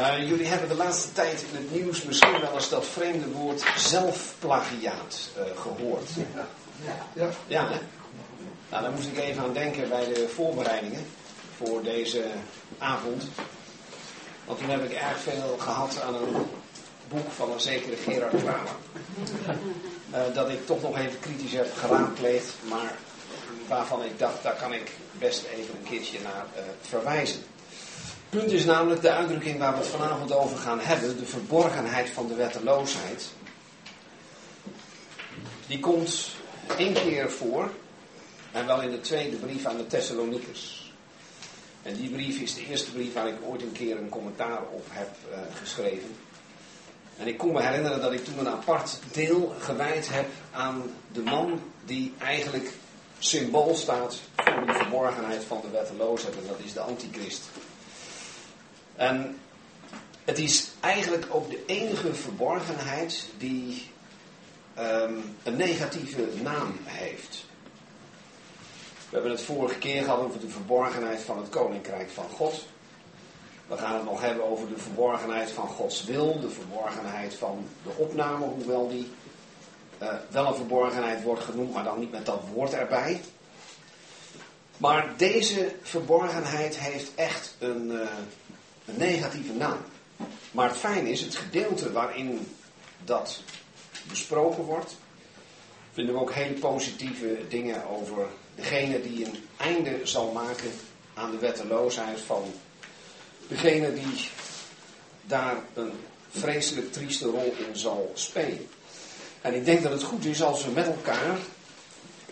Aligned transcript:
Uh, 0.00 0.28
jullie 0.28 0.46
hebben 0.46 0.68
de 0.68 0.74
laatste 0.74 1.12
tijd 1.12 1.44
in 1.50 1.56
het 1.56 1.72
nieuws 1.72 2.02
misschien 2.02 2.40
wel 2.40 2.54
eens 2.54 2.68
dat 2.68 2.86
vreemde 2.86 3.28
woord 3.28 3.64
zelfplagiaat 3.76 5.30
uh, 5.36 5.60
gehoord. 5.60 6.08
Ja. 6.34 6.46
Ja. 7.12 7.28
ja 7.46 7.68
hè? 7.68 7.78
Nou, 8.70 8.82
daar 8.82 8.92
moest 8.92 9.06
ik 9.06 9.18
even 9.18 9.42
aan 9.42 9.52
denken 9.52 9.88
bij 9.88 10.04
de 10.04 10.28
voorbereidingen 10.34 11.06
voor 11.56 11.82
deze 11.82 12.24
avond. 12.78 13.24
Want 14.44 14.58
toen 14.58 14.70
heb 14.70 14.84
ik 14.84 14.92
erg 14.92 15.20
veel 15.20 15.56
gehad 15.58 16.00
aan 16.02 16.14
een 16.14 16.46
boek 17.08 17.30
van 17.30 17.52
een 17.52 17.60
zekere 17.60 17.96
Gerard 17.96 18.42
Kramer. 18.42 18.76
Uh, 20.14 20.20
dat 20.34 20.48
ik 20.48 20.66
toch 20.66 20.82
nog 20.82 20.98
even 20.98 21.20
kritisch 21.20 21.52
heb 21.52 21.76
geraadpleegd, 21.76 22.54
maar 22.68 22.94
waarvan 23.68 24.04
ik 24.04 24.18
dacht, 24.18 24.42
daar 24.42 24.56
kan 24.56 24.72
ik 24.72 24.90
best 25.12 25.44
even 25.44 25.74
een 25.74 25.90
keertje 25.90 26.18
naar 26.22 26.46
verwijzen. 26.80 27.42
Punt 28.30 28.52
is 28.52 28.64
namelijk 28.64 29.00
de 29.00 29.10
uitdrukking 29.10 29.58
waar 29.58 29.72
we 29.72 29.78
het 29.78 29.86
vanavond 29.86 30.32
over 30.32 30.56
gaan 30.56 30.80
hebben, 30.80 31.16
de 31.16 31.26
verborgenheid 31.26 32.10
van 32.10 32.28
de 32.28 32.34
wetteloosheid. 32.34 33.28
Die 35.66 35.80
komt 35.80 36.30
één 36.76 36.92
keer 36.92 37.30
voor, 37.30 37.70
en 38.52 38.66
wel 38.66 38.82
in 38.82 38.90
de 38.90 39.00
tweede 39.00 39.36
brief 39.36 39.64
aan 39.64 39.76
de 39.76 39.86
Thessalonikers. 39.86 40.92
En 41.82 41.96
die 41.96 42.10
brief 42.10 42.40
is 42.40 42.54
de 42.54 42.66
eerste 42.66 42.90
brief 42.90 43.12
waar 43.12 43.28
ik 43.28 43.36
ooit 43.44 43.62
een 43.62 43.72
keer 43.72 43.98
een 43.98 44.08
commentaar 44.08 44.62
op 44.72 44.86
heb 44.90 45.10
uh, 45.30 45.38
geschreven. 45.54 46.16
En 47.16 47.26
ik 47.26 47.38
kon 47.38 47.52
me 47.52 47.62
herinneren 47.62 48.00
dat 48.00 48.12
ik 48.12 48.24
toen 48.24 48.38
een 48.38 48.48
apart 48.48 48.98
deel 49.12 49.54
gewijd 49.58 50.08
heb 50.12 50.26
aan 50.50 50.82
de 51.12 51.22
man 51.22 51.60
die 51.84 52.14
eigenlijk 52.18 52.72
symbool 53.18 53.74
staat 53.74 54.20
voor 54.36 54.66
de 54.66 54.72
verborgenheid 54.72 55.44
van 55.44 55.60
de 55.62 55.70
wetteloosheid. 55.70 56.36
En 56.36 56.46
dat 56.46 56.58
is 56.64 56.72
de 56.72 56.80
antichrist. 56.80 57.42
En 59.00 59.38
het 60.24 60.38
is 60.38 60.70
eigenlijk 60.80 61.26
ook 61.30 61.50
de 61.50 61.62
enige 61.66 62.14
verborgenheid 62.14 63.28
die 63.38 63.90
um, 64.78 65.36
een 65.42 65.56
negatieve 65.56 66.28
naam 66.42 66.76
heeft. 66.84 67.44
We 69.08 69.16
hebben 69.16 69.30
het 69.30 69.42
vorige 69.42 69.78
keer 69.78 70.02
gehad 70.02 70.20
over 70.20 70.40
de 70.40 70.48
verborgenheid 70.48 71.20
van 71.20 71.38
het 71.38 71.48
koninkrijk 71.48 72.10
van 72.10 72.28
God. 72.28 72.66
We 73.66 73.76
gaan 73.76 73.94
het 73.94 74.04
nog 74.04 74.20
hebben 74.20 74.44
over 74.44 74.68
de 74.68 74.78
verborgenheid 74.78 75.50
van 75.50 75.68
Gods 75.68 76.04
wil, 76.04 76.40
de 76.40 76.50
verborgenheid 76.50 77.34
van 77.34 77.68
de 77.82 77.90
opname, 77.96 78.44
hoewel 78.44 78.88
die 78.88 79.10
uh, 80.02 80.08
wel 80.28 80.46
een 80.46 80.54
verborgenheid 80.54 81.22
wordt 81.22 81.44
genoemd, 81.44 81.72
maar 81.72 81.84
dan 81.84 81.98
niet 81.98 82.12
met 82.12 82.26
dat 82.26 82.42
woord 82.54 82.72
erbij. 82.72 83.20
Maar 84.76 85.12
deze 85.16 85.74
verborgenheid 85.82 86.78
heeft 86.78 87.14
echt 87.14 87.54
een, 87.58 87.90
uh, 87.90 88.08
een 88.84 88.98
negatieve 88.98 89.52
naam. 89.52 89.78
Maar 90.50 90.68
het 90.68 90.78
fijne 90.78 91.10
is, 91.10 91.20
het 91.20 91.34
gedeelte 91.34 91.92
waarin 91.92 92.56
dat 93.04 93.42
besproken 94.08 94.64
wordt, 94.64 94.96
vinden 95.92 96.14
we 96.14 96.20
ook 96.20 96.32
hele 96.32 96.54
positieve 96.54 97.38
dingen 97.48 97.88
over 97.88 98.26
degene 98.54 99.02
die 99.02 99.24
een 99.24 99.44
einde 99.56 100.00
zal 100.02 100.32
maken 100.32 100.70
aan 101.14 101.30
de 101.30 101.38
wetteloosheid 101.38 102.20
van 102.20 102.52
degene 103.48 103.94
die 103.94 104.28
daar 105.22 105.56
een 105.74 105.92
vreselijk 106.30 106.92
trieste 106.92 107.26
rol 107.26 107.54
in 107.68 107.76
zal 107.76 108.10
spelen. 108.14 108.68
En 109.40 109.54
ik 109.54 109.64
denk 109.64 109.82
dat 109.82 109.92
het 109.92 110.02
goed 110.02 110.24
is 110.24 110.42
als 110.42 110.64
we 110.64 110.70
met 110.70 110.86
elkaar 110.86 111.38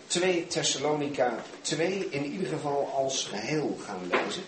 2 0.07 0.47
Thessalonica 0.47 1.43
2 1.61 2.09
in 2.11 2.25
ieder 2.25 2.47
geval 2.47 2.93
als 2.97 3.25
geheel 3.25 3.79
gaan 3.85 4.01
lezen. 4.11 4.45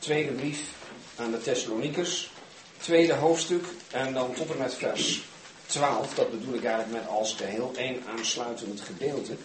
Tweede 0.00 0.32
brief 0.32 0.74
aan 1.16 1.30
de 1.30 1.40
Thessalonikers, 1.40 2.30
tweede 2.76 3.14
hoofdstuk 3.14 3.64
en 3.92 4.12
dan 4.12 4.34
tot 4.34 4.50
en 4.50 4.58
met 4.58 4.74
vers 4.74 5.22
12. 5.66 6.14
Dat 6.14 6.30
bedoel 6.30 6.54
ik 6.54 6.64
eigenlijk 6.64 7.02
met 7.02 7.12
als 7.12 7.34
geheel 7.34 7.72
één 7.76 8.04
aansluitend 8.06 8.80
gedeelte. 8.80 9.36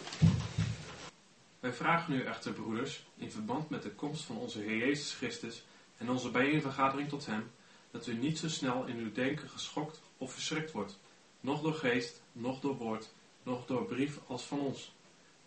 Wij 1.60 1.74
vragen 1.74 2.14
u 2.14 2.24
echter, 2.24 2.54
broeders, 2.54 3.06
in 3.18 3.32
verband 3.32 3.70
met 3.70 3.84
de 3.84 3.92
komst 3.92 4.24
van 4.24 4.38
onze 4.38 4.60
Heer 4.60 4.78
Jezus 4.78 5.14
Christus 5.14 5.66
en 5.98 6.10
onze 6.10 6.30
bijeenvergadering 6.30 7.10
tot 7.10 7.26
Hem, 7.26 7.52
dat 7.92 8.08
u 8.08 8.14
niet 8.14 8.40
zo 8.40 8.50
snel 8.50 8.86
in 8.86 8.98
uw 8.98 9.12
denken 9.12 9.50
geschokt 9.50 10.02
of 10.18 10.34
verschrikt 10.34 10.72
wordt, 10.72 11.00
noch 11.40 11.62
door 11.62 11.74
geest, 11.74 12.22
noch 12.32 12.60
door 12.60 12.76
woord, 12.76 13.10
noch 13.44 13.66
door 13.66 13.86
brief 13.86 14.20
als 14.28 14.44
van 14.44 14.60
ons, 14.60 14.96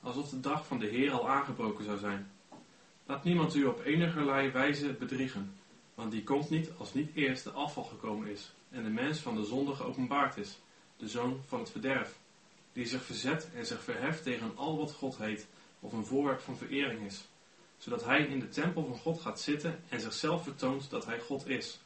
alsof 0.02 0.28
de 0.28 0.40
dag 0.40 0.66
van 0.66 0.78
de 0.78 0.86
Heer 0.86 1.12
al 1.12 1.28
aangebroken 1.28 1.84
zou 1.84 1.98
zijn. 1.98 2.30
Laat 3.08 3.24
niemand 3.24 3.54
u 3.54 3.64
op 3.64 3.84
enigerlei 3.84 4.50
wijze 4.50 4.92
bedriegen, 4.92 5.54
want 5.94 6.10
die 6.10 6.24
komt 6.24 6.50
niet 6.50 6.70
als 6.78 6.94
niet 6.94 7.10
eerst 7.14 7.44
de 7.44 7.50
afval 7.50 7.84
gekomen 7.84 8.28
is 8.28 8.52
en 8.70 8.82
de 8.82 8.90
mens 8.90 9.18
van 9.18 9.34
de 9.34 9.44
zonde 9.44 9.74
geopenbaard 9.74 10.36
is, 10.36 10.58
de 10.96 11.08
zoon 11.08 11.40
van 11.46 11.58
het 11.58 11.70
verderf, 11.70 12.18
die 12.72 12.86
zich 12.86 13.02
verzet 13.02 13.48
en 13.54 13.66
zich 13.66 13.82
verheft 13.82 14.22
tegen 14.22 14.52
al 14.56 14.76
wat 14.76 14.92
God 14.92 15.18
heet 15.18 15.46
of 15.80 15.92
een 15.92 16.04
voorwerp 16.04 16.40
van 16.40 16.56
verering 16.56 17.06
is, 17.06 17.28
zodat 17.78 18.04
hij 18.04 18.24
in 18.24 18.40
de 18.40 18.48
tempel 18.48 18.84
van 18.84 18.98
God 18.98 19.20
gaat 19.20 19.40
zitten 19.40 19.80
en 19.88 20.00
zichzelf 20.00 20.42
vertoont 20.42 20.90
dat 20.90 21.06
hij 21.06 21.20
God 21.20 21.48
is. 21.48 21.80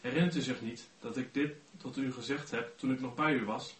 Herinnert 0.00 0.36
u 0.36 0.40
zich 0.40 0.60
niet 0.60 0.88
dat 1.00 1.16
ik 1.16 1.34
dit 1.34 1.54
tot 1.76 1.96
u 1.96 2.12
gezegd 2.12 2.50
heb 2.50 2.78
toen 2.78 2.92
ik 2.92 3.00
nog 3.00 3.14
bij 3.14 3.32
u 3.32 3.44
was? 3.44 3.76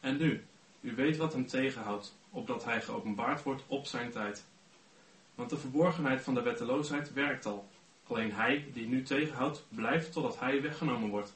En 0.00 0.16
nu, 0.16 0.44
u 0.80 0.94
weet 0.94 1.16
wat 1.16 1.32
hem 1.32 1.46
tegenhoudt, 1.46 2.16
opdat 2.30 2.64
hij 2.64 2.82
geopenbaard 2.82 3.42
wordt 3.42 3.62
op 3.66 3.86
zijn 3.86 4.10
tijd. 4.10 4.44
Want 5.34 5.50
de 5.50 5.56
verborgenheid 5.56 6.22
van 6.22 6.34
de 6.34 6.42
wetteloosheid 6.42 7.12
werkt 7.12 7.46
al. 7.46 7.68
Alleen 8.06 8.32
hij 8.32 8.70
die 8.72 8.86
nu 8.86 9.02
tegenhoudt, 9.02 9.64
blijft 9.68 10.12
totdat 10.12 10.38
hij 10.38 10.62
weggenomen 10.62 11.10
wordt. 11.10 11.34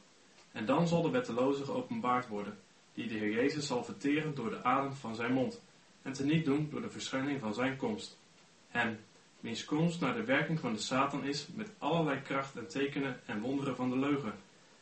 En 0.52 0.66
dan 0.66 0.88
zal 0.88 1.02
de 1.02 1.10
wetteloze 1.10 1.64
geopenbaard 1.64 2.28
worden, 2.28 2.58
die 2.94 3.06
de 3.08 3.14
Heer 3.14 3.32
Jezus 3.32 3.66
zal 3.66 3.84
verteren 3.84 4.34
door 4.34 4.50
de 4.50 4.64
adem 4.64 4.92
van 4.92 5.14
zijn 5.14 5.32
mond, 5.32 5.62
en 6.02 6.12
te 6.12 6.24
niet 6.24 6.44
doen 6.44 6.68
door 6.70 6.80
de 6.80 6.90
verschijning 6.90 7.40
van 7.40 7.54
zijn 7.54 7.76
komst. 7.76 8.18
Hem, 8.68 8.98
wiens 9.40 9.64
komst 9.64 10.00
naar 10.00 10.14
de 10.14 10.24
werking 10.24 10.60
van 10.60 10.72
de 10.72 10.80
Satan 10.80 11.24
is, 11.24 11.46
met 11.54 11.70
allerlei 11.78 12.20
kracht 12.22 12.56
en 12.56 12.68
tekenen 12.68 13.20
en 13.26 13.40
wonderen 13.40 13.76
van 13.76 13.90
de 13.90 13.98
leugen, 13.98 14.32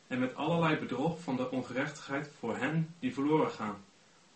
en 0.07 0.19
met 0.19 0.35
allerlei 0.35 0.77
bedrog 0.77 1.21
van 1.21 1.37
de 1.37 1.51
ongerechtigheid 1.51 2.31
voor 2.39 2.57
hen 2.57 2.95
die 2.99 3.15
verloren 3.15 3.51
gaan, 3.51 3.77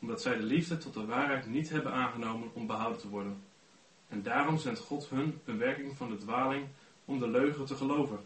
omdat 0.00 0.22
zij 0.22 0.36
de 0.36 0.42
liefde 0.42 0.78
tot 0.78 0.94
de 0.94 1.06
waarheid 1.06 1.46
niet 1.46 1.68
hebben 1.68 1.92
aangenomen 1.92 2.48
om 2.52 2.66
behouden 2.66 3.00
te 3.00 3.08
worden. 3.08 3.42
En 4.10 4.22
daarom 4.22 4.58
zendt 4.58 4.80
God 4.80 5.08
hun 5.08 5.40
een 5.44 5.58
werking 5.58 5.96
van 5.96 6.10
de 6.10 6.16
dwaling 6.16 6.66
om 7.04 7.18
de 7.18 7.28
leugen 7.28 7.64
te 7.64 7.76
geloven, 7.76 8.18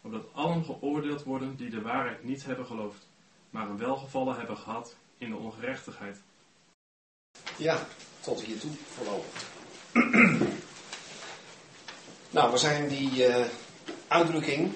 opdat 0.00 0.24
allen 0.32 0.64
geoordeeld 0.64 1.22
worden 1.22 1.56
die 1.56 1.70
de 1.70 1.82
waarheid 1.82 2.24
niet 2.24 2.44
hebben 2.44 2.66
geloofd, 2.66 3.08
maar 3.50 3.68
een 3.68 3.78
welgevallen 3.78 4.36
hebben 4.36 4.56
gehad 4.56 4.96
in 5.18 5.30
de 5.30 5.36
ongerechtigheid. 5.36 6.22
Ja, 7.56 7.86
tot 8.20 8.42
hiertoe 8.42 8.70
voorlopig. 8.86 9.50
nou, 12.30 12.52
we 12.52 12.58
zijn 12.58 12.88
die 12.88 13.28
uh, 13.28 13.44
uitdrukking, 14.08 14.72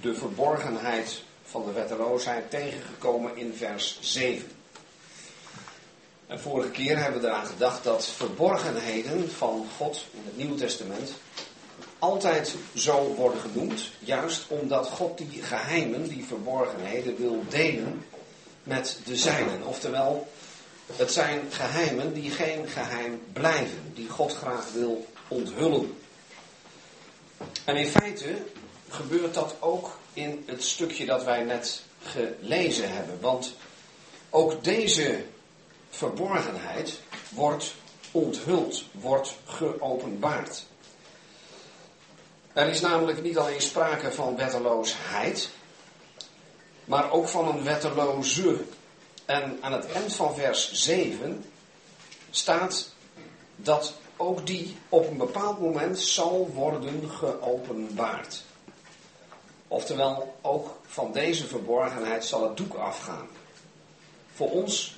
de 0.00 0.14
verborgenheid 0.14 1.24
van 1.42 1.64
de 1.64 1.72
wetteloosheid, 1.72 2.50
tegengekomen 2.50 3.36
in 3.36 3.54
vers 3.54 3.98
7. 4.00 4.55
En 6.26 6.40
vorige 6.40 6.70
keer 6.70 6.98
hebben 6.98 7.20
we 7.20 7.26
eraan 7.26 7.46
gedacht 7.46 7.84
dat 7.84 8.06
verborgenheden 8.06 9.30
van 9.30 9.66
God 9.76 10.04
in 10.12 10.22
het 10.24 10.36
Nieuwe 10.36 10.54
Testament 10.54 11.12
altijd 11.98 12.54
zo 12.74 13.14
worden 13.14 13.40
genoemd, 13.40 13.90
juist 13.98 14.44
omdat 14.48 14.86
God 14.86 15.18
die 15.18 15.42
geheimen, 15.42 16.08
die 16.08 16.24
verborgenheden 16.24 17.16
wil 17.16 17.44
delen 17.48 18.04
met 18.62 18.98
de 19.04 19.16
zijnen. 19.16 19.66
Oftewel, 19.66 20.28
het 20.96 21.12
zijn 21.12 21.40
geheimen 21.50 22.12
die 22.12 22.30
geen 22.30 22.68
geheim 22.68 23.20
blijven, 23.32 23.92
die 23.94 24.08
God 24.08 24.34
graag 24.34 24.72
wil 24.72 25.06
onthullen. 25.28 25.98
En 27.64 27.76
in 27.76 27.86
feite 27.86 28.34
gebeurt 28.88 29.34
dat 29.34 29.56
ook 29.60 29.98
in 30.12 30.44
het 30.46 30.64
stukje 30.64 31.06
dat 31.06 31.24
wij 31.24 31.42
net 31.42 31.82
gelezen 32.02 32.92
hebben. 32.92 33.20
Want 33.20 33.54
ook 34.30 34.64
deze 34.64 35.24
verborgenheid 35.96 37.00
wordt 37.28 37.74
onthuld, 38.10 38.84
wordt 38.92 39.36
geopenbaard. 39.44 40.66
Er 42.52 42.68
is 42.68 42.80
namelijk 42.80 43.22
niet 43.22 43.38
alleen 43.38 43.60
sprake 43.60 44.12
van 44.12 44.36
wetteloosheid, 44.36 45.50
maar 46.84 47.10
ook 47.10 47.28
van 47.28 47.48
een 47.48 47.64
wetteloze. 47.64 48.64
En 49.24 49.58
aan 49.60 49.72
het 49.72 49.92
eind 49.92 50.14
van 50.14 50.34
vers 50.34 50.72
7 50.72 51.44
staat 52.30 52.90
dat 53.56 53.94
ook 54.16 54.46
die 54.46 54.76
op 54.88 55.10
een 55.10 55.16
bepaald 55.16 55.60
moment 55.60 55.98
zal 55.98 56.50
worden 56.54 57.10
geopenbaard. 57.10 58.42
Oftewel, 59.68 60.36
ook 60.40 60.76
van 60.86 61.12
deze 61.12 61.46
verborgenheid 61.46 62.24
zal 62.24 62.42
het 62.42 62.56
doek 62.56 62.74
afgaan. 62.74 63.28
Voor 64.34 64.50
ons 64.50 64.95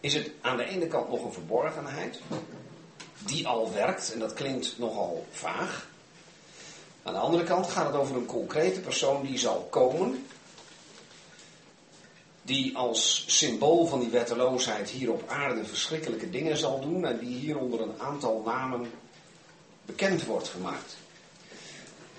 is 0.00 0.14
het 0.14 0.30
aan 0.40 0.56
de 0.56 0.64
ene 0.64 0.86
kant 0.86 1.08
nog 1.08 1.24
een 1.24 1.32
verborgenheid, 1.32 2.20
die 3.18 3.48
al 3.48 3.72
werkt, 3.72 4.12
en 4.12 4.18
dat 4.18 4.32
klinkt 4.32 4.78
nogal 4.78 5.26
vaag. 5.30 5.88
Aan 7.02 7.12
de 7.12 7.18
andere 7.18 7.44
kant 7.44 7.66
gaat 7.66 7.86
het 7.86 7.94
over 7.94 8.16
een 8.16 8.26
concrete 8.26 8.80
persoon 8.80 9.22
die 9.22 9.38
zal 9.38 9.66
komen, 9.70 10.26
die 12.42 12.76
als 12.76 13.24
symbool 13.26 13.86
van 13.86 14.00
die 14.00 14.08
wetteloosheid 14.08 14.90
hier 14.90 15.12
op 15.12 15.28
aarde 15.28 15.64
verschrikkelijke 15.64 16.30
dingen 16.30 16.56
zal 16.56 16.80
doen 16.80 17.04
en 17.04 17.18
die 17.18 17.36
hier 17.36 17.58
onder 17.58 17.80
een 17.80 18.00
aantal 18.00 18.42
namen 18.46 18.90
bekend 19.84 20.24
wordt 20.24 20.48
gemaakt. 20.48 20.96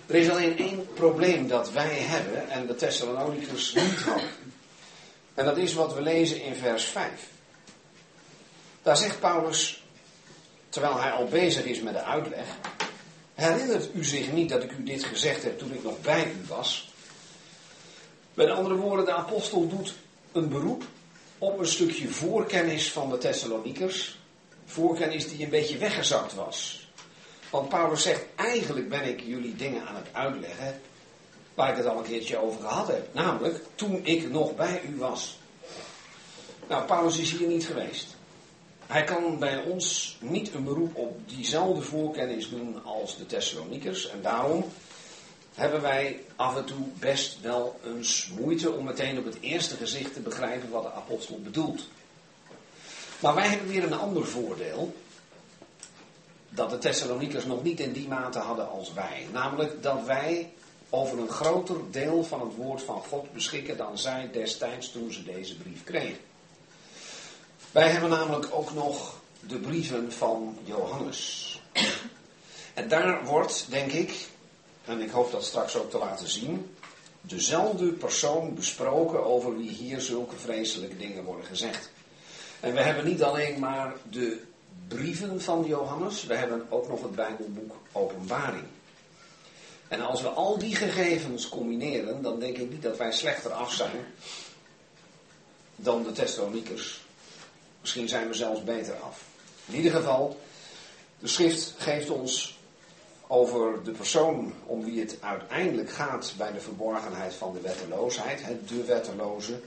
Er 0.05 0.15
is 0.15 0.29
alleen 0.29 0.57
één 0.57 0.87
probleem 0.93 1.47
dat 1.47 1.71
wij 1.71 1.97
hebben 1.99 2.49
en 2.49 2.67
de 2.67 2.75
Thessalonicus 2.75 3.73
niet 3.73 4.01
hadden. 4.01 4.29
En 5.33 5.45
dat 5.45 5.57
is 5.57 5.73
wat 5.73 5.93
we 5.93 6.01
lezen 6.01 6.41
in 6.41 6.55
vers 6.55 6.83
5. 6.83 7.29
Daar 8.81 8.97
zegt 8.97 9.19
Paulus, 9.19 9.83
terwijl 10.69 11.01
hij 11.01 11.11
al 11.11 11.25
bezig 11.25 11.65
is 11.65 11.81
met 11.81 11.93
de 11.93 12.03
uitleg, 12.03 12.45
herinnert 13.33 13.89
u 13.93 14.03
zich 14.03 14.31
niet 14.31 14.49
dat 14.49 14.63
ik 14.63 14.71
u 14.71 14.83
dit 14.83 15.03
gezegd 15.03 15.43
heb 15.43 15.59
toen 15.59 15.73
ik 15.73 15.83
nog 15.83 16.01
bij 16.01 16.25
u 16.25 16.47
was? 16.47 16.91
Met 18.33 18.49
andere 18.49 18.75
woorden, 18.75 19.05
de 19.05 19.13
apostel 19.13 19.67
doet 19.67 19.93
een 20.31 20.49
beroep 20.49 20.83
op 21.37 21.59
een 21.59 21.67
stukje 21.67 22.07
voorkennis 22.07 22.91
van 22.91 23.09
de 23.09 23.17
Thessalonikers. 23.17 24.19
Voorkennis 24.65 25.29
die 25.29 25.43
een 25.43 25.49
beetje 25.49 25.77
weggezakt 25.77 26.33
was. 26.33 26.89
Want 27.49 27.69
Paulus 27.69 28.01
zegt, 28.01 28.25
eigenlijk 28.35 28.89
ben 28.89 29.03
ik 29.03 29.21
jullie 29.21 29.55
dingen 29.55 29.87
aan 29.87 29.95
het 29.95 30.07
uitleggen 30.11 30.81
waar 31.53 31.69
ik 31.69 31.77
het 31.77 31.85
al 31.85 31.97
een 31.97 32.03
keertje 32.03 32.37
over 32.37 32.61
gehad 32.61 32.87
heb. 32.87 33.13
Namelijk, 33.13 33.63
toen 33.75 34.05
ik 34.05 34.29
nog 34.29 34.55
bij 34.55 34.81
u 34.89 34.97
was. 34.97 35.39
Nou, 36.67 36.85
Paulus 36.85 37.17
is 37.17 37.31
hier 37.31 37.47
niet 37.47 37.65
geweest. 37.65 38.15
Hij 38.91 39.03
kan 39.03 39.39
bij 39.39 39.57
ons 39.63 40.17
niet 40.19 40.53
een 40.53 40.63
beroep 40.63 40.95
op 40.95 41.29
diezelfde 41.29 41.81
voorkennis 41.81 42.49
doen 42.49 42.83
als 42.83 43.17
de 43.17 43.25
Thessalonikers. 43.25 44.09
En 44.09 44.21
daarom 44.21 44.65
hebben 45.53 45.81
wij 45.81 46.23
af 46.35 46.57
en 46.57 46.65
toe 46.65 46.85
best 46.99 47.41
wel 47.41 47.79
eens 47.85 48.31
moeite 48.39 48.71
om 48.71 48.83
meteen 48.83 49.17
op 49.17 49.25
het 49.25 49.37
eerste 49.39 49.75
gezicht 49.75 50.13
te 50.13 50.19
begrijpen 50.19 50.69
wat 50.69 50.83
de 50.83 50.91
apostel 50.91 51.39
bedoelt. 51.41 51.87
Maar 53.19 53.35
wij 53.35 53.47
hebben 53.47 53.67
weer 53.67 53.83
een 53.83 53.99
ander 53.99 54.25
voordeel. 54.27 54.95
Dat 56.49 56.69
de 56.69 56.77
Thessalonikers 56.77 57.45
nog 57.45 57.63
niet 57.63 57.79
in 57.79 57.91
die 57.91 58.07
mate 58.07 58.39
hadden 58.39 58.69
als 58.69 58.93
wij. 58.93 59.27
Namelijk 59.31 59.83
dat 59.83 60.05
wij 60.05 60.53
over 60.89 61.19
een 61.19 61.29
groter 61.29 61.77
deel 61.91 62.23
van 62.23 62.41
het 62.41 62.55
woord 62.55 62.81
van 62.81 63.03
God 63.09 63.33
beschikken 63.33 63.77
dan 63.77 63.97
zij 63.97 64.29
destijds 64.31 64.91
toen 64.91 65.11
ze 65.11 65.23
deze 65.23 65.57
brief 65.57 65.83
kregen. 65.83 66.30
Wij 67.71 67.89
hebben 67.89 68.09
namelijk 68.09 68.47
ook 68.51 68.73
nog 68.73 69.19
de 69.39 69.57
brieven 69.57 70.11
van 70.11 70.57
Johannes. 70.63 71.61
En 72.73 72.87
daar 72.87 73.25
wordt, 73.25 73.65
denk 73.69 73.91
ik, 73.91 74.27
en 74.85 75.01
ik 75.01 75.09
hoop 75.09 75.31
dat 75.31 75.43
straks 75.43 75.75
ook 75.75 75.89
te 75.89 75.97
laten 75.97 76.27
zien, 76.27 76.75
dezelfde 77.21 77.85
persoon 77.85 78.55
besproken 78.55 79.25
over 79.25 79.57
wie 79.57 79.69
hier 79.69 80.01
zulke 80.01 80.35
vreselijke 80.35 80.97
dingen 80.97 81.23
worden 81.23 81.45
gezegd. 81.45 81.91
En 82.59 82.73
we 82.73 82.81
hebben 82.81 83.05
niet 83.05 83.23
alleen 83.23 83.59
maar 83.59 83.93
de 84.09 84.43
brieven 84.87 85.41
van 85.41 85.65
Johannes, 85.67 86.23
we 86.23 86.35
hebben 86.35 86.65
ook 86.69 86.87
nog 86.87 87.01
het 87.01 87.15
Bijbelboek 87.15 87.75
Openbaring. 87.91 88.65
En 89.87 90.01
als 90.01 90.21
we 90.21 90.29
al 90.29 90.57
die 90.57 90.75
gegevens 90.75 91.49
combineren, 91.49 92.21
dan 92.21 92.39
denk 92.39 92.57
ik 92.57 92.69
niet 92.69 92.81
dat 92.81 92.97
wij 92.97 93.11
slechter 93.11 93.51
af 93.51 93.73
zijn 93.73 94.05
dan 95.75 96.03
de 96.03 96.11
Thessalonikers. 96.11 97.01
Misschien 97.81 98.09
zijn 98.09 98.27
we 98.27 98.33
zelfs 98.33 98.63
beter 98.63 98.95
af. 98.95 99.21
In 99.65 99.75
ieder 99.75 99.91
geval, 99.91 100.39
de 101.19 101.27
schrift 101.27 101.73
geeft 101.77 102.09
ons 102.09 102.59
over 103.27 103.83
de 103.83 103.91
persoon 103.91 104.53
om 104.65 104.83
wie 104.83 104.99
het 104.99 105.17
uiteindelijk 105.19 105.89
gaat 105.91 106.33
bij 106.37 106.51
de 106.51 106.59
verborgenheid 106.59 107.33
van 107.33 107.53
de 107.53 107.61
wetteloosheid, 107.61 108.45
het 108.45 108.67
de 108.67 108.83
wetteloze, 108.83 109.59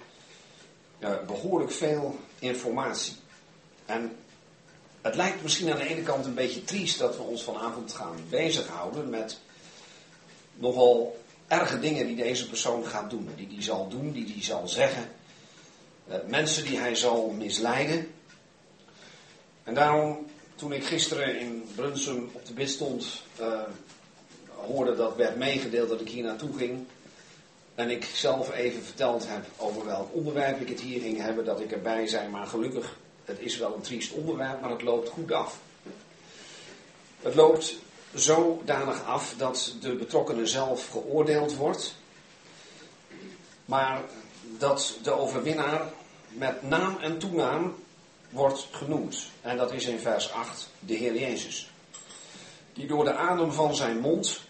behoorlijk 1.26 1.72
veel 1.72 2.19
informatie. 2.38 3.16
En 3.87 4.17
het 5.02 5.14
lijkt 5.14 5.43
misschien 5.43 5.72
aan 5.72 5.78
de 5.78 5.88
ene 5.88 6.02
kant 6.02 6.26
een 6.26 6.34
beetje 6.34 6.64
triest 6.64 6.99
dat 6.99 7.17
we 7.17 7.22
ons 7.22 7.43
vanavond 7.43 7.93
gaan 7.93 8.17
bezighouden 8.28 9.10
met 9.10 9.38
nogal 10.55 11.22
erge 11.49 11.81
dingen 11.81 12.06
die 12.06 12.17
deze 12.17 12.49
persoon 12.49 12.87
gaat 12.87 13.10
doen, 13.10 13.28
die 13.37 13.49
hij 13.52 13.62
zal 13.62 13.88
doen, 13.88 14.12
die 14.12 14.32
hij 14.32 14.43
zal 14.43 14.69
zeggen. 14.69 15.08
Eh, 16.09 16.17
mensen 16.27 16.65
die 16.65 16.79
hij 16.79 16.95
zal 16.95 17.31
misleiden. 17.31 18.15
En 19.62 19.75
daarom, 19.75 20.27
toen 20.55 20.73
ik 20.73 20.85
gisteren 20.85 21.39
in 21.39 21.69
Brunsum 21.75 22.31
op 22.33 22.47
de 22.47 22.53
bid 22.53 22.71
stond, 22.71 23.23
uh, 23.41 23.61
hoorde 24.49 24.97
dat 24.97 25.17
werd 25.17 25.37
meegedeeld 25.37 25.89
dat 25.89 26.01
ik 26.01 26.09
hier 26.09 26.23
naartoe 26.23 26.56
ging. 26.56 26.87
En 27.75 27.91
ik 27.91 28.05
zelf 28.05 28.55
even 28.55 28.83
verteld 28.83 29.29
heb 29.29 29.45
over 29.56 29.85
welk 29.85 30.15
onderwerp 30.15 30.61
ik 30.61 30.69
het 30.69 30.81
hier 30.81 31.01
ging 31.01 31.21
hebben, 31.21 31.45
dat 31.45 31.61
ik 31.61 31.73
erbij 31.73 32.06
zei. 32.06 32.29
Maar 32.29 32.47
gelukkig, 32.47 32.99
het 33.25 33.39
is 33.41 33.56
wel 33.56 33.75
een 33.75 33.81
triest 33.81 34.12
onderwerp, 34.12 34.61
maar 34.61 34.71
het 34.71 34.83
loopt 34.83 35.09
goed 35.09 35.33
af. 35.33 35.59
Het 37.23 37.35
loopt 37.35 37.75
zodanig 38.15 39.05
af 39.05 39.35
dat 39.37 39.75
de 39.81 39.95
betrokkenen 39.95 40.49
zelf 40.49 40.89
geoordeeld 40.89 41.56
wordt. 41.56 41.95
Maar 43.65 44.03
dat 44.59 44.99
de 45.03 45.12
overwinnaar 45.12 45.83
met 46.29 46.62
naam 46.62 46.99
en 47.01 47.19
toenaam 47.19 47.75
wordt 48.31 48.69
genoemd. 48.71 49.31
En 49.41 49.56
dat 49.56 49.73
is 49.73 49.87
in 49.87 49.99
vers 49.99 50.33
8 50.33 50.71
de 50.79 50.95
Heer 50.95 51.15
Jezus. 51.15 51.71
Die 52.73 52.87
door 52.87 53.05
de 53.05 53.15
adem 53.15 53.53
van 53.53 53.75
zijn 53.75 53.99
mond 53.99 54.41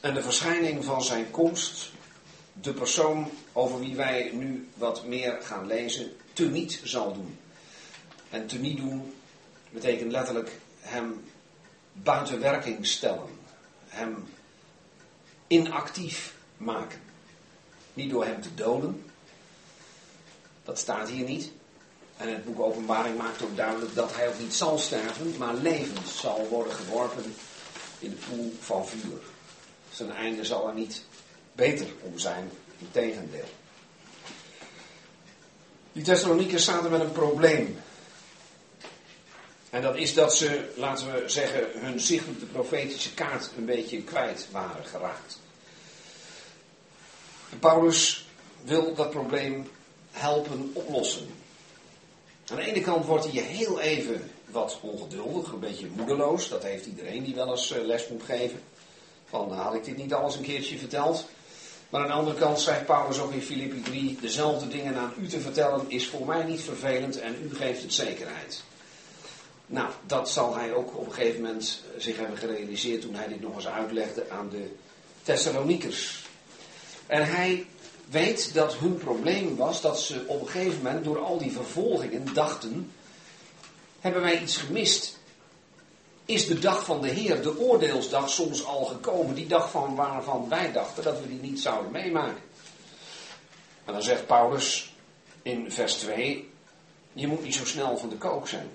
en 0.00 0.14
de 0.14 0.22
verschijning 0.22 0.84
van 0.84 1.02
zijn 1.02 1.30
komst 1.30 1.90
de 2.52 2.72
persoon 2.72 3.30
over 3.52 3.80
wie 3.80 3.96
wij 3.96 4.30
nu 4.32 4.68
wat 4.74 5.06
meer 5.06 5.38
gaan 5.42 5.66
lezen, 5.66 6.12
teniet 6.32 6.80
zal 6.84 7.12
doen. 7.12 7.38
En 8.30 8.46
teniet 8.46 8.76
doen 8.76 9.14
betekent 9.70 10.12
letterlijk 10.12 10.50
hem 10.80 11.24
buiten 11.92 12.40
werking 12.40 12.86
stellen. 12.86 13.28
Hem 13.88 14.28
inactief 15.46 16.34
maken. 16.56 17.00
Niet 17.94 18.10
door 18.10 18.24
hem 18.24 18.40
te 18.40 18.54
doden. 18.54 19.04
Dat 20.64 20.78
staat 20.78 21.08
hier 21.08 21.24
niet. 21.24 21.50
En 22.16 22.28
het 22.28 22.44
boek 22.44 22.60
Openbaring 22.60 23.18
maakt 23.18 23.42
ook 23.42 23.56
duidelijk 23.56 23.94
dat 23.94 24.16
hij 24.16 24.28
ook 24.28 24.38
niet 24.38 24.54
zal 24.54 24.78
sterven, 24.78 25.34
maar 25.38 25.54
levend 25.54 26.08
zal 26.08 26.46
worden 26.50 26.72
geworpen 26.72 27.34
in 27.98 28.10
de 28.10 28.16
poel 28.16 28.56
van 28.60 28.86
vuur. 28.86 29.20
Zijn 29.90 30.12
einde 30.12 30.44
zal 30.44 30.68
er 30.68 30.74
niet 30.74 31.04
beter 31.52 31.86
om 32.00 32.18
zijn, 32.18 32.50
integendeel. 32.78 33.48
Die 35.92 36.02
Thessaloniekers 36.02 36.64
zaten 36.64 36.90
met 36.90 37.00
een 37.00 37.12
probleem. 37.12 37.80
En 39.70 39.82
dat 39.82 39.96
is 39.96 40.14
dat 40.14 40.34
ze, 40.34 40.72
laten 40.76 41.12
we 41.12 41.28
zeggen, 41.28 41.66
hun 41.72 42.00
zicht 42.00 42.28
op 42.28 42.40
de 42.40 42.46
profetische 42.46 43.14
kaart 43.14 43.50
een 43.56 43.64
beetje 43.64 44.02
kwijt 44.02 44.46
waren 44.50 44.84
geraakt. 44.84 45.40
Paulus 47.58 48.26
wil 48.64 48.94
dat 48.94 49.10
probleem 49.10 49.68
helpen 50.12 50.70
oplossen. 50.72 51.26
Aan 52.50 52.56
de 52.56 52.62
ene 52.62 52.80
kant 52.80 53.04
wordt 53.04 53.32
hij 53.32 53.42
heel 53.42 53.80
even 53.80 54.30
wat 54.46 54.78
ongeduldig, 54.80 55.52
een 55.52 55.60
beetje 55.60 55.86
moedeloos. 55.96 56.48
Dat 56.48 56.62
heeft 56.62 56.86
iedereen 56.86 57.24
die 57.24 57.34
wel 57.34 57.50
eens 57.50 57.70
eh, 57.70 57.84
les 57.84 58.08
moet 58.08 58.22
geven. 58.22 58.60
Van, 59.28 59.52
had 59.52 59.74
ik 59.74 59.84
dit 59.84 59.96
niet 59.96 60.14
alles 60.14 60.36
een 60.36 60.42
keertje 60.42 60.78
verteld? 60.78 61.24
Maar 61.90 62.00
aan 62.00 62.06
de 62.06 62.12
andere 62.12 62.38
kant 62.38 62.60
zegt 62.60 62.86
Paulus 62.86 63.18
ook 63.18 63.32
in 63.32 63.42
Filippi 63.42 63.80
3, 63.80 64.18
dezelfde 64.20 64.68
dingen 64.68 64.96
aan 64.96 65.12
u 65.20 65.28
te 65.28 65.40
vertellen 65.40 65.84
is 65.88 66.08
voor 66.08 66.26
mij 66.26 66.44
niet 66.44 66.60
vervelend 66.60 67.20
en 67.20 67.36
u 67.42 67.54
geeft 67.54 67.82
het 67.82 67.92
zekerheid. 67.92 68.62
Nou, 69.66 69.90
dat 70.06 70.30
zal 70.30 70.56
hij 70.56 70.72
ook 70.72 70.96
op 70.96 71.06
een 71.06 71.12
gegeven 71.12 71.40
moment 71.40 71.82
zich 71.96 72.16
hebben 72.16 72.36
gerealiseerd 72.36 73.00
toen 73.00 73.14
hij 73.14 73.28
dit 73.28 73.40
nog 73.40 73.54
eens 73.54 73.66
uitlegde 73.66 74.30
aan 74.30 74.48
de 74.48 74.70
Thessaloniekers. 75.22 76.24
En 77.06 77.26
hij 77.26 77.66
weet 78.12 78.54
dat 78.54 78.74
hun 78.74 78.96
probleem 78.96 79.56
was 79.56 79.80
dat 79.80 80.00
ze 80.00 80.24
op 80.26 80.40
een 80.40 80.48
gegeven 80.48 80.82
moment 80.82 81.04
door 81.04 81.18
al 81.18 81.38
die 81.38 81.52
vervolgingen 81.52 82.34
dachten, 82.34 82.92
hebben 84.00 84.22
wij 84.22 84.40
iets 84.40 84.56
gemist? 84.56 85.18
Is 86.24 86.46
de 86.46 86.58
dag 86.58 86.84
van 86.84 87.00
de 87.00 87.08
Heer, 87.08 87.42
de 87.42 87.58
oordeelsdag, 87.58 88.30
soms 88.30 88.64
al 88.64 88.84
gekomen? 88.84 89.34
Die 89.34 89.46
dag 89.46 89.70
van 89.70 89.94
waarvan 89.94 90.48
wij 90.48 90.72
dachten 90.72 91.02
dat 91.02 91.20
we 91.20 91.28
die 91.28 91.40
niet 91.40 91.60
zouden 91.60 91.92
meemaken. 91.92 92.42
En 93.84 93.92
dan 93.92 94.02
zegt 94.02 94.26
Paulus 94.26 94.94
in 95.42 95.72
vers 95.72 95.94
2, 95.94 96.50
je 97.12 97.26
moet 97.26 97.42
niet 97.42 97.54
zo 97.54 97.64
snel 97.64 97.96
van 97.96 98.08
de 98.08 98.16
kook 98.16 98.48
zijn 98.48 98.70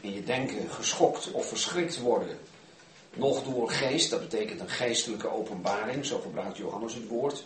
in 0.00 0.12
je 0.12 0.24
denken 0.24 0.70
geschokt 0.70 1.30
of 1.32 1.46
verschrikt 1.46 1.98
worden. 1.98 2.38
Nog 3.14 3.42
door 3.42 3.70
geest, 3.70 4.10
dat 4.10 4.20
betekent 4.20 4.60
een 4.60 4.68
geestelijke 4.68 5.30
openbaring, 5.30 6.06
zo 6.06 6.18
gebruikt 6.18 6.56
Johannes 6.56 6.94
het 6.94 7.08
woord. 7.08 7.44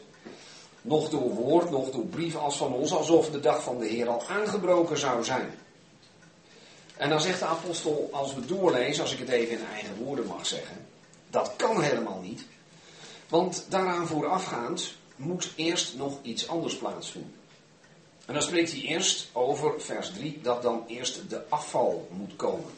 Nog 0.84 1.08
door 1.08 1.30
woord, 1.30 1.70
nog 1.70 1.90
door 1.90 2.04
brief 2.04 2.36
als 2.36 2.56
van 2.56 2.72
ons, 2.72 2.92
alsof 2.92 3.30
de 3.30 3.40
dag 3.40 3.62
van 3.62 3.78
de 3.78 3.86
Heer 3.86 4.08
al 4.08 4.22
aangebroken 4.28 4.98
zou 4.98 5.24
zijn. 5.24 5.54
En 6.96 7.08
dan 7.08 7.20
zegt 7.20 7.38
de 7.38 7.44
apostel, 7.44 8.08
als 8.12 8.34
we 8.34 8.46
doorlezen, 8.46 9.02
als 9.02 9.12
ik 9.12 9.18
het 9.18 9.28
even 9.28 9.58
in 9.58 9.64
eigen 9.72 9.96
woorden 9.96 10.26
mag 10.26 10.46
zeggen, 10.46 10.86
dat 11.30 11.52
kan 11.56 11.82
helemaal 11.82 12.20
niet. 12.20 12.44
Want 13.28 13.66
daaraan 13.68 14.06
voorafgaand 14.06 14.94
moet 15.16 15.52
eerst 15.56 15.96
nog 15.96 16.18
iets 16.22 16.48
anders 16.48 16.76
plaatsvinden. 16.76 17.34
En 18.26 18.34
dan 18.34 18.42
spreekt 18.42 18.70
hij 18.70 18.80
eerst 18.80 19.28
over 19.32 19.80
vers 19.80 20.12
3 20.12 20.40
dat 20.42 20.62
dan 20.62 20.84
eerst 20.86 21.30
de 21.30 21.42
afval 21.48 22.08
moet 22.10 22.36
komen. 22.36 22.70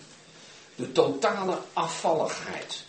De 0.74 0.92
totale 0.92 1.58
afvalligheid. 1.72 2.84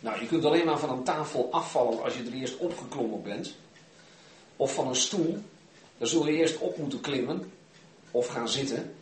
Nou, 0.00 0.20
je 0.20 0.26
kunt 0.26 0.44
alleen 0.44 0.66
maar 0.66 0.78
van 0.78 0.90
een 0.90 1.04
tafel 1.04 1.48
afvallen 1.50 2.02
als 2.02 2.14
je 2.14 2.22
er 2.22 2.32
eerst 2.32 2.56
opgeklommen 2.56 3.22
bent. 3.22 3.54
Of 4.60 4.74
van 4.74 4.88
een 4.88 4.96
stoel. 4.96 5.42
Dan 5.98 6.08
zul 6.08 6.26
je 6.26 6.36
eerst 6.36 6.58
op 6.58 6.76
moeten 6.76 7.00
klimmen 7.00 7.52
of 8.10 8.26
gaan 8.26 8.48
zitten. 8.48 8.94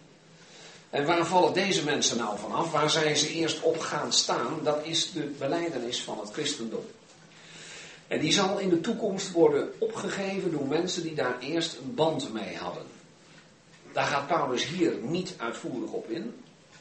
En 0.90 1.06
waar 1.06 1.26
vallen 1.26 1.52
deze 1.52 1.84
mensen 1.84 2.16
nou 2.16 2.38
vanaf? 2.38 2.72
Waar 2.72 2.90
zijn 2.90 3.16
ze 3.16 3.32
eerst 3.32 3.60
op 3.60 3.78
gaan 3.78 4.12
staan? 4.12 4.60
Dat 4.62 4.78
is 4.82 5.12
de 5.12 5.20
beleidenis 5.38 6.02
van 6.02 6.18
het 6.20 6.32
christendom. 6.32 6.84
En 8.06 8.20
die 8.20 8.32
zal 8.32 8.58
in 8.58 8.68
de 8.68 8.80
toekomst 8.80 9.32
worden 9.32 9.72
opgegeven 9.78 10.50
door 10.50 10.66
mensen 10.66 11.02
die 11.02 11.14
daar 11.14 11.38
eerst 11.40 11.76
een 11.76 11.94
band 11.94 12.32
mee 12.32 12.56
hadden. 12.56 12.84
Daar 13.92 14.06
gaat 14.06 14.26
Paulus 14.26 14.66
hier 14.66 14.94
niet 15.02 15.34
uitvoerig 15.36 15.90
op 15.90 16.10
in, 16.10 16.34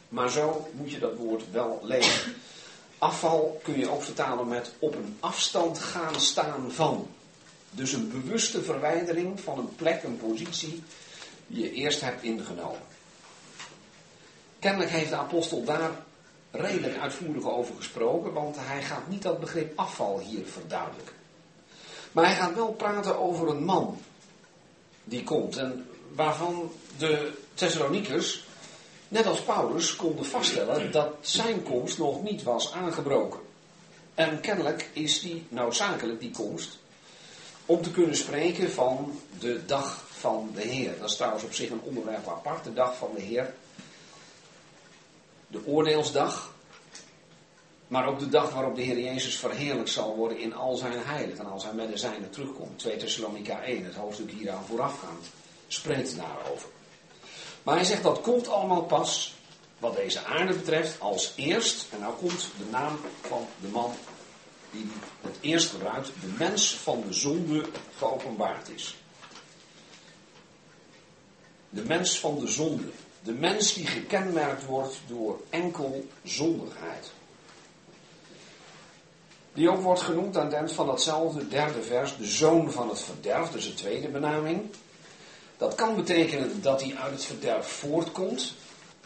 maar 0.09 0.29
zo 0.29 0.69
moet 0.71 0.91
je 0.91 0.99
dat 0.99 1.15
woord 1.15 1.51
wel 1.51 1.79
lezen. 1.83 2.35
Afval 2.97 3.59
kun 3.63 3.79
je 3.79 3.89
ook 3.89 4.03
vertalen 4.03 4.47
met 4.47 4.71
op 4.79 4.95
een 4.95 5.17
afstand 5.19 5.79
gaan 5.79 6.19
staan 6.19 6.71
van. 6.71 7.07
Dus 7.71 7.93
een 7.93 8.11
bewuste 8.11 8.63
verwijdering 8.63 9.39
van 9.39 9.57
een 9.59 9.75
plek, 9.75 10.03
een 10.03 10.17
positie 10.17 10.83
die 11.47 11.63
je 11.63 11.71
eerst 11.71 12.01
hebt 12.01 12.23
ingenomen. 12.23 12.81
Kennelijk 14.59 14.91
heeft 14.91 15.09
de 15.09 15.15
apostel 15.15 15.63
daar 15.63 15.91
redelijk 16.51 16.97
uitvoerig 16.97 17.45
over 17.45 17.75
gesproken, 17.75 18.33
want 18.33 18.55
hij 18.59 18.81
gaat 18.83 19.07
niet 19.07 19.21
dat 19.21 19.39
begrip 19.39 19.79
afval 19.79 20.19
hier 20.19 20.45
verduidelijken. 20.45 21.15
Maar 22.11 22.25
hij 22.25 22.35
gaat 22.35 22.55
wel 22.55 22.71
praten 22.71 23.19
over 23.19 23.47
een 23.47 23.63
man 23.63 23.99
die 25.03 25.23
komt 25.23 25.57
en 25.57 25.89
waarvan 26.15 26.71
de 26.97 27.31
Thessalonikers, 27.53 28.45
net 29.07 29.25
als 29.25 29.41
Paulus, 29.41 29.95
konden 29.95 30.25
vaststellen 30.25 30.91
dat 30.91 31.15
zijn 31.21 31.63
komst 31.63 31.97
nog 31.97 32.23
niet 32.23 32.43
was 32.43 32.71
aangebroken. 32.71 33.39
En 34.15 34.39
kennelijk 34.39 34.89
is 34.93 35.19
die 35.19 35.45
noodzakelijk, 35.49 36.19
die 36.19 36.31
komst, 36.31 36.77
om 37.67 37.81
te 37.81 37.91
kunnen 37.91 38.15
spreken 38.15 38.71
van 38.71 39.19
de 39.39 39.65
dag 39.65 40.03
van 40.11 40.51
de 40.55 40.61
Heer. 40.61 40.99
Dat 40.99 41.09
is 41.09 41.15
trouwens 41.15 41.43
op 41.43 41.53
zich 41.53 41.69
een 41.69 41.81
onderwerp 41.83 42.27
apart, 42.27 42.63
de 42.63 42.73
dag 42.73 42.97
van 42.97 43.09
de 43.15 43.21
Heer. 43.21 43.53
De 45.47 45.65
oordeelsdag, 45.65 46.53
maar 47.87 48.07
ook 48.07 48.19
de 48.19 48.29
dag 48.29 48.53
waarop 48.53 48.75
de 48.75 48.81
Heer 48.81 48.99
Jezus 48.99 49.35
verheerlijk 49.35 49.87
zal 49.87 50.15
worden 50.15 50.39
in 50.39 50.55
al 50.55 50.75
zijn 50.75 50.99
heiligen. 50.99 51.45
En 51.45 51.51
als 51.51 51.63
hij 51.63 51.73
met 51.73 51.91
de 51.91 51.97
zijnen 51.97 52.29
terugkomt. 52.29 52.79
2 52.79 52.97
Thessalonica 52.97 53.61
1, 53.61 53.85
het 53.85 53.95
hoofdstuk 53.95 54.31
hieraan 54.31 54.65
voorafgaand, 54.65 55.25
spreekt 55.67 56.15
daarover. 56.15 56.69
Maar 57.63 57.75
hij 57.75 57.85
zegt 57.85 58.03
dat 58.03 58.21
komt 58.21 58.47
allemaal 58.47 58.83
pas, 58.83 59.35
wat 59.79 59.95
deze 59.95 60.23
aarde 60.23 60.53
betreft, 60.53 60.99
als 60.99 61.33
eerst. 61.35 61.85
En 61.91 61.99
nou 61.99 62.15
komt 62.15 62.49
de 62.57 62.69
naam 62.71 62.99
van 63.21 63.47
de 63.61 63.67
man 63.67 63.93
die 64.71 64.91
het 65.21 65.37
eerst 65.41 65.69
gebruikt. 65.69 66.07
De 66.21 66.33
mens 66.37 66.75
van 66.75 67.03
de 67.07 67.13
zonde 67.13 67.65
geopenbaard 67.97 68.69
is. 68.69 68.97
De 71.69 71.83
mens 71.83 72.19
van 72.19 72.39
de 72.39 72.47
zonde. 72.47 72.89
De 73.23 73.33
mens 73.33 73.73
die 73.73 73.87
gekenmerkt 73.87 74.65
wordt 74.65 74.99
door 75.07 75.41
enkel 75.49 76.05
zondigheid. 76.23 77.11
Die 79.53 79.69
ook 79.69 79.81
wordt 79.81 80.01
genoemd 80.01 80.37
aan 80.37 80.53
het 80.53 80.71
van 80.71 80.85
datzelfde 80.85 81.47
derde 81.47 81.83
vers, 81.83 82.17
de 82.17 82.25
zoon 82.25 82.71
van 82.71 82.89
het 82.89 83.01
verderf, 83.01 83.49
dus 83.49 83.65
de 83.65 83.73
tweede 83.73 84.07
benaming. 84.07 84.69
Dat 85.57 85.75
kan 85.75 85.95
betekenen 85.95 86.61
dat 86.61 86.81
hij 86.81 86.95
uit 86.95 87.11
het 87.11 87.25
verderf 87.25 87.67
voortkomt 87.67 88.53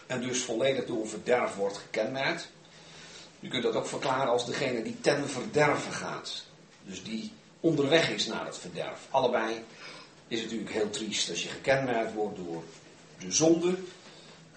en 0.07 0.21
dus 0.21 0.43
volledig 0.43 0.85
door 0.85 1.07
verderf 1.07 1.55
wordt 1.55 1.77
gekenmerkt. 1.77 2.49
Je 3.41 3.47
kunt 3.47 3.63
dat 3.63 3.75
ook 3.75 3.87
verklaren 3.87 4.31
als 4.31 4.45
degene 4.45 4.81
die 4.81 5.01
ten 5.01 5.29
verderven 5.29 5.91
gaat. 5.91 6.43
Dus 6.83 7.03
die 7.03 7.31
onderweg 7.59 8.09
is 8.09 8.27
naar 8.27 8.45
het 8.45 8.57
verderf. 8.57 9.07
Allebei 9.09 9.63
is 10.27 10.41
het 10.41 10.51
natuurlijk 10.51 10.75
heel 10.75 10.89
triest 10.89 11.29
als 11.29 11.43
je 11.43 11.49
gekenmerkt 11.49 12.13
wordt 12.13 12.37
door 12.37 12.63
de 13.19 13.31
zonde. 13.31 13.75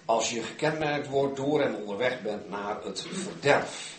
Als 0.05 0.29
je 0.29 0.41
gekenmerkt 0.41 1.07
wordt 1.07 1.35
door 1.35 1.61
en 1.61 1.75
onderweg 1.75 2.21
bent 2.21 2.49
naar 2.49 2.83
het 2.83 3.05
verderf. 3.11 3.95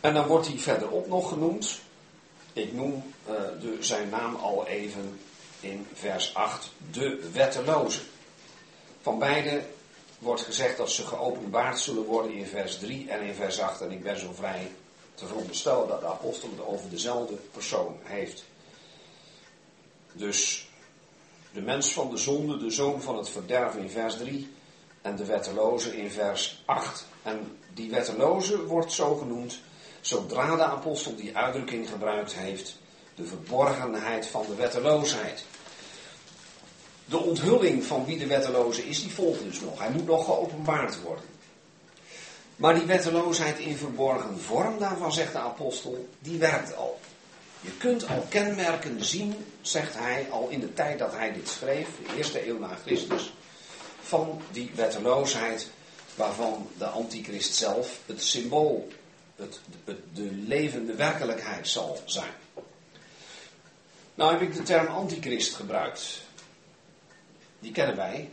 En 0.00 0.14
dan 0.14 0.26
wordt 0.26 0.46
hij 0.46 0.58
verderop 0.58 1.08
nog 1.08 1.28
genoemd. 1.28 1.80
Ik 2.52 2.72
noem 2.72 3.12
uh, 3.28 3.34
de, 3.60 3.76
zijn 3.80 4.08
naam 4.08 4.34
al 4.34 4.66
even 4.66 5.20
in 5.60 5.86
vers 5.94 6.34
8. 6.34 6.70
De 6.90 7.30
wetteloze. 7.32 8.00
Van 9.02 9.18
beide 9.18 9.62
wordt 10.20 10.42
gezegd 10.42 10.76
dat 10.76 10.90
ze 10.90 11.06
geopenbaard 11.06 11.78
zullen 11.78 12.04
worden 12.04 12.32
in 12.32 12.46
vers 12.46 12.78
3 12.78 13.10
en 13.10 13.20
in 13.20 13.34
vers 13.34 13.60
8. 13.60 13.80
En 13.80 13.90
ik 13.90 14.02
ben 14.02 14.18
zo 14.18 14.32
vrij 14.32 14.70
te 15.14 15.26
veronderstellen 15.26 15.88
dat 15.88 16.00
de 16.00 16.06
apostel 16.06 16.48
het 16.50 16.66
over 16.66 16.90
dezelfde 16.90 17.34
persoon 17.34 17.96
heeft. 18.02 18.44
Dus 20.12 20.68
de 21.52 21.60
mens 21.60 21.92
van 21.92 22.10
de 22.10 22.16
zonde, 22.16 22.56
de 22.56 22.70
zoon 22.70 23.02
van 23.02 23.16
het 23.16 23.28
verderf 23.28 23.74
in 23.74 23.90
vers 23.90 24.16
3 24.16 24.52
en 25.02 25.16
de 25.16 25.24
wetteloze 25.24 25.96
in 25.96 26.10
vers 26.10 26.62
8. 26.66 27.06
En 27.22 27.58
die 27.74 27.90
wetteloze 27.90 28.66
wordt 28.66 28.92
zo 28.92 29.14
genoemd 29.14 29.60
zodra 30.00 30.56
de 30.56 30.64
apostel 30.64 31.16
die 31.16 31.36
uitdrukking 31.36 31.88
gebruikt 31.88 32.34
heeft, 32.34 32.76
de 33.14 33.24
verborgenheid 33.24 34.26
van 34.26 34.44
de 34.48 34.54
wetteloosheid. 34.54 35.44
De 37.10 37.18
onthulling 37.18 37.84
van 37.84 38.04
wie 38.04 38.18
de 38.18 38.26
wetteloze 38.26 38.88
is, 38.88 39.02
die 39.02 39.12
volgt 39.12 39.42
dus 39.42 39.60
nog. 39.60 39.78
Hij 39.78 39.90
moet 39.90 40.06
nog 40.06 40.24
geopenbaard 40.24 41.02
worden. 41.02 41.24
Maar 42.56 42.74
die 42.74 42.86
wetteloosheid 42.86 43.58
in 43.58 43.76
verborgen 43.76 44.40
vorm, 44.40 44.78
daarvan 44.78 45.12
zegt 45.12 45.32
de 45.32 45.38
apostel, 45.38 46.08
die 46.18 46.38
werkt 46.38 46.76
al. 46.76 47.00
Je 47.60 47.70
kunt 47.76 48.08
al 48.08 48.26
kenmerken 48.28 49.04
zien, 49.04 49.34
zegt 49.60 49.94
hij, 49.94 50.26
al 50.30 50.48
in 50.48 50.60
de 50.60 50.72
tijd 50.72 50.98
dat 50.98 51.12
hij 51.12 51.32
dit 51.32 51.48
schreef, 51.48 51.88
de 52.06 52.16
eerste 52.16 52.48
eeuw 52.48 52.58
na 52.58 52.78
Christus, 52.84 53.32
van 54.02 54.42
die 54.52 54.70
wetteloosheid 54.74 55.70
waarvan 56.14 56.68
de 56.78 56.86
antichrist 56.86 57.54
zelf 57.54 57.98
het 58.06 58.22
symbool 58.22 58.88
het, 59.36 59.60
de 60.14 60.30
levende 60.46 60.94
werkelijkheid 60.94 61.68
zal 61.68 62.00
zijn. 62.04 62.32
Nou 64.14 64.32
heb 64.32 64.40
ik 64.40 64.54
de 64.54 64.62
term 64.62 64.86
antichrist 64.86 65.54
gebruikt. 65.54 66.22
Die 67.60 67.72
kennen 67.72 67.96
wij. 67.96 68.30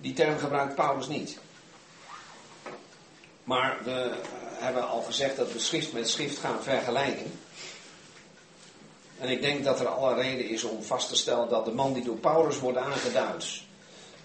Die 0.00 0.12
term 0.12 0.38
gebruikt 0.38 0.74
Paulus 0.74 1.08
niet. 1.08 1.38
Maar 3.44 3.78
we 3.84 4.20
hebben 4.58 4.88
al 4.88 5.02
gezegd 5.02 5.36
dat 5.36 5.52
we 5.52 5.58
schrift 5.58 5.92
met 5.92 6.08
schrift 6.08 6.38
gaan 6.38 6.62
vergelijken. 6.62 7.38
En 9.18 9.28
ik 9.28 9.40
denk 9.40 9.64
dat 9.64 9.80
er 9.80 9.88
alle 9.88 10.14
reden 10.14 10.48
is 10.48 10.64
om 10.64 10.82
vast 10.82 11.08
te 11.08 11.16
stellen 11.16 11.48
dat 11.48 11.64
de 11.64 11.72
man 11.72 11.92
die 11.92 12.04
door 12.04 12.16
Paulus 12.16 12.58
wordt 12.58 12.78
aangeduid 12.78 13.62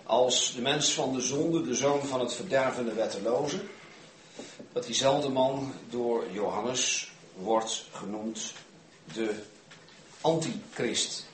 als 0.09 0.53
de 0.55 0.61
mens 0.61 0.93
van 0.93 1.13
de 1.13 1.21
zonde, 1.21 1.61
de 1.61 1.75
zoon 1.75 2.05
van 2.05 2.19
het 2.19 2.33
verdervende 2.33 2.93
wetteloze, 2.93 3.59
dat 4.73 4.85
diezelfde 4.85 5.29
man 5.29 5.73
door 5.89 6.31
Johannes 6.31 7.11
wordt 7.35 7.85
genoemd 7.91 8.53
de 9.13 9.43
antichrist. 10.21 11.28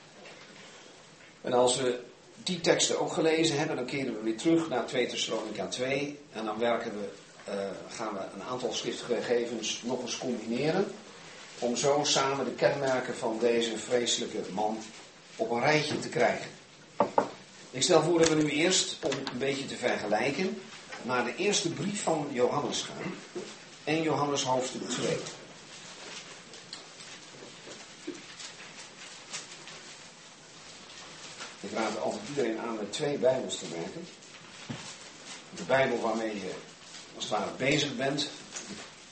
En 1.46 1.52
als 1.52 1.76
we 1.76 1.98
die 2.34 2.60
teksten 2.60 3.00
ook 3.00 3.12
gelezen 3.12 3.58
hebben, 3.58 3.76
dan 3.76 3.84
keren 3.84 4.14
we 4.14 4.22
weer 4.22 4.36
terug 4.36 4.68
naar 4.68 4.86
2 4.86 5.06
Thessalonica 5.06 5.66
2 5.66 6.18
en 6.32 6.44
dan 6.44 6.58
werken 6.58 6.92
we, 7.00 7.08
uh, 7.52 7.54
gaan 7.88 8.14
we 8.14 8.20
een 8.34 8.42
aantal 8.42 8.72
schriftgegevens 8.72 9.82
nog 9.84 10.02
eens 10.02 10.18
combineren 10.18 10.92
om 11.58 11.76
zo 11.76 12.00
samen 12.04 12.44
de 12.44 12.50
kenmerken 12.50 13.16
van 13.16 13.38
deze 13.40 13.78
vreselijke 13.78 14.38
man 14.52 14.78
op 15.36 15.50
een 15.50 15.60
rijtje 15.60 15.98
te 15.98 16.08
krijgen. 16.08 16.50
Ik 17.70 17.82
stel 17.82 18.02
voor 18.02 18.18
dat 18.18 18.28
we 18.28 18.34
nu 18.34 18.50
eerst, 18.50 18.96
om 19.02 19.10
een 19.10 19.38
beetje 19.38 19.66
te 19.66 19.76
vergelijken, 19.76 20.60
naar 21.02 21.24
de 21.24 21.36
eerste 21.36 21.68
brief 21.68 22.02
van 22.02 22.28
Johannes 22.32 22.82
gaan. 22.82 23.14
1 23.84 24.02
Johannes 24.02 24.42
hoofdstuk 24.42 24.88
2. 24.88 25.16
Ik 31.66 31.78
raad 31.78 32.00
altijd 32.00 32.22
iedereen 32.28 32.58
aan 32.58 32.76
met 32.76 32.92
twee 32.92 33.18
Bijbels 33.18 33.58
te 33.58 33.68
werken. 33.68 34.06
De 35.56 35.62
Bijbel 35.62 36.00
waarmee 36.00 36.34
je 36.34 36.52
als 37.14 37.24
het 37.24 37.32
ware 37.32 37.50
bezig 37.56 37.96
bent. 37.96 38.30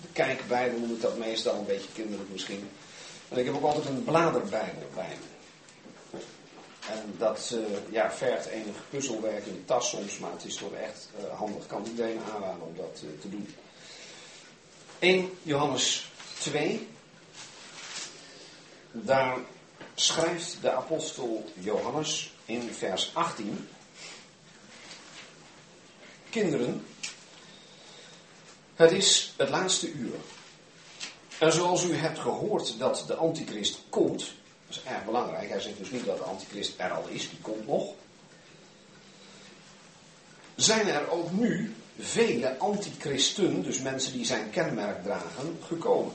De 0.00 0.08
kijkbijbel 0.12 0.78
noem 0.78 0.94
ik 0.94 1.00
dat 1.00 1.18
meestal, 1.18 1.54
een 1.54 1.66
beetje 1.66 1.88
kinderlijk 1.94 2.30
misschien. 2.30 2.70
En 3.28 3.38
ik 3.38 3.44
heb 3.44 3.54
ook 3.54 3.62
altijd 3.62 3.86
een 3.86 4.04
bladerbijbel 4.04 4.88
bij 4.94 5.16
me. 5.20 6.18
En 6.90 7.14
dat 7.18 7.50
uh, 7.54 7.60
ja, 7.90 8.12
vergt 8.12 8.46
enig 8.46 8.76
puzzelwerk 8.90 9.46
in 9.46 9.52
de 9.52 9.64
tas 9.64 9.88
soms, 9.88 10.18
maar 10.18 10.30
het 10.30 10.44
is 10.44 10.56
toch 10.56 10.72
echt 10.72 11.08
uh, 11.18 11.38
handig. 11.38 11.66
Kan 11.66 11.86
iedereen 11.86 12.20
aanraden 12.34 12.66
om 12.66 12.76
dat 12.76 13.00
uh, 13.04 13.20
te 13.20 13.30
doen. 13.30 13.54
1 14.98 15.38
Johannes 15.42 16.10
2. 16.38 16.88
Daar 18.92 19.36
schrijft 19.94 20.58
de 20.60 20.72
apostel 20.72 21.44
Johannes 21.54 22.33
in 22.44 22.72
vers 22.72 23.10
18. 23.14 23.68
Kinderen, 26.30 26.86
het 28.74 28.92
is 28.92 29.32
het 29.36 29.48
laatste 29.48 29.92
uur. 29.92 30.14
En 31.38 31.52
zoals 31.52 31.84
u 31.84 31.94
hebt 31.94 32.18
gehoord 32.18 32.78
dat 32.78 33.04
de 33.06 33.14
antichrist 33.14 33.80
komt, 33.88 34.18
dat 34.66 34.76
is 34.76 34.82
erg 34.82 35.04
belangrijk. 35.04 35.48
Hij 35.48 35.60
zegt 35.60 35.78
dus 35.78 35.90
niet 35.90 36.04
dat 36.04 36.16
de 36.16 36.22
antichrist 36.24 36.74
er 36.76 36.90
al 36.90 37.08
is, 37.08 37.28
die 37.30 37.38
komt 37.40 37.66
nog. 37.66 37.92
Zijn 40.54 40.88
er 40.88 41.10
ook 41.10 41.30
nu 41.30 41.74
vele 41.98 42.58
antichristen, 42.58 43.62
dus 43.62 43.80
mensen 43.80 44.12
die 44.12 44.24
zijn 44.24 44.50
kenmerk 44.50 45.02
dragen, 45.02 45.58
gekomen. 45.66 46.12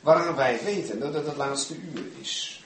Waaraan 0.00 0.34
wij 0.34 0.60
weten 0.64 1.00
dat 1.00 1.14
het 1.14 1.26
het 1.26 1.36
laatste 1.36 1.74
uur 1.76 2.04
is. 2.20 2.63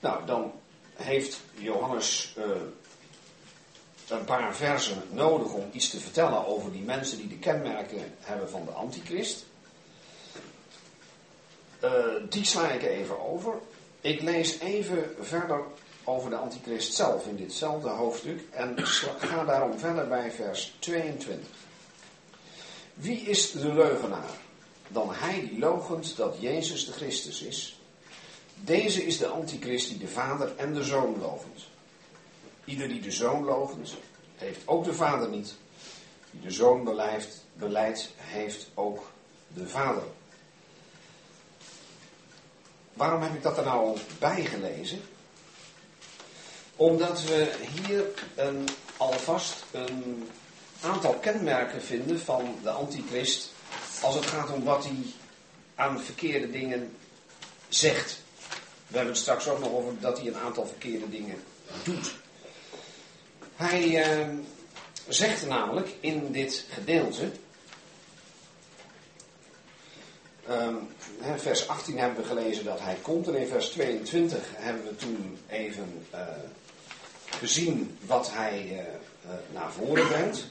Nou, 0.00 0.26
dan 0.26 0.52
heeft 0.94 1.40
Johannes 1.54 2.34
uh, 2.38 2.44
een 4.08 4.24
paar 4.24 4.54
versen 4.54 5.02
nodig 5.10 5.52
om 5.52 5.68
iets 5.72 5.90
te 5.90 6.00
vertellen 6.00 6.46
over 6.46 6.72
die 6.72 6.82
mensen 6.82 7.18
die 7.18 7.28
de 7.28 7.38
kenmerken 7.38 8.14
hebben 8.20 8.50
van 8.50 8.64
de 8.64 8.70
antichrist. 8.70 9.44
Uh, 11.84 11.90
die 12.28 12.44
sla 12.44 12.68
ik 12.68 12.82
even 12.82 13.20
over. 13.20 13.54
Ik 14.00 14.20
lees 14.22 14.58
even 14.58 15.14
verder 15.20 15.62
over 16.04 16.30
de 16.30 16.36
antichrist 16.36 16.94
zelf 16.94 17.26
in 17.26 17.36
ditzelfde 17.36 17.88
hoofdstuk 17.88 18.40
en 18.50 18.74
ga 19.18 19.44
daarom 19.44 19.78
verder 19.78 20.08
bij 20.08 20.30
vers 20.30 20.74
22. 20.78 21.48
Wie 22.94 23.20
is 23.20 23.50
de 23.50 23.72
leugenaar? 23.72 24.30
Dan 24.88 25.14
hij 25.14 25.48
die 25.48 25.58
logent 25.58 26.16
dat 26.16 26.36
Jezus 26.40 26.86
de 26.86 26.92
Christus 26.92 27.42
is. 27.42 27.79
Deze 28.64 29.06
is 29.06 29.18
de 29.18 29.26
antichrist 29.26 29.88
die 29.88 29.98
de 29.98 30.08
vader 30.08 30.56
en 30.56 30.74
de 30.74 30.84
zoon 30.84 31.18
logent. 31.18 31.68
Ieder 32.64 32.88
die 32.88 33.00
de 33.00 33.10
zoon 33.10 33.44
logent, 33.44 33.94
heeft 34.34 34.68
ook 34.68 34.84
de 34.84 34.94
vader 34.94 35.28
niet. 35.28 35.54
Die 36.30 36.40
de 36.40 36.50
zoon 36.50 36.84
beleidt, 36.84 37.44
beleidt 37.52 38.10
heeft 38.16 38.70
ook 38.74 39.10
de 39.48 39.68
vader. 39.68 40.02
Waarom 42.92 43.22
heb 43.22 43.34
ik 43.34 43.42
dat 43.42 43.58
er 43.58 43.64
nou 43.64 43.98
bij 44.18 44.44
gelezen? 44.44 45.00
Omdat 46.76 47.22
we 47.22 47.52
hier 47.72 48.04
een, 48.34 48.68
alvast 48.96 49.64
een 49.70 50.28
aantal 50.80 51.14
kenmerken 51.14 51.82
vinden 51.82 52.20
van 52.20 52.58
de 52.62 52.70
antichrist 52.70 53.52
als 54.02 54.14
het 54.14 54.26
gaat 54.26 54.50
om 54.50 54.64
wat 54.64 54.84
hij 54.84 55.04
aan 55.74 56.00
verkeerde 56.00 56.50
dingen 56.50 56.96
zegt. 57.68 58.22
We 58.90 58.96
hebben 58.96 59.14
het 59.14 59.22
straks 59.22 59.48
ook 59.48 59.58
nog 59.58 59.72
over 59.72 59.92
dat 60.00 60.18
hij 60.18 60.26
een 60.26 60.36
aantal 60.36 60.66
verkeerde 60.66 61.10
dingen 61.10 61.42
doet. 61.82 62.14
Hij 63.56 64.02
eh, 64.02 64.28
zegt 65.08 65.46
namelijk 65.46 65.94
in 66.00 66.32
dit 66.32 66.64
gedeelte, 66.70 67.30
um, 70.50 70.88
vers 71.36 71.68
18 71.68 71.98
hebben 71.98 72.22
we 72.22 72.28
gelezen 72.28 72.64
dat 72.64 72.80
hij 72.80 72.96
komt 73.02 73.28
en 73.28 73.34
in 73.34 73.46
vers 73.46 73.68
22 73.68 74.38
hebben 74.54 74.84
we 74.84 74.96
toen 74.96 75.38
even 75.48 76.06
uh, 76.14 76.20
gezien 77.38 77.98
wat 78.06 78.30
hij 78.32 78.62
uh, 78.64 78.78
uh, 78.78 78.84
naar 79.52 79.72
voren 79.72 80.06
brengt. 80.06 80.44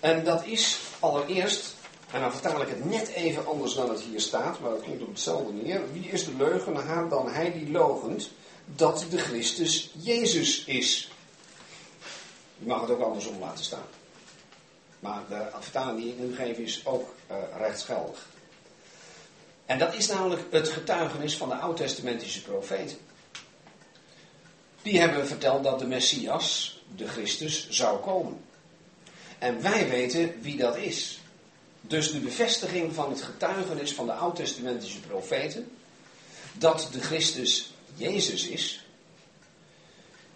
En 0.00 0.24
dat 0.24 0.46
is 0.46 0.78
allereerst, 0.98 1.74
en 2.10 2.20
dan 2.20 2.32
vertaal 2.32 2.62
ik 2.62 2.68
het 2.68 2.84
net 2.84 3.08
even 3.08 3.46
anders 3.46 3.74
dan 3.74 3.90
het 3.90 4.00
hier 4.00 4.20
staat, 4.20 4.60
maar 4.60 4.70
het 4.70 4.82
komt 4.82 5.00
op 5.02 5.08
hetzelfde 5.08 5.52
neer. 5.52 5.92
Wie 5.92 6.08
is 6.08 6.24
de 6.24 6.34
leugenaar 6.36 7.08
dan 7.08 7.28
hij 7.28 7.52
die 7.52 7.70
logent 7.70 8.30
dat 8.64 9.06
de 9.10 9.18
Christus 9.18 9.90
Jezus 9.92 10.64
is? 10.64 11.10
Je 12.58 12.66
mag 12.66 12.80
het 12.80 12.90
ook 12.90 13.00
andersom 13.00 13.38
laten 13.40 13.64
staan. 13.64 13.86
Maar 15.00 15.22
de 15.28 15.46
vertaling 15.60 15.98
die 15.98 16.08
ik 16.08 16.18
nu 16.18 16.34
geef 16.34 16.56
is 16.56 16.86
ook 16.86 17.14
uh, 17.30 17.36
rechtsgeldig. 17.56 18.26
En 19.66 19.78
dat 19.78 19.94
is 19.94 20.06
namelijk 20.06 20.42
het 20.50 20.68
getuigenis 20.68 21.36
van 21.36 21.48
de 21.48 21.54
oud-testamentische 21.54 22.42
profeten. 22.42 22.98
Die 24.82 25.00
hebben 25.00 25.26
verteld 25.26 25.64
dat 25.64 25.78
de 25.78 25.86
Messias, 25.86 26.80
de 26.96 27.08
Christus, 27.08 27.70
zou 27.70 27.98
komen. 27.98 28.44
En 29.38 29.62
wij 29.62 29.88
weten 29.88 30.40
wie 30.40 30.56
dat 30.56 30.76
is. 30.76 31.20
Dus 31.86 32.12
de 32.12 32.18
bevestiging 32.18 32.94
van 32.94 33.10
het 33.10 33.22
getuigenis 33.22 33.94
van 33.94 34.06
de 34.06 34.12
oud-testamentische 34.12 35.00
profeten, 35.00 35.70
dat 36.52 36.88
de 36.92 37.00
Christus 37.00 37.72
Jezus 37.94 38.46
is, 38.46 38.86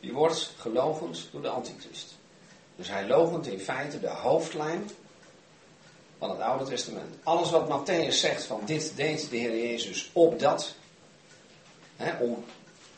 die 0.01 0.13
wordt 0.13 0.53
gelogend 0.57 1.29
door 1.33 1.43
de 1.43 1.49
antichrist. 1.49 2.15
Dus 2.77 2.89
hij 2.89 3.07
logent 3.07 3.47
in 3.47 3.61
feite 3.61 4.01
de 4.01 4.09
hoofdlijn 4.09 4.91
van 6.19 6.31
het 6.31 6.41
Oude 6.41 6.65
Testament. 6.65 7.15
Alles 7.23 7.51
wat 7.51 7.69
Matthäus 7.69 8.15
zegt 8.15 8.45
van 8.45 8.61
dit 8.65 8.93
deed 8.97 9.31
de 9.31 9.37
Heer 9.37 9.57
Jezus 9.57 10.11
opdat, 10.13 10.75
hè, 11.97 12.25
om, 12.25 12.45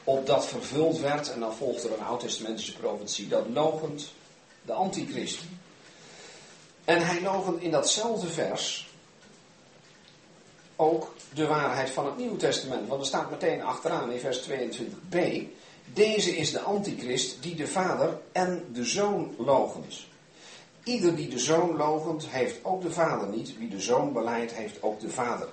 opdat 0.05 0.47
vervuld 0.47 0.99
werd, 0.99 1.33
en 1.33 1.41
dan 1.41 1.55
volgt 1.55 1.85
er 1.85 1.93
een 1.93 2.05
oud-testamentische 2.05 2.77
profetie, 2.77 3.29
dat 3.29 3.45
logent 3.53 4.12
de 4.62 4.73
antichrist. 4.73 5.41
En 6.85 7.07
hij 7.07 7.23
logent 7.23 7.62
in 7.62 7.71
datzelfde 7.71 8.27
vers 8.27 8.90
ook 10.77 11.14
de 11.35 11.47
waarheid 11.47 11.90
van 11.90 12.07
het 12.07 12.16
Nieuwe 12.16 12.37
Testament. 12.37 12.88
Want 12.88 13.01
er 13.01 13.07
staat 13.07 13.31
meteen 13.31 13.62
achteraan 13.62 14.12
in 14.12 14.18
vers 14.18 14.49
22b. 14.49 15.18
Deze 15.92 16.37
is 16.37 16.53
de 16.53 16.61
antichrist 16.61 17.42
die 17.42 17.55
de 17.55 17.66
vader 17.66 18.18
en 18.33 18.64
de 18.73 18.85
zoon 18.85 19.35
logent. 19.38 20.07
Ieder 20.85 21.16
die 21.16 21.29
de 21.29 21.38
zoon 21.38 21.77
logent, 21.77 22.29
heeft 22.29 22.64
ook 22.64 22.83
de 22.83 22.90
vader 22.90 23.29
niet. 23.29 23.59
Wie 23.59 23.68
de 23.68 23.81
zoon 23.81 24.12
beleidt, 24.12 24.53
heeft 24.53 24.83
ook 24.83 25.01
de 25.01 25.11
vader. 25.11 25.49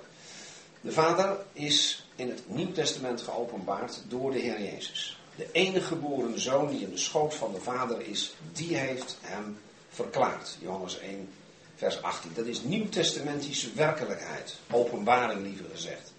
De 0.80 0.92
vader 0.92 1.36
is 1.52 2.06
in 2.16 2.28
het 2.28 2.42
Nieuw 2.46 2.72
Testament 2.72 3.20
geopenbaard 3.20 4.02
door 4.08 4.30
de 4.30 4.38
Heer 4.38 4.62
Jezus. 4.62 5.18
De 5.36 5.46
enige 5.52 5.86
geboren 5.86 6.40
zoon 6.40 6.70
die 6.70 6.80
in 6.80 6.90
de 6.90 6.98
schoot 6.98 7.34
van 7.34 7.52
de 7.52 7.60
vader 7.60 8.00
is, 8.00 8.34
die 8.52 8.76
heeft 8.76 9.18
hem 9.20 9.58
verklaard. 10.02 10.56
Johannes 10.60 10.98
1, 10.98 11.28
vers 11.76 12.02
18. 12.02 12.30
Dat 12.34 12.46
is 12.46 12.62
nieuwtestamentische 12.62 13.72
werkelijkheid. 13.74 14.56
Openbaring 14.70 15.42
liever 15.42 15.64
gezegd. 15.72 16.12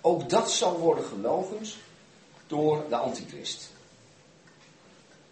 Ook 0.00 0.30
dat 0.30 0.50
zal 0.50 0.78
worden 0.78 1.04
gelogend 1.04 1.76
door 2.46 2.84
de 2.88 2.96
antichrist. 2.96 3.70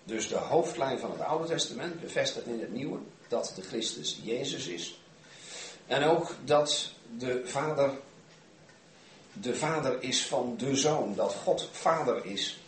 Dus 0.04 0.28
de 0.28 0.36
hoofdlijn 0.36 0.98
van 0.98 1.10
het 1.10 1.20
Oude 1.20 1.48
Testament 1.48 2.00
bevestigt 2.00 2.46
in 2.46 2.60
het 2.60 2.72
Nieuwe 2.72 2.98
dat 3.28 3.52
de 3.54 3.62
Christus 3.62 4.18
Jezus 4.22 4.66
is. 4.66 5.00
En 5.86 6.04
ook 6.04 6.34
dat 6.44 6.90
de 7.18 7.42
Vader 7.44 7.90
de 9.40 9.54
Vader 9.54 10.02
is 10.02 10.26
van 10.26 10.54
de 10.56 10.76
Zoon, 10.76 11.14
dat 11.14 11.34
God 11.34 11.68
Vader 11.72 12.24
is. 12.24 12.58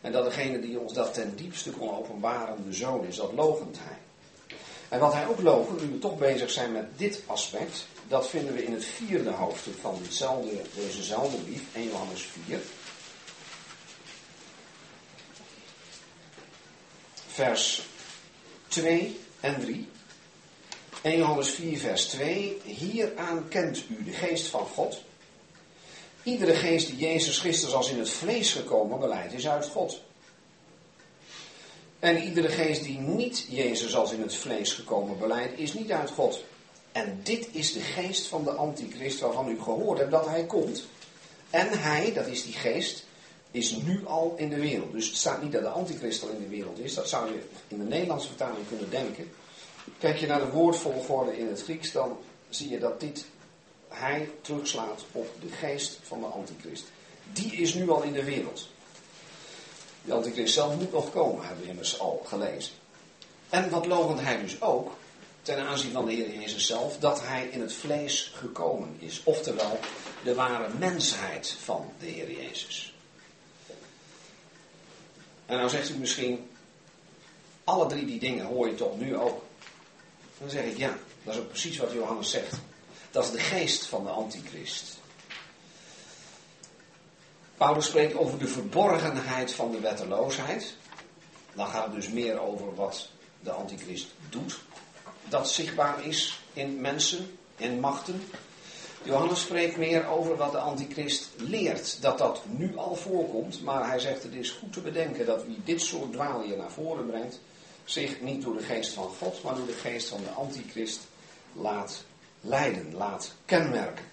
En 0.00 0.12
dat 0.12 0.24
degene 0.24 0.60
die 0.60 0.78
ons 0.78 0.92
dat 0.92 1.14
ten 1.14 1.36
diepste 1.36 1.70
kon 1.70 1.96
openbaren 1.96 2.64
de 2.64 2.72
Zoon 2.72 3.04
is, 3.04 3.16
dat 3.16 3.32
logent 3.32 3.78
hij. 3.78 3.98
En 4.90 4.98
wat 4.98 5.12
hij 5.12 5.26
ook 5.26 5.40
logen, 5.40 5.76
nu 5.80 5.92
we 5.92 5.98
toch 5.98 6.18
bezig 6.18 6.50
zijn 6.50 6.72
met 6.72 6.98
dit 6.98 7.22
aspect, 7.26 7.86
dat 8.08 8.28
vinden 8.28 8.54
we 8.54 8.64
in 8.64 8.72
het 8.72 8.84
vierde 8.84 9.30
hoofdstuk 9.30 9.74
van 9.80 9.98
dezezelfde 10.74 11.36
brief, 11.36 11.62
1 11.74 11.88
Johannes 11.88 12.28
4. 12.46 12.60
Vers 17.26 17.82
2 18.68 19.20
en 19.40 19.60
3. 19.60 19.88
1 21.02 21.16
Johannes 21.16 21.50
4, 21.50 21.78
vers 21.78 22.04
2. 22.04 22.60
Hieraan 22.64 23.48
kent 23.48 23.84
u 23.88 24.04
de 24.04 24.12
geest 24.12 24.46
van 24.46 24.66
God. 24.66 25.02
Iedere 26.22 26.54
geest 26.54 26.86
die 26.86 26.96
Jezus 26.96 27.38
Christus 27.38 27.72
als 27.74 27.90
in 27.90 27.98
het 27.98 28.10
vlees 28.10 28.52
gekomen 28.52 28.98
beleidt, 28.98 29.32
is 29.32 29.48
uit 29.48 29.66
God. 29.66 30.02
En 32.00 32.22
iedere 32.22 32.48
geest 32.48 32.82
die 32.82 32.98
niet 32.98 33.46
Jezus 33.48 33.96
als 33.96 34.12
in 34.12 34.22
het 34.22 34.34
vlees 34.34 34.72
gekomen 34.72 35.18
beleidt, 35.18 35.58
is 35.58 35.74
niet 35.74 35.92
uit 35.92 36.10
God. 36.10 36.44
En 36.92 37.20
dit 37.22 37.48
is 37.52 37.72
de 37.72 37.80
geest 37.80 38.26
van 38.26 38.44
de 38.44 38.50
antichrist 38.50 39.20
waarvan 39.20 39.48
u 39.48 39.60
gehoord 39.60 39.98
hebt 39.98 40.10
dat 40.10 40.26
hij 40.26 40.44
komt. 40.44 40.84
En 41.50 41.68
hij, 41.78 42.12
dat 42.12 42.26
is 42.26 42.44
die 42.44 42.52
geest, 42.52 43.04
is 43.50 43.76
nu 43.76 44.06
al 44.06 44.34
in 44.36 44.48
de 44.48 44.60
wereld. 44.60 44.92
Dus 44.92 45.06
het 45.06 45.16
staat 45.16 45.42
niet 45.42 45.52
dat 45.52 45.62
de 45.62 45.68
antichrist 45.68 46.22
al 46.22 46.28
in 46.28 46.42
de 46.42 46.48
wereld 46.48 46.78
is. 46.78 46.94
Dat 46.94 47.08
zou 47.08 47.32
je 47.32 47.42
in 47.68 47.78
de 47.78 47.84
Nederlandse 47.84 48.28
vertaling 48.28 48.68
kunnen 48.68 48.90
denken. 48.90 49.30
Kijk 49.98 50.16
je 50.16 50.26
naar 50.26 50.40
de 50.40 50.50
woordvolgorde 50.50 51.38
in 51.38 51.48
het 51.48 51.62
Grieks, 51.62 51.92
dan 51.92 52.18
zie 52.48 52.70
je 52.70 52.78
dat 52.78 53.00
dit 53.00 53.24
hij 53.88 54.30
terugslaat 54.40 55.04
op 55.12 55.28
de 55.40 55.48
geest 55.48 55.98
van 56.02 56.20
de 56.20 56.26
antichrist. 56.26 56.84
Die 57.32 57.52
is 57.52 57.74
nu 57.74 57.90
al 57.90 58.02
in 58.02 58.12
de 58.12 58.24
wereld. 58.24 58.68
De 60.04 60.12
antichrist 60.12 60.54
zelf 60.54 60.76
moet 60.76 60.92
nog 60.92 61.10
komen, 61.10 61.46
hebben 61.46 61.64
we 61.64 61.70
immers 61.70 61.98
al 61.98 62.22
gelezen. 62.26 62.72
En 63.48 63.70
wat 63.70 63.86
logent 63.86 64.20
hij 64.20 64.40
dus 64.42 64.62
ook? 64.62 64.92
ten 65.42 65.58
aanzien 65.58 65.92
van 65.92 66.06
de 66.06 66.12
Heer 66.12 66.34
Jezus 66.40 66.66
zelf 66.66 66.98
dat 66.98 67.20
hij 67.22 67.46
in 67.46 67.60
het 67.60 67.72
vlees 67.72 68.32
gekomen 68.34 68.96
is. 68.98 69.20
Oftewel, 69.24 69.78
de 70.24 70.34
ware 70.34 70.68
mensheid 70.78 71.56
van 71.62 71.92
de 71.98 72.06
Heer 72.06 72.30
Jezus. 72.30 72.94
En 75.46 75.56
nou 75.56 75.68
zegt 75.68 75.90
u 75.90 75.96
misschien, 75.96 76.50
alle 77.64 77.86
drie 77.86 78.06
die 78.06 78.20
dingen 78.20 78.46
hoor 78.46 78.68
je 78.68 78.74
toch 78.74 78.98
nu 78.98 79.16
ook. 79.16 79.42
Dan 80.38 80.50
zeg 80.50 80.64
ik 80.64 80.76
ja, 80.76 80.98
dat 81.22 81.34
is 81.34 81.40
ook 81.40 81.48
precies 81.48 81.76
wat 81.76 81.92
Johannes 81.92 82.30
zegt. 82.30 82.56
Dat 83.10 83.24
is 83.24 83.30
de 83.30 83.38
geest 83.38 83.86
van 83.86 84.04
de 84.04 84.10
antichrist. 84.10 84.98
Paulus 87.60 87.86
spreekt 87.86 88.16
over 88.16 88.38
de 88.38 88.46
verborgenheid 88.46 89.52
van 89.52 89.70
de 89.70 89.80
wetteloosheid. 89.80 90.74
Dan 91.54 91.66
gaat 91.66 91.84
het 91.84 91.94
dus 91.94 92.08
meer 92.08 92.40
over 92.40 92.74
wat 92.74 93.08
de 93.40 93.50
antichrist 93.50 94.08
doet. 94.28 94.60
Dat 95.28 95.50
zichtbaar 95.50 96.06
is 96.06 96.40
in 96.52 96.80
mensen, 96.80 97.38
in 97.56 97.80
machten. 97.80 98.22
Johannes 99.02 99.40
spreekt 99.40 99.76
meer 99.76 100.06
over 100.06 100.36
wat 100.36 100.52
de 100.52 100.58
antichrist 100.58 101.28
leert. 101.36 102.02
Dat 102.02 102.18
dat 102.18 102.42
nu 102.46 102.76
al 102.76 102.94
voorkomt. 102.94 103.62
Maar 103.62 103.88
hij 103.88 103.98
zegt 103.98 104.22
het 104.22 104.34
is 104.34 104.50
goed 104.50 104.72
te 104.72 104.80
bedenken 104.80 105.26
dat 105.26 105.44
wie 105.44 105.60
dit 105.64 105.80
soort 105.80 106.12
dwaalien 106.12 106.58
naar 106.58 106.72
voren 106.72 107.06
brengt. 107.06 107.40
Zich 107.84 108.20
niet 108.20 108.42
door 108.42 108.56
de 108.56 108.62
geest 108.62 108.92
van 108.92 109.10
God, 109.18 109.42
maar 109.42 109.54
door 109.54 109.66
de 109.66 109.72
geest 109.72 110.08
van 110.08 110.20
de 110.22 110.30
antichrist 110.30 111.00
laat 111.52 112.04
leiden, 112.40 112.94
laat 112.94 113.34
kenmerken. 113.44 114.04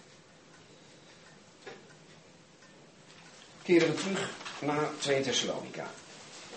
Keren 3.68 3.88
we 3.88 3.96
terug 3.96 4.30
naar 4.60 4.90
2 5.00 5.22
Thessalonica. 5.22 5.92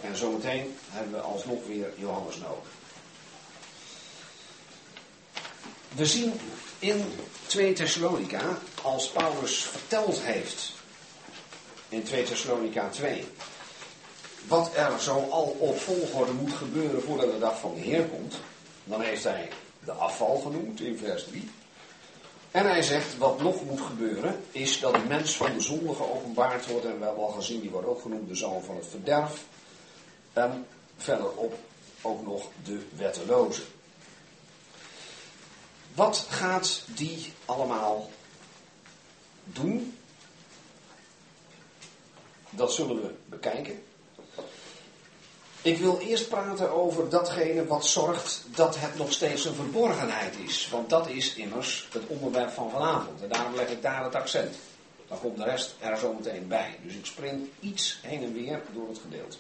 En 0.01 0.17
zometeen 0.17 0.77
hebben 0.89 1.13
we 1.13 1.21
alsnog 1.21 1.67
weer 1.67 1.93
Johannes 1.97 2.37
nodig. 2.37 2.69
We 5.95 6.07
zien 6.07 6.33
in 6.79 7.13
2 7.47 7.73
Thessalonica, 7.73 8.59
als 8.83 9.09
Paulus 9.09 9.63
verteld 9.63 10.21
heeft 10.21 10.73
in 11.89 12.03
2 12.03 12.23
Thessalonica 12.23 12.89
2, 12.89 13.27
wat 14.49 14.71
er 14.75 15.01
zo 15.01 15.29
al 15.31 15.57
op 15.59 15.81
volgorde 15.81 16.33
moet 16.33 16.53
gebeuren 16.53 17.03
voordat 17.03 17.33
de 17.33 17.39
dag 17.39 17.61
van 17.61 17.75
de 17.75 17.81
Heer 17.81 18.05
komt, 18.05 18.35
dan 18.85 19.01
heeft 19.01 19.25
hij 19.25 19.49
de 19.85 19.93
afval 19.93 20.39
genoemd 20.39 20.81
in 20.81 20.99
vers 20.99 21.25
3. 21.25 21.51
En 22.51 22.67
hij 22.67 22.83
zegt, 22.83 23.19
wat 23.19 23.41
nog 23.41 23.65
moet 23.65 23.81
gebeuren, 23.81 24.45
is 24.51 24.81
dat 24.81 24.95
de 24.95 25.05
mens 25.09 25.37
van 25.37 25.53
de 25.55 25.61
zonde 25.61 25.95
geopenbaard 25.95 26.67
wordt. 26.67 26.87
En 26.87 26.99
we 26.99 27.05
hebben 27.05 27.25
al 27.25 27.31
gezien, 27.31 27.61
die 27.61 27.71
wordt 27.71 27.87
ook 27.87 28.01
genoemd 28.01 28.29
de 28.29 28.35
zoon 28.35 28.63
van 28.63 28.77
het 28.77 28.87
verderf. 28.87 29.45
En 30.33 30.67
verderop 30.97 31.59
ook 32.03 32.23
nog 32.27 32.47
de 32.65 32.87
wetteloze. 32.97 33.63
Wat 35.95 36.27
gaat 36.29 36.83
die 36.87 37.33
allemaal 37.45 38.11
doen? 39.45 39.99
Dat 42.51 42.73
zullen 42.73 43.03
we 43.03 43.15
bekijken. 43.27 43.83
Ik 45.63 45.79
wil 45.79 45.99
eerst 45.99 46.29
praten 46.29 46.71
over 46.71 47.09
datgene 47.09 47.67
wat 47.67 47.87
zorgt 47.87 48.45
dat 48.55 48.77
het 48.79 48.97
nog 48.97 49.13
steeds 49.13 49.45
een 49.45 49.55
verborgenheid 49.55 50.35
is. 50.47 50.69
Want 50.71 50.91
dat 50.91 51.09
is 51.09 51.35
immers 51.35 51.89
het 51.93 52.07
onderwerp 52.07 52.51
van 52.51 52.71
vanavond. 52.71 53.23
En 53.23 53.29
daarom 53.29 53.55
leg 53.55 53.69
ik 53.69 53.83
daar 53.83 54.05
het 54.05 54.15
accent. 54.15 54.57
Dan 55.09 55.21
komt 55.21 55.37
de 55.37 55.45
rest 55.45 55.75
er 55.81 55.99
zo 55.99 56.13
meteen 56.13 56.49
bij. 56.49 56.79
Dus 56.83 56.95
ik 56.95 57.07
spring 57.07 57.49
iets 57.61 57.99
heen 58.03 58.23
en 58.23 58.33
weer 58.33 58.63
door 58.73 58.89
het 58.89 58.99
gedeelte. 58.99 59.37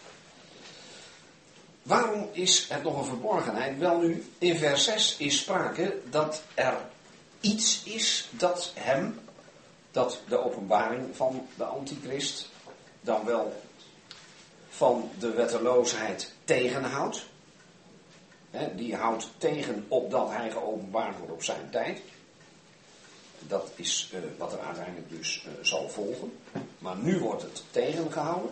Waarom 1.82 2.28
is 2.32 2.68
het 2.68 2.82
nog 2.82 2.98
een 2.98 3.04
verborgenheid? 3.04 3.78
Wel 3.78 3.98
nu, 3.98 4.24
in 4.38 4.58
vers 4.58 4.84
6 4.84 5.16
is 5.18 5.38
sprake 5.38 6.00
dat 6.10 6.42
er 6.54 6.76
iets 7.40 7.82
is 7.84 8.28
dat 8.30 8.72
hem, 8.74 9.20
dat 9.90 10.20
de 10.28 10.44
openbaring 10.44 11.16
van 11.16 11.46
de 11.56 11.64
antichrist, 11.64 12.48
dan 13.00 13.24
wel 13.24 13.60
van 14.80 15.10
de 15.18 15.30
wetteloosheid 15.30 16.32
tegenhoudt. 16.44 17.26
die 18.76 18.96
houdt 18.96 19.28
tegen 19.38 19.84
opdat 19.88 20.30
hij 20.30 20.50
geopenbaard 20.50 21.18
wordt 21.18 21.32
op 21.32 21.42
zijn 21.42 21.70
tijd. 21.70 22.00
Dat 23.38 23.70
is 23.74 24.12
uh, 24.14 24.20
wat 24.38 24.52
er 24.52 24.60
uiteindelijk 24.60 25.08
dus 25.08 25.46
uh, 25.46 25.64
zal 25.64 25.88
volgen. 25.88 26.32
Maar 26.78 26.96
nu 26.96 27.18
wordt 27.18 27.42
het 27.42 27.62
tegengehouden. 27.70 28.50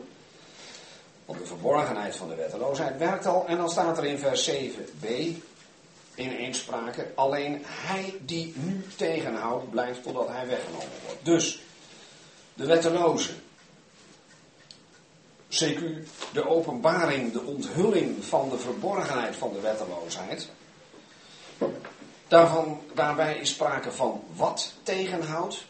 Want 1.25 1.38
de 1.38 1.47
verborgenheid 1.47 2.17
van 2.17 2.29
de 2.29 2.35
wetteloosheid 2.35 2.99
werkt 2.99 3.27
al. 3.27 3.47
En 3.47 3.57
dan 3.57 3.71
staat 3.71 3.99
er 3.99 4.05
in 4.05 4.19
vers 4.19 4.51
7b 4.51 5.07
in 6.14 6.31
eensprake. 6.31 7.07
Alleen 7.14 7.62
hij 7.64 8.14
die 8.21 8.53
nu 8.57 8.87
tegenhoudt, 8.97 9.71
blijft 9.71 10.03
totdat 10.03 10.29
hij 10.29 10.47
weggenomen 10.47 10.99
wordt. 11.07 11.25
Dus 11.25 11.61
de 12.55 12.67
wetteloze. 12.67 13.33
CQ, 15.50 15.80
de 16.32 16.48
openbaring, 16.48 17.32
de 17.32 17.42
onthulling 17.42 18.24
van 18.24 18.48
de 18.48 18.58
verborgenheid 18.58 19.37
van 19.37 19.52
de 19.52 19.61
wetteloosheid. 19.61 20.48
Daarvan, 22.28 22.80
daarbij 22.94 23.38
is 23.38 23.50
sprake 23.50 23.92
van 23.92 24.24
wat 24.34 24.72
tegenhoudt, 24.82 25.64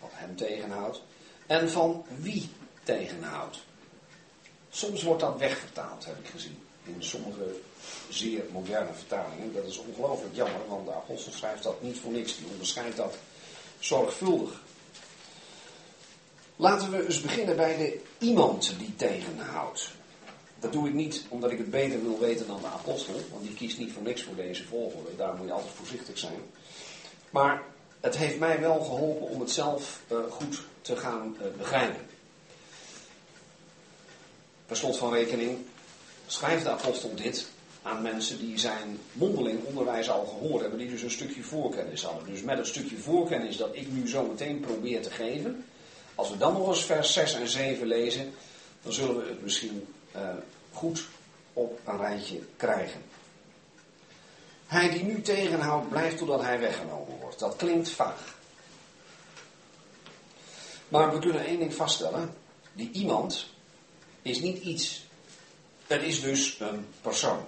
wat 0.00 0.10
hem 0.12 0.36
tegenhoudt, 0.36 1.02
en 1.46 1.70
van 1.70 2.04
wie 2.16 2.48
tegenhoudt. 2.82 3.58
Soms 4.70 5.02
wordt 5.02 5.20
dat 5.20 5.38
wegvertaald, 5.38 6.04
heb 6.04 6.18
ik 6.18 6.28
gezien. 6.28 6.58
In 6.84 6.96
sommige 6.98 7.54
zeer 8.08 8.44
moderne 8.52 8.92
vertalingen. 8.94 9.54
Dat 9.54 9.64
is 9.64 9.78
ongelooflijk 9.78 10.34
jammer, 10.34 10.68
want 10.68 10.86
de 10.86 10.94
apostel 10.94 11.32
schrijft 11.32 11.62
dat 11.62 11.82
niet 11.82 11.98
voor 11.98 12.12
niks. 12.12 12.36
Die 12.36 12.46
onderscheidt 12.50 12.96
dat 12.96 13.14
zorgvuldig. 13.78 14.60
Laten 16.60 16.90
we 16.90 17.04
eens 17.04 17.20
beginnen 17.20 17.56
bij 17.56 17.76
de 17.76 18.00
iemand 18.18 18.74
die 18.78 18.96
tegenhoudt. 18.96 19.90
Dat 20.60 20.72
doe 20.72 20.88
ik 20.88 20.94
niet 20.94 21.24
omdat 21.28 21.50
ik 21.50 21.58
het 21.58 21.70
beter 21.70 22.02
wil 22.02 22.18
weten 22.18 22.46
dan 22.46 22.60
de 22.60 22.66
apostel, 22.66 23.14
want 23.30 23.42
die 23.42 23.54
kiest 23.54 23.78
niet 23.78 23.92
voor 23.92 24.02
niks 24.02 24.22
voor 24.22 24.34
deze 24.34 24.64
volgorde. 24.64 25.16
Daar 25.16 25.34
moet 25.36 25.46
je 25.46 25.52
altijd 25.52 25.72
voorzichtig 25.72 26.18
zijn. 26.18 26.40
Maar 27.30 27.62
het 28.00 28.16
heeft 28.16 28.38
mij 28.38 28.60
wel 28.60 28.80
geholpen 28.80 29.28
om 29.28 29.40
het 29.40 29.50
zelf 29.50 30.00
uh, 30.12 30.18
goed 30.30 30.60
te 30.80 30.96
gaan 30.96 31.36
uh, 31.40 31.46
begrijpen. 31.58 32.06
Per 34.66 34.76
slot 34.76 34.96
van 34.96 35.12
rekening 35.12 35.58
schrijft 36.26 36.64
de 36.64 36.70
apostel 36.70 37.14
dit 37.14 37.48
aan 37.82 38.02
mensen 38.02 38.38
die 38.38 38.58
zijn 38.58 38.98
mondeling 39.12 39.64
onderwijs 39.64 40.10
al 40.10 40.26
gehoord 40.26 40.60
hebben, 40.60 40.78
die 40.78 40.90
dus 40.90 41.02
een 41.02 41.10
stukje 41.10 41.42
voorkennis 41.42 42.02
hadden. 42.02 42.26
Dus 42.26 42.42
met 42.42 42.58
het 42.58 42.66
stukje 42.66 42.96
voorkennis 42.96 43.56
dat 43.56 43.70
ik 43.72 43.92
nu 43.92 44.08
zo 44.08 44.26
meteen 44.26 44.60
probeer 44.60 45.02
te 45.02 45.10
geven, 45.10 45.64
als 46.18 46.30
we 46.30 46.36
dan 46.36 46.52
nog 46.52 46.68
eens 46.68 46.84
vers 46.84 47.12
6 47.12 47.34
en 47.34 47.48
7 47.48 47.86
lezen, 47.86 48.34
dan 48.82 48.92
zullen 48.92 49.16
we 49.16 49.28
het 49.28 49.42
misschien 49.42 49.94
uh, 50.16 50.28
goed 50.72 51.04
op 51.52 51.80
een 51.84 51.96
rijtje 51.96 52.40
krijgen. 52.56 53.02
Hij 54.66 54.90
die 54.90 55.02
nu 55.02 55.22
tegenhoudt, 55.22 55.88
blijft 55.88 56.18
totdat 56.18 56.42
hij 56.42 56.60
weggenomen 56.60 57.18
wordt. 57.20 57.38
Dat 57.38 57.56
klinkt 57.56 57.90
vaag. 57.90 58.36
Maar 60.88 61.12
we 61.12 61.18
kunnen 61.18 61.44
één 61.44 61.58
ding 61.58 61.74
vaststellen. 61.74 62.34
Die 62.72 62.90
iemand 62.90 63.46
is 64.22 64.40
niet 64.40 64.62
iets. 64.62 65.06
Het 65.86 66.02
is 66.02 66.20
dus 66.20 66.60
een 66.60 66.86
persoon. 67.00 67.44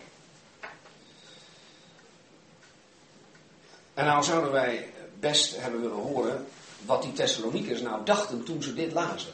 En 3.95 4.05
nou 4.05 4.23
zouden 4.23 4.53
wij 4.53 4.93
best 5.19 5.61
hebben 5.61 5.81
willen 5.81 5.97
horen 5.97 6.47
wat 6.87 7.03
die 7.03 7.13
Thessaloniekers 7.13 7.81
nou 7.81 8.05
dachten 8.05 8.45
toen 8.45 8.63
ze 8.63 8.75
dit 8.75 8.93
lazen. 8.93 9.33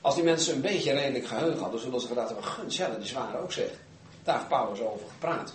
Als 0.00 0.14
die 0.14 0.24
mensen 0.24 0.54
een 0.54 0.60
beetje 0.60 0.92
redelijk 0.92 1.26
geheugen 1.26 1.60
hadden, 1.60 1.80
zullen 1.80 2.00
ze 2.00 2.06
gedacht 2.06 2.26
hebben, 2.26 2.44
gun, 2.44 2.64
ja, 2.68 2.88
dat 2.88 3.00
is 3.00 3.16
ook 3.16 3.52
zeg. 3.52 3.70
Daar 4.22 4.36
heeft 4.36 4.48
Paulus 4.48 4.80
over 4.80 5.06
gepraat. 5.08 5.52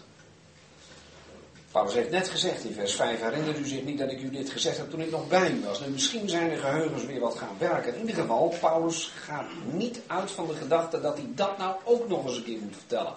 Paulus 1.72 1.94
heeft 1.94 2.10
net 2.10 2.30
gezegd 2.30 2.64
in 2.64 2.74
vers 2.74 2.96
5, 2.96 3.22
herinnert 3.22 3.60
u 3.60 3.68
zich 3.68 3.84
niet 3.84 3.98
dat 3.98 4.12
ik 4.12 4.22
u 4.22 4.30
dit 4.30 4.50
gezegd 4.50 4.78
heb 4.78 4.90
toen 4.90 5.02
ik 5.02 5.12
nog 5.12 5.28
bij 5.28 5.52
u 5.52 5.62
was. 5.66 5.80
Nu, 5.80 5.88
misschien 5.88 6.30
zijn 6.30 6.50
de 6.50 6.56
geheugens 6.56 7.06
weer 7.06 7.20
wat 7.20 7.36
gaan 7.36 7.56
werken. 7.58 7.94
In 7.94 8.00
ieder 8.00 8.16
geval, 8.16 8.56
Paulus 8.60 9.12
gaat 9.20 9.46
niet 9.72 10.00
uit 10.08 10.32
van 10.32 10.48
de 10.48 10.54
gedachte 10.54 11.02
dat 11.02 11.18
hij 11.18 11.28
dat 11.36 11.58
nou 11.58 11.76
ook 11.84 12.08
nog 12.08 12.26
eens 12.26 12.38
een 12.38 12.44
keer 12.44 12.60
moet 12.60 12.76
vertellen. 12.76 13.14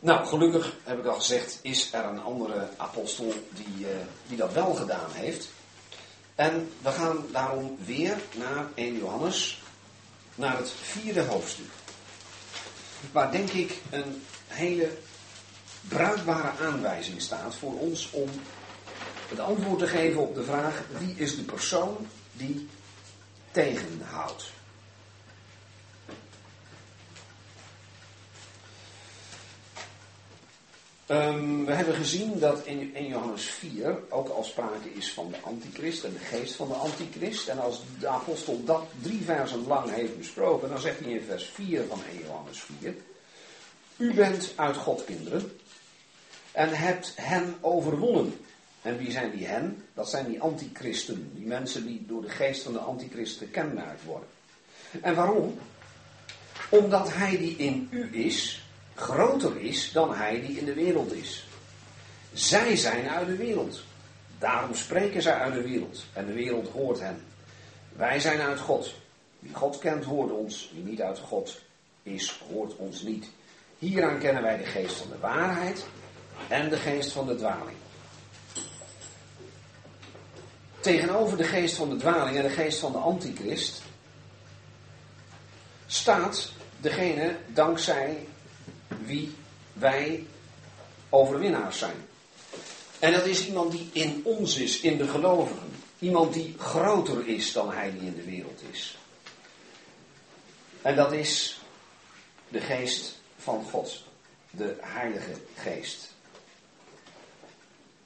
Nou, 0.00 0.26
gelukkig, 0.26 0.76
heb 0.84 0.98
ik 0.98 1.06
al 1.06 1.14
gezegd, 1.14 1.58
is 1.62 1.92
er 1.92 2.04
een 2.04 2.22
andere 2.22 2.68
apostel 2.76 3.32
die, 3.54 3.80
uh, 3.80 3.88
die 4.28 4.36
dat 4.36 4.52
wel 4.52 4.74
gedaan 4.74 5.10
heeft. 5.12 5.48
En 6.36 6.72
we 6.82 6.90
gaan 6.90 7.24
daarom 7.32 7.76
weer 7.84 8.16
naar 8.34 8.66
1 8.74 8.98
Johannes, 8.98 9.62
naar 10.34 10.56
het 10.56 10.70
vierde 10.70 11.20
hoofdstuk. 11.20 11.70
Waar 13.12 13.30
denk 13.32 13.50
ik 13.50 13.80
een 13.90 14.22
hele 14.46 14.90
bruikbare 15.88 16.64
aanwijzing 16.64 17.20
staat 17.20 17.54
voor 17.54 17.78
ons 17.78 18.10
om 18.10 18.28
het 19.28 19.40
antwoord 19.40 19.78
te 19.78 19.86
geven 19.86 20.20
op 20.20 20.34
de 20.34 20.44
vraag 20.44 20.82
wie 20.98 21.14
is 21.16 21.36
de 21.36 21.42
persoon 21.42 22.06
die 22.32 22.68
tegenhoudt. 23.50 24.50
Ehm, 31.06 31.64
we 31.64 31.72
hebben 31.72 31.94
gezien 31.94 32.38
dat 32.38 32.64
in, 32.64 32.94
in 32.94 33.06
Johannes 33.06 33.44
4 33.44 33.98
ook 34.08 34.28
al 34.28 34.44
sprake 34.44 34.92
is 34.94 35.12
van 35.12 35.30
de 35.30 35.36
antichrist 35.40 36.04
en 36.04 36.12
de 36.12 36.18
geest 36.18 36.54
van 36.54 36.68
de 36.68 36.74
antichrist. 36.74 37.48
En 37.48 37.58
als 37.58 37.82
de 38.00 38.08
apostel 38.08 38.64
dat 38.64 38.84
drie 39.02 39.22
versen 39.24 39.66
lang 39.66 39.90
heeft 39.90 40.18
besproken, 40.18 40.68
dan 40.68 40.80
zegt 40.80 41.00
hij 41.00 41.12
in 41.12 41.24
vers 41.26 41.44
4 41.44 41.84
van 41.88 42.00
1 42.12 42.22
Johannes 42.26 42.62
4. 42.80 42.94
U 43.96 44.14
bent 44.14 44.52
uit 44.56 44.76
God 44.76 45.04
kinderen 45.04 45.58
en 46.52 46.68
hebt 46.68 47.12
hen 47.16 47.56
overwonnen. 47.60 48.40
En 48.82 48.98
wie 48.98 49.10
zijn 49.10 49.30
die 49.30 49.46
hen? 49.46 49.84
Dat 49.94 50.10
zijn 50.10 50.26
die 50.28 50.40
antichristen. 50.40 51.30
Die 51.34 51.46
mensen 51.46 51.86
die 51.86 52.04
door 52.06 52.22
de 52.22 52.28
geest 52.28 52.62
van 52.62 52.72
de 52.72 52.78
antichrist 52.78 53.38
gekenmerkt 53.38 54.04
worden. 54.04 54.28
En 55.02 55.14
waarom? 55.14 55.58
Omdat 56.68 57.12
hij 57.12 57.38
die 57.38 57.56
in 57.56 57.88
u 57.90 58.24
is, 58.24 58.65
groter 58.96 59.60
is 59.60 59.92
dan 59.92 60.14
hij 60.14 60.40
die 60.40 60.58
in 60.58 60.64
de 60.64 60.74
wereld 60.74 61.12
is. 61.12 61.46
Zij 62.32 62.76
zijn 62.76 63.08
uit 63.08 63.26
de 63.26 63.36
wereld. 63.36 63.82
Daarom 64.38 64.74
spreken 64.74 65.22
zij 65.22 65.34
uit 65.34 65.54
de 65.54 65.62
wereld. 65.62 66.04
En 66.12 66.26
de 66.26 66.32
wereld 66.32 66.68
hoort 66.68 67.00
hen. 67.00 67.24
Wij 67.92 68.20
zijn 68.20 68.40
uit 68.40 68.60
God. 68.60 68.94
Wie 69.38 69.54
God 69.54 69.78
kent, 69.78 70.04
hoort 70.04 70.30
ons. 70.30 70.70
Wie 70.74 70.84
niet 70.84 71.02
uit 71.02 71.18
God 71.18 71.60
is, 72.02 72.40
hoort 72.50 72.76
ons 72.76 73.02
niet. 73.02 73.26
Hieraan 73.78 74.18
kennen 74.18 74.42
wij 74.42 74.56
de 74.56 74.64
geest 74.64 74.96
van 74.96 75.08
de 75.08 75.18
waarheid 75.18 75.86
en 76.48 76.68
de 76.68 76.76
geest 76.76 77.12
van 77.12 77.26
de 77.26 77.36
dwaling. 77.36 77.76
Tegenover 80.80 81.36
de 81.36 81.44
geest 81.44 81.76
van 81.76 81.90
de 81.90 81.96
dwaling 81.96 82.36
en 82.36 82.42
de 82.42 82.48
geest 82.48 82.78
van 82.78 82.92
de 82.92 82.98
antichrist 82.98 83.82
staat 85.86 86.52
degene 86.80 87.36
dankzij 87.46 88.26
wie 88.88 89.34
wij 89.72 90.26
overwinnaars 91.08 91.78
zijn. 91.78 92.06
En 92.98 93.12
dat 93.12 93.26
is 93.26 93.46
iemand 93.46 93.72
die 93.72 93.90
in 93.92 94.20
ons 94.24 94.56
is, 94.56 94.80
in 94.80 94.96
de 94.96 95.08
gelovigen. 95.08 95.70
Iemand 95.98 96.32
die 96.32 96.54
groter 96.58 97.26
is 97.26 97.52
dan 97.52 97.72
hij 97.72 97.90
die 97.90 98.06
in 98.06 98.14
de 98.14 98.24
wereld 98.24 98.62
is. 98.70 98.98
En 100.82 100.96
dat 100.96 101.12
is 101.12 101.60
de 102.48 102.60
geest 102.60 103.18
van 103.36 103.64
God, 103.64 104.02
de 104.50 104.76
Heilige 104.80 105.34
Geest. 105.56 106.14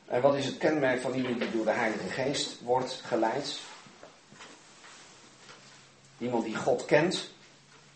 En 0.06 0.20
wat 0.20 0.34
is 0.34 0.46
het 0.46 0.58
kenmerk 0.58 1.00
van 1.00 1.14
iemand 1.14 1.38
die 1.38 1.50
door 1.50 1.64
de 1.64 1.70
Heilige 1.70 2.08
Geest 2.08 2.60
wordt 2.60 3.00
geleid? 3.04 3.58
Iemand 6.18 6.44
die 6.44 6.56
God 6.56 6.84
kent, 6.84 7.30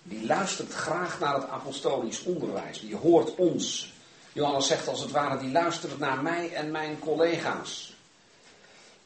die 0.07 0.27
luistert 0.27 0.73
graag 0.73 1.21
naar 1.21 1.35
het 1.35 1.49
apostolisch 1.49 2.23
onderwijs. 2.23 2.81
Die 2.81 2.97
hoort 2.97 3.35
ons. 3.35 3.93
Johannes 4.33 4.67
zegt 4.67 4.89
als 4.89 5.01
het 5.01 5.11
ware, 5.11 5.39
die 5.39 5.51
luistert 5.51 5.99
naar 5.99 6.23
mij 6.23 6.53
en 6.53 6.71
mijn 6.71 6.99
collega's. 6.99 7.97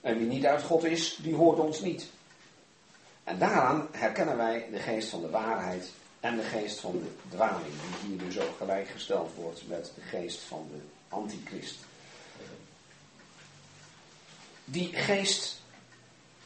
En 0.00 0.18
wie 0.18 0.26
niet 0.26 0.46
uit 0.46 0.62
God 0.62 0.84
is, 0.84 1.18
die 1.22 1.34
hoort 1.34 1.58
ons 1.58 1.80
niet. 1.80 2.06
En 3.24 3.38
daaraan 3.38 3.88
herkennen 3.92 4.36
wij 4.36 4.68
de 4.70 4.78
geest 4.78 5.08
van 5.08 5.20
de 5.20 5.30
waarheid 5.30 5.92
en 6.20 6.36
de 6.36 6.42
geest 6.42 6.80
van 6.80 6.92
de 6.92 7.36
dwaling, 7.36 7.74
die 8.00 8.08
hier 8.08 8.18
dus 8.18 8.38
ook 8.38 8.56
gelijkgesteld 8.56 9.34
wordt 9.34 9.68
met 9.68 9.92
de 9.94 10.00
geest 10.00 10.40
van 10.40 10.68
de 10.70 10.80
antichrist. 11.08 11.76
Die 14.64 14.92
geest 14.92 15.60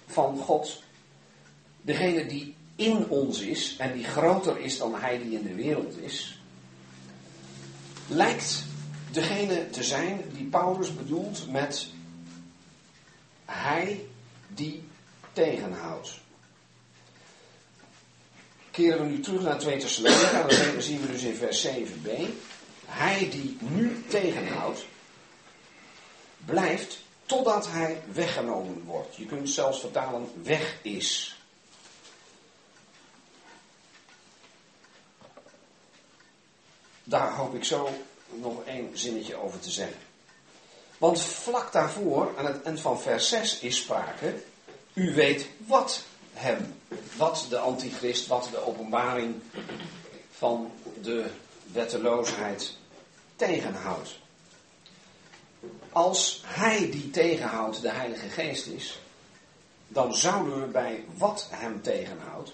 van 0.07 0.39
God, 0.39 0.83
degene 1.81 2.27
die 2.27 2.57
in 2.83 3.09
ons 3.09 3.41
is 3.41 3.77
en 3.79 3.93
die 3.93 4.05
groter 4.05 4.59
is 4.59 4.79
dan 4.79 4.95
hij 4.95 5.19
die 5.19 5.39
in 5.39 5.43
de 5.43 5.55
wereld 5.55 5.99
is, 5.99 6.41
lijkt 8.07 8.65
degene 9.11 9.71
te 9.71 9.83
zijn 9.83 10.23
die 10.33 10.45
Paulus 10.45 10.95
bedoelt 10.95 11.51
met 11.51 11.87
hij 13.45 14.05
die 14.49 14.83
tegenhoudt. 15.33 16.21
Keren 18.71 19.01
we 19.01 19.07
nu 19.07 19.21
terug 19.21 19.43
naar 19.43 19.59
2 19.59 19.79
Thessalonica, 19.79 20.43
dan 20.73 20.83
zien 20.83 21.01
we 21.01 21.13
dus 21.13 21.23
in 21.23 21.35
vers 21.35 21.67
7b. 21.67 22.11
Hij 22.87 23.29
die 23.31 23.57
nu 23.61 24.05
tegenhoudt, 24.09 24.87
blijft 26.45 26.99
totdat 27.27 27.69
hij 27.71 28.03
weggenomen 28.13 28.83
wordt. 28.85 29.17
Je 29.17 29.27
kunt 29.27 29.51
zelfs 29.51 29.81
vertalen 29.81 30.29
weg 30.43 30.77
is. 30.83 31.37
Daar 37.05 37.35
hoop 37.35 37.55
ik 37.55 37.65
zo 37.65 37.89
nog 38.29 38.65
één 38.65 38.99
zinnetje 38.99 39.37
over 39.37 39.61
te 39.61 39.71
zeggen. 39.71 40.01
Want 40.99 41.23
vlak 41.23 41.73
daarvoor, 41.73 42.35
aan 42.39 42.47
het 42.47 42.63
eind 42.63 42.81
van 42.81 43.01
vers 43.01 43.29
6, 43.29 43.59
is 43.59 43.77
sprake. 43.77 44.35
U 44.93 45.15
weet 45.15 45.47
wat 45.67 46.03
hem, 46.33 46.75
wat 47.17 47.47
de 47.49 47.59
antichrist, 47.59 48.27
wat 48.27 48.49
de 48.51 48.67
openbaring 48.67 49.35
van 50.31 50.73
de 51.03 51.31
wetteloosheid 51.73 52.77
tegenhoudt. 53.37 54.19
Als 55.93 56.43
hij 56.47 56.91
die 56.91 57.11
tegenhoudt 57.11 57.83
de 57.83 57.91
Heilige 57.91 58.29
Geest 58.29 58.67
is, 58.67 59.01
dan 59.89 60.15
zouden 60.15 60.61
we 60.61 60.67
bij 60.67 61.05
wat 61.17 61.47
hem 61.51 61.83
tegenhoudt 61.83 62.53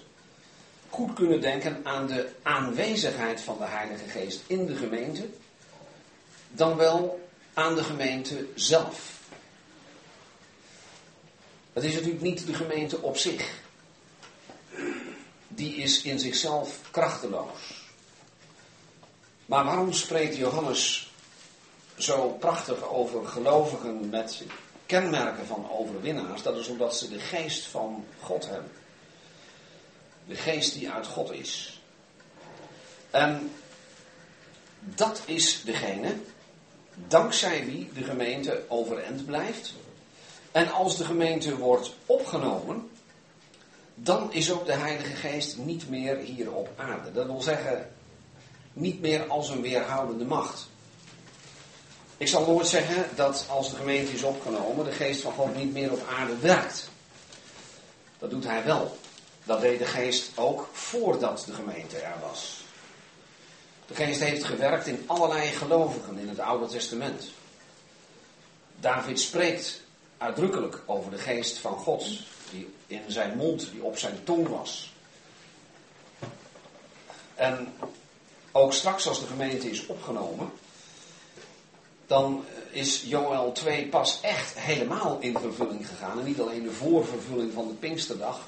goed 0.89 1.13
kunnen 1.13 1.41
denken 1.41 1.79
aan 1.83 2.07
de 2.07 2.29
aanwezigheid 2.43 3.41
van 3.41 3.57
de 3.57 3.65
Heilige 3.65 4.09
Geest 4.09 4.41
in 4.47 4.65
de 4.65 4.75
gemeente, 4.75 5.27
dan 6.49 6.75
wel 6.75 7.29
aan 7.53 7.75
de 7.75 7.83
gemeente 7.83 8.45
zelf. 8.55 9.17
Het 11.73 11.83
is 11.83 11.93
natuurlijk 11.93 12.21
niet 12.21 12.45
de 12.45 12.53
gemeente 12.53 13.01
op 13.01 13.17
zich. 13.17 13.61
Die 15.47 15.75
is 15.75 16.01
in 16.01 16.19
zichzelf 16.19 16.79
krachteloos. 16.91 17.87
Maar 19.45 19.65
waarom 19.65 19.93
spreekt 19.93 20.35
Johannes 20.35 21.11
zo 21.97 22.29
prachtig 22.29 22.89
over 22.89 23.25
gelovigen 23.25 24.09
met 24.09 24.43
kenmerken 24.85 25.45
van 25.45 25.71
overwinnaars? 25.71 26.41
Dat 26.41 26.57
is 26.57 26.67
omdat 26.67 26.97
ze 26.97 27.09
de 27.09 27.19
geest 27.19 27.65
van 27.65 28.05
God 28.19 28.47
hebben. 28.47 28.71
De 30.29 30.35
geest 30.35 30.73
die 30.73 30.89
uit 30.89 31.07
God 31.07 31.31
is. 31.31 31.81
En 33.09 33.51
dat 34.79 35.21
is 35.25 35.61
degene, 35.65 36.15
dankzij 37.07 37.65
wie 37.65 37.89
de 37.93 38.03
gemeente 38.03 38.63
overeind 38.67 39.25
blijft. 39.25 39.73
En 40.51 40.71
als 40.71 40.97
de 40.97 41.05
gemeente 41.05 41.57
wordt 41.57 41.93
opgenomen, 42.05 42.89
dan 43.95 44.33
is 44.33 44.51
ook 44.51 44.65
de 44.65 44.73
Heilige 44.73 45.15
Geest 45.15 45.57
niet 45.57 45.89
meer 45.89 46.17
hier 46.17 46.51
op 46.51 46.69
aarde. 46.75 47.11
Dat 47.11 47.25
wil 47.25 47.41
zeggen, 47.41 47.89
niet 48.73 49.01
meer 49.01 49.27
als 49.27 49.49
een 49.49 49.61
weerhoudende 49.61 50.25
macht. 50.25 50.67
Ik 52.17 52.27
zal 52.27 52.45
nooit 52.45 52.67
zeggen 52.67 53.05
dat 53.15 53.45
als 53.49 53.69
de 53.69 53.75
gemeente 53.75 54.11
is 54.11 54.23
opgenomen, 54.23 54.85
de 54.85 54.91
geest 54.91 55.21
van 55.21 55.31
God 55.31 55.55
niet 55.55 55.73
meer 55.73 55.91
op 55.91 56.07
aarde 56.17 56.37
werkt. 56.37 56.89
Dat 58.19 58.29
doet 58.29 58.43
hij 58.43 58.63
wel. 58.63 58.97
Dat 59.49 59.61
deed 59.61 59.79
de 59.79 59.85
geest 59.85 60.31
ook 60.35 60.69
voordat 60.71 61.43
de 61.45 61.53
gemeente 61.53 61.97
er 61.97 62.19
was. 62.21 62.63
De 63.87 63.95
geest 63.95 64.19
heeft 64.19 64.43
gewerkt 64.43 64.87
in 64.87 65.03
allerlei 65.05 65.47
gelovigen 65.47 66.17
in 66.17 66.29
het 66.29 66.39
Oude 66.39 66.65
Testament. 66.65 67.23
David 68.79 69.19
spreekt 69.19 69.81
uitdrukkelijk 70.17 70.81
over 70.85 71.11
de 71.11 71.17
geest 71.17 71.57
van 71.57 71.77
God, 71.77 72.05
die 72.51 72.73
in 72.87 73.03
zijn 73.07 73.37
mond, 73.37 73.71
die 73.71 73.83
op 73.83 73.97
zijn 73.97 74.23
tong 74.23 74.47
was. 74.47 74.93
En 77.35 77.73
ook 78.51 78.73
straks 78.73 79.07
als 79.07 79.19
de 79.19 79.27
gemeente 79.27 79.69
is 79.69 79.85
opgenomen, 79.85 80.51
dan 82.07 82.45
is 82.71 83.03
Joel 83.05 83.51
2 83.51 83.87
pas 83.87 84.21
echt 84.21 84.59
helemaal 84.59 85.17
in 85.19 85.37
vervulling 85.37 85.87
gegaan. 85.87 86.19
En 86.19 86.25
niet 86.25 86.39
alleen 86.39 86.63
de 86.63 86.71
voorvervulling 86.71 87.53
van 87.53 87.67
de 87.67 87.73
Pinksterdag. 87.73 88.47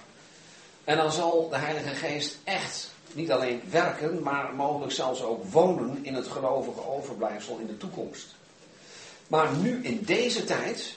En 0.83 0.97
dan 0.97 1.11
zal 1.11 1.49
de 1.49 1.57
Heilige 1.57 1.95
Geest 1.95 2.37
echt 2.43 2.91
niet 3.13 3.31
alleen 3.31 3.61
werken, 3.69 4.23
maar 4.23 4.53
mogelijk 4.53 4.91
zelfs 4.91 5.21
ook 5.21 5.43
wonen 5.51 6.05
in 6.05 6.13
het 6.13 6.27
gelovige 6.27 6.87
overblijfsel 6.87 7.57
in 7.57 7.67
de 7.67 7.77
toekomst. 7.77 8.35
Maar 9.27 9.53
nu 9.53 9.83
in 9.83 10.03
deze 10.03 10.43
tijd 10.43 10.95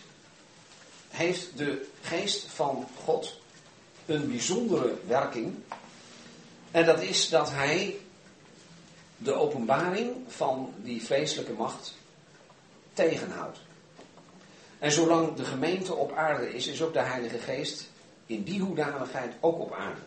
heeft 1.10 1.58
de 1.58 1.86
geest 2.00 2.46
van 2.48 2.88
God 3.04 3.40
een 4.06 4.28
bijzondere 4.28 4.94
werking. 5.06 5.54
En 6.70 6.86
dat 6.86 7.02
is 7.02 7.28
dat 7.28 7.50
hij 7.50 7.96
de 9.16 9.32
openbaring 9.32 10.16
van 10.28 10.74
die 10.76 11.02
vreselijke 11.02 11.52
macht 11.52 11.94
tegenhoudt. 12.92 13.58
En 14.78 14.92
zolang 14.92 15.34
de 15.34 15.44
gemeente 15.44 15.94
op 15.94 16.12
aarde 16.12 16.54
is, 16.54 16.66
is 16.66 16.82
ook 16.82 16.92
de 16.92 16.98
Heilige 16.98 17.38
Geest 17.38 17.88
in 18.26 18.42
die 18.42 18.60
hoedanigheid 18.60 19.32
ook 19.40 19.58
op 19.58 19.72
aarde. 19.72 20.00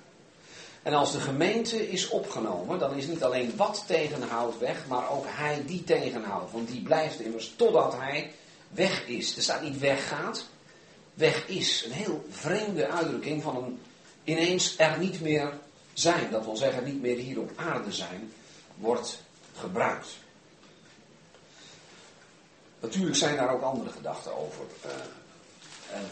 En 0.83 0.93
als 0.93 1.11
de 1.11 1.19
gemeente 1.19 1.89
is 1.89 2.09
opgenomen, 2.09 2.79
dan 2.79 2.95
is 2.95 3.07
niet 3.07 3.23
alleen 3.23 3.55
wat 3.55 3.83
tegenhoudt 3.87 4.59
weg, 4.59 4.87
maar 4.87 5.09
ook 5.09 5.25
hij 5.27 5.63
die 5.65 5.83
tegenhoudt. 5.83 6.51
Want 6.51 6.67
die 6.67 6.81
blijft 6.81 7.19
immers 7.19 7.53
totdat 7.55 7.93
hij 7.93 8.31
weg 8.69 9.07
is. 9.07 9.35
Er 9.35 9.41
staat 9.41 9.61
niet 9.61 9.79
weggaat, 9.79 10.45
weg 11.13 11.47
is. 11.47 11.85
Een 11.85 11.91
heel 11.91 12.25
vreemde 12.29 12.87
uitdrukking 12.87 13.43
van 13.43 13.55
een 13.55 13.79
ineens 14.23 14.77
er 14.77 14.99
niet 14.99 15.21
meer 15.21 15.53
zijn. 15.93 16.31
Dat 16.31 16.45
wil 16.45 16.57
zeggen 16.57 16.83
niet 16.83 17.01
meer 17.01 17.17
hier 17.17 17.39
op 17.39 17.51
aarde 17.55 17.91
zijn, 17.91 18.33
wordt 18.75 19.21
gebruikt. 19.55 20.07
Natuurlijk 22.79 23.15
zijn 23.15 23.35
daar 23.35 23.53
ook 23.53 23.61
andere 23.61 23.89
gedachten 23.89 24.37
over. 24.37 24.65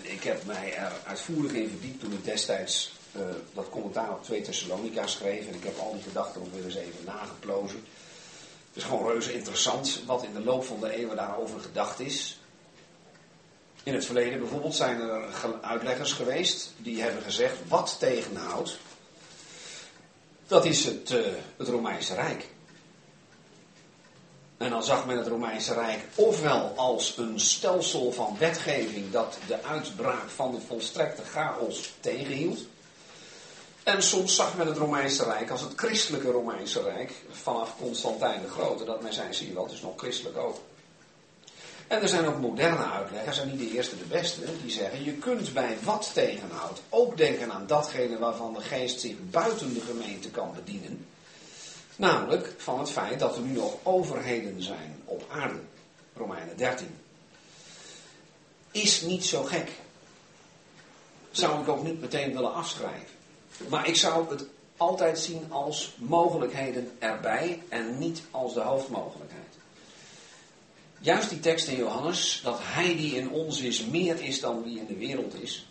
Ik 0.01 0.23
heb 0.23 0.45
mij 0.45 0.75
er 0.75 0.91
uitvoerig 1.05 1.51
in 1.51 1.69
verdiept 1.69 1.99
toen 1.99 2.13
ik 2.13 2.23
destijds 2.23 2.93
uh, 3.15 3.21
dat 3.53 3.69
commentaar 3.69 4.11
op 4.11 4.23
2 4.23 4.41
Thessalonica 4.41 5.07
schreef. 5.07 5.47
En 5.47 5.53
ik 5.53 5.63
heb 5.63 5.77
al 5.77 5.93
die 5.93 6.03
gedachten 6.03 6.41
nog 6.41 6.49
weer 6.53 6.65
eens 6.65 6.75
even 6.75 7.05
nageplozen. 7.05 7.83
Het 8.67 8.83
is 8.83 8.83
gewoon 8.83 9.07
reuze 9.07 9.33
interessant 9.33 10.01
wat 10.05 10.23
in 10.23 10.33
de 10.33 10.43
loop 10.43 10.65
van 10.65 10.79
de 10.79 10.91
eeuwen 10.91 11.15
daarover 11.15 11.59
gedacht 11.59 11.99
is. 11.99 12.39
In 13.83 13.93
het 13.93 14.05
verleden 14.05 14.39
bijvoorbeeld 14.39 14.75
zijn 14.75 14.99
er 14.99 15.23
uitleggers 15.61 16.13
geweest 16.13 16.71
die 16.77 17.01
hebben 17.01 17.23
gezegd 17.23 17.57
wat 17.67 17.95
tegenhoudt. 17.99 18.77
Dat 20.47 20.65
is 20.65 20.85
het, 20.85 21.11
uh, 21.11 21.25
het 21.57 21.67
Romeinse 21.67 22.13
Rijk. 22.13 22.47
En 24.57 24.69
dan 24.69 24.83
zag 24.83 25.05
men 25.05 25.17
het 25.17 25.27
Romeinse 25.27 25.73
Rijk 25.73 25.99
ofwel 26.15 26.73
als 26.75 27.17
een 27.17 27.39
stelsel 27.39 28.11
van 28.11 28.35
wetgeving 28.39 29.11
dat 29.11 29.37
de 29.47 29.63
uitbraak 29.63 30.29
van 30.29 30.51
de 30.51 30.59
volstrekte 30.67 31.23
chaos 31.23 31.93
tegenhield. 31.99 32.59
En 33.83 34.03
soms 34.03 34.35
zag 34.35 34.57
men 34.57 34.67
het 34.67 34.77
Romeinse 34.77 35.23
Rijk 35.23 35.49
als 35.49 35.61
het 35.61 35.73
christelijke 35.75 36.31
Romeinse 36.31 36.81
Rijk 36.81 37.11
vanaf 37.29 37.75
Constantijn 37.77 38.41
de 38.41 38.49
Grote. 38.49 38.85
Dat 38.85 39.01
men 39.01 39.13
zei, 39.13 39.33
zie 39.33 39.47
je 39.47 39.53
wel, 39.53 39.63
het 39.63 39.73
is 39.73 39.81
nog 39.81 39.93
christelijk 39.97 40.37
ook. 40.37 40.57
En 41.87 42.01
er 42.01 42.07
zijn 42.07 42.27
ook 42.27 42.39
moderne 42.39 42.85
uitleggers, 42.85 43.39
en 43.39 43.47
niet 43.49 43.59
de 43.59 43.75
eerste 43.75 43.97
de 43.97 44.03
beste, 44.03 44.41
die 44.61 44.71
zeggen: 44.71 45.03
je 45.03 45.13
kunt 45.13 45.53
bij 45.53 45.77
wat 45.83 46.11
tegenhoudt 46.13 46.81
ook 46.89 47.17
denken 47.17 47.51
aan 47.51 47.67
datgene 47.67 48.17
waarvan 48.17 48.53
de 48.53 48.61
geest 48.61 48.99
zich 48.99 49.15
buiten 49.29 49.73
de 49.73 49.81
gemeente 49.81 50.29
kan 50.29 50.53
bedienen. 50.55 51.05
Namelijk 51.95 52.53
van 52.57 52.79
het 52.79 52.89
feit 52.89 53.19
dat 53.19 53.35
er 53.35 53.41
nu 53.41 53.53
nog 53.53 53.73
overheden 53.83 54.63
zijn 54.63 55.01
op 55.05 55.25
aarde. 55.29 55.59
Romeinen 56.15 56.57
13. 56.57 56.95
Is 58.71 59.01
niet 59.01 59.25
zo 59.25 59.43
gek. 59.43 59.71
Zou 61.31 61.61
ik 61.61 61.67
ook 61.67 61.83
niet 61.83 62.01
meteen 62.01 62.33
willen 62.33 62.53
afschrijven. 62.53 63.15
Maar 63.69 63.87
ik 63.87 63.95
zou 63.95 64.29
het 64.29 64.45
altijd 64.77 65.19
zien 65.19 65.51
als 65.51 65.95
mogelijkheden 65.97 66.91
erbij 66.99 67.63
en 67.69 67.97
niet 67.97 68.21
als 68.31 68.53
de 68.53 68.61
hoofdmogelijkheid. 68.61 69.43
Juist 70.99 71.29
die 71.29 71.39
tekst 71.39 71.67
in 71.67 71.77
Johannes, 71.77 72.41
dat 72.43 72.59
hij 72.61 72.95
die 72.95 73.15
in 73.15 73.29
ons 73.29 73.61
is 73.61 73.85
meer 73.85 74.23
is 74.23 74.39
dan 74.39 74.63
wie 74.63 74.79
in 74.79 74.85
de 74.85 74.95
wereld 74.95 75.41
is, 75.41 75.67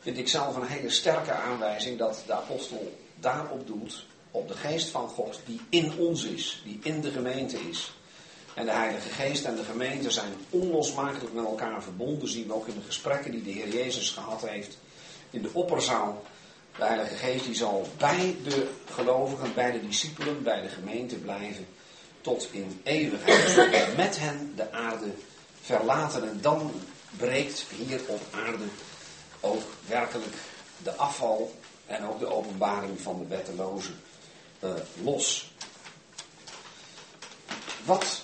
vind 0.00 0.18
ik 0.18 0.28
zelf 0.28 0.56
een 0.56 0.66
hele 0.66 0.90
sterke 0.90 1.32
aanwijzing 1.32 1.98
dat 1.98 2.22
de 2.26 2.32
apostel 2.32 2.98
daarop 3.20 3.66
doelt 3.66 4.04
op 4.36 4.48
de 4.48 4.54
geest 4.54 4.88
van 4.88 5.08
God 5.08 5.40
die 5.46 5.60
in 5.68 5.92
ons 5.98 6.24
is, 6.24 6.62
die 6.64 6.78
in 6.82 7.00
de 7.00 7.10
gemeente 7.10 7.58
is. 7.68 7.92
En 8.54 8.64
de 8.64 8.72
Heilige 8.72 9.08
Geest 9.08 9.44
en 9.44 9.56
de 9.56 9.64
gemeente 9.64 10.10
zijn 10.10 10.32
onlosmakelijk 10.50 11.34
met 11.34 11.44
elkaar 11.44 11.82
verbonden, 11.82 12.28
zien 12.28 12.46
we 12.46 12.54
ook 12.54 12.66
in 12.66 12.74
de 12.74 12.86
gesprekken 12.86 13.30
die 13.30 13.42
de 13.42 13.50
Heer 13.50 13.68
Jezus 13.68 14.10
gehad 14.10 14.48
heeft 14.48 14.78
in 15.30 15.42
de 15.42 15.50
opperzaal. 15.52 16.22
De 16.76 16.84
Heilige 16.84 17.14
Geest 17.14 17.44
die 17.44 17.54
zal 17.54 17.88
bij 17.98 18.36
de 18.44 18.68
gelovigen, 18.90 19.54
bij 19.54 19.72
de 19.72 19.86
discipelen, 19.86 20.42
bij 20.42 20.62
de 20.62 20.68
gemeente 20.68 21.14
blijven 21.14 21.66
tot 22.20 22.48
in 22.50 22.80
eeuwigheid. 22.82 23.96
Met 23.96 24.18
hen 24.18 24.52
de 24.56 24.72
aarde 24.72 25.10
verlaten 25.60 26.28
en 26.28 26.38
dan 26.40 26.70
breekt 27.16 27.64
hier 27.76 28.00
op 28.06 28.20
aarde 28.30 28.64
ook 29.40 29.62
werkelijk 29.86 30.34
de 30.82 30.94
afval 30.94 31.54
en 31.86 32.06
ook 32.06 32.18
de 32.18 32.32
openbaring 32.32 33.00
van 33.00 33.18
de 33.18 33.26
wettelozen 33.26 33.94
uh, 34.64 34.70
los. 35.02 35.50
Wat 37.84 38.22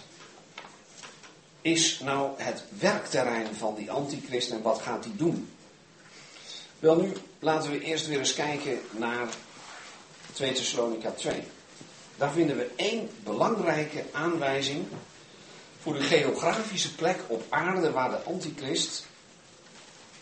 is 1.61 2.01
nou 2.01 2.43
het 2.43 2.65
werkterrein 2.79 3.55
van 3.55 3.75
die 3.75 3.91
antichrist 3.91 4.51
en 4.51 4.63
wat 4.63 4.83
gaat 4.83 5.05
hij 5.05 5.13
doen? 5.17 5.51
Wel 6.79 6.97
nu, 6.97 7.13
laten 7.39 7.71
we 7.71 7.81
eerst 7.81 8.07
weer 8.07 8.19
eens 8.19 8.35
kijken 8.35 8.81
naar 8.91 9.29
2 10.33 10.53
Thessalonica 10.53 11.11
2. 11.11 11.43
Daar 12.17 12.33
vinden 12.33 12.57
we 12.57 12.71
één 12.77 13.11
belangrijke 13.25 14.05
aanwijzing 14.13 14.87
voor 15.83 15.95
de 15.95 16.03
geografische 16.03 16.95
plek 16.95 17.21
op 17.27 17.45
aarde 17.49 17.91
waar 17.91 18.11
de 18.11 18.23
antichrist, 18.23 19.07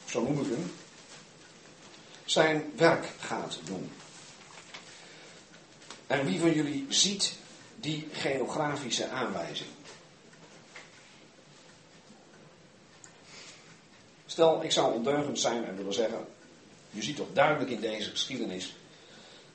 zo 0.04 0.22
noem 0.22 0.40
ik 0.40 0.50
hem, 0.50 0.72
zijn 2.24 2.72
werk 2.76 3.06
gaat 3.18 3.58
doen. 3.64 3.90
En 6.10 6.26
wie 6.26 6.40
van 6.40 6.52
jullie 6.52 6.86
ziet 6.88 7.32
die 7.76 8.08
geografische 8.12 9.08
aanwijzing? 9.08 9.68
Stel, 14.26 14.64
ik 14.64 14.70
zou 14.70 14.94
ondeugend 14.94 15.38
zijn 15.38 15.64
en 15.64 15.76
willen 15.76 15.94
zeggen, 15.94 16.26
je 16.90 17.02
ziet 17.02 17.16
toch 17.16 17.26
duidelijk 17.32 17.70
in 17.70 17.80
deze 17.80 18.10
geschiedenis 18.10 18.76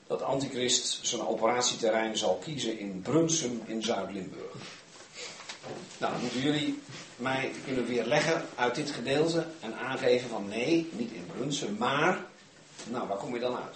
dat 0.08 0.22
Antichrist 0.22 1.00
zijn 1.02 1.28
operatieterrein 1.28 2.18
zal 2.18 2.36
kiezen 2.36 2.80
in 2.80 3.02
Brunsum 3.02 3.62
in 3.65 3.84
Zuid-Limburg. 3.84 4.56
Nou, 5.98 6.13
dan 6.13 6.22
moeten 6.22 6.41
jullie 6.41 6.80
mij 7.15 7.52
kunnen 7.65 7.86
weerleggen 7.86 8.46
uit 8.56 8.76
dit 8.76 8.91
gedeelte 8.91 9.46
en 9.60 9.78
aangeven 9.78 10.30
van 10.30 10.48
nee, 10.48 10.89
niet 10.91 11.12
in 11.12 11.26
Brunsum, 11.36 11.76
maar, 11.78 12.26
nou, 12.89 13.08
waar 13.08 13.18
kom 13.18 13.34
je 13.34 13.39
dan 13.39 13.56
uit? 13.56 13.76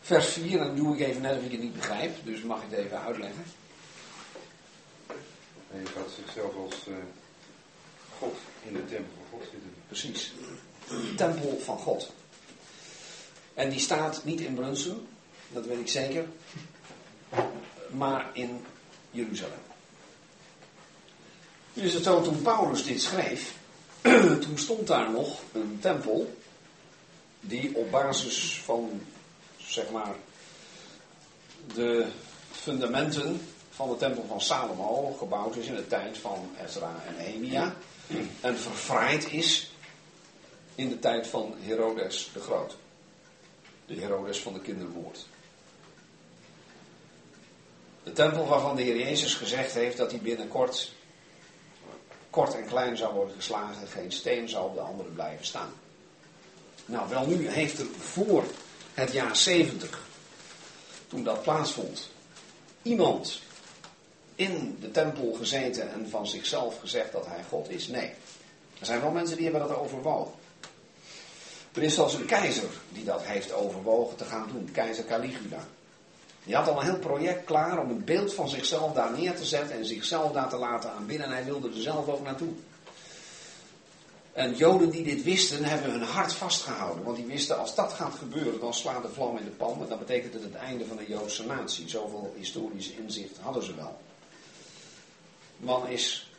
Vers 0.00 0.26
4, 0.26 0.58
dan 0.58 0.76
doe 0.76 0.94
ik 0.94 1.00
even 1.00 1.22
net 1.22 1.36
of 1.38 1.44
ik 1.44 1.50
het 1.50 1.60
niet 1.60 1.76
begrijp, 1.76 2.24
dus 2.24 2.42
mag 2.42 2.62
ik 2.62 2.70
het 2.70 2.78
even 2.78 3.00
uitleggen. 3.00 3.44
En 5.72 5.80
je 5.80 5.86
gaat 5.86 6.08
zichzelf 6.24 6.54
als 6.56 6.74
uh, 6.88 6.94
God 8.18 8.36
in 8.62 8.72
de 8.72 8.84
tempel 8.84 9.12
van 9.16 9.38
God 9.38 9.48
zitten. 9.50 9.72
Precies, 9.86 10.32
de 10.88 11.14
tempel 11.16 11.58
van 11.64 11.78
God. 11.78 12.12
En 13.54 13.70
die 13.70 13.80
staat 13.80 14.24
niet 14.24 14.40
in 14.40 14.54
Brunsum, 14.54 15.06
dat 15.48 15.66
weet 15.66 15.78
ik 15.78 15.88
zeker, 15.88 16.26
maar 17.90 18.30
in 18.32 18.64
Jeruzalem. 19.10 19.58
Nu 21.72 21.82
is 21.82 21.94
het 21.94 22.04
zo, 22.04 22.22
toen 22.22 22.42
Paulus 22.42 22.84
dit 22.84 23.02
schreef, 23.02 23.54
toen 24.44 24.58
stond 24.58 24.86
daar 24.86 25.10
nog 25.10 25.42
een 25.52 25.78
tempel 25.80 26.34
die 27.40 27.76
op 27.76 27.90
basis 27.90 28.60
van 28.64 29.02
zeg 29.56 29.90
maar, 29.90 30.14
de 31.74 32.06
fundamenten 32.50 33.40
van 33.70 33.88
de 33.88 33.96
tempel 33.96 34.24
van 34.28 34.40
Salomo 34.40 35.16
gebouwd 35.18 35.56
is 35.56 35.66
in 35.66 35.74
de 35.74 35.86
tijd 35.86 36.18
van 36.18 36.50
Ezra 36.66 37.02
en 37.06 37.16
Nehemia. 37.16 37.74
En 38.40 38.58
verfraaid 38.58 39.32
is 39.32 39.70
in 40.74 40.88
de 40.88 40.98
tijd 40.98 41.26
van 41.26 41.54
Herodes 41.60 42.30
de 42.32 42.40
Groot. 42.40 42.76
De 43.86 43.94
Herodes 43.94 44.40
van 44.40 44.52
de 44.52 44.60
kindermoord. 44.60 45.26
De 48.02 48.12
tempel 48.12 48.46
waarvan 48.46 48.76
de 48.76 48.82
Heer 48.82 48.96
Jezus 48.96 49.34
gezegd 49.34 49.74
heeft 49.74 49.96
dat 49.96 50.10
hij 50.10 50.20
binnenkort 50.20 50.92
kort 52.30 52.54
en 52.54 52.66
klein 52.66 52.96
zou 52.96 53.14
worden 53.14 53.34
geslagen, 53.34 53.88
geen 53.88 54.12
steen 54.12 54.48
zal 54.48 54.64
op 54.64 54.74
de 54.74 54.80
andere 54.80 55.08
blijven 55.08 55.46
staan. 55.46 55.72
Nou, 56.90 57.08
wel 57.08 57.26
nu 57.26 57.48
heeft 57.48 57.78
er 57.78 57.86
voor 57.98 58.44
het 58.94 59.12
jaar 59.12 59.36
70, 59.36 60.00
toen 61.08 61.24
dat 61.24 61.42
plaatsvond, 61.42 62.08
iemand 62.82 63.40
in 64.34 64.76
de 64.80 64.90
tempel 64.90 65.32
gezeten 65.32 65.92
en 65.92 66.10
van 66.10 66.26
zichzelf 66.26 66.80
gezegd 66.80 67.12
dat 67.12 67.26
hij 67.26 67.44
God 67.48 67.70
is? 67.70 67.88
Nee. 67.88 68.12
Er 68.78 68.86
zijn 68.86 69.00
wel 69.00 69.10
mensen 69.10 69.36
die 69.36 69.44
hebben 69.50 69.68
dat 69.68 69.76
overwogen. 69.76 70.32
Er 71.72 71.82
is 71.82 71.94
zelfs 71.94 72.14
een 72.14 72.26
keizer 72.26 72.70
die 72.88 73.04
dat 73.04 73.22
heeft 73.22 73.52
overwogen 73.52 74.16
te 74.16 74.24
gaan 74.24 74.48
doen, 74.52 74.68
keizer 74.72 75.04
Caligula. 75.04 75.64
Die 76.44 76.54
had 76.54 76.68
al 76.68 76.80
een 76.80 76.86
heel 76.86 76.98
project 76.98 77.44
klaar 77.44 77.78
om 77.78 77.90
een 77.90 78.04
beeld 78.04 78.34
van 78.34 78.48
zichzelf 78.48 78.92
daar 78.92 79.18
neer 79.18 79.36
te 79.36 79.44
zetten 79.44 79.76
en 79.76 79.84
zichzelf 79.84 80.32
daar 80.32 80.48
te 80.48 80.56
laten 80.56 80.92
aanbidden 80.92 81.26
en 81.26 81.32
hij 81.32 81.44
wilde 81.44 81.68
er 81.68 81.82
zelf 81.82 82.08
ook 82.08 82.22
naartoe. 82.22 82.52
En 84.32 84.54
Joden 84.54 84.90
die 84.90 85.02
dit 85.02 85.22
wisten, 85.22 85.64
hebben 85.64 85.90
hun 85.90 86.02
hart 86.02 86.32
vastgehouden. 86.32 87.04
Want 87.04 87.16
die 87.16 87.26
wisten, 87.26 87.58
als 87.58 87.74
dat 87.74 87.92
gaat 87.92 88.14
gebeuren, 88.14 88.60
dan 88.60 88.74
slaat 88.74 89.02
de 89.02 89.08
vlam 89.08 89.36
in 89.36 89.44
de 89.44 89.50
pan. 89.50 89.82
En 89.82 89.88
dan 89.88 89.98
betekent 89.98 90.34
het 90.34 90.42
het 90.42 90.54
einde 90.54 90.86
van 90.86 90.96
de 90.96 91.06
Joodse 91.08 91.46
natie. 91.46 91.88
Zoveel 91.88 92.34
historisch 92.36 92.90
inzicht 92.90 93.38
hadden 93.38 93.62
ze 93.62 93.74
wel. 93.74 94.00
Man 95.56 95.88
is 95.88 96.30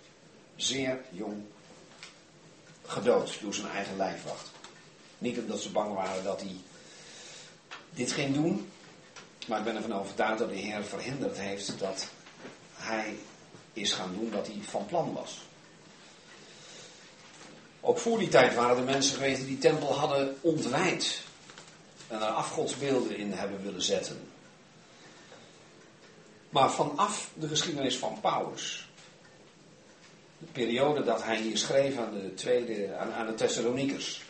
zeer 0.55 0.99
jong 1.09 1.43
gedood 2.85 3.37
door 3.41 3.53
zijn 3.53 3.67
eigen 3.67 3.97
lijfwacht. 3.97 4.49
Niet 5.17 5.37
omdat 5.37 5.59
ze 5.59 5.71
bang 5.71 5.93
waren 5.93 6.23
dat 6.23 6.41
hij 6.41 6.55
dit 7.89 8.11
ging 8.11 8.33
doen, 8.33 8.71
maar 9.47 9.57
ik 9.59 9.63
ben 9.63 9.75
ervan 9.75 9.93
overtuigd 9.93 10.39
dat 10.39 10.49
de 10.49 10.55
Heer 10.55 10.83
verhinderd 10.83 11.37
heeft 11.37 11.79
dat 11.79 12.07
hij 12.73 13.15
is 13.73 13.93
gaan 13.93 14.13
doen 14.13 14.31
wat 14.31 14.47
hij 14.47 14.59
van 14.61 14.85
plan 14.85 15.13
was. 15.13 15.39
Ook 17.82 17.97
voor 17.97 18.19
die 18.19 18.27
tijd 18.27 18.55
waren 18.55 18.77
er 18.77 18.84
mensen 18.84 19.15
geweest 19.15 19.38
die 19.38 19.47
die 19.47 19.57
tempel 19.57 19.93
hadden 19.93 20.38
ontwijd 20.41 21.21
en 22.07 22.21
er 22.21 22.27
afgodsbeelden 22.27 23.17
in 23.17 23.32
hebben 23.32 23.63
willen 23.63 23.82
zetten. 23.82 24.19
Maar 26.49 26.71
vanaf 26.71 27.29
de 27.34 27.47
geschiedenis 27.47 27.97
van 27.97 28.17
Paulus, 28.21 28.89
de 30.38 30.45
periode 30.51 31.03
dat 31.03 31.23
hij 31.23 31.41
hier 31.41 31.57
schreef 31.57 31.97
aan 31.97 32.13
de, 32.13 32.34
tweede, 32.34 32.95
aan, 32.95 33.13
aan 33.13 33.25
de 33.25 33.34
Thessaloniekers, 33.34 34.21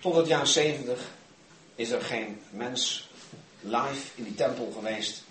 tot 0.00 0.16
het 0.16 0.26
jaar 0.26 0.46
70 0.46 1.10
is 1.74 1.90
er 1.90 2.02
geen 2.02 2.40
mens 2.50 3.08
live 3.60 4.06
in 4.14 4.24
die 4.24 4.34
tempel 4.34 4.72
geweest 4.74 5.22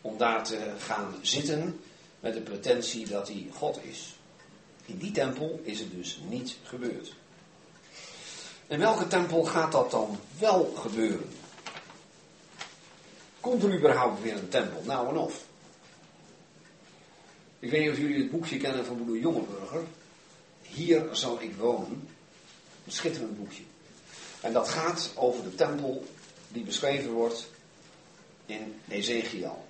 om 0.00 0.18
daar 0.18 0.44
te 0.44 0.72
gaan 0.78 1.14
zitten 1.22 1.80
met 2.20 2.34
de 2.34 2.40
pretentie 2.40 3.08
dat 3.08 3.28
hij 3.28 3.46
God 3.52 3.78
is. 3.82 4.14
In 4.86 4.98
die 4.98 5.12
tempel 5.12 5.60
is 5.62 5.78
het 5.78 5.90
dus 5.90 6.20
niet 6.28 6.56
gebeurd. 6.62 7.14
In 8.66 8.78
welke 8.78 9.06
tempel 9.06 9.44
gaat 9.44 9.72
dat 9.72 9.90
dan 9.90 10.18
wel 10.38 10.72
gebeuren? 10.76 11.28
Komt 13.40 13.62
er 13.62 13.76
überhaupt 13.76 14.22
weer 14.22 14.36
een 14.36 14.48
tempel? 14.48 14.82
Nou 14.84 15.08
en 15.08 15.16
of. 15.16 15.44
Ik 17.58 17.70
weet 17.70 17.80
niet 17.80 17.90
of 17.90 17.96
jullie 17.96 18.22
het 18.22 18.30
boekje 18.30 18.56
kennen 18.56 18.84
van 18.84 18.96
broeder 18.96 19.18
Jongeburger. 19.18 19.82
Hier 20.62 21.08
zal 21.12 21.40
ik 21.40 21.54
wonen. 21.54 22.08
Een 22.86 22.92
schitterend 22.92 23.38
boekje. 23.38 23.62
En 24.40 24.52
dat 24.52 24.68
gaat 24.68 25.10
over 25.14 25.42
de 25.42 25.54
tempel 25.54 26.06
die 26.48 26.64
beschreven 26.64 27.10
wordt 27.10 27.48
in 28.46 28.80
Ezekiel. 28.88 29.64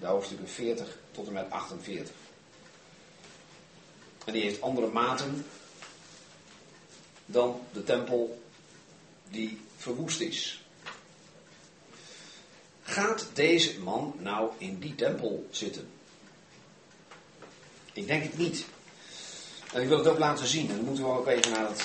De 0.00 0.06
hoofdstukken 0.06 0.48
40 0.48 0.98
tot 1.10 1.26
en 1.26 1.32
met 1.32 1.50
48. 1.50 2.14
En 4.24 4.32
die 4.32 4.42
heeft 4.42 4.60
andere 4.60 4.86
maten 4.86 5.46
dan 7.26 7.60
de 7.72 7.84
tempel 7.84 8.42
die 9.30 9.60
verwoest 9.76 10.20
is. 10.20 10.64
Gaat 12.82 13.26
deze 13.32 13.80
man 13.80 14.14
nou 14.18 14.50
in 14.58 14.78
die 14.78 14.94
tempel 14.94 15.46
zitten? 15.50 15.88
Ik 17.92 18.06
denk 18.06 18.22
het 18.22 18.38
niet. 18.38 18.64
En 19.72 19.82
ik 19.82 19.88
wil 19.88 19.98
het 19.98 20.06
ook 20.06 20.18
laten 20.18 20.46
zien. 20.46 20.68
En 20.70 20.76
dan 20.76 20.84
moeten 20.84 21.04
we 21.04 21.10
ook 21.10 21.26
even 21.26 21.50
naar 21.50 21.68
het 21.68 21.84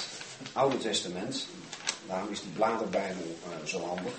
Oude 0.54 0.78
Testament. 0.78 1.48
Daarom 2.08 2.32
is 2.32 2.42
die 2.42 2.52
bladerbijbel 2.52 3.38
uh, 3.48 3.68
zo 3.68 3.86
handig. 3.86 4.14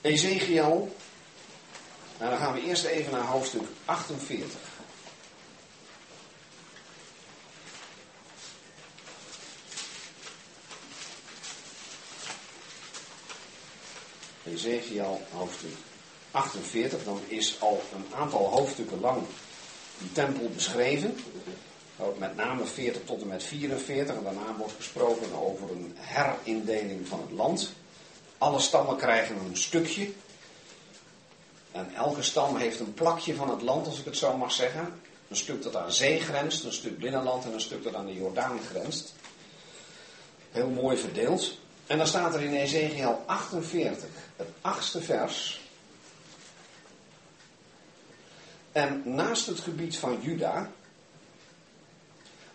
Ezekiel. 0.00 0.96
Nou, 2.18 2.30
dan 2.30 2.38
gaan 2.38 2.54
we 2.54 2.62
eerst 2.62 2.84
even 2.84 3.12
naar 3.12 3.26
hoofdstuk 3.26 3.62
48. 3.84 4.60
Ezekiel 14.44 15.20
hoofdstuk 15.32 15.70
48, 16.30 17.04
dan 17.04 17.20
is 17.26 17.56
al 17.60 17.82
een 17.94 18.14
aantal 18.14 18.46
hoofdstukken 18.46 19.00
lang 19.00 19.22
die 19.98 20.12
tempel 20.12 20.48
beschreven. 20.48 21.16
Met 22.18 22.36
name 22.36 22.64
40 22.64 23.02
tot 23.04 23.20
en 23.20 23.28
met 23.28 23.42
44. 23.42 24.16
En 24.16 24.22
daarna 24.22 24.56
wordt 24.56 24.72
gesproken 24.76 25.34
over 25.34 25.70
een 25.70 25.96
herindeling 25.96 27.08
van 27.08 27.20
het 27.20 27.30
land. 27.30 27.72
Alle 28.38 28.60
stammen 28.60 28.96
krijgen 28.96 29.36
een 29.36 29.56
stukje. 29.56 30.12
En 31.78 31.94
elke 31.94 32.22
stam 32.22 32.56
heeft 32.56 32.80
een 32.80 32.94
plakje 32.94 33.34
van 33.34 33.50
het 33.50 33.62
land, 33.62 33.86
als 33.86 33.98
ik 33.98 34.04
het 34.04 34.16
zo 34.16 34.36
mag 34.36 34.52
zeggen. 34.52 35.00
Een 35.28 35.36
stuk 35.36 35.62
dat 35.62 35.76
aan 35.76 35.92
zee 35.92 36.20
grenst, 36.20 36.64
een 36.64 36.72
stuk 36.72 36.98
binnenland 36.98 37.44
en 37.44 37.52
een 37.52 37.60
stuk 37.60 37.82
dat 37.82 37.94
aan 37.94 38.06
de 38.06 38.14
Jordaan 38.14 38.60
grenst. 38.70 39.14
Heel 40.50 40.68
mooi 40.68 40.96
verdeeld. 40.96 41.58
En 41.86 41.98
dan 41.98 42.06
staat 42.06 42.34
er 42.34 42.42
in 42.42 42.54
Ezekiel 42.54 43.22
48, 43.26 44.08
het 44.36 44.48
achtste 44.60 45.02
vers. 45.02 45.60
En 48.72 49.02
naast 49.04 49.46
het 49.46 49.60
gebied 49.60 49.96
van 49.96 50.18
Juda, 50.20 50.70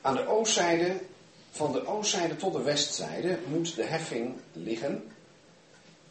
aan 0.01 0.15
de 0.15 0.27
oostzijde, 0.27 1.01
van 1.51 1.71
de 1.71 1.87
oostzijde 1.87 2.35
tot 2.35 2.53
de 2.53 2.61
westzijde, 2.61 3.39
moet 3.47 3.75
de 3.75 3.83
heffing 3.83 4.35
liggen, 4.53 5.11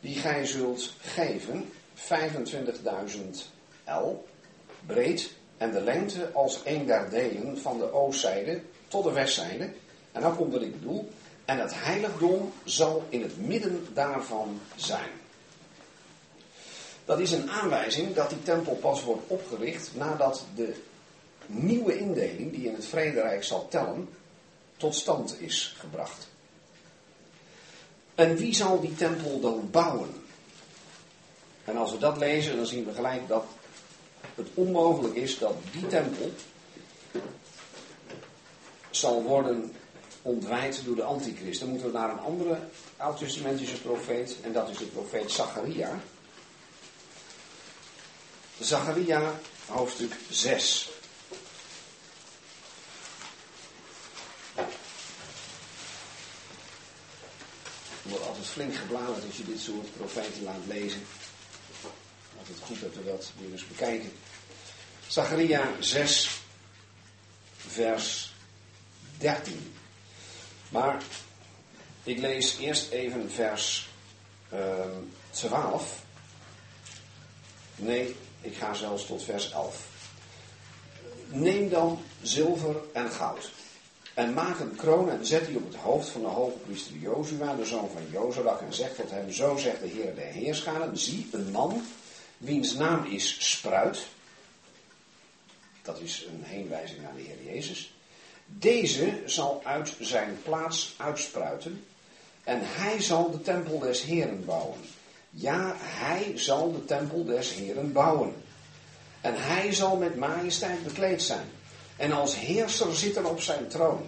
die 0.00 0.16
gij 0.16 0.46
zult 0.46 0.92
geven, 1.00 1.72
25.000 1.96 3.20
L 3.84 4.24
breed 4.86 5.30
en 5.56 5.72
de 5.72 5.80
lengte 5.80 6.30
als 6.32 6.60
een 6.64 6.86
der 6.86 7.10
delen 7.10 7.58
van 7.58 7.78
de 7.78 7.92
oostzijde 7.92 8.60
tot 8.88 9.04
de 9.04 9.12
westzijde. 9.12 9.70
En 10.12 10.22
dan 10.22 10.36
komt 10.36 10.52
wat 10.52 10.62
ik 10.62 10.80
bedoel. 10.80 11.08
En 11.44 11.58
het 11.58 11.72
heiligdom 11.74 12.52
zal 12.64 13.06
in 13.08 13.22
het 13.22 13.46
midden 13.46 13.86
daarvan 13.94 14.60
zijn. 14.76 15.10
Dat 17.04 17.20
is 17.20 17.32
een 17.32 17.50
aanwijzing 17.50 18.14
dat 18.14 18.28
die 18.28 18.42
tempel 18.42 18.74
pas 18.74 19.04
wordt 19.04 19.22
opgericht 19.26 19.90
nadat 19.94 20.44
de 20.54 20.74
nieuwe 21.46 21.98
indeling 21.98 22.52
die 22.52 22.66
in 22.66 22.74
het 22.74 22.84
Vrederijk 22.84 23.44
zal 23.44 23.68
tellen, 23.68 24.08
tot 24.76 24.94
stand 24.94 25.40
is 25.40 25.74
gebracht. 25.78 26.28
En 28.14 28.36
wie 28.36 28.54
zal 28.54 28.80
die 28.80 28.94
tempel 28.94 29.40
dan 29.40 29.68
bouwen? 29.70 30.21
En 31.64 31.76
als 31.76 31.92
we 31.92 31.98
dat 31.98 32.16
lezen, 32.16 32.56
dan 32.56 32.66
zien 32.66 32.84
we 32.84 32.94
gelijk 32.94 33.28
dat 33.28 33.44
het 34.34 34.48
onmogelijk 34.54 35.14
is 35.14 35.38
dat 35.38 35.54
die 35.72 35.86
tempel 35.86 36.32
zal 38.90 39.22
worden 39.22 39.74
ontwijd 40.22 40.84
door 40.84 40.96
de 40.96 41.02
antichrist. 41.02 41.60
Dan 41.60 41.68
moeten 41.68 41.86
we 41.86 41.98
naar 41.98 42.10
een 42.10 42.18
andere 42.18 42.58
oud-testamentische 42.96 43.80
profeet, 43.80 44.36
en 44.42 44.52
dat 44.52 44.68
is 44.68 44.76
de 44.76 44.84
profeet 44.84 45.30
Zacharia. 45.30 46.00
Zacharia, 48.60 49.40
hoofdstuk 49.66 50.12
6. 50.30 50.90
Er 58.04 58.08
wordt 58.08 58.26
altijd 58.26 58.46
flink 58.46 58.74
gebladerd 58.74 59.24
als 59.26 59.36
je 59.36 59.44
dit 59.44 59.60
soort 59.60 59.96
profeten 59.96 60.42
laat 60.42 60.66
lezen. 60.66 61.02
Altijd 62.42 62.66
goed 62.66 62.80
dat 62.80 62.94
we 62.94 63.10
dat 63.10 63.32
weer 63.38 63.52
eens 63.52 63.66
bekijken. 63.66 64.12
Zacharia 65.06 65.70
6, 65.80 66.40
vers 67.56 68.34
13. 69.18 69.74
Maar 70.68 71.02
ik 72.02 72.18
lees 72.18 72.58
eerst 72.58 72.90
even 72.90 73.30
vers 73.30 73.88
uh, 74.52 74.78
ehm, 74.78 74.90
12. 75.30 76.02
Nee, 77.76 78.16
ik 78.40 78.56
ga 78.56 78.74
zelfs 78.74 79.06
tot 79.06 79.22
vers 79.22 79.50
11. 79.50 79.86
Neem 81.28 81.68
dan 81.68 82.02
zilver 82.22 82.76
en 82.92 83.10
goud. 83.10 83.50
En 84.14 84.32
maak 84.32 84.60
een 84.60 84.76
kroon 84.76 85.10
en 85.10 85.26
zet 85.26 85.46
die 85.46 85.56
op 85.56 85.66
het 85.72 85.80
hoofd 85.80 86.08
van 86.08 86.20
de 86.20 86.26
hoge 86.26 86.58
priester 86.58 86.96
Jozua, 86.96 87.54
de 87.54 87.64
zoon 87.64 87.90
van 87.92 88.02
Jozadak, 88.10 88.60
en 88.60 88.74
zegt 88.74 88.96
tot 88.96 89.10
hem, 89.10 89.32
zo 89.32 89.56
zegt 89.56 89.80
de 89.80 89.88
Heer 89.88 90.14
der 90.14 90.32
Heerscharen, 90.32 90.98
zie 90.98 91.28
een 91.32 91.50
man, 91.50 91.82
wiens 92.42 92.74
naam 92.74 93.04
is 93.04 93.50
Spruit. 93.50 94.06
Dat 95.82 96.00
is 96.00 96.24
een 96.28 96.42
heenwijzing 96.44 97.02
naar 97.02 97.14
de 97.14 97.20
Heer 97.20 97.54
Jezus. 97.54 97.94
Deze 98.46 99.22
zal 99.26 99.60
uit 99.64 99.94
zijn 100.00 100.38
plaats 100.42 100.94
uitspruiten 100.96 101.84
en 102.44 102.58
hij 102.62 103.00
zal 103.00 103.30
de 103.30 103.40
tempel 103.40 103.78
des 103.78 104.02
Heren 104.02 104.44
bouwen. 104.44 104.80
Ja, 105.30 105.74
hij 105.78 106.32
zal 106.34 106.72
de 106.72 106.84
tempel 106.84 107.24
des 107.24 107.52
Heren 107.52 107.92
bouwen. 107.92 108.34
En 109.20 109.34
hij 109.36 109.72
zal 109.72 109.96
met 109.96 110.16
majesteit 110.16 110.84
bekleed 110.84 111.22
zijn. 111.22 111.46
En 111.96 112.12
als 112.12 112.36
heerser 112.36 112.96
zitten 112.96 113.24
op 113.24 113.40
zijn 113.40 113.68
troon. 113.68 114.06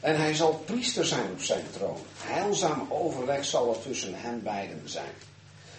En 0.00 0.16
hij 0.16 0.34
zal 0.34 0.52
priester 0.52 1.06
zijn 1.06 1.30
op 1.32 1.42
zijn 1.42 1.64
troon. 1.72 1.98
Heilzaam 2.16 2.86
overleg 2.88 3.44
zal 3.44 3.74
er 3.74 3.82
tussen 3.82 4.14
hen 4.14 4.42
beiden 4.42 4.82
zijn. 4.84 5.12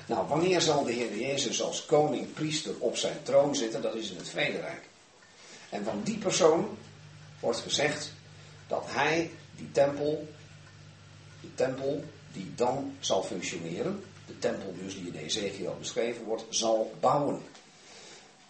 Nou, 0.08 0.28
wanneer 0.28 0.62
zal 0.62 0.84
de 0.84 0.92
Heer 0.92 1.18
Jezus 1.18 1.62
als 1.62 1.86
koning, 1.86 2.34
priester 2.34 2.74
op 2.80 2.98
zijn 2.98 3.18
troon 3.24 3.56
zitten? 3.56 3.82
Dat 3.82 3.96
is 3.96 4.12
in 4.12 4.18
het 4.18 4.30
vrederijk. 4.30 4.82
En 5.70 5.84
van 5.84 6.02
die 6.04 6.18
persoon 6.18 6.78
wordt 7.40 7.60
gezegd 7.60 8.12
dat 8.68 8.84
hij 8.88 9.32
die 9.56 9.72
tempel, 9.72 10.28
de 11.42 11.54
tempel 11.56 12.04
die 12.34 12.52
dan 12.56 12.96
zal 13.00 13.24
functioneren, 13.24 14.04
de 14.26 14.40
tempel 14.40 14.74
dus 14.82 14.94
die 14.94 15.08
in 15.08 15.16
Ezekiel 15.16 15.76
beschreven 15.80 16.24
wordt, 16.24 16.44
zal 16.50 16.94
bouwen. 17.00 17.42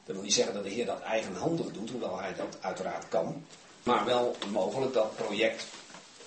Dat 0.06 0.16
wil 0.16 0.24
niet 0.24 0.34
zeggen 0.34 0.54
dat 0.54 0.64
de 0.64 0.70
Heer 0.70 0.86
dat 0.86 1.02
eigenhandig 1.02 1.72
doet, 1.72 1.90
hoewel 1.90 2.20
hij 2.20 2.36
dat 2.36 2.58
uiteraard 2.62 3.08
kan. 3.08 3.46
maar 3.84 4.06
wel 4.06 4.36
mogelijk 4.52 4.94
dat 4.94 5.16
project 5.16 5.66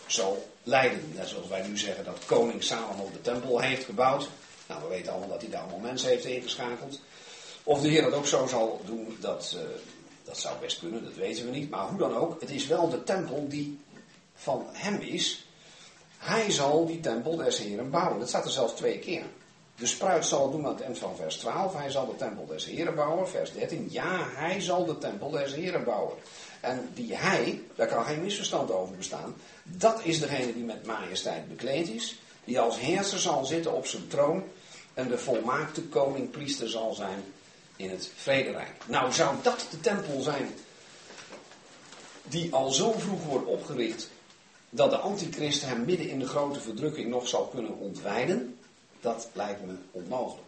zal 0.06 0.50
leiden. 0.62 1.12
Net 1.14 1.28
zoals 1.28 1.48
wij 1.48 1.66
nu 1.66 1.78
zeggen 1.78 2.04
dat 2.04 2.24
koning 2.26 2.62
Salomo 2.62 3.10
de 3.12 3.20
tempel 3.20 3.60
heeft 3.60 3.84
gebouwd. 3.84 4.28
Nou, 4.70 4.82
we 4.82 4.88
weten 4.88 5.10
allemaal 5.12 5.28
dat 5.28 5.40
hij 5.40 5.50
daar 5.50 5.60
allemaal 5.60 5.78
mensen 5.78 6.08
heeft 6.08 6.24
ingeschakeld. 6.24 7.00
Of 7.62 7.80
de 7.80 7.88
Heer 7.88 8.02
dat 8.02 8.12
ook 8.12 8.26
zo 8.26 8.46
zal 8.46 8.80
doen, 8.84 9.16
dat, 9.20 9.56
uh, 9.56 9.62
dat 10.24 10.38
zou 10.38 10.58
best 10.60 10.78
kunnen, 10.78 11.04
dat 11.04 11.14
weten 11.14 11.44
we 11.44 11.50
niet. 11.50 11.70
Maar 11.70 11.88
hoe 11.88 11.98
dan 11.98 12.16
ook, 12.16 12.40
het 12.40 12.50
is 12.50 12.66
wel 12.66 12.88
de 12.88 13.04
tempel 13.04 13.48
die 13.48 13.80
van 14.34 14.66
hem 14.72 15.00
is. 15.00 15.46
Hij 16.18 16.50
zal 16.50 16.86
die 16.86 17.00
tempel 17.00 17.36
des 17.36 17.58
Heren 17.58 17.90
bouwen. 17.90 18.18
Dat 18.18 18.28
staat 18.28 18.44
er 18.44 18.50
zelfs 18.50 18.72
twee 18.72 18.98
keer. 18.98 19.22
De 19.76 19.86
spruit 19.86 20.26
zal 20.26 20.42
het 20.42 20.52
doen 20.52 20.66
aan 20.66 20.72
het 20.72 20.82
eind 20.82 20.98
van 20.98 21.16
vers 21.16 21.36
12. 21.36 21.74
Hij 21.74 21.90
zal 21.90 22.06
de 22.06 22.16
tempel 22.16 22.46
des 22.46 22.64
Heren 22.64 22.94
bouwen. 22.94 23.28
Vers 23.28 23.52
13. 23.52 23.86
Ja, 23.90 24.26
hij 24.34 24.60
zal 24.60 24.84
de 24.84 24.98
tempel 24.98 25.30
des 25.30 25.54
Heren 25.54 25.84
bouwen. 25.84 26.16
En 26.60 26.90
die 26.94 27.16
hij, 27.16 27.62
daar 27.74 27.86
kan 27.86 28.04
geen 28.04 28.22
misverstand 28.22 28.70
over 28.70 28.96
bestaan. 28.96 29.34
Dat 29.62 30.00
is 30.04 30.20
degene 30.20 30.52
die 30.52 30.64
met 30.64 30.86
majesteit 30.86 31.48
bekleed 31.48 31.88
is. 31.88 32.18
Die 32.44 32.60
als 32.60 32.78
heerser 32.78 33.18
zal 33.18 33.44
zitten 33.44 33.72
op 33.72 33.86
zijn 33.86 34.06
troon. 34.08 34.44
En 35.00 35.08
de 35.08 35.18
volmaakte 35.18 35.82
koning-priester 35.82 36.68
zal 36.68 36.94
zijn 36.94 37.24
in 37.76 37.90
het 37.90 38.10
vrederijk. 38.16 38.72
Nou, 38.86 39.12
zou 39.12 39.36
dat 39.42 39.66
de 39.70 39.80
tempel 39.80 40.20
zijn 40.20 40.54
die 42.22 42.54
al 42.54 42.70
zo 42.70 42.92
vroeg 42.92 43.24
wordt 43.24 43.46
opgericht 43.46 44.10
dat 44.70 44.90
de 44.90 44.96
antichrist 44.96 45.62
hem 45.62 45.84
midden 45.84 46.08
in 46.08 46.18
de 46.18 46.26
grote 46.26 46.60
verdrukking 46.60 47.08
nog 47.10 47.28
zal 47.28 47.46
kunnen 47.46 47.78
ontwijden? 47.78 48.58
Dat 49.00 49.28
lijkt 49.32 49.66
me 49.66 49.74
onmogelijk. 49.90 50.46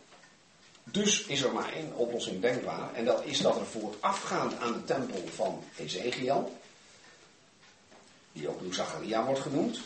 Dus 0.84 1.24
is 1.26 1.42
er 1.42 1.52
maar 1.52 1.72
één 1.72 1.92
oplossing 1.94 2.40
denkbaar. 2.40 2.94
En 2.94 3.04
dat 3.04 3.24
is 3.24 3.40
dat 3.40 3.56
er 3.56 3.66
voorafgaand 3.66 4.58
aan 4.58 4.72
de 4.72 4.84
tempel 4.84 5.22
van 5.34 5.64
Ezekiel, 5.76 6.56
die 8.32 8.48
ook 8.48 8.62
door 8.62 8.74
Zacharia 8.74 9.24
wordt 9.24 9.40
genoemd, 9.40 9.80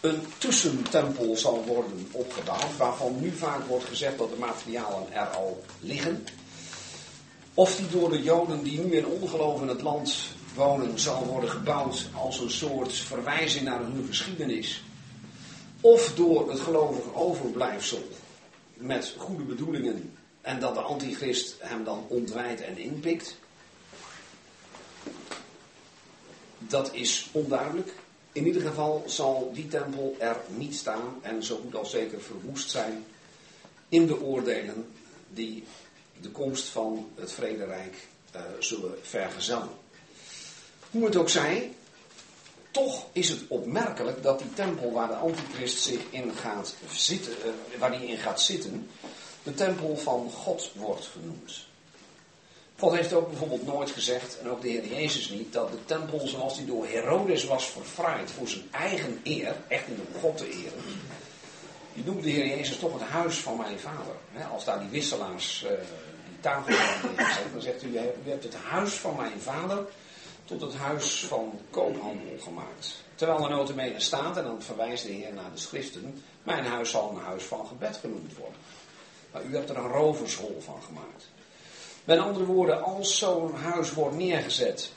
een 0.00 0.20
tussentempel 0.38 1.36
zal 1.36 1.64
worden 1.64 2.08
opgebouwd, 2.10 2.76
waarvan 2.76 3.20
nu 3.20 3.30
vaak 3.30 3.66
wordt 3.66 3.84
gezegd 3.84 4.18
dat 4.18 4.30
de 4.30 4.38
materialen 4.38 5.12
er 5.12 5.26
al 5.26 5.64
liggen. 5.80 6.26
Of 7.54 7.76
die 7.76 7.88
door 7.88 8.10
de 8.10 8.22
Joden 8.22 8.62
die 8.62 8.80
nu 8.80 8.96
in 8.96 9.06
ongeloof 9.06 9.60
in 9.60 9.68
het 9.68 9.82
land 9.82 10.14
wonen 10.54 10.98
zal 10.98 11.24
worden 11.24 11.50
gebouwd 11.50 12.08
als 12.14 12.40
een 12.40 12.50
soort 12.50 12.92
verwijzing 12.92 13.64
naar 13.64 13.80
hun 13.80 14.04
geschiedenis. 14.06 14.82
Of 15.80 16.14
door 16.14 16.50
het 16.50 16.60
gelovige 16.60 17.14
overblijfsel 17.14 18.08
met 18.74 19.14
goede 19.18 19.42
bedoelingen 19.42 20.16
en 20.40 20.60
dat 20.60 20.74
de 20.74 20.80
antichrist 20.80 21.56
hem 21.58 21.84
dan 21.84 22.04
ontwijdt 22.08 22.60
en 22.60 22.78
inpikt. 22.78 23.36
Dat 26.58 26.94
is 26.94 27.28
onduidelijk. 27.32 27.92
In 28.36 28.46
ieder 28.46 28.62
geval 28.62 29.02
zal 29.06 29.50
die 29.54 29.68
tempel 29.68 30.16
er 30.18 30.36
niet 30.48 30.74
staan 30.74 31.18
en 31.22 31.42
zo 31.42 31.60
goed 31.62 31.74
als 31.74 31.90
zeker 31.90 32.20
verwoest 32.20 32.70
zijn 32.70 33.04
in 33.88 34.06
de 34.06 34.20
oordelen 34.20 34.92
die 35.28 35.64
de 36.20 36.28
komst 36.30 36.68
van 36.68 37.08
het 37.14 37.32
vrederijk 37.32 38.08
uh, 38.34 38.42
zullen 38.58 38.98
vergezellen. 39.02 39.68
Hoe 40.90 41.04
het 41.04 41.16
ook 41.16 41.28
zij, 41.28 41.74
toch 42.70 43.06
is 43.12 43.28
het 43.28 43.40
opmerkelijk 43.48 44.22
dat 44.22 44.38
die 44.38 44.52
tempel 44.52 44.92
waar 44.92 45.08
de 45.08 45.14
antichrist 45.14 45.78
zich 45.78 46.00
in 46.10 46.34
gaat 46.34 46.74
zitten, 46.92 47.32
uh, 47.32 47.78
waar 47.78 47.98
die 47.98 48.08
in 48.08 48.18
gaat 48.18 48.40
zitten, 48.40 48.90
de 49.42 49.54
tempel 49.54 49.96
van 49.96 50.30
God 50.30 50.72
wordt 50.74 51.06
genoemd. 51.06 51.65
God 52.78 52.92
heeft 52.92 53.12
ook 53.12 53.28
bijvoorbeeld 53.28 53.66
nooit 53.66 53.90
gezegd, 53.90 54.38
en 54.38 54.50
ook 54.50 54.62
de 54.62 54.68
Heer 54.68 54.86
Jezus 54.86 55.28
niet, 55.28 55.52
dat 55.52 55.70
de 55.70 55.84
tempel 55.84 56.26
zoals 56.26 56.56
die 56.56 56.66
door 56.66 56.86
Herodes 56.86 57.44
was 57.44 57.66
verfraaid 57.70 58.30
voor 58.30 58.48
zijn 58.48 58.68
eigen 58.70 59.20
eer, 59.22 59.56
echt 59.68 59.88
niet 59.88 59.98
om 59.98 60.20
God 60.20 60.36
te 60.36 60.48
eren, 60.48 60.82
die 61.94 62.04
noemde 62.04 62.22
de 62.22 62.30
Heer 62.30 62.46
Jezus 62.46 62.78
toch 62.78 62.92
het 62.92 63.08
huis 63.08 63.36
van 63.36 63.56
mijn 63.56 63.78
vader. 63.78 64.14
Als 64.52 64.64
daar 64.64 64.80
die 64.80 64.88
wisselaars 64.88 65.62
uh, 65.64 65.70
die 66.28 66.40
tafel 66.40 66.74
neergezet, 67.16 67.52
dan 67.52 67.62
zegt 67.62 67.82
u, 67.82 67.88
u 68.24 68.30
hebt 68.30 68.44
het 68.44 68.54
huis 68.54 68.92
van 68.92 69.16
mijn 69.16 69.40
vader 69.40 69.86
tot 70.44 70.60
het 70.60 70.74
huis 70.74 71.24
van 71.24 71.60
koophandel 71.70 72.38
gemaakt. 72.38 73.04
Terwijl 73.14 73.44
er 73.44 73.50
notabene 73.50 74.00
staat, 74.00 74.36
en 74.36 74.44
dan 74.44 74.62
verwijst 74.62 75.04
de 75.04 75.12
Heer 75.12 75.32
naar 75.32 75.52
de 75.52 75.60
schriften, 75.60 76.22
mijn 76.42 76.64
huis 76.64 76.90
zal 76.90 77.10
een 77.10 77.24
huis 77.24 77.44
van 77.44 77.66
gebed 77.66 77.96
genoemd 77.96 78.36
worden. 78.36 78.58
Maar 79.32 79.44
u 79.44 79.54
hebt 79.54 79.70
er 79.70 79.76
een 79.76 79.88
rovershol 79.88 80.62
van 80.64 80.82
gemaakt. 80.82 81.28
Met 82.06 82.18
andere 82.18 82.44
woorden, 82.44 82.82
als 82.82 83.18
zo'n 83.18 83.54
huis 83.54 83.92
wordt 83.92 84.16
neergezet 84.16 84.90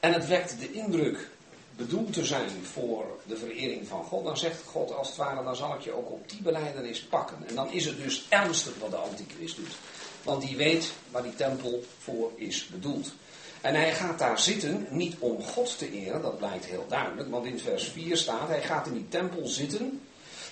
en 0.00 0.12
het 0.12 0.26
wekt 0.26 0.60
de 0.60 0.72
indruk 0.72 1.28
bedoeld 1.76 2.12
te 2.12 2.24
zijn 2.24 2.64
voor 2.72 3.04
de 3.26 3.36
verering 3.36 3.88
van 3.88 4.04
God, 4.04 4.24
dan 4.24 4.38
zegt 4.38 4.62
God 4.66 4.94
als 4.94 5.08
het 5.08 5.16
ware, 5.16 5.44
dan 5.44 5.56
zal 5.56 5.74
ik 5.74 5.80
je 5.80 5.92
ook 5.92 6.10
op 6.10 6.30
die 6.30 6.42
beleidenis 6.42 7.02
pakken. 7.02 7.36
En 7.48 7.54
dan 7.54 7.70
is 7.70 7.84
het 7.84 8.02
dus 8.02 8.26
ernstig 8.28 8.72
wat 8.80 8.90
de 8.90 8.96
antichrist 8.96 9.56
doet. 9.56 9.76
Want 10.22 10.42
die 10.42 10.56
weet 10.56 10.92
waar 11.10 11.22
die 11.22 11.34
tempel 11.34 11.84
voor 11.98 12.32
is 12.36 12.66
bedoeld. 12.66 13.12
En 13.60 13.74
hij 13.74 13.94
gaat 13.94 14.18
daar 14.18 14.40
zitten, 14.40 14.86
niet 14.90 15.16
om 15.18 15.42
God 15.42 15.78
te 15.78 15.90
eren, 15.92 16.22
dat 16.22 16.38
blijkt 16.38 16.64
heel 16.64 16.84
duidelijk, 16.88 17.30
want 17.30 17.46
in 17.46 17.58
vers 17.58 17.84
4 17.88 18.16
staat, 18.16 18.48
hij 18.48 18.62
gaat 18.62 18.86
in 18.86 18.94
die 18.94 19.08
tempel 19.08 19.46
zitten 19.46 20.00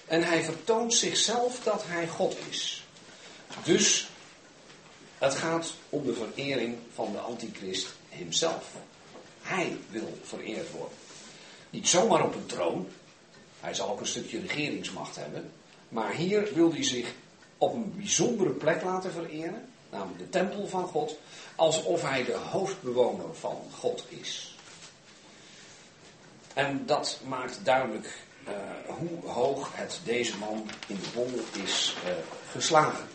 en 0.06 0.22
hij 0.22 0.42
vertoont 0.42 0.94
zichzelf 0.94 1.60
dat 1.62 1.82
hij 1.86 2.08
God 2.08 2.36
is. 2.48 2.84
Dus 3.64 4.08
het 5.18 5.34
gaat 5.34 5.74
om 5.88 6.04
de 6.04 6.14
verering 6.14 6.76
van 6.94 7.12
de 7.12 7.18
antichrist 7.18 7.88
hemzelf. 8.08 8.74
Hij 9.42 9.76
wil 9.90 10.18
vereerd 10.22 10.70
worden. 10.70 10.98
Niet 11.70 11.88
zomaar 11.88 12.24
op 12.24 12.34
een 12.34 12.46
troon. 12.46 12.88
Hij 13.60 13.74
zal 13.74 13.90
ook 13.90 14.00
een 14.00 14.06
stukje 14.06 14.40
regeringsmacht 14.40 15.16
hebben. 15.16 15.52
Maar 15.88 16.14
hier 16.14 16.54
wil 16.54 16.72
hij 16.72 16.84
zich 16.84 17.14
op 17.58 17.74
een 17.74 17.96
bijzondere 17.96 18.50
plek 18.50 18.82
laten 18.82 19.12
vereren. 19.12 19.68
Namelijk 19.90 20.18
de 20.18 20.28
tempel 20.28 20.66
van 20.66 20.86
God. 20.86 21.18
Alsof 21.54 22.02
hij 22.02 22.24
de 22.24 22.34
hoofdbewoner 22.34 23.34
van 23.34 23.62
God 23.78 24.04
is. 24.08 24.56
En 26.54 26.86
dat 26.86 27.20
maakt 27.26 27.60
duidelijk 27.62 28.24
uh, 28.48 28.54
hoe 28.86 29.30
hoog 29.30 29.70
het 29.72 30.00
deze 30.04 30.38
man 30.38 30.70
in 30.86 30.96
de 30.96 31.08
bol 31.14 31.62
is 31.64 31.96
uh, 32.04 32.12
geslagen. 32.50 33.08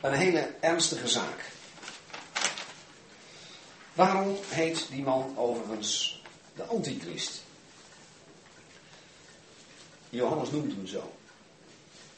Een 0.00 0.12
hele 0.12 0.50
ernstige 0.60 1.08
zaak. 1.08 1.50
Waarom 3.92 4.36
heet 4.48 4.86
die 4.90 5.02
man 5.02 5.34
overigens 5.36 6.22
de 6.56 6.64
antichrist? 6.64 7.42
Johannes 10.10 10.50
noemt 10.50 10.72
hem 10.72 10.86
zo. 10.86 11.12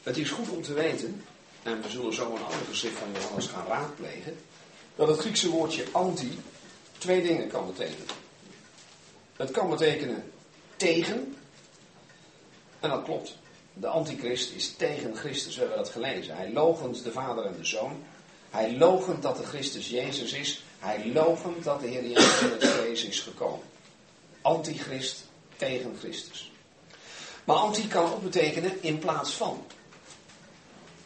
Het 0.03 0.17
is 0.17 0.29
goed 0.29 0.49
om 0.49 0.61
te 0.61 0.73
weten, 0.73 1.25
en 1.63 1.81
we 1.81 1.89
zullen 1.89 2.13
zo 2.13 2.35
een 2.35 2.43
ander 2.43 2.65
gezicht 2.69 2.97
van 2.97 3.07
Johannes 3.13 3.47
gaan 3.47 3.67
raadplegen, 3.67 4.37
dat 4.95 5.07
het 5.07 5.19
Griekse 5.19 5.49
woordje 5.49 5.85
anti 5.91 6.39
twee 6.97 7.21
dingen 7.21 7.47
kan 7.47 7.65
betekenen. 7.65 8.07
Het 9.35 9.51
kan 9.51 9.69
betekenen 9.69 10.31
tegen, 10.75 11.35
en 12.79 12.89
dat 12.89 13.03
klopt. 13.03 13.37
De 13.73 13.87
antichrist 13.87 14.51
is 14.51 14.75
tegen 14.75 15.15
Christus, 15.15 15.53
we 15.53 15.59
hebben 15.59 15.77
dat 15.77 15.89
gelezen. 15.89 16.35
Hij 16.35 16.51
logent 16.51 17.03
de 17.03 17.11
Vader 17.11 17.45
en 17.45 17.55
de 17.57 17.65
Zoon. 17.65 18.03
Hij 18.49 18.77
logent 18.77 19.21
dat 19.21 19.37
de 19.37 19.43
Christus 19.43 19.89
Jezus 19.89 20.33
is. 20.33 20.63
Hij 20.79 21.11
logent 21.13 21.63
dat 21.63 21.79
de 21.79 21.87
Heer 21.87 22.07
Jezus 22.07 22.39
het 22.39 23.09
is 23.09 23.19
gekomen. 23.19 23.65
Antichrist 24.41 25.23
tegen 25.57 25.95
Christus. 25.99 26.51
Maar 27.43 27.55
anti 27.55 27.87
kan 27.87 28.13
ook 28.13 28.23
betekenen 28.23 28.83
in 28.83 28.99
plaats 28.99 29.31
van. 29.31 29.65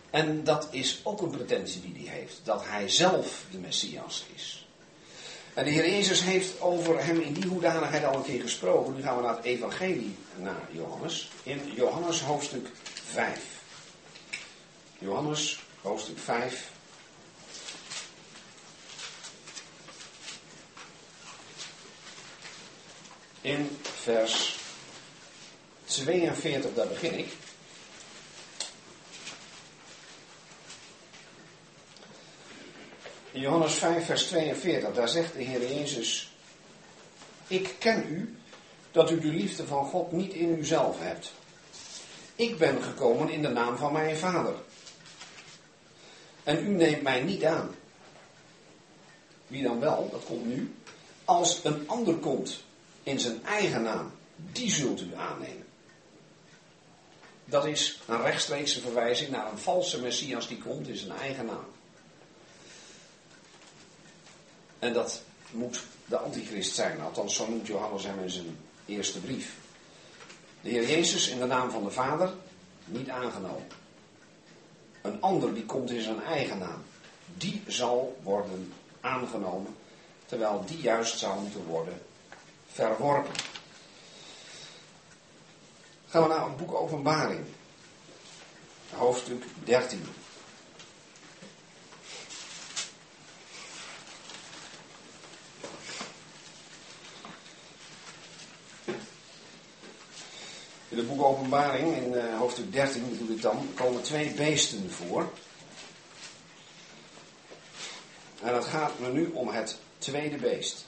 En 0.09 0.43
dat 0.43 0.67
is 0.71 0.99
ook 1.03 1.21
een 1.21 1.29
pretentie 1.29 1.81
die 1.81 2.07
hij 2.07 2.17
heeft. 2.17 2.39
Dat 2.43 2.65
hij 2.65 2.89
zelf 2.89 3.45
de 3.51 3.57
Messias 3.57 4.25
is. 4.35 4.66
En 5.57 5.63
de 5.63 5.69
Heer 5.69 5.89
Jezus 5.89 6.23
heeft 6.23 6.61
over 6.61 7.05
hem 7.05 7.19
in 7.19 7.33
die 7.33 7.47
hoedanigheid 7.47 8.03
al 8.03 8.15
een 8.15 8.23
keer 8.23 8.41
gesproken. 8.41 8.95
Nu 8.95 9.01
gaan 9.01 9.15
we 9.15 9.21
naar 9.21 9.35
het 9.35 9.45
evangelie 9.45 10.15
naar 10.35 10.67
Johannes. 10.71 11.29
In 11.43 11.61
Johannes 11.75 12.21
hoofdstuk 12.21 12.67
5. 12.83 13.39
Johannes 14.97 15.59
hoofdstuk 15.81 16.19
5. 16.19 16.69
In 23.41 23.77
vers 23.81 24.59
42, 25.85 26.73
daar 26.73 26.87
begin 26.87 27.17
ik. 27.17 27.33
Johannes 33.39 33.73
5, 33.73 34.05
vers 34.05 34.27
42, 34.27 34.93
daar 34.93 35.09
zegt 35.09 35.33
de 35.33 35.43
Heer 35.43 35.75
Jezus: 35.75 36.31
Ik 37.47 37.75
ken 37.79 38.05
u 38.09 38.37
dat 38.91 39.11
u 39.11 39.19
de 39.19 39.27
liefde 39.27 39.65
van 39.65 39.85
God 39.85 40.11
niet 40.11 40.33
in 40.33 40.57
uzelf 40.57 40.99
hebt. 40.99 41.31
Ik 42.35 42.57
ben 42.57 42.83
gekomen 42.83 43.29
in 43.29 43.41
de 43.41 43.47
naam 43.47 43.77
van 43.77 43.93
mijn 43.93 44.17
Vader. 44.17 44.55
En 46.43 46.67
u 46.67 46.69
neemt 46.69 47.01
mij 47.01 47.21
niet 47.21 47.45
aan. 47.45 47.75
Wie 49.47 49.63
dan 49.63 49.79
wel, 49.79 50.09
dat 50.11 50.25
komt 50.25 50.45
nu. 50.45 50.75
Als 51.25 51.59
een 51.63 51.89
ander 51.89 52.15
komt 52.15 52.63
in 53.03 53.19
zijn 53.19 53.45
eigen 53.45 53.81
naam, 53.81 54.11
die 54.35 54.71
zult 54.71 55.01
u 55.01 55.15
aannemen. 55.15 55.65
Dat 57.45 57.65
is 57.65 57.99
een 58.07 58.21
rechtstreekse 58.21 58.81
verwijzing 58.81 59.29
naar 59.29 59.51
een 59.51 59.57
valse 59.57 60.01
Messias 60.01 60.47
die 60.47 60.57
komt 60.57 60.87
in 60.87 60.97
zijn 60.97 61.11
eigen 61.11 61.45
naam. 61.45 61.76
En 64.79 64.93
dat 64.93 65.21
moet 65.51 65.83
de 66.05 66.17
antichrist 66.17 66.75
zijn, 66.75 67.01
althans 67.01 67.35
zo 67.35 67.49
noemt 67.49 67.67
Johannes 67.67 68.03
hem 68.03 68.19
in 68.19 68.29
zijn 68.29 68.57
eerste 68.85 69.19
brief. 69.19 69.55
De 70.61 70.69
Heer 70.69 70.87
Jezus 70.87 71.27
in 71.27 71.39
de 71.39 71.45
naam 71.45 71.71
van 71.71 71.83
de 71.83 71.91
Vader, 71.91 72.33
niet 72.85 73.09
aangenomen. 73.09 73.67
Een 75.01 75.21
ander 75.21 75.53
die 75.53 75.65
komt 75.65 75.91
in 75.91 76.01
zijn 76.01 76.23
eigen 76.23 76.57
naam, 76.57 76.83
die 77.37 77.63
zal 77.67 78.19
worden 78.23 78.73
aangenomen, 79.01 79.75
terwijl 80.25 80.63
die 80.65 80.77
juist 80.77 81.17
zou 81.17 81.41
moeten 81.41 81.65
worden 81.65 82.01
verworpen. 82.71 83.33
Gaan 86.07 86.21
we 86.21 86.27
naar 86.27 86.45
het 86.45 86.57
boek 86.57 86.73
Openbaring, 86.73 87.45
hoofdstuk 88.89 89.45
13. 89.63 90.07
In 100.97 101.03
het 101.03 101.15
boek 101.15 101.25
Openbaring, 101.25 101.95
in 101.95 102.13
uh, 102.13 102.37
hoofdstuk 102.37 102.71
13 102.71 103.09
bedoel 103.09 103.35
ik 103.35 103.41
dan, 103.41 103.69
komen 103.73 104.01
twee 104.01 104.29
beesten 104.31 104.91
voor. 104.91 105.31
En 108.41 108.55
het 108.55 108.65
gaat 108.65 108.99
me 108.99 109.11
nu 109.11 109.31
om 109.33 109.49
het 109.49 109.77
tweede 109.97 110.35
beest. 110.37 110.85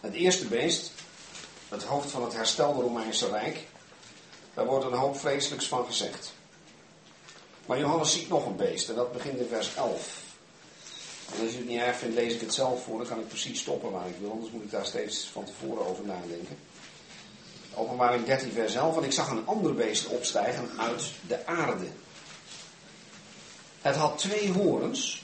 Het 0.00 0.14
eerste 0.14 0.46
beest, 0.46 0.92
het 1.68 1.82
hoofd 1.82 2.10
van 2.10 2.22
het 2.22 2.32
herstelde 2.32 2.82
Romeinse 2.82 3.30
Rijk, 3.30 3.66
daar 4.54 4.66
wordt 4.66 4.84
een 4.84 4.92
hoop 4.92 5.18
vreselijks 5.18 5.68
van 5.68 5.86
gezegd. 5.86 6.32
Maar 7.66 7.78
Johannes 7.78 8.12
ziet 8.12 8.28
nog 8.28 8.46
een 8.46 8.56
beest 8.56 8.88
en 8.88 8.94
dat 8.94 9.12
begint 9.12 9.38
in 9.38 9.48
vers 9.48 9.74
11. 9.74 10.23
En 11.32 11.40
als 11.40 11.50
je 11.50 11.58
het 11.58 11.68
niet 11.68 11.80
erg 11.80 11.96
vindt, 11.96 12.14
lees 12.14 12.34
ik 12.34 12.40
het 12.40 12.54
zelf 12.54 12.84
voor. 12.84 12.98
Dan 12.98 13.06
kan 13.06 13.20
ik 13.20 13.28
precies 13.28 13.60
stoppen 13.60 13.90
waar 13.90 14.08
ik 14.08 14.16
wil. 14.20 14.30
Anders 14.30 14.52
moet 14.52 14.62
ik 14.62 14.70
daar 14.70 14.86
steeds 14.86 15.24
van 15.24 15.44
tevoren 15.44 15.86
over 15.86 16.04
nadenken. 16.04 16.56
Openbaring 17.74 18.24
13 18.24 18.52
vers 18.52 18.74
11. 18.74 18.94
Want 18.94 19.06
ik 19.06 19.12
zag 19.12 19.30
een 19.30 19.46
ander 19.46 19.74
beest 19.74 20.06
opstijgen 20.06 20.68
uit 20.78 21.12
de 21.26 21.46
aarde. 21.46 21.86
Het 23.80 23.96
had 23.96 24.18
twee 24.18 24.52
horens 24.52 25.22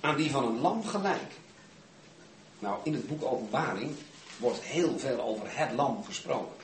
aan 0.00 0.16
die 0.16 0.30
van 0.30 0.44
een 0.44 0.60
lam 0.60 0.84
gelijk. 0.84 1.32
Nou, 2.58 2.78
in 2.82 2.92
het 2.92 3.06
boek 3.06 3.24
Openbaring 3.24 3.96
wordt 4.36 4.60
heel 4.60 4.98
veel 4.98 5.20
over 5.20 5.46
het 5.48 5.72
lam 5.72 6.04
gesproken. 6.04 6.56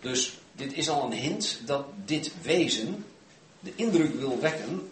Dus 0.00 0.38
dit 0.52 0.72
is 0.72 0.88
al 0.88 1.04
een 1.04 1.18
hint 1.18 1.60
dat 1.66 1.84
dit 2.04 2.32
wezen 2.42 3.04
de 3.60 3.72
indruk 3.74 4.14
wil 4.14 4.40
wekken 4.40 4.90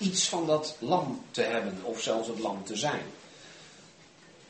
iets 0.00 0.28
van 0.28 0.46
dat 0.46 0.76
lam 0.78 1.24
te 1.30 1.42
hebben, 1.42 1.78
of 1.82 2.00
zelfs 2.00 2.28
het 2.28 2.38
lam 2.38 2.64
te 2.64 2.76
zijn. 2.76 3.02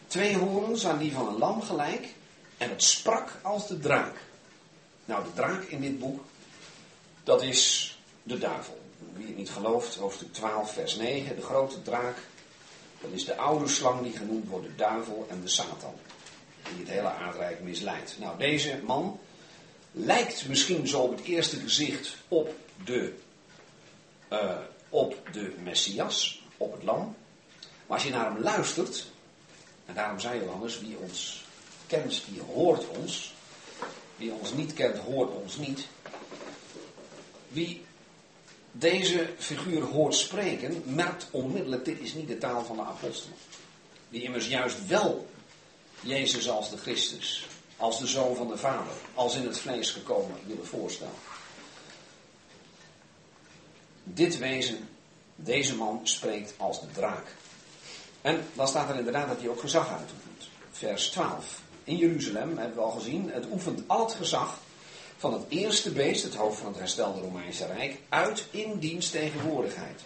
Twee 0.07 0.37
horens 0.37 0.87
aan 0.87 0.99
die 0.99 1.13
van 1.13 1.29
een 1.29 1.39
lam 1.39 1.63
gelijk, 1.63 2.09
en 2.57 2.71
het 2.71 2.83
sprak 2.83 3.39
als 3.43 3.69
de 3.69 3.79
draak. 3.79 4.17
Nou, 5.05 5.25
de 5.25 5.33
draak 5.35 5.63
in 5.63 5.81
dit 5.81 5.99
boek, 5.99 6.25
dat 7.25 7.43
is 7.43 7.99
de 8.23 8.39
duivel. 8.39 8.81
Wie 9.13 9.27
het 9.27 9.37
niet 9.37 9.51
gelooft, 9.51 9.95
hoofdstuk 9.95 10.33
12, 10.33 10.73
vers 10.73 10.97
9, 10.97 11.37
de 11.37 11.43
grote 11.43 11.83
draak, 11.83 12.17
dat 13.01 13.11
is 13.13 13.25
de 13.25 13.37
oude 13.37 13.69
slang 13.69 14.03
die 14.03 14.17
genoemd 14.17 14.49
wordt 14.49 14.67
de 14.67 14.75
duivel 14.75 15.27
en 15.31 15.41
de 15.41 15.49
Satan. 15.49 15.95
Die 16.63 16.79
het 16.79 16.89
hele 16.89 17.09
aardrijk 17.09 17.61
misleidt. 17.61 18.17
Nou, 18.19 18.39
deze 18.39 18.81
man 18.87 19.21
lijkt 19.93 20.49
misschien 20.49 20.89
zo 20.89 21.01
op 21.01 21.17
het 21.17 21.27
eerste 21.27 21.57
gezicht 21.57 22.17
op 22.29 22.55
de 22.85 23.15
uh, 24.33 24.59
op 24.91 25.29
de 25.33 25.55
Messias, 25.63 26.43
op 26.57 26.73
het 26.73 26.83
lam. 26.83 27.17
Maar 27.87 27.97
als 27.97 28.03
je 28.03 28.11
naar 28.11 28.33
hem 28.33 28.43
luistert, 28.43 29.07
en 29.87 29.95
daarom 29.95 30.21
zei 30.21 30.41
Johannes, 30.41 30.81
wie 30.81 30.97
ons 30.99 31.45
kent, 31.87 32.23
die 32.29 32.41
hoort 32.41 32.89
ons. 32.89 33.35
Wie 34.17 34.33
ons 34.33 34.53
niet 34.53 34.75
kent, 34.75 34.99
hoort 34.99 35.31
ons 35.31 35.57
niet. 35.57 35.87
Wie 37.49 37.85
deze 38.73 39.31
figuur 39.39 39.83
hoort 39.83 40.15
spreken, 40.15 40.83
merkt 40.87 41.27
onmiddellijk, 41.31 41.85
dit 41.85 42.01
is 42.01 42.15
niet 42.15 42.29
de 42.29 42.39
taal 42.39 42.65
van 42.65 42.77
de 42.77 42.83
apostelen. 42.83 43.37
Die 44.09 44.23
immers 44.23 44.47
juist 44.49 44.87
wel 44.87 45.27
Jezus 46.01 46.49
als 46.49 46.71
de 46.71 46.77
Christus, 46.77 47.47
als 47.77 47.99
de 47.99 48.07
Zoon 48.07 48.37
van 48.37 48.49
de 48.49 48.57
Vader, 48.57 48.93
als 49.15 49.35
in 49.35 49.47
het 49.47 49.59
vlees 49.59 49.91
gekomen 49.91 50.37
willen 50.47 50.67
voorstellen 50.67 51.15
dit 54.05 54.39
wezen, 54.39 54.89
deze 55.35 55.77
man 55.77 56.01
spreekt 56.03 56.55
als 56.57 56.81
de 56.81 56.87
draak. 56.93 57.27
En 58.23 58.45
dan 58.53 58.69
staat 58.69 58.89
er 58.89 58.97
inderdaad 58.97 59.29
dat 59.29 59.41
hij 59.41 59.49
ook 59.49 59.61
gezag 59.61 59.89
uitoefent. 59.89 60.49
Vers 60.71 61.09
12. 61.09 61.61
In 61.85 61.97
Jeruzalem, 61.97 62.59
hebben 62.59 62.77
we 62.77 62.83
al 62.83 62.91
gezien, 62.91 63.31
het 63.31 63.47
oefent 63.53 63.83
al 63.87 64.05
het 64.05 64.15
gezag 64.15 64.59
van 65.17 65.33
het 65.33 65.43
eerste 65.49 65.91
beest, 65.91 66.23
het 66.23 66.35
hoofd 66.35 66.59
van 66.59 66.67
het 66.67 66.79
herstelde 66.79 67.21
Romeinse 67.21 67.67
Rijk, 67.67 67.99
uit 68.09 68.47
in 68.51 68.79
diens 68.79 69.11
tegenwoordigheid. 69.11 70.01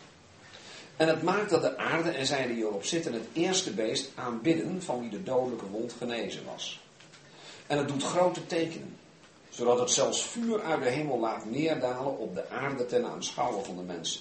En 0.96 1.08
het 1.08 1.22
maakt 1.22 1.50
dat 1.50 1.62
de 1.62 1.76
aarde 1.76 2.10
en 2.10 2.26
zij 2.26 2.46
die 2.46 2.56
erop 2.56 2.84
zitten 2.84 3.12
het 3.12 3.26
eerste 3.32 3.72
beest 3.72 4.10
aanbidden 4.14 4.82
van 4.82 5.00
wie 5.00 5.10
de 5.10 5.22
dodelijke 5.22 5.66
wond 5.66 5.94
genezen 5.98 6.44
was. 6.44 6.80
En 7.66 7.78
het 7.78 7.88
doet 7.88 8.02
grote 8.02 8.46
tekenen 8.46 8.96
zodat 9.54 9.78
het 9.78 9.90
zelfs 9.90 10.22
vuur 10.22 10.62
uit 10.62 10.82
de 10.82 10.88
hemel 10.88 11.18
laat 11.18 11.44
neerdalen 11.44 12.18
op 12.18 12.34
de 12.34 12.50
aarde 12.50 12.86
ten 12.86 13.06
aanschouwen 13.06 13.64
van 13.64 13.76
de 13.76 13.82
mensen. 13.82 14.20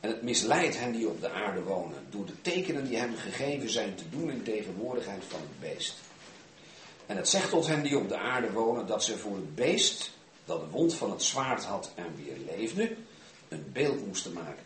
En 0.00 0.10
het 0.10 0.22
misleidt 0.22 0.78
hen 0.78 0.92
die 0.92 1.08
op 1.08 1.20
de 1.20 1.30
aarde 1.30 1.62
wonen, 1.62 2.06
door 2.10 2.26
de 2.26 2.40
tekenen 2.40 2.88
die 2.88 2.96
hem 2.96 3.16
gegeven 3.16 3.70
zijn 3.70 3.94
te 3.94 4.08
doen 4.08 4.30
in 4.30 4.42
tegenwoordigheid 4.42 5.22
van 5.28 5.40
het 5.40 5.60
beest. 5.60 5.94
En 7.06 7.16
het 7.16 7.28
zegt 7.28 7.50
tot 7.50 7.66
hen 7.66 7.82
die 7.82 7.98
op 7.98 8.08
de 8.08 8.18
aarde 8.18 8.52
wonen 8.52 8.86
dat 8.86 9.04
ze 9.04 9.18
voor 9.18 9.36
het 9.36 9.54
beest, 9.54 10.10
dat 10.44 10.60
de 10.60 10.66
wond 10.70 10.94
van 10.94 11.10
het 11.10 11.22
zwaard 11.22 11.64
had 11.64 11.90
en 11.94 12.16
weer 12.16 12.56
leefde, 12.56 12.96
een 13.48 13.70
beeld 13.72 14.06
moesten 14.06 14.32
maken. 14.32 14.64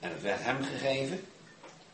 En 0.00 0.10
het 0.10 0.22
werd 0.22 0.42
hem 0.42 0.62
gegeven, 0.62 1.20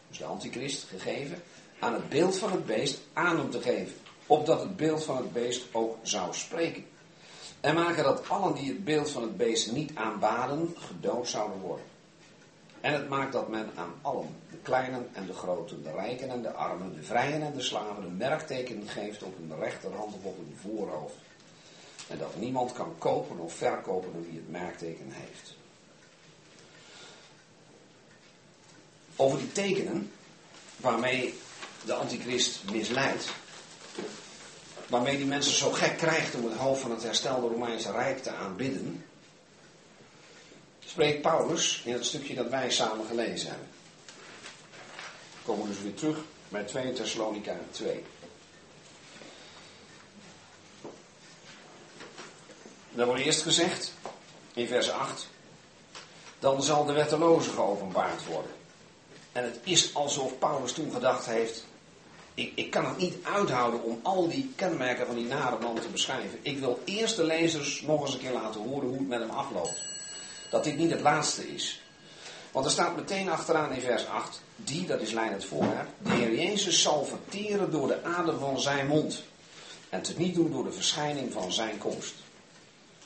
dus 0.08 0.18
de 0.18 0.24
antichrist 0.24 0.82
gegeven, 0.82 1.42
aan 1.78 1.94
het 1.94 2.08
beeld 2.08 2.38
van 2.38 2.52
het 2.52 2.66
beest 2.66 3.00
aan 3.12 3.38
hem 3.38 3.50
te 3.50 3.60
geven, 3.60 3.94
opdat 4.26 4.60
het 4.60 4.76
beeld 4.76 5.04
van 5.04 5.16
het 5.16 5.32
beest 5.32 5.64
ook 5.72 5.96
zou 6.02 6.34
spreken. 6.34 6.84
En 7.62 7.74
maken 7.74 8.04
dat 8.04 8.28
allen 8.28 8.54
die 8.54 8.68
het 8.68 8.84
beeld 8.84 9.10
van 9.10 9.22
het 9.22 9.36
beest 9.36 9.72
niet 9.72 9.94
aanbaden, 9.94 10.74
gedood 10.78 11.28
zouden 11.28 11.60
worden. 11.60 11.86
En 12.80 12.92
het 12.92 13.08
maakt 13.08 13.32
dat 13.32 13.48
men 13.48 13.70
aan 13.74 13.94
allen, 14.00 14.36
de 14.50 14.56
kleinen 14.62 15.08
en 15.12 15.26
de 15.26 15.32
groten, 15.32 15.82
de 15.82 15.92
rijken 15.92 16.30
en 16.30 16.42
de 16.42 16.52
armen, 16.52 16.94
de 16.94 17.02
vrijen 17.02 17.42
en 17.42 17.52
de 17.52 17.62
slaven, 17.62 18.04
een 18.04 18.16
merkteken 18.16 18.88
geeft 18.88 19.22
op 19.22 19.34
hun 19.36 19.58
rechterhand 19.58 20.14
of 20.14 20.24
op 20.24 20.36
hun 20.36 20.56
voorhoofd. 20.60 21.14
En 22.08 22.18
dat 22.18 22.36
niemand 22.36 22.72
kan 22.72 22.94
kopen 22.98 23.38
of 23.38 23.54
verkopen 23.54 24.24
wie 24.26 24.36
het 24.36 24.50
merkteken 24.50 25.08
heeft. 25.10 25.54
Over 29.16 29.38
die 29.38 29.52
tekenen 29.52 30.12
waarmee 30.76 31.34
de 31.84 31.94
antichrist 31.94 32.70
misleidt, 32.70 33.32
waarmee 34.92 35.16
die 35.16 35.26
mensen 35.26 35.54
zo 35.54 35.70
gek 35.70 35.96
krijgt 35.96 36.34
om 36.34 36.44
het 36.44 36.58
hoofd 36.58 36.80
van 36.80 36.90
het 36.90 37.02
herstelde 37.02 37.48
Romeinse 37.48 37.92
Rijk 37.92 38.22
te 38.22 38.30
aanbidden, 38.30 39.04
spreekt 40.84 41.22
Paulus 41.22 41.82
in 41.84 41.92
het 41.92 42.04
stukje 42.04 42.34
dat 42.34 42.48
wij 42.48 42.70
samen 42.70 43.06
gelezen 43.06 43.48
hebben. 43.48 43.68
We 45.38 45.42
komen 45.44 45.68
dus 45.68 45.80
weer 45.80 45.94
terug 45.94 46.18
bij 46.48 46.64
2 46.64 46.92
Thessalonica 46.92 47.56
2. 47.70 48.04
Daar 52.90 53.06
wordt 53.06 53.22
eerst 53.22 53.42
gezegd, 53.42 53.92
in 54.54 54.66
vers 54.66 54.90
8, 54.90 55.28
dan 56.38 56.62
zal 56.62 56.84
de 56.84 56.92
wetteloze 56.92 57.50
geopenbaard 57.50 58.24
worden. 58.24 58.52
En 59.32 59.44
het 59.44 59.58
is 59.62 59.94
alsof 59.94 60.38
Paulus 60.38 60.72
toen 60.72 60.92
gedacht 60.92 61.26
heeft, 61.26 61.64
ik, 62.34 62.52
ik 62.54 62.70
kan 62.70 62.84
het 62.84 62.96
niet 62.96 63.14
uithouden 63.22 63.82
om 63.82 64.00
al 64.02 64.28
die 64.28 64.52
kenmerken 64.56 65.06
van 65.06 65.16
die 65.16 65.26
nare 65.26 65.58
man 65.58 65.74
te 65.74 65.88
beschrijven. 65.88 66.38
Ik 66.42 66.58
wil 66.58 66.80
eerst 66.84 67.16
de 67.16 67.24
lezers 67.24 67.80
nog 67.80 68.00
eens 68.00 68.14
een 68.14 68.20
keer 68.20 68.32
laten 68.32 68.60
horen 68.60 68.88
hoe 68.88 68.98
het 68.98 69.08
met 69.08 69.20
hem 69.20 69.30
afloopt. 69.30 69.82
Dat 70.50 70.64
dit 70.64 70.76
niet 70.76 70.90
het 70.90 71.00
laatste 71.00 71.54
is. 71.54 71.82
Want 72.52 72.64
er 72.64 72.70
staat 72.70 72.96
meteen 72.96 73.28
achteraan 73.28 73.72
in 73.72 73.80
vers 73.80 74.06
8, 74.06 74.42
die, 74.56 74.86
dat 74.86 75.00
is 75.00 75.12
lijn 75.12 75.32
het 75.32 75.44
voorwerp, 75.44 75.88
de 75.98 76.10
Heer 76.10 76.34
Jezus 76.34 76.82
zal 76.82 77.04
verteren 77.04 77.70
door 77.70 77.86
de 77.86 78.04
adem 78.04 78.38
van 78.38 78.60
zijn 78.60 78.86
mond. 78.86 79.22
En 79.88 79.98
het 79.98 80.18
niet 80.18 80.34
doen 80.34 80.50
door 80.50 80.64
de 80.64 80.72
verschijning 80.72 81.32
van 81.32 81.52
zijn 81.52 81.78
komst. 81.78 82.14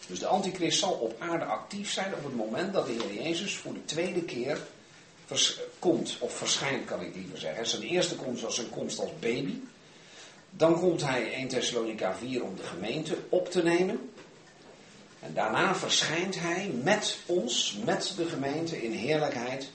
Dus 0.06 0.18
de 0.18 0.26
antichrist 0.26 0.78
zal 0.78 0.92
op 0.92 1.16
aarde 1.18 1.44
actief 1.44 1.90
zijn 1.90 2.14
op 2.14 2.24
het 2.24 2.36
moment 2.36 2.72
dat 2.72 2.86
de 2.86 2.92
Heer 2.92 3.22
Jezus 3.22 3.56
voor 3.56 3.72
de 3.72 3.84
tweede 3.84 4.22
keer 4.22 4.58
komt, 5.78 6.16
of 6.20 6.36
verschijnt 6.36 6.84
kan 6.84 7.00
ik 7.00 7.14
liever 7.14 7.38
zeggen. 7.38 7.66
Zijn 7.66 7.82
eerste 7.82 8.16
komst 8.16 8.42
was 8.42 8.54
zijn 8.54 8.70
komst 8.70 8.98
als 8.98 9.10
baby. 9.18 9.60
Dan 10.50 10.80
komt 10.80 11.02
hij 11.02 11.32
1 11.32 11.48
Thessalonica 11.48 12.14
4 12.14 12.44
om 12.44 12.56
de 12.56 12.62
gemeente 12.62 13.16
op 13.28 13.50
te 13.50 13.62
nemen. 13.62 14.10
En 15.20 15.34
daarna 15.34 15.74
verschijnt 15.74 16.40
hij 16.40 16.70
met 16.82 17.18
ons, 17.26 17.78
met 17.84 18.14
de 18.16 18.26
gemeente 18.26 18.82
in 18.82 18.92
heerlijkheid. 18.92 19.70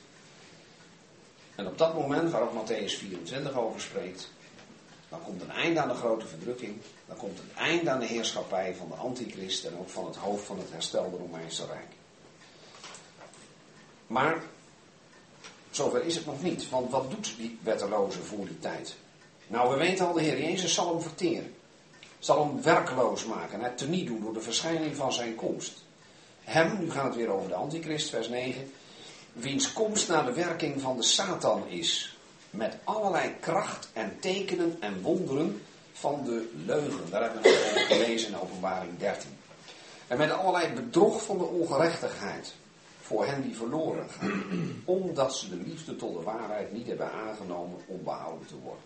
En 1.56 1.68
op 1.68 1.78
dat 1.78 1.94
moment 1.94 2.32
waarop 2.32 2.54
Matthäus 2.54 2.98
24 2.98 3.54
over 3.58 3.82
spreekt, 3.82 4.30
dan 5.10 5.24
komt 5.24 5.42
een 5.42 5.52
einde 5.52 5.82
aan 5.82 5.88
de 5.88 5.94
grote 5.94 6.28
verdrukking. 6.28 6.78
Dan 7.08 7.18
komt 7.18 7.40
een 7.40 7.56
einde 7.56 7.90
aan 7.90 8.00
de 8.00 8.06
heerschappij 8.06 8.76
van 8.76 8.88
de 8.88 8.96
antichrist 8.96 9.66
en 9.66 9.78
ook 9.80 9.90
van 9.90 10.06
het 10.06 10.16
hoofd 10.16 10.46
van 10.46 10.60
het 10.60 10.72
herstelde 10.72 11.18
Romeinse 11.18 11.66
Rijk. 11.66 11.90
Maar 14.08 14.44
zover 15.72 16.04
is 16.06 16.16
het 16.16 16.26
nog 16.26 16.44
niet. 16.44 16.70
Want 16.70 16.92
wat 16.92 17.12
doet 17.12 17.34
die 17.38 17.60
wetteloze 17.64 18.20
voor 18.20 18.46
die 18.46 18.60
tijd? 18.60 18.96
Nou, 19.48 19.72
we 19.72 19.78
weten 19.78 20.08
al, 20.08 20.14
de 20.14 20.22
Heer 20.22 20.42
Jezus 20.42 20.74
zal 20.74 20.90
hem 20.94 21.02
verteren. 21.02 21.54
Zal 22.20 22.46
hem 22.46 22.62
werkloos 22.62 23.26
maken, 23.26 23.62
het 23.62 23.78
teniet 23.78 24.08
doen 24.08 24.22
door 24.22 24.34
de 24.34 24.42
verschijning 24.42 24.96
van 24.96 25.14
zijn 25.14 25.36
komst. 25.36 25.84
Hem, 26.44 26.80
nu 26.80 26.92
gaat 26.92 27.04
het 27.04 27.16
weer 27.16 27.30
over 27.30 27.50
de 27.50 27.56
antichrist, 27.56 28.10
vers 28.10 28.30
9, 28.30 28.72
wiens 29.34 29.74
komst 29.74 30.08
naar 30.08 30.26
de 30.26 30.34
werking 30.34 30.82
van 30.82 30.98
de 30.98 31.04
Satan 31.04 31.68
is. 31.68 32.18
Met 32.50 32.78
allerlei 32.84 33.36
kracht 33.40 33.90
en 33.94 34.18
tekenen 34.20 34.78
en 34.80 35.02
wonderen 35.02 35.62
van 35.94 36.24
de 36.24 36.50
leugen. 36.66 37.10
Daar 37.10 37.22
hebben 37.22 37.42
we 37.42 37.86
gelezen 37.88 38.30
in 38.30 38.40
openbaring 38.40 38.98
13. 39.00 39.30
En 40.08 40.18
met 40.18 40.32
allerlei 40.32 40.74
bedrog 40.74 41.24
van 41.24 41.38
de 41.38 41.44
ongerechtigheid 41.44 42.54
voor 43.12 43.26
hen 43.26 43.42
die 43.42 43.56
verloren 43.56 44.10
gaan, 44.10 44.44
omdat 44.86 45.36
ze 45.36 45.50
de 45.50 45.56
liefde 45.66 45.96
tot 45.96 46.14
de 46.14 46.24
waarheid 46.24 46.72
niet 46.72 46.88
hebben 46.88 47.12
aangenomen 47.12 47.80
om 47.86 48.04
behouden 48.04 48.48
te 48.48 48.60
worden. 48.64 48.84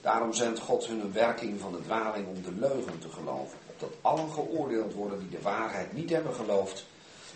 Daarom 0.00 0.32
zendt 0.32 0.60
God 0.60 0.86
hun 0.86 1.00
een 1.00 1.12
werking 1.12 1.60
van 1.60 1.72
de 1.72 1.82
dwaling 1.82 2.26
om 2.26 2.42
de 2.42 2.52
leugen 2.52 2.98
te 2.98 3.08
geloven, 3.08 3.58
opdat 3.66 3.90
allen 4.00 4.30
geoordeeld 4.30 4.94
worden 4.94 5.18
die 5.18 5.28
de 5.28 5.42
waarheid 5.42 5.92
niet 5.92 6.10
hebben 6.10 6.34
geloofd, 6.34 6.86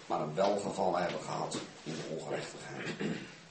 maar 0.06 0.20
een 0.20 0.34
welgeval 0.34 0.96
hebben 0.96 1.20
gehad 1.20 1.56
in 1.82 1.92
de 1.92 2.16
ongerechtigheid. 2.16 2.88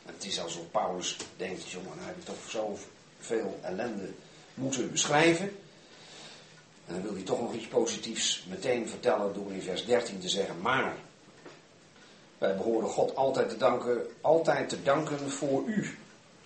Het 0.05 0.25
is 0.25 0.41
alsof 0.41 0.71
Paulus 0.71 1.17
denkt, 1.37 1.69
jongen, 1.69 1.95
nou 1.95 2.07
heb 2.07 2.17
ik 2.17 2.25
toch 2.25 2.49
zoveel 2.49 3.59
ellende 3.61 4.09
moeten 4.53 4.91
beschrijven. 4.91 5.51
En 6.85 6.93
dan 6.93 7.01
wil 7.01 7.13
hij 7.13 7.23
toch 7.23 7.41
nog 7.41 7.53
iets 7.53 7.67
positiefs 7.67 8.45
meteen 8.49 8.89
vertellen 8.89 9.33
door 9.33 9.51
in 9.51 9.61
vers 9.61 9.85
13 9.85 10.19
te 10.19 10.29
zeggen, 10.29 10.61
maar 10.61 10.95
wij 12.39 12.57
behoren 12.57 12.89
God 12.89 13.15
altijd 13.15 13.49
te 13.49 13.57
danken, 13.57 14.01
altijd 14.21 14.69
te 14.69 14.83
danken 14.83 15.31
voor 15.31 15.63
u. 15.65 15.97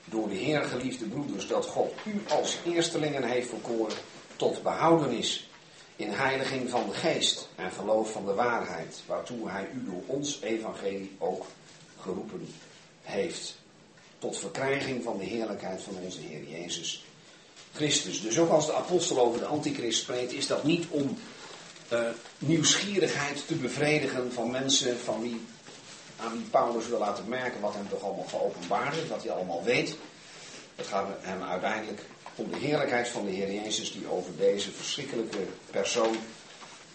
Door 0.05 0.29
de 0.29 0.35
Heer, 0.35 0.63
geliefde 0.63 1.05
broeders, 1.05 1.47
dat 1.47 1.65
God 1.65 1.93
u 2.05 2.21
als 2.29 2.57
eerstelingen 2.65 3.23
heeft 3.23 3.49
verkoren 3.49 3.95
tot 4.35 4.63
behoudenis 4.63 5.49
in 5.95 6.09
heiliging 6.09 6.69
van 6.69 6.89
de 6.89 6.95
geest 6.95 7.49
en 7.55 7.71
geloof 7.71 8.11
van 8.11 8.25
de 8.25 8.33
waarheid, 8.33 9.01
waartoe 9.05 9.49
hij 9.49 9.69
u 9.73 9.85
door 9.85 10.01
ons 10.05 10.41
evangelie 10.41 11.15
ook 11.17 11.45
geroepen 12.01 12.47
heeft. 13.01 13.57
Tot 14.17 14.37
verkrijging 14.37 15.03
van 15.03 15.17
de 15.17 15.25
heerlijkheid 15.25 15.81
van 15.81 15.95
onze 16.03 16.19
Heer 16.19 16.43
Jezus 16.59 17.05
Christus. 17.73 18.21
Dus 18.21 18.39
ook 18.39 18.49
als 18.49 18.65
de 18.65 18.73
apostel 18.73 19.19
over 19.19 19.39
de 19.39 19.45
antichrist 19.45 19.99
spreekt, 19.99 20.31
is 20.31 20.47
dat 20.47 20.63
niet 20.63 20.85
om 20.89 21.17
uh, 21.93 21.99
nieuwsgierigheid 22.37 23.47
te 23.47 23.55
bevredigen 23.55 24.33
van 24.33 24.51
mensen 24.51 24.99
van 24.99 25.21
wie 25.21 25.41
aan 26.19 26.47
Paulus 26.51 26.87
wil 26.87 26.99
laten 26.99 27.27
merken 27.27 27.61
wat 27.61 27.73
hem 27.73 27.89
toch 27.89 28.03
allemaal 28.03 28.27
geopenbaard 28.27 28.95
is, 28.95 29.07
wat 29.07 29.23
hij 29.23 29.31
allemaal 29.31 29.63
weet. 29.63 29.95
Het 30.75 30.87
gaat 30.87 31.07
hem 31.19 31.43
uiteindelijk 31.43 32.01
om 32.35 32.51
de 32.51 32.57
heerlijkheid 32.57 33.07
van 33.07 33.25
de 33.25 33.31
Heer 33.31 33.53
Jezus 33.53 33.93
die 33.93 34.11
over 34.11 34.37
deze 34.37 34.71
verschrikkelijke 34.71 35.45
persoon 35.71 36.15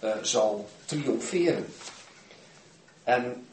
uh, 0.05 0.11
zal 0.23 0.69
triomferen. 0.85 1.67
En 3.05 3.47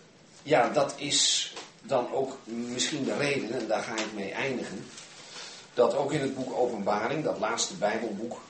ja, 0.43 0.69
dat 0.69 0.93
is 0.97 1.53
dan 1.81 2.11
ook 2.11 2.37
misschien 2.43 3.03
de 3.03 3.17
reden, 3.17 3.59
en 3.59 3.67
daar 3.67 3.83
ga 3.83 3.97
ik 3.97 4.13
mee 4.13 4.31
eindigen, 4.31 4.85
dat 5.73 5.95
ook 5.95 6.11
in 6.11 6.21
het 6.21 6.35
boek 6.35 6.53
Openbaring, 6.53 7.23
dat 7.23 7.39
laatste 7.39 7.73
Bijbelboek, 7.73 8.41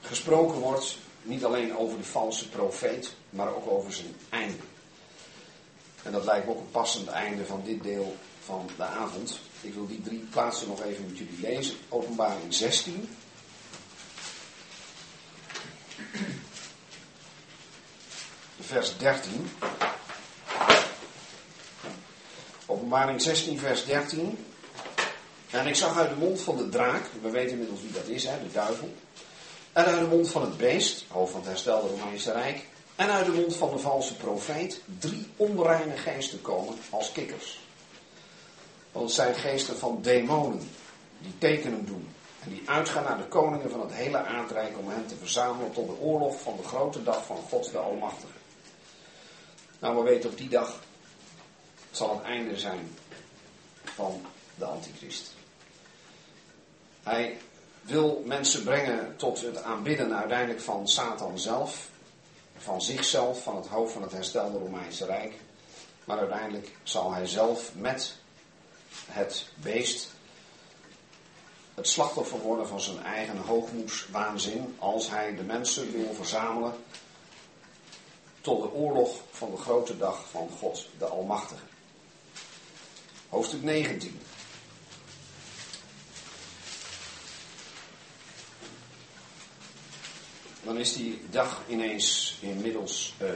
gesproken 0.00 0.58
wordt 0.58 0.98
niet 1.22 1.44
alleen 1.44 1.76
over 1.76 1.98
de 1.98 2.04
valse 2.04 2.48
profeet, 2.48 3.14
maar 3.30 3.54
ook 3.54 3.70
over 3.70 3.92
zijn 3.92 4.16
einde. 4.30 4.56
En 6.06 6.12
dat 6.12 6.24
lijkt 6.24 6.46
me 6.46 6.52
ook 6.52 6.60
een 6.60 6.70
passend 6.70 7.08
einde 7.08 7.46
van 7.46 7.62
dit 7.64 7.82
deel 7.82 8.16
van 8.44 8.68
de 8.76 8.84
avond. 8.84 9.38
Ik 9.60 9.74
wil 9.74 9.86
die 9.86 10.02
drie 10.02 10.26
plaatsen 10.30 10.68
nog 10.68 10.82
even 10.82 11.06
met 11.06 11.18
jullie 11.18 11.40
lezen. 11.40 11.76
Openbaring 11.88 12.54
16. 12.54 13.08
Vers 18.60 18.96
13. 18.98 19.50
Openbaring 22.66 23.22
16, 23.22 23.58
vers 23.58 23.84
13. 23.84 24.38
En 25.50 25.66
ik 25.66 25.74
zag 25.74 25.98
uit 25.98 26.08
de 26.08 26.16
mond 26.16 26.40
van 26.40 26.56
de 26.56 26.68
draak, 26.68 27.04
we 27.22 27.30
weten 27.30 27.50
inmiddels 27.50 27.80
wie 27.80 27.92
dat 27.92 28.06
is, 28.06 28.24
hè, 28.24 28.42
de 28.42 28.52
duivel. 28.52 28.94
En 29.72 29.84
uit 29.84 29.98
de 29.98 30.06
mond 30.06 30.28
van 30.28 30.42
het 30.42 30.56
beest, 30.56 31.04
hoofd 31.08 31.30
van 31.30 31.40
het 31.40 31.48
herstelde 31.48 31.88
Romeinse 31.88 32.32
Rijk 32.32 32.64
en 32.96 33.10
uit 33.10 33.26
de 33.26 33.32
mond 33.32 33.56
van 33.56 33.70
de 33.70 33.78
valse 33.78 34.16
profeet 34.16 34.80
drie 34.98 35.26
onreine 35.36 35.96
geesten 35.96 36.40
komen 36.40 36.74
als 36.90 37.12
kikkers. 37.12 37.60
Want 38.92 39.04
het 39.04 39.14
zijn 39.14 39.34
geesten 39.34 39.78
van 39.78 40.02
demonen 40.02 40.70
die 41.18 41.38
tekenen 41.38 41.86
doen 41.86 42.08
en 42.42 42.50
die 42.50 42.62
uitgaan 42.66 43.04
naar 43.04 43.18
de 43.18 43.28
koningen 43.28 43.70
van 43.70 43.80
het 43.80 43.92
hele 43.92 44.18
aardrijk 44.18 44.78
om 44.78 44.88
hen 44.88 45.06
te 45.06 45.16
verzamelen 45.16 45.72
tot 45.72 45.86
de 45.86 46.00
oorlog 46.00 46.40
van 46.40 46.56
de 46.56 46.62
grote 46.62 47.02
dag 47.02 47.24
van 47.26 47.36
God 47.48 47.70
de 47.70 47.78
Almachtige. 47.78 48.32
Nou, 49.78 49.96
we 49.96 50.02
weten 50.02 50.30
op 50.30 50.38
die 50.38 50.48
dag 50.48 50.80
zal 51.90 52.16
het 52.16 52.24
einde 52.24 52.58
zijn 52.58 52.90
van 53.84 54.26
de 54.54 54.64
antichrist. 54.64 55.34
Hij 57.02 57.38
wil 57.82 58.22
mensen 58.26 58.64
brengen 58.64 59.16
tot 59.16 59.40
het 59.40 59.62
aanbidden 59.62 60.16
uiteindelijk 60.16 60.60
van 60.60 60.88
Satan 60.88 61.38
zelf 61.38 61.88
van 62.66 62.82
zichzelf, 62.82 63.42
van 63.42 63.56
het 63.56 63.66
hoofd 63.66 63.92
van 63.92 64.02
het 64.02 64.12
herstelde 64.12 64.58
Romeinse 64.58 65.04
Rijk. 65.04 65.34
Maar 66.04 66.18
uiteindelijk 66.18 66.70
zal 66.82 67.12
hij 67.12 67.26
zelf 67.26 67.74
met 67.74 68.14
het 69.06 69.48
beest 69.54 70.10
het 71.74 71.88
slachtoffer 71.88 72.38
worden 72.38 72.68
van 72.68 72.80
zijn 72.80 73.02
eigen 73.02 73.36
hoogmoedswaanzin 73.36 74.76
als 74.78 75.10
hij 75.10 75.34
de 75.34 75.42
mensen 75.42 75.92
wil 75.92 76.14
verzamelen 76.14 76.74
tot 78.40 78.62
de 78.62 78.72
oorlog 78.72 79.16
van 79.30 79.50
de 79.50 79.56
grote 79.56 79.96
dag 79.96 80.30
van 80.30 80.48
God, 80.58 80.86
de 80.98 81.04
Almachtige. 81.04 81.64
Hoofdstuk 83.28 83.62
19. 83.62 84.20
Dan 90.66 90.78
is 90.78 90.92
die 90.92 91.20
dag 91.30 91.62
ineens 91.68 92.36
inmiddels 92.40 93.14
uh, 93.22 93.28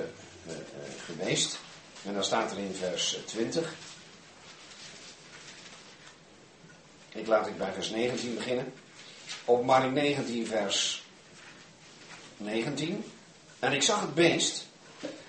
geweest. 1.05 1.59
En 2.05 2.15
dan 2.15 2.25
staat 2.25 2.51
er 2.51 2.59
in 2.59 2.75
vers 2.75 3.19
20. 3.27 3.75
Ik 7.09 7.27
laat 7.27 7.47
ik 7.47 7.59
bij 7.59 7.73
vers 7.73 7.91
19 7.91 8.35
beginnen. 8.35 8.73
Openbaring 9.45 9.95
19, 9.95 10.47
vers 10.47 11.05
19. 12.37 13.05
En 13.59 13.73
ik 13.73 13.83
zag 13.83 14.01
het 14.01 14.15
beest 14.15 14.67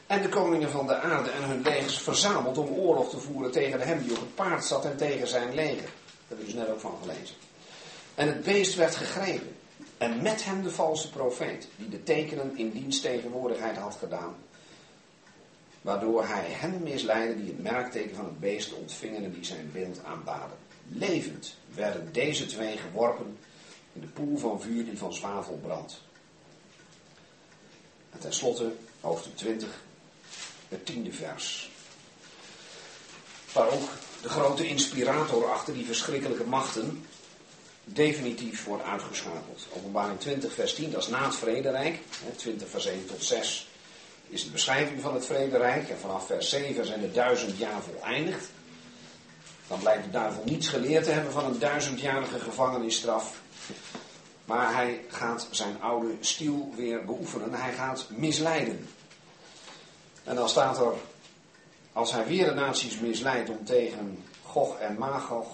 en 0.08 0.22
de 0.22 0.30
koningen 0.30 0.70
van 0.70 0.88
de 0.88 0.95
aarde 0.95 1.30
en 1.30 1.43
hun 1.43 1.62
legers 1.62 1.97
verzameld 1.97 2.58
om 2.58 2.70
oorlog 2.70 3.10
te 3.10 3.20
voeren 3.20 3.52
tegen 3.52 3.82
hem 3.82 4.04
die 4.04 4.12
op 4.12 4.20
het 4.20 4.36
paard 4.36 4.66
zat 4.66 4.86
en 4.86 4.97
tegen 4.97 5.28
zijn 5.28 5.54
leger. 5.54 5.76
Daar 5.82 6.28
hebben 6.28 6.45
we 6.45 6.52
dus 6.52 6.62
net 6.62 6.70
ook 6.70 6.80
van 6.80 6.97
gelezen. 7.02 7.36
En 8.16 8.28
het 8.28 8.43
beest 8.43 8.76
werd 8.76 8.95
gegrepen. 8.95 9.56
En 10.02 10.22
met 10.22 10.45
hem 10.45 10.64
de 10.64 10.72
valse 10.72 11.10
profeet, 11.10 11.68
die 11.76 11.89
de 11.89 12.04
tekenen 12.04 12.58
in 12.58 12.72
diens 12.72 13.02
tegenwoordigheid 13.02 13.78
had 13.78 13.95
gedaan. 13.95 14.36
Waardoor 15.82 16.28
hij 16.28 16.45
hen 16.49 16.84
misleidde 16.84 17.36
die 17.36 17.47
het 17.47 17.62
merkteken 17.62 18.16
van 18.16 18.26
het 18.26 18.39
beest 18.39 18.74
ontvingen 18.74 19.24
en 19.24 19.32
die 19.32 19.45
zijn 19.45 19.70
beeld 19.74 20.04
aanbaden. 20.04 20.58
Levend 20.88 21.56
werden 21.74 22.10
deze 22.12 22.45
twee 22.45 22.78
geworpen 22.78 23.38
in 23.93 24.02
de 24.02 24.08
poel 24.08 24.38
van 24.38 24.62
vuur 24.62 24.86
die 24.86 24.97
van 24.97 25.14
zwavel 25.14 25.60
brandt. 25.62 26.02
En 28.10 28.20
tenslotte, 28.20 28.72
hoofdstuk 29.02 29.36
20, 29.36 29.84
het 30.68 30.86
tiende 30.86 31.12
vers. 31.12 31.72
Waar 33.54 33.72
ook 33.72 33.89
de 34.22 34.30
grote 34.30 34.68
inspirator 34.68 35.52
achter 35.52 35.74
die 35.74 35.86
verschrikkelijke 35.86 36.45
machten 36.45 37.06
definitief 37.84 38.66
wordt 38.66 38.84
uitgeschakeld. 38.84 39.68
Openbaring 39.78 40.20
20, 40.20 40.54
vers 40.54 40.74
10, 40.74 40.92
dat 40.92 41.02
is 41.02 41.08
na 41.08 41.26
het 41.26 41.36
vrederijk. 41.36 42.00
20, 42.36 42.70
vers 42.70 42.86
1 42.86 43.06
tot 43.06 43.24
6 43.24 43.70
is 44.32 44.44
de 44.44 44.52
beschrijving 44.52 45.02
van 45.02 45.14
het 45.14 45.26
vrederijk. 45.26 45.90
En 45.90 46.00
vanaf 46.00 46.26
vers 46.26 46.50
7 46.50 46.86
zijn 46.86 47.02
de 47.02 47.12
duizend 47.12 47.58
jaar 47.58 47.82
voleindigd. 47.82 48.50
Dan 49.68 49.80
blijkt 49.80 50.04
de 50.04 50.10
duivel 50.10 50.44
niets 50.46 50.68
geleerd 50.68 51.04
te 51.04 51.12
hebben 51.12 51.32
van 51.32 51.46
een 51.46 51.60
duizendjarige 51.60 52.40
gevangenisstraf. 52.40 53.42
Maar 54.46 54.74
hij 54.74 55.02
gaat 55.08 55.48
zijn 55.52 55.82
oude 55.82 56.16
stiel 56.20 56.74
weer 56.76 57.06
beoefenen. 57.06 57.54
Hij 57.54 57.74
gaat 57.74 58.06
misleiden. 58.10 58.88
En 60.24 60.36
dan 60.36 60.50
staat 60.50 60.78
er, 60.80 60.94
als 61.94 62.12
hij 62.12 62.26
weer 62.28 62.46
de 62.46 62.54
naties 62.54 63.00
misleidt 63.00 63.50
om 63.50 63.66
tegen 63.66 64.24
Gog 64.44 64.78
en 64.78 64.98
Magog, 64.98 65.48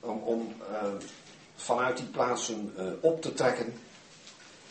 om, 0.00 0.22
om 0.22 0.54
uh, 0.70 0.76
vanuit 1.54 1.96
die 1.96 2.06
plaatsen 2.06 2.74
uh, 2.78 2.84
op 3.00 3.22
te 3.22 3.32
trekken, 3.32 3.74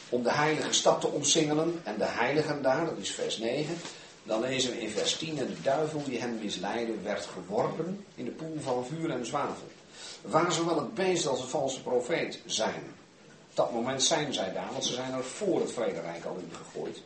om 0.09 0.23
de 0.23 0.31
heilige 0.31 0.73
stad 0.73 1.01
te 1.01 1.07
omsingelen 1.07 1.81
en 1.83 1.97
de 1.97 2.05
heiligen 2.05 2.61
daar, 2.61 2.85
dat 2.85 2.97
is 2.97 3.11
vers 3.11 3.37
9. 3.37 3.75
Dan 4.23 4.41
lezen 4.41 4.71
we 4.71 4.81
in 4.81 4.89
vers 4.89 5.17
10, 5.17 5.37
en 5.37 5.47
de 5.47 5.61
duivel 5.61 6.03
die 6.03 6.19
hen 6.19 6.39
misleidde 6.41 7.01
werd 7.03 7.25
geworpen 7.25 8.05
in 8.15 8.25
de 8.25 8.31
poel 8.31 8.57
van 8.59 8.85
vuur 8.85 9.09
en 9.09 9.25
zwavel. 9.25 9.67
Waar 10.21 10.51
zowel 10.51 10.75
het 10.75 10.93
beest 10.93 11.27
als 11.27 11.41
de 11.41 11.47
valse 11.47 11.81
profeet 11.81 12.39
zijn. 12.45 12.83
Op 13.49 13.55
dat 13.55 13.73
moment 13.73 14.03
zijn 14.03 14.33
zij 14.33 14.53
daar, 14.53 14.71
want 14.71 14.85
ze 14.85 14.93
zijn 14.93 15.13
er 15.13 15.23
voor 15.23 15.59
het 15.59 15.71
vrederijk 15.71 16.25
al 16.25 16.35
in 16.35 16.51
gegooid. 16.55 17.01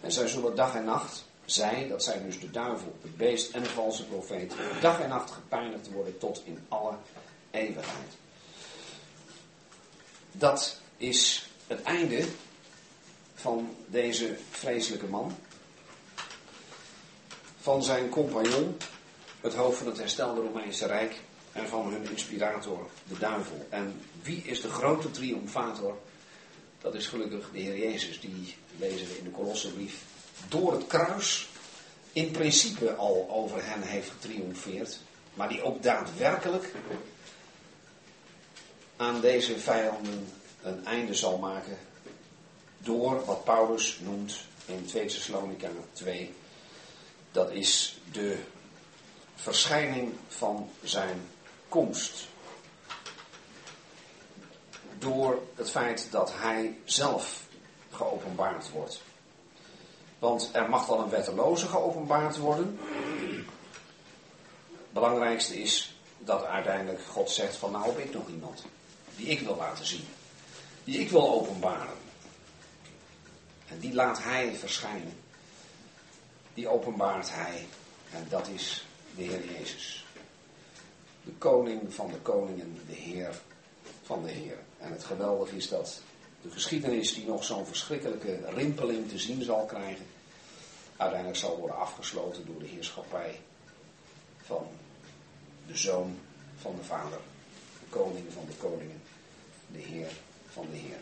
En 0.00 0.12
zij 0.12 0.28
zullen 0.28 0.54
dag 0.54 0.74
en 0.74 0.84
nacht, 0.84 1.24
zij, 1.44 1.86
dat 1.88 2.02
zijn 2.02 2.24
dus 2.24 2.40
de 2.40 2.50
duivel, 2.50 2.94
het 3.02 3.16
beest 3.16 3.54
en 3.54 3.62
de 3.62 3.68
valse 3.68 4.04
profeet, 4.04 4.54
dag 4.80 5.00
en 5.00 5.08
nacht 5.08 5.30
gepijnigd 5.30 5.92
worden 5.92 6.18
tot 6.18 6.42
in 6.44 6.58
alle 6.68 6.92
eeuwigheid. 7.50 8.16
Dat 10.32 10.80
is 10.96 11.48
het 11.66 11.82
einde 11.82 12.24
van 13.34 13.76
deze 13.86 14.36
vreselijke 14.50 15.06
man. 15.06 15.36
Van 17.60 17.82
zijn 17.82 18.08
compagnon, 18.08 18.76
het 19.40 19.54
hoofd 19.54 19.78
van 19.78 19.86
het 19.86 19.98
herstelde 19.98 20.40
Romeinse 20.40 20.86
Rijk. 20.86 21.14
En 21.52 21.68
van 21.68 21.92
hun 21.92 22.10
inspirator, 22.10 22.90
de 23.08 23.18
duivel. 23.18 23.66
En 23.68 24.00
wie 24.22 24.42
is 24.42 24.60
de 24.60 24.68
grote 24.68 25.10
triomfator? 25.10 25.98
Dat 26.80 26.94
is 26.94 27.06
gelukkig 27.06 27.50
de 27.52 27.58
Heer 27.58 27.78
Jezus, 27.78 28.20
die 28.20 28.54
lezen 28.78 29.08
we 29.08 29.18
in 29.18 29.24
de 29.24 29.30
Kolossenbrief. 29.30 30.02
Door 30.48 30.72
het 30.72 30.86
kruis 30.86 31.48
in 32.12 32.30
principe 32.30 32.94
al 32.94 33.28
over 33.30 33.64
hen 33.64 33.82
heeft 33.82 34.10
getriomfeerd. 34.10 34.98
Maar 35.34 35.48
die 35.48 35.62
ook 35.62 35.82
daadwerkelijk 35.82 36.72
aan 38.96 39.20
deze 39.20 39.58
vijanden 39.58 40.32
een 40.62 40.86
einde 40.86 41.14
zal 41.14 41.38
maken 41.38 41.78
door 42.78 43.24
wat 43.24 43.44
Paulus 43.44 43.98
noemt 44.00 44.36
in 44.66 44.86
2 44.86 45.06
Thessalonica 45.06 45.68
2. 45.92 46.34
Dat 47.32 47.50
is 47.50 47.98
de 48.12 48.38
verschijning 49.34 50.12
van 50.28 50.70
zijn 50.82 51.28
komst. 51.68 52.26
Door 54.98 55.42
het 55.54 55.70
feit 55.70 56.08
dat 56.10 56.32
hij 56.34 56.78
zelf 56.84 57.42
geopenbaard 57.90 58.70
wordt. 58.70 59.02
Want 60.18 60.50
er 60.52 60.68
mag 60.68 60.86
dan 60.86 61.00
een 61.00 61.08
wetteloze 61.08 61.66
geopenbaard 61.66 62.36
worden. 62.36 62.78
Het 64.70 64.92
belangrijkste 64.92 65.60
is 65.62 65.96
dat 66.18 66.44
uiteindelijk 66.44 67.02
God 67.04 67.30
zegt 67.30 67.56
van 67.56 67.70
nou 67.70 67.84
heb 67.84 67.98
ik 67.98 68.12
nog 68.12 68.28
iemand 68.28 68.64
die 69.16 69.26
ik 69.26 69.40
wil 69.40 69.56
laten 69.56 69.86
zien. 69.86 70.04
Die 70.84 70.98
ik 70.98 71.10
wil 71.10 71.30
openbaren. 71.30 71.96
En 73.68 73.78
die 73.78 73.94
laat 73.94 74.22
hij 74.22 74.54
verschijnen. 74.54 75.18
Die 76.54 76.68
openbaart 76.68 77.30
hij. 77.32 77.66
En 78.12 78.26
dat 78.28 78.48
is 78.48 78.86
de 79.16 79.22
Heer 79.22 79.52
Jezus. 79.52 80.06
De 81.24 81.32
koning 81.38 81.94
van 81.94 82.10
de 82.10 82.18
koningen, 82.18 82.80
de 82.86 82.94
Heer 82.94 83.40
van 84.02 84.22
de 84.22 84.30
Heer. 84.30 84.58
En 84.78 84.92
het 84.92 85.04
geweldige 85.04 85.56
is 85.56 85.68
dat 85.68 86.00
de 86.42 86.50
geschiedenis 86.50 87.14
die 87.14 87.26
nog 87.26 87.44
zo'n 87.44 87.66
verschrikkelijke 87.66 88.40
rimpeling 88.54 89.08
te 89.08 89.18
zien 89.18 89.42
zal 89.42 89.64
krijgen, 89.64 90.06
uiteindelijk 90.96 91.38
zal 91.38 91.58
worden 91.58 91.76
afgesloten 91.76 92.46
door 92.46 92.58
de 92.58 92.66
heerschappij 92.66 93.40
van 94.42 94.66
de 95.66 95.76
zoon 95.76 96.18
van 96.60 96.76
de 96.76 96.84
vader, 96.84 97.18
de 97.80 97.86
koning 97.88 98.32
van 98.32 98.44
de 98.46 98.54
koningen, 98.54 99.02
de 99.66 99.78
Heer 99.78 100.08
van 100.52 100.66
de 100.70 100.76
Heer. 100.76 100.98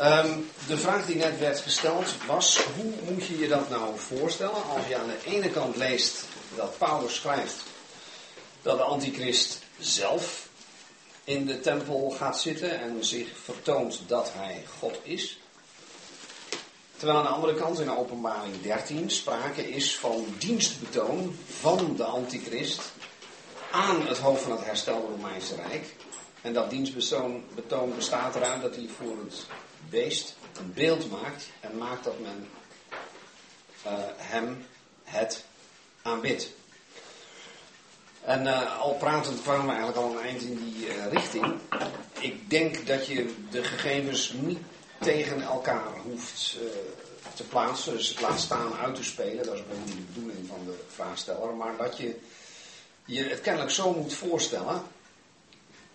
Um, 0.00 0.50
de 0.66 0.78
vraag 0.78 1.06
die 1.06 1.16
net 1.16 1.38
werd 1.38 1.58
gesteld 1.60 2.14
was: 2.26 2.58
hoe 2.58 2.92
moet 3.10 3.26
je 3.26 3.38
je 3.38 3.48
dat 3.48 3.68
nou 3.68 3.98
voorstellen 3.98 4.64
als 4.64 4.86
je 4.88 4.96
aan 4.96 5.06
de 5.06 5.30
ene 5.30 5.50
kant 5.50 5.76
leest 5.76 6.24
dat 6.56 6.78
Paulus 6.78 7.14
schrijft 7.14 7.62
dat 8.62 8.76
de 8.76 8.82
antichrist 8.82 9.58
zelf 9.78 10.48
in 11.24 11.46
de 11.46 11.60
tempel 11.60 12.10
gaat 12.10 12.40
zitten 12.40 12.80
en 12.80 13.04
zich 13.04 13.28
vertoont 13.42 14.00
dat 14.06 14.32
hij 14.34 14.64
God 14.78 14.98
is. 15.02 15.38
Terwijl 16.96 17.18
aan 17.18 17.24
de 17.24 17.30
andere 17.30 17.54
kant 17.54 17.80
in 17.80 17.96
openbaring 17.96 18.62
13 18.62 19.10
sprake 19.10 19.70
is 19.70 19.96
van 19.96 20.26
dienstbetoon 20.38 21.36
van 21.60 21.96
de 21.96 22.04
antichrist 22.04 22.80
aan 23.70 24.06
het 24.06 24.18
hoofd 24.18 24.42
van 24.42 24.52
het 24.52 24.64
herstelde 24.64 25.06
Romeinse 25.06 25.54
Rijk. 25.54 25.94
En 26.42 26.52
dat 26.52 26.70
dienstbetoon 26.70 27.94
bestaat 27.96 28.36
eruit 28.36 28.62
dat 28.62 28.74
hij 28.74 28.88
voor 28.98 29.16
het 29.24 29.46
beest 29.90 30.36
een 30.58 30.72
beeld 30.74 31.10
maakt 31.10 31.48
en 31.60 31.78
maakt 31.78 32.04
dat 32.04 32.20
men 32.20 32.48
uh, 33.86 33.92
hem 34.16 34.66
het 35.04 35.44
aanbidt. 36.02 36.50
En 38.24 38.46
uh, 38.46 38.80
al 38.80 38.94
pratend 38.94 39.42
kwamen 39.42 39.66
we 39.66 39.72
eigenlijk 39.72 40.00
al 40.00 40.10
een 40.10 40.24
eind 40.24 40.42
in 40.42 40.56
die 40.56 40.86
uh, 40.86 41.06
richting. 41.12 41.54
Ik 42.18 42.50
denk 42.50 42.86
dat 42.86 43.06
je 43.06 43.34
de 43.50 43.64
gegevens 43.64 44.32
niet 44.32 44.58
tegen 45.00 45.42
elkaar 45.42 45.98
hoeft 46.02 46.56
te 47.34 47.42
plaatsen, 47.42 47.96
dus 47.96 48.20
laat 48.20 48.40
staan 48.40 48.74
uit 48.74 48.94
te 48.94 49.04
spelen. 49.04 49.46
Dat 49.46 49.54
is 49.54 49.60
ook 49.60 49.86
niet 49.86 49.96
de 49.96 50.02
bedoeling 50.12 50.48
van 50.48 50.64
de 50.64 50.84
vraagsteller. 50.88 51.54
Maar 51.54 51.76
dat 51.76 51.96
je 51.96 52.16
je 53.04 53.22
het 53.22 53.40
kennelijk 53.40 53.70
zo 53.70 53.92
moet 53.92 54.14
voorstellen 54.14 54.82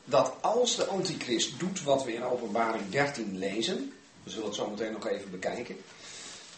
dat 0.10 0.34
als 0.41 0.76
de 0.76 0.86
antichrist 0.86 1.60
doet 1.60 1.84
wat 1.84 2.03
we 2.03 2.14
in 2.14 2.24
openbaring 2.24 2.89
13 2.89 3.38
lezen, 3.38 3.93
we 4.24 4.30
zullen 4.30 4.45
het 4.45 4.55
zo 4.55 4.70
meteen 4.70 4.91
nog 4.91 5.08
even 5.08 5.32
bekijken, 5.32 5.78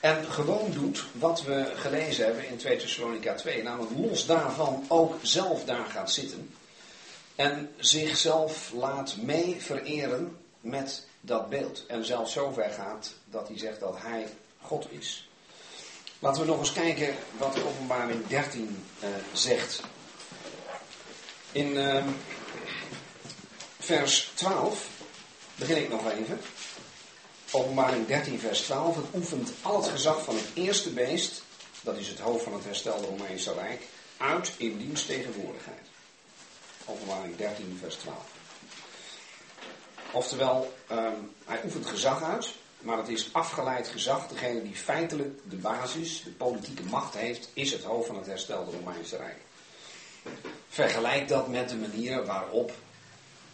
en 0.00 0.24
gewoon 0.24 0.70
doet 0.72 1.04
wat 1.12 1.42
we 1.42 1.72
gelezen 1.74 2.24
hebben 2.24 2.48
in 2.48 2.56
2 2.56 2.76
Thessalonica 2.76 3.34
2, 3.34 3.62
namelijk 3.62 3.92
los 3.96 4.26
daarvan 4.26 4.84
ook 4.88 5.14
zelf 5.22 5.64
daar 5.64 5.86
gaat 5.86 6.12
zitten 6.12 6.50
en 7.36 7.70
zichzelf 7.76 8.72
laat 8.72 9.16
mee 9.16 9.56
vereren 9.60 10.36
met 10.60 11.06
dat 11.20 11.48
beeld. 11.48 11.86
En 11.86 12.04
zelfs 12.04 12.32
zover 12.32 12.70
gaat 12.70 13.12
dat 13.24 13.48
hij 13.48 13.58
zegt 13.58 13.80
dat 13.80 13.94
hij 13.98 14.26
God 14.60 14.86
is. 14.90 15.25
Laten 16.26 16.42
we 16.42 16.48
nog 16.48 16.58
eens 16.58 16.72
kijken 16.72 17.14
wat 17.38 17.54
de 17.54 17.66
openbaring 17.66 18.26
13 18.26 18.84
uh, 19.02 19.08
zegt. 19.32 19.82
In 21.52 21.76
uh, 21.76 22.04
vers 23.78 24.30
12 24.34 24.88
begin 25.54 25.76
ik 25.76 25.88
nog 25.88 26.10
even. 26.10 26.40
Openbaring 27.50 28.06
13, 28.06 28.38
vers 28.38 28.60
12. 28.60 28.96
Het 28.96 29.04
oefent 29.14 29.50
al 29.62 29.82
het 29.82 29.90
gezag 29.90 30.24
van 30.24 30.34
het 30.34 30.48
eerste 30.54 30.90
beest, 30.90 31.42
dat 31.80 31.96
is 31.96 32.08
het 32.08 32.18
hoofd 32.18 32.44
van 32.44 32.52
het 32.54 32.64
herstelde 32.64 33.06
Romeinse 33.06 33.52
Rijk, 33.52 33.82
uit 34.16 34.52
in 34.56 34.78
dienst 34.78 35.06
tegenwoordigheid. 35.06 35.86
Openbaring 36.84 37.36
13, 37.36 37.78
vers 37.80 37.94
12. 37.94 38.16
Oftewel, 40.10 40.74
um, 40.90 41.32
hij 41.44 41.60
oefent 41.64 41.86
gezag 41.86 42.22
uit, 42.22 42.48
maar 42.80 42.96
het 42.96 43.08
is 43.08 43.28
afgeleid 43.32 43.88
gezag. 43.88 44.28
Degene 44.28 44.62
die 44.62 44.74
feitelijk 44.74 45.40
de 45.44 45.56
basis, 45.56 46.22
de 46.22 46.30
politieke 46.30 46.82
macht 46.82 47.14
heeft, 47.14 47.48
is 47.52 47.72
het 47.72 47.82
hoofd 47.82 48.06
van 48.06 48.16
het 48.16 48.26
herstelde 48.26 48.70
Romeinse 48.70 49.16
Rijk. 49.16 49.38
Vergelijk 50.68 51.28
dat 51.28 51.48
met 51.48 51.68
de 51.68 51.76
manier 51.76 52.24
waarop 52.24 52.72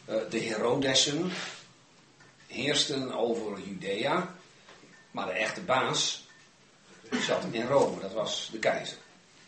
uh, 0.08 0.16
de 0.30 0.38
Herodessen 0.38 1.32
heersten 2.46 3.12
over 3.12 3.60
Judea, 3.60 4.34
maar 5.10 5.26
de 5.26 5.32
echte 5.32 5.60
baas 5.60 6.26
zat 7.20 7.44
in 7.50 7.66
Rome, 7.66 8.00
dat 8.00 8.12
was 8.12 8.48
de 8.52 8.58
keizer. 8.58 8.96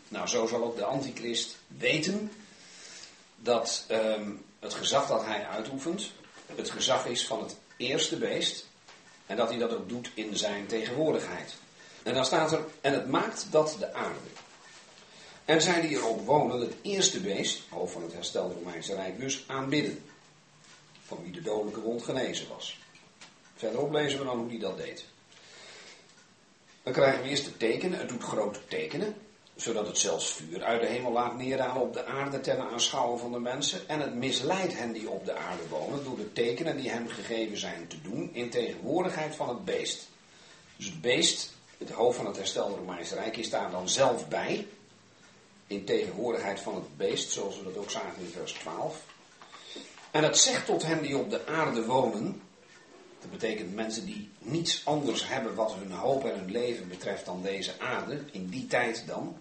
Nou, 0.07 0.27
zo 0.27 0.47
zal 0.47 0.63
ook 0.63 0.75
de 0.75 0.85
antichrist 0.85 1.57
weten 1.67 2.31
dat 3.35 3.85
um, 3.91 4.45
het 4.59 4.73
gezag 4.73 5.07
dat 5.07 5.25
hij 5.25 5.47
uitoefent, 5.47 6.11
het 6.55 6.69
gezag 6.69 7.05
is 7.05 7.25
van 7.27 7.41
het 7.41 7.57
eerste 7.77 8.17
beest, 8.17 8.65
en 9.25 9.35
dat 9.35 9.49
hij 9.49 9.57
dat 9.57 9.73
ook 9.73 9.89
doet 9.89 10.11
in 10.13 10.37
zijn 10.37 10.65
tegenwoordigheid. 10.65 11.55
En 12.03 12.13
dan 12.13 12.25
staat 12.25 12.51
er, 12.51 12.65
en 12.81 12.93
het 12.93 13.07
maakt 13.07 13.47
dat 13.49 13.75
de 13.79 13.93
aarde. 13.93 14.29
En 15.45 15.61
zij 15.61 15.81
die 15.81 15.97
erop 15.97 16.25
wonen, 16.25 16.59
het 16.59 16.75
eerste 16.81 17.19
beest, 17.19 17.61
hoofd 17.69 17.93
van 17.93 18.01
het 18.01 18.13
herstelde 18.13 18.53
Romeinse 18.53 18.95
Rijk, 18.95 19.19
dus 19.19 19.43
aanbidden. 19.47 20.03
Van 21.05 21.19
wie 21.23 21.31
de 21.31 21.41
dodelijke 21.41 21.81
wond 21.81 22.03
genezen 22.03 22.47
was. 22.47 22.79
Verderop 23.55 23.91
lezen 23.91 24.19
we 24.19 24.25
dan 24.25 24.37
hoe 24.37 24.49
hij 24.49 24.59
dat 24.59 24.77
deed. 24.77 25.05
Dan 26.83 26.93
krijgen 26.93 27.21
we 27.21 27.29
eerst 27.29 27.45
de 27.45 27.57
tekenen. 27.57 27.99
Het 27.99 28.09
doet 28.09 28.23
grote 28.23 28.59
tekenen. 28.67 29.15
Zodat 29.55 29.87
het 29.87 29.97
zelfs 29.97 30.31
vuur 30.31 30.63
uit 30.63 30.81
de 30.81 30.87
hemel 30.87 31.11
laat 31.11 31.37
neerdalen 31.37 31.81
op 31.81 31.93
de 31.93 32.05
aarde 32.05 32.41
ten 32.41 32.69
aanschouwen 32.69 33.19
van 33.19 33.31
de 33.31 33.39
mensen. 33.39 33.89
En 33.89 33.99
het 33.99 34.15
misleidt 34.15 34.77
hen 34.77 34.91
die 34.91 35.09
op 35.09 35.25
de 35.25 35.33
aarde 35.33 35.67
wonen 35.69 36.03
door 36.03 36.17
de 36.17 36.33
tekenen 36.33 36.77
die 36.77 36.89
hem 36.89 37.07
gegeven 37.07 37.57
zijn 37.57 37.87
te 37.87 38.01
doen 38.01 38.29
in 38.33 38.49
tegenwoordigheid 38.49 39.35
van 39.35 39.49
het 39.49 39.65
beest. 39.65 40.07
Dus 40.75 40.85
het 40.85 41.01
beest, 41.01 41.53
het 41.77 41.89
hoofd 41.89 42.17
van 42.17 42.25
het 42.25 42.37
herstelde 42.37 42.75
Romeinse 42.75 43.15
Rijk, 43.15 43.37
is 43.37 43.49
daar 43.49 43.71
dan 43.71 43.89
zelf 43.89 44.27
bij. 44.27 44.67
In 45.67 45.85
tegenwoordigheid 45.85 46.59
van 46.59 46.75
het 46.75 46.97
beest, 46.97 47.31
zoals 47.31 47.57
we 47.57 47.63
dat 47.63 47.77
ook 47.77 47.91
zagen 47.91 48.19
in 48.19 48.27
vers 48.27 48.51
12. 48.51 49.03
En 50.11 50.23
het 50.23 50.37
zegt 50.37 50.65
tot 50.65 50.83
hen 50.83 51.01
die 51.01 51.17
op 51.17 51.29
de 51.29 51.47
aarde 51.47 51.85
wonen. 51.85 52.41
Dat 53.21 53.31
betekent 53.31 53.75
mensen 53.75 54.05
die 54.05 54.29
niets 54.39 54.85
anders 54.85 55.27
hebben 55.27 55.55
wat 55.55 55.73
hun 55.73 55.91
hoop 55.91 56.25
en 56.25 56.39
hun 56.39 56.51
leven 56.51 56.87
betreft 56.87 57.25
dan 57.25 57.41
deze 57.41 57.79
aarde, 57.79 58.19
in 58.31 58.49
die 58.49 58.67
tijd 58.67 59.03
dan. 59.07 59.37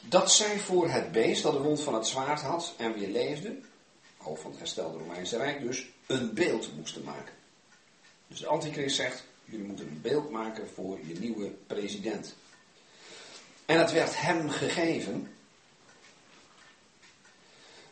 Dat 0.00 0.32
zij 0.32 0.58
voor 0.58 0.90
het 0.90 1.12
beest 1.12 1.42
dat 1.42 1.52
de 1.52 1.58
wond 1.58 1.80
van 1.80 1.94
het 1.94 2.06
zwaard 2.06 2.40
had 2.40 2.74
en 2.76 2.92
weer 2.92 3.08
leefde, 3.08 3.58
hoofd 4.16 4.42
van 4.42 4.50
het 4.50 4.60
herstelde 4.60 4.98
Romeinse 4.98 5.36
Rijk 5.36 5.60
dus, 5.60 5.88
een 6.06 6.34
beeld 6.34 6.76
moesten 6.76 7.04
maken. 7.04 7.34
Dus 8.26 8.40
de 8.40 8.46
antichrist 8.46 8.96
zegt, 8.96 9.24
jullie 9.44 9.66
moeten 9.66 9.88
een 9.88 10.00
beeld 10.00 10.30
maken 10.30 10.68
voor 10.74 10.98
je 11.06 11.18
nieuwe 11.18 11.50
president. 11.66 12.34
En 13.66 13.78
het 13.78 13.92
werd 13.92 14.20
hem 14.20 14.50
gegeven 14.50 15.32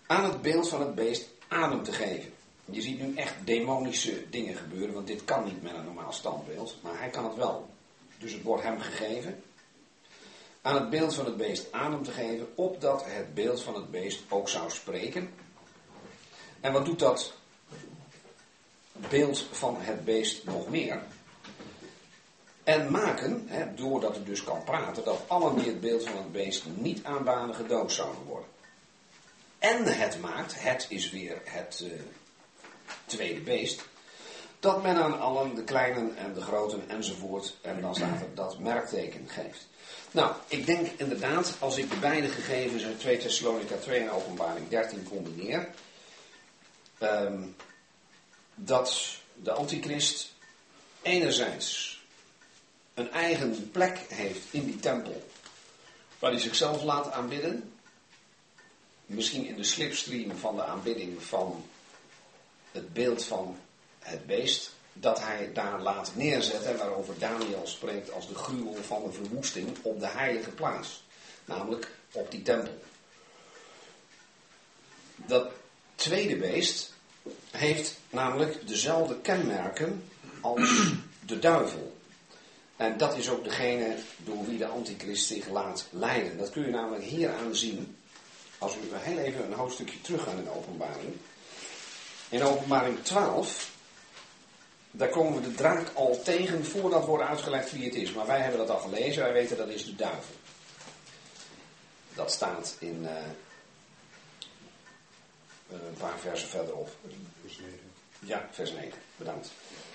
aan 0.07 0.25
het 0.25 0.43
beeld 0.43 0.69
van 0.69 0.81
het 0.81 0.95
beest 0.95 1.29
adem 1.49 1.83
te 1.83 1.93
geven. 1.93 2.33
Je 2.65 2.81
ziet 2.81 3.01
nu 3.01 3.15
echt 3.15 3.35
demonische 3.45 4.31
dingen 4.31 4.57
gebeuren, 4.57 4.95
want 4.95 5.07
dit 5.07 5.25
kan 5.25 5.45
niet 5.45 5.63
met 5.63 5.75
een 5.75 5.85
normaal 5.85 6.13
standbeeld, 6.13 6.77
maar 6.83 6.99
hij 6.99 7.09
kan 7.09 7.25
het 7.25 7.35
wel. 7.35 7.69
Dus 8.19 8.33
het 8.33 8.43
wordt 8.43 8.63
hem 8.63 8.81
gegeven 8.81 9.43
aan 10.69 10.75
het 10.75 10.91
beeld 10.91 11.15
van 11.15 11.25
het 11.25 11.37
beest 11.37 11.73
adem 11.73 12.03
te 12.03 12.11
geven, 12.11 12.53
opdat 12.55 13.05
het 13.07 13.35
beeld 13.35 13.63
van 13.63 13.75
het 13.75 13.91
beest 13.91 14.23
ook 14.29 14.49
zou 14.49 14.71
spreken. 14.71 15.35
En 16.61 16.73
wat 16.73 16.85
doet 16.85 16.99
dat 16.99 17.33
beeld 18.93 19.47
van 19.51 19.77
het 19.79 20.05
beest 20.05 20.45
nog 20.45 20.69
meer? 20.69 21.03
En 22.65 22.91
maken, 22.91 23.49
doordat 23.77 24.15
het 24.15 24.27
dus 24.27 24.45
kan 24.45 24.65
praten, 24.65 25.05
dat 25.05 25.21
allen 25.27 25.57
die 25.57 25.67
het 25.67 25.81
beeld 25.81 26.05
van 26.05 26.17
het 26.17 26.33
beest 26.33 26.65
niet 26.75 27.05
aanbanen 27.05 27.55
gedood 27.55 27.93
zouden 27.93 28.23
worden. 28.23 28.49
En 29.59 29.85
het 29.85 30.21
maakt, 30.21 30.63
het 30.63 30.87
is 30.89 31.11
weer 31.11 31.41
het 31.45 31.81
uh, 31.85 31.93
tweede 33.07 33.41
beest, 33.41 33.85
dat 34.61 34.83
men 34.83 34.97
aan 34.97 35.21
allen, 35.21 35.55
de 35.55 35.65
kleinen 35.65 36.17
en 36.17 36.35
de 36.35 36.41
groten 36.41 36.89
enzovoort, 36.89 37.57
en 37.61 37.81
dan 37.81 37.95
staat 37.95 38.25
dat 38.35 38.59
merkteken 38.59 39.29
geeft. 39.29 39.67
Nou, 40.11 40.35
ik 40.47 40.67
denk 40.67 40.87
inderdaad, 40.97 41.57
als 41.59 41.77
ik 41.77 41.91
de 41.91 41.97
beide 41.97 42.29
gegevens 42.29 42.85
uit 42.85 43.01
2 43.01 43.19
Thessalonica 43.19 43.77
2 43.77 44.01
en 44.01 44.11
Openbaring 44.11 44.69
13 44.69 45.09
combineer, 45.09 45.69
um, 47.03 47.57
dat 48.55 49.17
de 49.35 49.53
antichrist 49.53 50.33
enerzijds 51.03 52.01
een 52.95 53.11
eigen 53.11 53.71
plek 53.71 53.99
heeft 54.09 54.45
in 54.51 54.65
die 54.65 54.79
tempel, 54.79 55.31
waar 56.19 56.31
hij 56.31 56.41
zichzelf 56.41 56.83
laat 56.83 57.13
aanbidden, 57.13 57.73
misschien 59.07 59.47
in 59.47 59.57
de 59.57 59.65
slipstream 59.65 60.37
van 60.37 60.57
de 60.57 60.65
aanbidding 60.65 61.23
van 61.23 61.65
het 62.73 62.93
beeld 62.93 63.25
van 63.25 63.59
het 63.99 64.27
beest, 64.27 64.73
dat 65.01 65.21
hij 65.21 65.51
daar 65.53 65.81
laat 65.81 66.11
neerzetten, 66.15 66.77
waarover 66.77 67.19
Daniel 67.19 67.67
spreekt 67.67 68.13
als 68.13 68.29
de 68.29 68.35
gruwel 68.35 68.77
van 68.83 69.03
de 69.03 69.13
verwoesting 69.13 69.77
op 69.83 70.01
de 70.01 70.07
heilige 70.07 70.51
plaats, 70.51 71.05
namelijk 71.45 71.91
op 72.13 72.31
die 72.31 72.43
tempel. 72.43 72.79
Dat 75.17 75.51
tweede 75.95 76.37
beest 76.37 76.93
heeft 77.51 77.99
namelijk 78.11 78.69
dezelfde 78.69 79.21
kenmerken 79.21 80.05
als 80.41 80.93
de 81.27 81.39
duivel. 81.39 81.97
En 82.77 82.97
dat 82.97 83.17
is 83.17 83.31
ook 83.31 83.45
degene 83.45 83.97
door 84.17 84.47
wie 84.47 84.59
de 84.59 84.67
antichrist 84.67 85.27
zich 85.27 85.49
laat 85.49 85.87
leiden. 85.91 86.39
Dat 86.39 86.51
kun 86.51 86.63
je 86.63 86.71
namelijk 86.71 87.05
hier 87.05 87.33
aan 87.33 87.55
zien. 87.55 87.97
Als 88.59 88.75
we 88.75 88.81
heel 88.91 89.19
even 89.19 89.45
een 89.45 89.53
hoofdstukje 89.53 90.01
terug 90.01 90.23
gaan 90.23 90.39
in 90.39 90.51
openbaring. 90.51 91.15
In 92.29 92.43
openbaring 92.43 93.03
12 93.03 93.77
daar 94.91 95.09
komen 95.09 95.35
we 95.35 95.49
de 95.49 95.55
draak 95.55 95.89
al 95.95 96.21
tegen 96.25 96.65
voordat 96.65 97.05
wordt 97.05 97.25
uitgelegd 97.25 97.73
wie 97.73 97.85
het 97.85 97.95
is. 97.95 98.13
Maar 98.13 98.27
wij 98.27 98.41
hebben 98.41 98.67
dat 98.67 98.71
al 98.71 98.79
gelezen, 98.79 99.23
wij 99.23 99.33
weten 99.33 99.57
dat 99.57 99.69
is 99.69 99.85
de 99.85 99.95
duivel. 99.95 100.35
Dat 102.15 102.33
staat 102.33 102.77
in 102.79 103.03
uh, 103.03 103.11
een 105.71 105.97
paar 105.99 106.19
versen 106.19 106.49
verderop. 106.49 106.89
Vers 107.43 107.59
9. 107.59 107.79
Ja, 108.19 108.49
vers 108.51 108.73
9, 108.73 108.93
bedankt. 109.17 109.51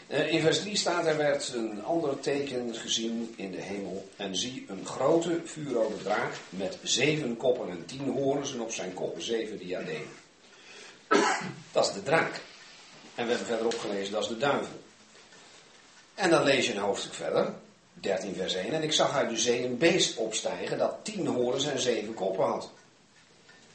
Uh, 0.07 0.33
in 0.33 0.41
vers 0.41 0.59
3 0.59 0.75
staat 0.75 1.05
er 1.05 1.17
werd 1.17 1.53
een 1.53 1.83
ander 1.83 2.19
teken 2.19 2.75
gezien 2.75 3.33
in 3.37 3.51
de 3.51 3.61
hemel. 3.61 4.09
En 4.15 4.35
zie 4.35 4.65
een 4.67 4.85
grote 4.85 5.41
vuurrode 5.45 5.97
draak 5.97 6.33
met 6.49 6.77
zeven 6.83 7.37
koppen 7.37 7.69
en 7.69 7.85
tien 7.85 8.09
horens 8.09 8.53
en 8.53 8.61
op 8.61 8.71
zijn 8.71 8.93
koppen 8.93 9.23
zeven 9.23 9.57
diademen. 9.57 10.07
Dat 11.71 11.87
is 11.87 11.93
de 11.93 12.03
draak. 12.03 12.41
En 13.15 13.23
we 13.25 13.29
hebben 13.29 13.47
verderop 13.47 13.79
gelezen, 13.79 14.13
dat 14.13 14.23
is 14.23 14.27
de 14.27 14.37
duivel. 14.37 14.82
En 16.13 16.29
dan 16.29 16.43
lees 16.43 16.67
je 16.67 16.73
een 16.73 16.79
hoofdstuk 16.79 17.13
verder, 17.13 17.53
13 17.93 18.35
vers 18.35 18.53
1. 18.53 18.73
En 18.73 18.83
ik 18.83 18.93
zag 18.93 19.13
uit 19.13 19.29
de 19.29 19.37
zee 19.37 19.65
een 19.65 19.77
beest 19.77 20.17
opstijgen 20.17 20.77
dat 20.77 20.95
tien 21.03 21.27
horens 21.27 21.65
en 21.65 21.79
zeven 21.79 22.13
koppen 22.13 22.45
had. 22.45 22.71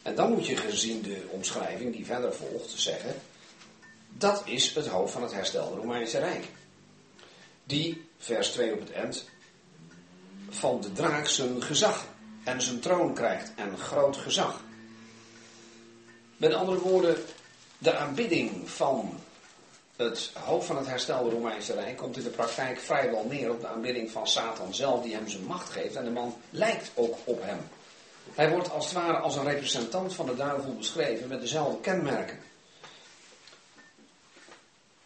En 0.02 0.14
dan 0.14 0.32
moet 0.32 0.46
je 0.46 0.56
gezien 0.56 1.02
de 1.02 1.26
omschrijving 1.30 1.92
die 1.92 2.04
verder 2.04 2.34
volgt 2.34 2.70
zeggen, 2.70 3.14
dat 4.08 4.42
is 4.44 4.74
het 4.74 4.86
hoofd 4.86 5.12
van 5.12 5.22
het 5.22 5.32
herstelde 5.32 5.76
Romeinse 5.76 6.18
Rijk. 6.18 6.44
Die, 7.64 8.08
vers 8.18 8.50
2 8.50 8.72
op 8.72 8.80
het 8.80 8.92
eind, 8.92 9.28
van 10.48 10.80
de 10.80 10.92
draak 10.92 11.26
zijn 11.26 11.62
gezag 11.62 12.06
en 12.44 12.62
zijn 12.62 12.80
troon 12.80 13.14
krijgt 13.14 13.52
en 13.56 13.78
groot 13.78 14.16
gezag. 14.16 14.62
Met 16.36 16.54
andere 16.54 16.78
woorden, 16.78 17.16
de 17.78 17.96
aanbidding 17.96 18.70
van 18.70 19.20
het 19.98 20.30
hoofd 20.34 20.66
van 20.66 20.76
het 20.76 20.86
herstelde 20.86 21.30
Romeinse 21.30 21.72
Rijk 21.72 21.96
komt 21.96 22.16
in 22.16 22.22
de 22.22 22.30
praktijk 22.30 22.80
vrijwel 22.80 23.24
neer 23.24 23.50
op 23.50 23.60
de 23.60 23.66
aanbidding 23.66 24.10
van 24.10 24.28
Satan 24.28 24.74
zelf, 24.74 25.02
die 25.02 25.14
hem 25.14 25.28
zijn 25.28 25.44
macht 25.44 25.70
geeft. 25.70 25.96
En 25.96 26.04
de 26.04 26.10
man 26.10 26.36
lijkt 26.50 26.90
ook 26.94 27.16
op 27.24 27.42
hem. 27.42 27.58
Hij 28.34 28.50
wordt 28.50 28.70
als 28.70 28.84
het 28.84 28.94
ware 28.94 29.18
als 29.18 29.36
een 29.36 29.44
representant 29.44 30.14
van 30.14 30.26
de 30.26 30.34
duivel 30.34 30.74
beschreven 30.74 31.28
met 31.28 31.40
dezelfde 31.40 31.80
kenmerken. 31.80 32.38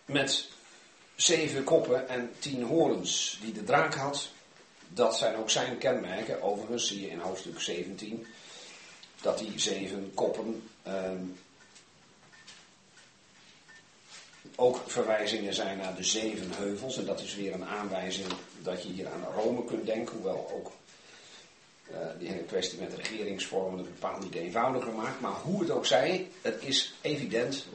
Met 0.04 0.48
zeven 1.14 1.64
koppen 1.64 2.08
en 2.08 2.30
tien 2.38 2.62
horens 2.62 3.38
die 3.42 3.52
de 3.52 3.64
draak 3.64 3.94
had. 3.94 4.28
Dat 4.88 5.16
zijn 5.16 5.36
ook 5.36 5.50
zijn 5.50 5.78
kenmerken. 5.78 6.42
Overigens 6.42 6.86
zie 6.86 7.00
je 7.00 7.10
in 7.10 7.18
hoofdstuk 7.18 7.60
17 7.60 8.26
dat 9.20 9.38
die 9.38 9.58
zeven 9.58 10.10
koppen 10.14 10.68
ehm, 10.82 11.24
ook 14.56 14.80
verwijzingen 14.86 15.54
zijn 15.54 15.78
naar 15.78 15.94
de 15.96 16.04
zeven 16.04 16.50
heuvels. 16.52 16.96
En 16.96 17.04
dat 17.04 17.20
is 17.20 17.34
weer 17.34 17.54
een 17.54 17.64
aanwijzing 17.64 18.26
dat 18.62 18.82
je 18.82 18.88
hier 18.88 19.08
aan 19.08 19.34
Rome 19.34 19.64
kunt 19.64 19.86
denken. 19.86 20.14
Hoewel 20.14 20.50
ook 20.54 20.72
uh, 21.90 21.98
die 22.18 22.28
hele 22.28 22.42
kwestie 22.42 22.78
met 22.80 22.94
regeringsvormen 22.94 23.78
het 23.78 23.94
bepaald 23.94 24.22
niet 24.22 24.34
eenvoudiger 24.34 24.92
maakt. 24.92 25.20
Maar 25.20 25.32
hoe 25.32 25.60
het 25.60 25.70
ook 25.70 25.86
zij, 25.86 26.28
het 26.42 26.62
is 26.62 26.94
evident, 27.00 27.66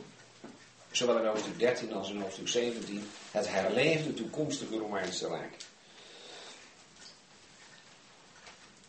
zowel 0.91 1.17
in 1.17 1.25
hoofdstuk 1.25 1.59
13 1.59 1.93
als 1.93 2.09
in 2.09 2.21
hoofdstuk 2.21 2.47
17, 2.47 3.09
het 3.31 3.49
herleefde 3.49 4.13
toekomstige 4.13 4.77
Romeinse 4.77 5.27
Rijk. 5.27 5.55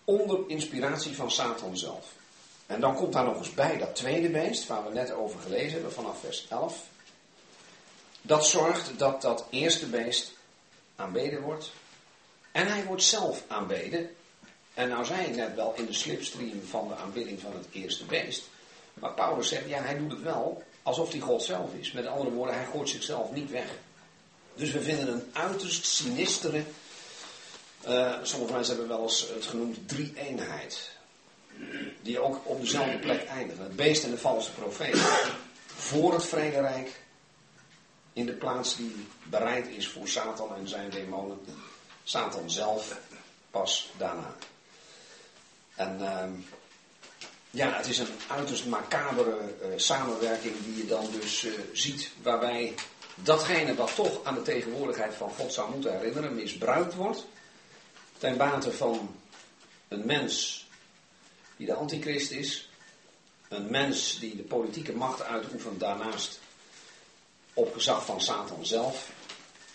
Onder 0.04 0.38
inspiratie 0.46 1.14
van 1.14 1.30
Satan 1.30 1.76
zelf. 1.76 2.12
En 2.66 2.80
dan 2.80 2.94
komt 2.94 3.12
daar 3.12 3.24
nog 3.24 3.38
eens 3.38 3.54
bij 3.54 3.78
dat 3.78 3.94
tweede 3.94 4.28
beest, 4.28 4.66
waar 4.66 4.84
we 4.84 4.92
net 4.92 5.12
over 5.12 5.40
gelezen 5.40 5.72
hebben, 5.72 5.92
vanaf 5.92 6.20
vers 6.20 6.46
11. 6.48 6.86
Dat 8.28 8.46
zorgt 8.46 8.98
dat 8.98 9.22
dat 9.22 9.44
eerste 9.50 9.86
beest 9.86 10.32
aanbeden 10.96 11.40
wordt. 11.40 11.70
En 12.52 12.66
hij 12.66 12.84
wordt 12.84 13.02
zelf 13.02 13.42
aanbeden. 13.46 14.10
En 14.74 14.88
nou 14.88 15.04
zei 15.04 15.26
ik 15.26 15.36
net 15.36 15.54
wel 15.54 15.74
in 15.76 15.86
de 15.86 15.92
slipstream 15.92 16.62
van 16.68 16.88
de 16.88 16.94
aanbidding 16.94 17.40
van 17.40 17.52
het 17.52 17.66
eerste 17.72 18.04
beest. 18.04 18.48
Maar 18.94 19.12
Paulus 19.12 19.48
zegt, 19.48 19.68
ja, 19.68 19.82
hij 19.82 19.98
doet 19.98 20.10
het 20.10 20.22
wel 20.22 20.62
alsof 20.82 21.10
hij 21.10 21.20
God 21.20 21.42
zelf 21.42 21.74
is. 21.74 21.92
Met 21.92 22.06
andere 22.06 22.30
woorden, 22.30 22.54
hij 22.54 22.64
gooit 22.64 22.88
zichzelf 22.88 23.32
niet 23.32 23.50
weg. 23.50 23.68
Dus 24.54 24.70
we 24.70 24.82
vinden 24.82 25.08
een 25.08 25.30
uiterst 25.32 25.86
sinistere, 25.86 26.62
uh, 27.86 28.16
sommige 28.22 28.52
mensen 28.52 28.76
hebben 28.76 28.96
wel 28.96 29.02
eens 29.02 29.28
het 29.34 29.46
genoemd 29.46 29.88
drie-eenheid. 29.88 30.90
Die 32.02 32.20
ook 32.20 32.40
op 32.44 32.60
dezelfde 32.60 32.98
plek 32.98 33.24
eindigen. 33.26 33.64
Het 33.64 33.76
beest 33.76 34.04
en 34.04 34.10
de 34.10 34.18
valse 34.18 34.52
profeet. 34.52 34.96
Voor 35.66 36.12
het 36.12 36.24
vrederijk 36.24 37.06
in 38.12 38.26
de 38.26 38.32
plaats 38.32 38.76
die 38.76 39.06
bereid 39.22 39.66
is 39.68 39.88
voor 39.88 40.08
Satan 40.08 40.54
en 40.54 40.68
zijn 40.68 40.90
demonen, 40.90 41.38
Satan 42.02 42.50
zelf 42.50 42.98
pas 43.50 43.90
daarna. 43.96 44.36
En 45.74 46.00
ehm, 46.00 46.32
ja, 47.50 47.76
het 47.76 47.86
is 47.86 47.98
een 47.98 48.14
uiterst 48.28 48.66
macabere 48.66 49.38
eh, 49.38 49.68
samenwerking 49.76 50.54
die 50.64 50.76
je 50.76 50.86
dan 50.86 51.10
dus 51.10 51.44
eh, 51.44 51.52
ziet, 51.72 52.10
waarbij 52.22 52.74
datgene 53.14 53.74
wat 53.74 53.94
toch 53.94 54.24
aan 54.24 54.34
de 54.34 54.42
tegenwoordigheid 54.42 55.14
van 55.14 55.30
God 55.30 55.52
zou 55.52 55.70
moeten 55.70 55.98
herinneren, 55.98 56.34
misbruikt 56.34 56.94
wordt 56.94 57.26
ten 58.18 58.36
bate 58.36 58.72
van 58.72 59.16
een 59.88 60.06
mens 60.06 60.66
die 61.56 61.66
de 61.66 61.74
antichrist 61.74 62.30
is, 62.30 62.70
een 63.48 63.70
mens 63.70 64.18
die 64.18 64.36
de 64.36 64.42
politieke 64.42 64.92
macht 64.92 65.22
uitoefent 65.22 65.80
daarnaast 65.80 66.40
op 67.58 67.72
gezag 67.72 68.04
van 68.04 68.20
Satan 68.20 68.66
zelf 68.66 69.10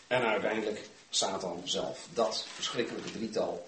en 0.08 0.22
uiteindelijk 0.22 0.90
Satan 1.10 1.62
zelf. 1.64 2.08
Dat 2.14 2.46
verschrikkelijke 2.54 3.12
drietal 3.12 3.66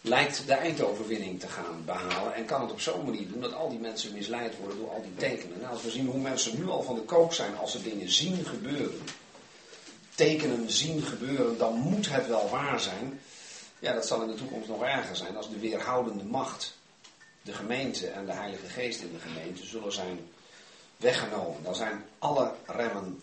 lijkt 0.00 0.46
de 0.46 0.52
eindoverwinning 0.52 1.40
te 1.40 1.48
gaan 1.48 1.84
behalen 1.84 2.34
en 2.34 2.44
kan 2.44 2.60
het 2.60 2.70
op 2.70 2.80
zo'n 2.80 3.04
manier 3.04 3.28
doen 3.28 3.40
dat 3.40 3.54
al 3.54 3.68
die 3.68 3.78
mensen 3.78 4.12
misleid 4.12 4.56
worden 4.58 4.78
door 4.78 4.90
al 4.90 5.02
die 5.02 5.14
tekenen. 5.14 5.58
Nou, 5.60 5.72
als 5.72 5.82
we 5.82 5.90
zien 5.90 6.06
hoe 6.06 6.20
mensen 6.20 6.58
nu 6.58 6.68
al 6.68 6.82
van 6.82 6.94
de 6.94 7.00
kook 7.00 7.32
zijn 7.32 7.56
als 7.56 7.72
ze 7.72 7.82
dingen 7.82 8.12
zien 8.12 8.44
gebeuren, 8.44 9.02
tekenen 10.14 10.70
zien 10.70 11.02
gebeuren, 11.02 11.58
dan 11.58 11.74
moet 11.74 12.10
het 12.10 12.26
wel 12.26 12.48
waar 12.48 12.80
zijn. 12.80 13.20
Ja, 13.78 13.92
dat 13.92 14.06
zal 14.06 14.22
in 14.22 14.28
de 14.28 14.34
toekomst 14.34 14.68
nog 14.68 14.82
erger 14.82 15.16
zijn 15.16 15.36
als 15.36 15.50
de 15.50 15.58
weerhoudende 15.58 16.24
macht, 16.24 16.78
de 17.42 17.52
gemeente 17.52 18.06
en 18.06 18.26
de 18.26 18.32
Heilige 18.32 18.66
Geest 18.66 19.00
in 19.00 19.12
de 19.12 19.28
gemeente 19.28 19.66
zullen 19.66 19.92
zijn 19.92 20.28
weggenomen. 20.96 21.62
Dan 21.62 21.74
zijn 21.74 22.04
alle 22.18 22.52
remmen 22.66 23.22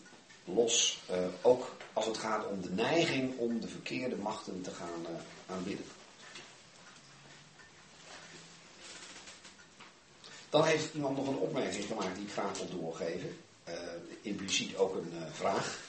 los, 0.54 1.00
uh, 1.12 1.18
ook 1.42 1.76
als 1.94 2.06
het 2.06 2.18
gaat 2.18 2.48
om 2.48 2.62
de 2.62 2.70
neiging 2.70 3.38
om 3.38 3.60
de 3.60 3.68
verkeerde 3.68 4.16
machten 4.16 4.62
te 4.62 4.72
gaan 4.72 5.02
uh, 5.02 5.56
aanbidden. 5.56 5.86
Dan 10.50 10.64
heeft 10.64 10.94
iemand 10.94 11.18
nog 11.18 11.28
een 11.28 11.38
opmerking 11.38 11.86
gemaakt 11.86 12.16
die 12.16 12.26
ik 12.26 12.32
graag 12.32 12.58
wil 12.58 12.80
doorgeven. 12.80 13.38
Uh, 13.68 13.74
impliciet 14.22 14.76
ook 14.76 14.96
een 14.96 15.14
vraag. 15.32 15.80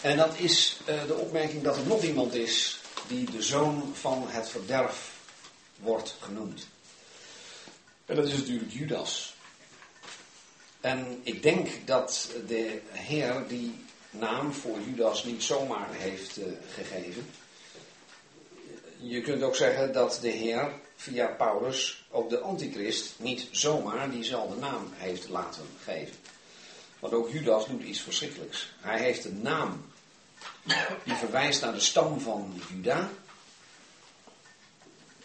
En 0.00 0.16
dat 0.16 0.38
is 0.38 0.80
de 0.86 1.14
opmerking 1.14 1.62
dat 1.62 1.76
er 1.76 1.86
nog 1.86 2.02
iemand 2.02 2.34
is 2.34 2.80
die 3.06 3.30
de 3.30 3.42
zoon 3.42 3.94
van 3.94 4.24
het 4.28 4.48
verderf 4.48 5.16
wordt 5.76 6.16
genoemd. 6.20 6.66
En 8.06 8.16
dat 8.16 8.26
is 8.26 8.32
natuurlijk 8.32 8.72
Judas. 8.72 9.34
En 10.80 11.20
ik 11.22 11.42
denk 11.42 11.68
dat 11.84 12.30
de 12.46 12.80
Heer 12.90 13.44
die 13.48 13.74
naam 14.10 14.52
voor 14.52 14.80
Judas 14.80 15.24
niet 15.24 15.42
zomaar 15.42 15.88
heeft 15.92 16.38
uh, 16.38 16.44
gegeven. 16.74 17.30
Je 18.98 19.20
kunt 19.20 19.42
ook 19.42 19.56
zeggen 19.56 19.92
dat 19.92 20.18
de 20.20 20.28
Heer 20.28 20.72
via 20.96 21.26
Paulus 21.26 22.04
ook 22.10 22.30
de 22.30 22.38
antichrist 22.38 23.14
niet 23.16 23.48
zomaar 23.50 24.10
diezelfde 24.10 24.56
naam 24.56 24.88
heeft 24.94 25.28
laten 25.28 25.66
geven. 25.84 26.16
Want 26.98 27.12
ook 27.12 27.30
Judas 27.30 27.66
doet 27.66 27.82
iets 27.82 28.00
verschrikkelijks. 28.00 28.72
Hij 28.80 29.00
heeft 29.00 29.24
een 29.24 29.42
naam 29.42 29.86
die 31.04 31.14
verwijst 31.14 31.60
naar 31.60 31.72
de 31.72 31.80
stam 31.80 32.20
van 32.20 32.60
Juda, 32.70 33.10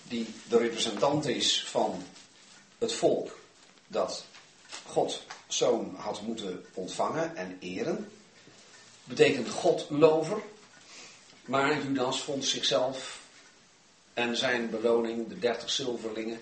die 0.03 0.33
de 0.47 0.57
representant 0.57 1.25
is 1.25 1.63
van 1.63 2.03
het 2.77 2.93
volk 2.93 3.39
dat 3.87 4.25
God 4.85 5.23
zoon 5.53 5.95
had 5.97 6.21
moeten 6.21 6.65
ontvangen 6.73 7.35
en 7.35 7.57
eren. 7.59 8.11
Betekent 9.03 9.49
Godlover. 9.49 10.41
Maar 11.45 11.83
Judas 11.83 12.21
vond 12.21 12.45
zichzelf 12.45 13.21
en 14.13 14.37
zijn 14.37 14.69
beloning, 14.69 15.27
de 15.27 15.39
dertig 15.39 15.69
zilverlingen, 15.69 16.39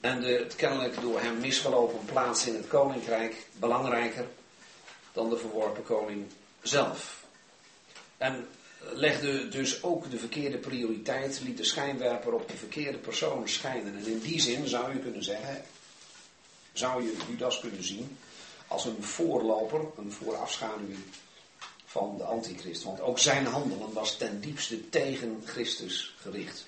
en 0.00 0.20
de 0.20 0.46
kennelijk 0.56 1.00
door 1.00 1.20
hem 1.20 1.38
misgelopen 1.38 2.04
plaats 2.04 2.46
in 2.46 2.54
het 2.54 2.68
koninkrijk 2.68 3.46
belangrijker 3.52 4.26
dan 5.12 5.30
de 5.30 5.36
verworpen 5.36 5.84
koning 5.84 6.26
zelf. 6.62 7.24
En 8.16 8.48
legde 8.92 9.48
dus 9.48 9.82
ook 9.82 10.10
de 10.10 10.18
verkeerde 10.18 10.58
prioriteit, 10.58 11.40
liet 11.44 11.56
de 11.56 11.64
schijnwerper 11.64 12.32
op 12.32 12.48
de 12.48 12.56
verkeerde 12.56 12.98
persoon 12.98 13.48
schijnen. 13.48 13.96
En 13.96 14.06
in 14.06 14.20
die 14.20 14.40
zin 14.40 14.68
zou 14.68 14.92
je 14.92 14.98
kunnen 14.98 15.24
zeggen, 15.24 15.64
zou 16.72 17.02
je 17.02 17.16
Judas 17.28 17.60
kunnen 17.60 17.84
zien 17.84 18.18
als 18.66 18.84
een 18.84 19.02
voorloper, 19.02 19.80
een 19.96 20.12
voorafschaduwing 20.12 21.04
van 21.84 22.16
de 22.16 22.24
antichrist. 22.24 22.82
Want 22.82 23.00
ook 23.00 23.18
zijn 23.18 23.46
handelen 23.46 23.92
was 23.92 24.16
ten 24.16 24.40
diepste 24.40 24.88
tegen 24.88 25.42
Christus 25.44 26.14
gericht. 26.20 26.66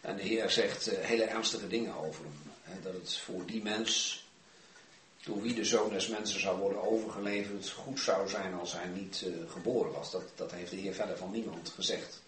En 0.00 0.16
de 0.16 0.22
Heer 0.22 0.50
zegt 0.50 0.92
uh, 0.92 0.98
hele 0.98 1.24
ernstige 1.24 1.68
dingen 1.68 1.94
over 1.94 2.24
hem. 2.24 2.82
Dat 2.82 2.92
het 2.92 3.16
voor 3.16 3.46
die 3.46 3.62
mens, 3.62 4.24
door 5.24 5.42
wie 5.42 5.54
de 5.54 5.64
zoon 5.64 5.90
des 5.90 6.08
mensen 6.08 6.40
zou 6.40 6.58
worden 6.58 6.82
overgeleverd, 6.82 7.70
goed 7.70 8.00
zou 8.00 8.28
zijn 8.28 8.54
als 8.54 8.72
hij 8.72 8.86
niet 8.86 9.22
uh, 9.26 9.50
geboren 9.50 9.92
was. 9.92 10.10
Dat, 10.10 10.22
dat 10.34 10.52
heeft 10.52 10.70
de 10.70 10.76
Heer 10.76 10.94
verder 10.94 11.16
van 11.16 11.30
niemand 11.30 11.68
gezegd. 11.68 12.22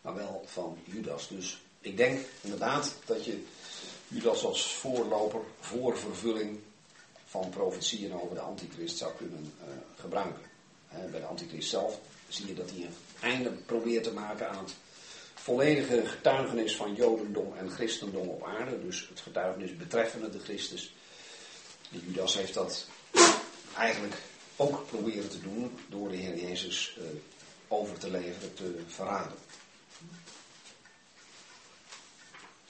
Maar 0.00 0.14
wel 0.14 0.44
van 0.46 0.78
Judas. 0.84 1.28
Dus 1.28 1.58
ik 1.80 1.96
denk 1.96 2.20
inderdaad 2.40 2.94
dat 3.04 3.24
je 3.24 3.44
Judas 4.14 4.44
als 4.44 4.74
voorloper, 4.74 5.40
voorvervulling 5.60 6.58
van 7.26 7.50
profetieën 7.50 8.14
over 8.14 8.34
de 8.34 8.40
antichrist 8.40 8.98
zou 8.98 9.12
kunnen 9.16 9.52
uh, 9.60 9.74
gebruiken. 10.00 10.42
bij 11.10 11.20
de 11.20 11.26
antichrist 11.26 11.68
zelf 11.68 11.98
zie 12.28 12.46
je 12.46 12.54
dat 12.54 12.70
hij 12.70 12.80
een 12.80 12.94
einde 13.20 13.50
probeert 13.50 14.04
te 14.04 14.12
maken 14.12 14.50
aan 14.50 14.64
het 14.64 14.74
volledige 15.34 16.06
getuigenis 16.06 16.76
van 16.76 16.94
Jodendom 16.94 17.54
en 17.56 17.70
Christendom 17.70 18.28
op 18.28 18.44
aarde. 18.44 18.84
Dus 18.84 19.08
het 19.08 19.20
getuigenis 19.20 19.76
betreffende 19.76 20.30
de 20.30 20.38
Christus. 20.38 20.94
Judas 21.88 22.34
heeft 22.34 22.54
dat 22.54 22.86
eigenlijk 23.76 24.14
ook 24.56 24.86
proberen 24.86 25.28
te 25.28 25.40
doen 25.40 25.78
door 25.88 26.08
de 26.08 26.16
Heer 26.16 26.38
Jezus 26.38 26.96
uh, 26.98 27.04
over 27.68 27.98
te 27.98 28.10
leveren, 28.10 28.54
te 28.54 28.74
verraden. 28.86 29.38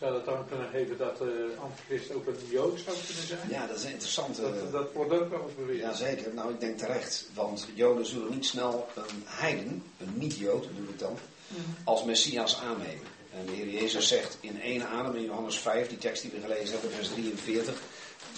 Zou 0.05 0.17
dat 0.17 0.25
dan 0.25 0.47
kunnen 0.49 0.69
geven 0.69 0.97
dat 0.97 1.19
de 1.19 1.51
uh, 1.55 1.63
antichrist 1.63 2.15
ook 2.15 2.27
een 2.27 2.37
Jood 2.51 2.81
zou 2.85 2.97
kunnen 3.07 3.27
zijn? 3.27 3.49
Ja, 3.51 3.67
dat 3.67 3.77
is 3.77 3.85
interessant. 3.85 4.37
Dat, 4.37 4.73
dat 4.73 4.93
wordt 4.93 5.13
ook 5.13 5.31
wel 5.31 5.43
eens 5.43 5.55
beweerd. 5.55 5.79
Jazeker, 5.79 6.35
nou 6.35 6.53
ik 6.53 6.61
denk 6.61 6.79
terecht. 6.79 7.29
Want 7.35 7.69
Joden 7.75 8.07
zullen 8.07 8.31
niet 8.31 8.47
snel 8.47 8.89
een 8.95 9.23
heiden, 9.25 9.83
een 9.99 10.13
niet-Jood 10.15 10.69
bedoel 10.69 10.89
ik 10.89 10.99
dan, 10.99 11.19
mm. 11.49 11.57
als 11.85 12.05
Messias 12.05 12.61
aannemen. 12.61 13.07
En 13.39 13.47
de 13.47 13.53
Heer 13.53 13.69
Jezus 13.69 14.09
zegt 14.09 14.39
in 14.41 14.61
één 14.61 14.89
adem 14.89 15.15
in 15.15 15.25
Johannes 15.25 15.59
5, 15.59 15.89
die 15.89 15.99
tekst 15.99 16.23
die 16.23 16.31
we 16.31 16.41
gelezen 16.41 16.73
hebben, 16.73 16.91
vers 16.91 17.09
43, 17.09 17.81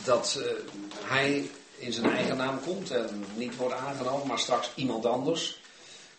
dat 0.05 0.36
uh, 0.39 0.47
hij 1.05 1.51
in 1.77 1.93
zijn 1.93 2.11
eigen 2.11 2.36
naam 2.36 2.61
komt 2.61 2.90
en 2.90 3.24
niet 3.35 3.57
wordt 3.57 3.74
aangenomen, 3.74 4.27
maar 4.27 4.39
straks 4.39 4.70
iemand 4.74 5.07
anders 5.07 5.61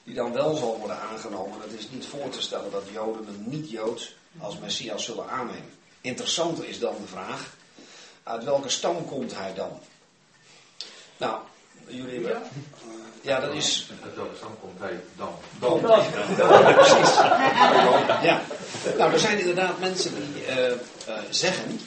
die 0.03 0.15
dan 0.15 0.33
wel 0.33 0.55
zal 0.55 0.79
worden 0.79 0.99
aangenomen. 0.99 1.61
Het 1.61 1.79
is 1.79 1.89
niet 1.89 2.05
voor 2.05 2.29
te 2.29 2.41
stellen 2.41 2.71
dat 2.71 2.83
Joden 2.93 3.27
een 3.27 3.43
niet-Jood 3.49 4.15
als 4.39 4.57
Messias 4.57 5.03
zullen 5.03 5.29
aannemen. 5.29 5.71
Interessanter 6.01 6.67
is 6.67 6.79
dan 6.79 6.95
de 7.01 7.07
vraag, 7.07 7.55
uit 8.23 8.43
welke 8.43 8.69
stam 8.69 9.05
komt 9.05 9.35
hij 9.35 9.53
dan? 9.53 9.79
Nou, 11.17 11.39
jullie 11.87 12.13
hebben... 12.13 12.31
Ja, 12.31 12.41
ja 13.21 13.39
dat 13.39 13.53
is... 13.53 13.89
Uit 14.03 14.15
welke 14.15 14.35
stam 14.35 14.59
komt 14.61 14.79
hij 14.79 15.03
dan? 15.15 15.33
Dan. 15.59 15.79
Ja, 15.81 16.73
precies. 16.73 17.15
Ja. 18.21 18.41
Nou, 18.97 19.13
er 19.13 19.19
zijn 19.19 19.39
inderdaad 19.39 19.79
mensen 19.79 20.15
die 20.15 20.45
uh, 20.47 20.67
uh, 20.67 20.75
zeggen 21.29 21.79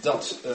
dat 0.00 0.36
uh, 0.44 0.52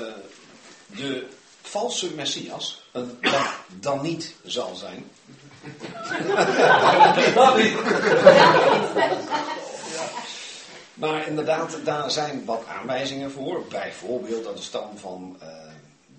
de 0.86 1.28
valse 1.62 2.14
Messias 2.14 2.82
een 2.92 3.18
dan, 3.22 3.46
dan 3.80 4.02
niet 4.02 4.36
zal 4.44 4.76
zijn. 4.76 5.12
Dat 7.34 7.58
niet. 7.58 7.76
Maar 10.96 11.28
inderdaad, 11.28 11.78
daar 11.84 12.12
zijn 12.12 12.46
wat 12.46 12.66
aanwijzingen 12.66 13.32
voor. 13.32 13.66
Bijvoorbeeld 13.70 14.44
dat 14.44 14.58
de 14.58 14.64
stam 14.64 14.98
van 14.98 15.38
uh, 15.42 15.48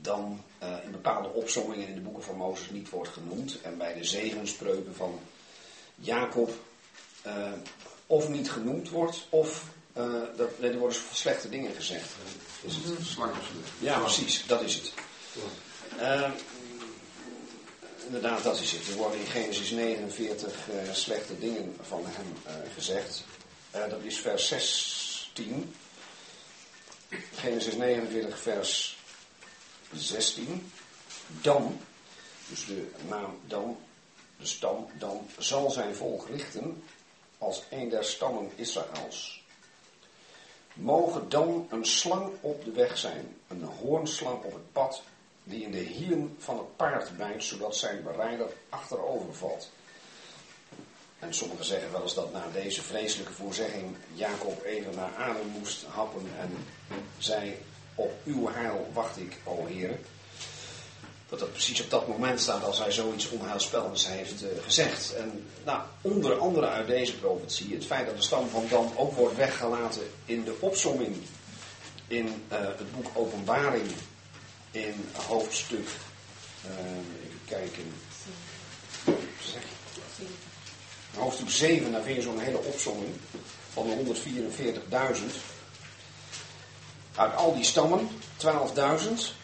Dan 0.00 0.40
uh, 0.62 0.68
in 0.84 0.90
bepaalde 0.90 1.28
opzommingen 1.28 1.88
in 1.88 1.94
de 1.94 2.00
boeken 2.00 2.22
van 2.22 2.36
Mozes 2.36 2.70
niet 2.70 2.90
wordt 2.90 3.08
genoemd. 3.08 3.60
En 3.60 3.78
bij 3.78 3.94
de 3.94 4.04
zegenspreuken 4.04 4.94
van 4.94 5.20
Jacob 5.94 6.50
uh, 7.26 7.32
of 8.06 8.28
niet 8.28 8.50
genoemd 8.50 8.90
wordt, 8.90 9.26
of 9.28 9.64
dat, 10.36 10.50
er 10.60 10.78
worden 10.78 10.98
slechte 11.12 11.48
dingen 11.48 11.74
gezegd. 11.74 12.10
Is 12.62 12.74
het? 12.74 12.84
Ja, 13.78 13.98
precies, 13.98 14.46
dat 14.46 14.62
is 14.62 14.74
het. 14.74 14.92
Ehm, 15.98 16.30
inderdaad, 18.06 18.42
dat 18.42 18.60
is 18.60 18.72
het. 18.72 18.88
Er 18.88 18.94
worden 18.94 19.20
in 19.20 19.26
Genesis 19.26 19.70
49 19.70 20.54
slechte 20.92 21.38
dingen 21.38 21.76
van 21.82 22.02
hem 22.04 22.58
gezegd. 22.74 23.24
Uh, 23.76 23.88
dat 23.90 24.02
is 24.02 24.18
vers 24.20 24.48
16. 24.48 25.74
Genesis 27.34 27.74
49, 27.74 28.38
vers 28.38 28.98
16. 29.92 30.72
Dan, 31.40 31.80
dus 32.48 32.66
de 32.66 32.90
naam 33.08 33.38
dan, 33.46 33.78
de 34.38 34.46
stam, 34.46 34.86
dan 34.98 35.26
zal 35.38 35.70
zijn 35.70 35.94
volk 35.94 36.28
richten 36.28 36.82
als 37.38 37.62
een 37.70 37.88
der 37.88 38.04
stammen 38.04 38.50
Israëls. 38.54 39.44
Mogen 40.72 41.28
dan 41.28 41.66
een 41.70 41.84
slang 41.84 42.32
op 42.40 42.64
de 42.64 42.72
weg 42.72 42.98
zijn, 42.98 43.36
een 43.48 43.62
hoornslang 43.62 44.42
op 44.42 44.52
het 44.52 44.72
pad, 44.72 45.02
die 45.44 45.62
in 45.62 45.70
de 45.70 45.78
hielen 45.78 46.36
van 46.38 46.58
het 46.58 46.76
paard 46.76 47.16
bijt, 47.16 47.44
zodat 47.44 47.76
zijn 47.76 48.02
berijder 48.02 48.48
achterover 48.68 49.34
valt. 49.34 49.70
En 51.18 51.34
sommigen 51.34 51.64
zeggen 51.64 51.92
wel 51.92 52.02
eens 52.02 52.14
dat 52.14 52.32
na 52.32 52.44
deze 52.52 52.82
vreselijke 52.82 53.32
voorzegging 53.32 53.96
Jacob 54.14 54.64
even 54.64 54.94
naar 54.94 55.14
adem 55.18 55.46
moest 55.46 55.84
happen 55.88 56.26
en 56.38 56.50
zei, 57.18 57.58
op 57.94 58.12
uw 58.24 58.48
heil 58.48 58.90
wacht 58.92 59.16
ik, 59.16 59.36
o 59.44 59.66
heren. 59.66 60.00
Dat 61.28 61.38
dat 61.38 61.52
precies 61.52 61.80
op 61.80 61.90
dat 61.90 62.08
moment 62.08 62.40
staat 62.40 62.64
als 62.64 62.78
hij 62.78 62.92
zoiets 62.92 63.28
onheilspellends 63.28 64.08
heeft 64.08 64.42
uh, 64.42 64.48
gezegd. 64.64 65.14
En 65.14 65.46
nou, 65.64 65.82
onder 66.00 66.38
andere 66.38 66.66
uit 66.68 66.86
deze 66.86 67.18
profetie, 67.18 67.74
het 67.74 67.86
feit 67.86 68.06
dat 68.06 68.16
de 68.16 68.22
stam 68.22 68.48
van 68.48 68.64
Dan 68.68 68.92
ook 68.96 69.12
wordt 69.12 69.36
weggelaten 69.36 70.10
in 70.24 70.44
de 70.44 70.56
opsomming 70.60 71.16
in 72.06 72.26
uh, 72.26 72.58
het 72.58 72.92
boek 72.92 73.06
Openbaring 73.14 73.90
in 74.70 75.08
hoofdstuk, 75.28 75.88
uh, 76.66 76.70
even 77.24 77.40
kijken, 77.44 77.92
hoofdstuk 81.16 81.50
7, 81.50 81.92
daar 81.92 82.02
vind 82.02 82.16
je 82.16 82.22
zo'n 82.22 82.38
hele 82.38 82.58
opsomming 82.58 83.10
van 83.72 83.86
de 83.86 84.14
144.000. 85.16 85.24
Uit 87.16 87.36
al 87.36 87.54
die 87.54 87.64
stammen, 87.64 88.08
12.000. 88.36 89.34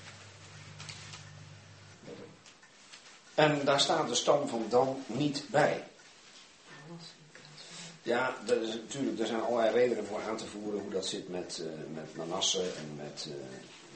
En 3.35 3.65
daar 3.65 3.81
staat 3.81 4.09
de 4.09 4.15
stam 4.15 4.49
van 4.49 4.67
Dan 4.69 5.05
niet 5.07 5.45
bij. 5.51 5.85
Ja, 8.03 8.37
er, 8.47 8.63
is, 8.63 8.75
natuurlijk, 8.75 9.21
er 9.21 9.27
zijn 9.27 9.43
allerlei 9.43 9.75
redenen 9.75 10.07
voor 10.07 10.21
aan 10.29 10.37
te 10.37 10.47
voeren 10.47 10.81
hoe 10.81 10.91
dat 10.91 11.07
zit 11.07 11.29
met, 11.29 11.61
uh, 11.63 11.67
met 11.95 12.17
Manasse 12.17 12.63
en 12.63 12.95
met, 12.97 13.27
uh, 13.29 13.35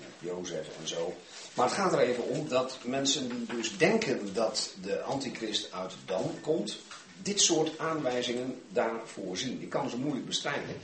met 0.00 0.08
Jozef 0.18 0.68
en 0.80 0.88
zo. 0.88 1.14
Maar 1.54 1.66
het 1.66 1.74
gaat 1.74 1.92
er 1.92 1.98
even 1.98 2.28
om 2.28 2.48
dat 2.48 2.78
mensen 2.82 3.28
die 3.28 3.46
dus 3.56 3.78
denken 3.78 4.34
dat 4.34 4.70
de 4.82 5.02
antichrist 5.02 5.72
uit 5.72 5.92
Dan 6.04 6.34
komt, 6.40 6.78
dit 7.22 7.40
soort 7.40 7.78
aanwijzingen 7.78 8.60
daarvoor 8.68 9.36
zien. 9.36 9.62
Ik 9.62 9.70
kan 9.70 9.90
ze 9.90 9.96
moeilijk 9.96 10.26
bestrijden. 10.26 10.76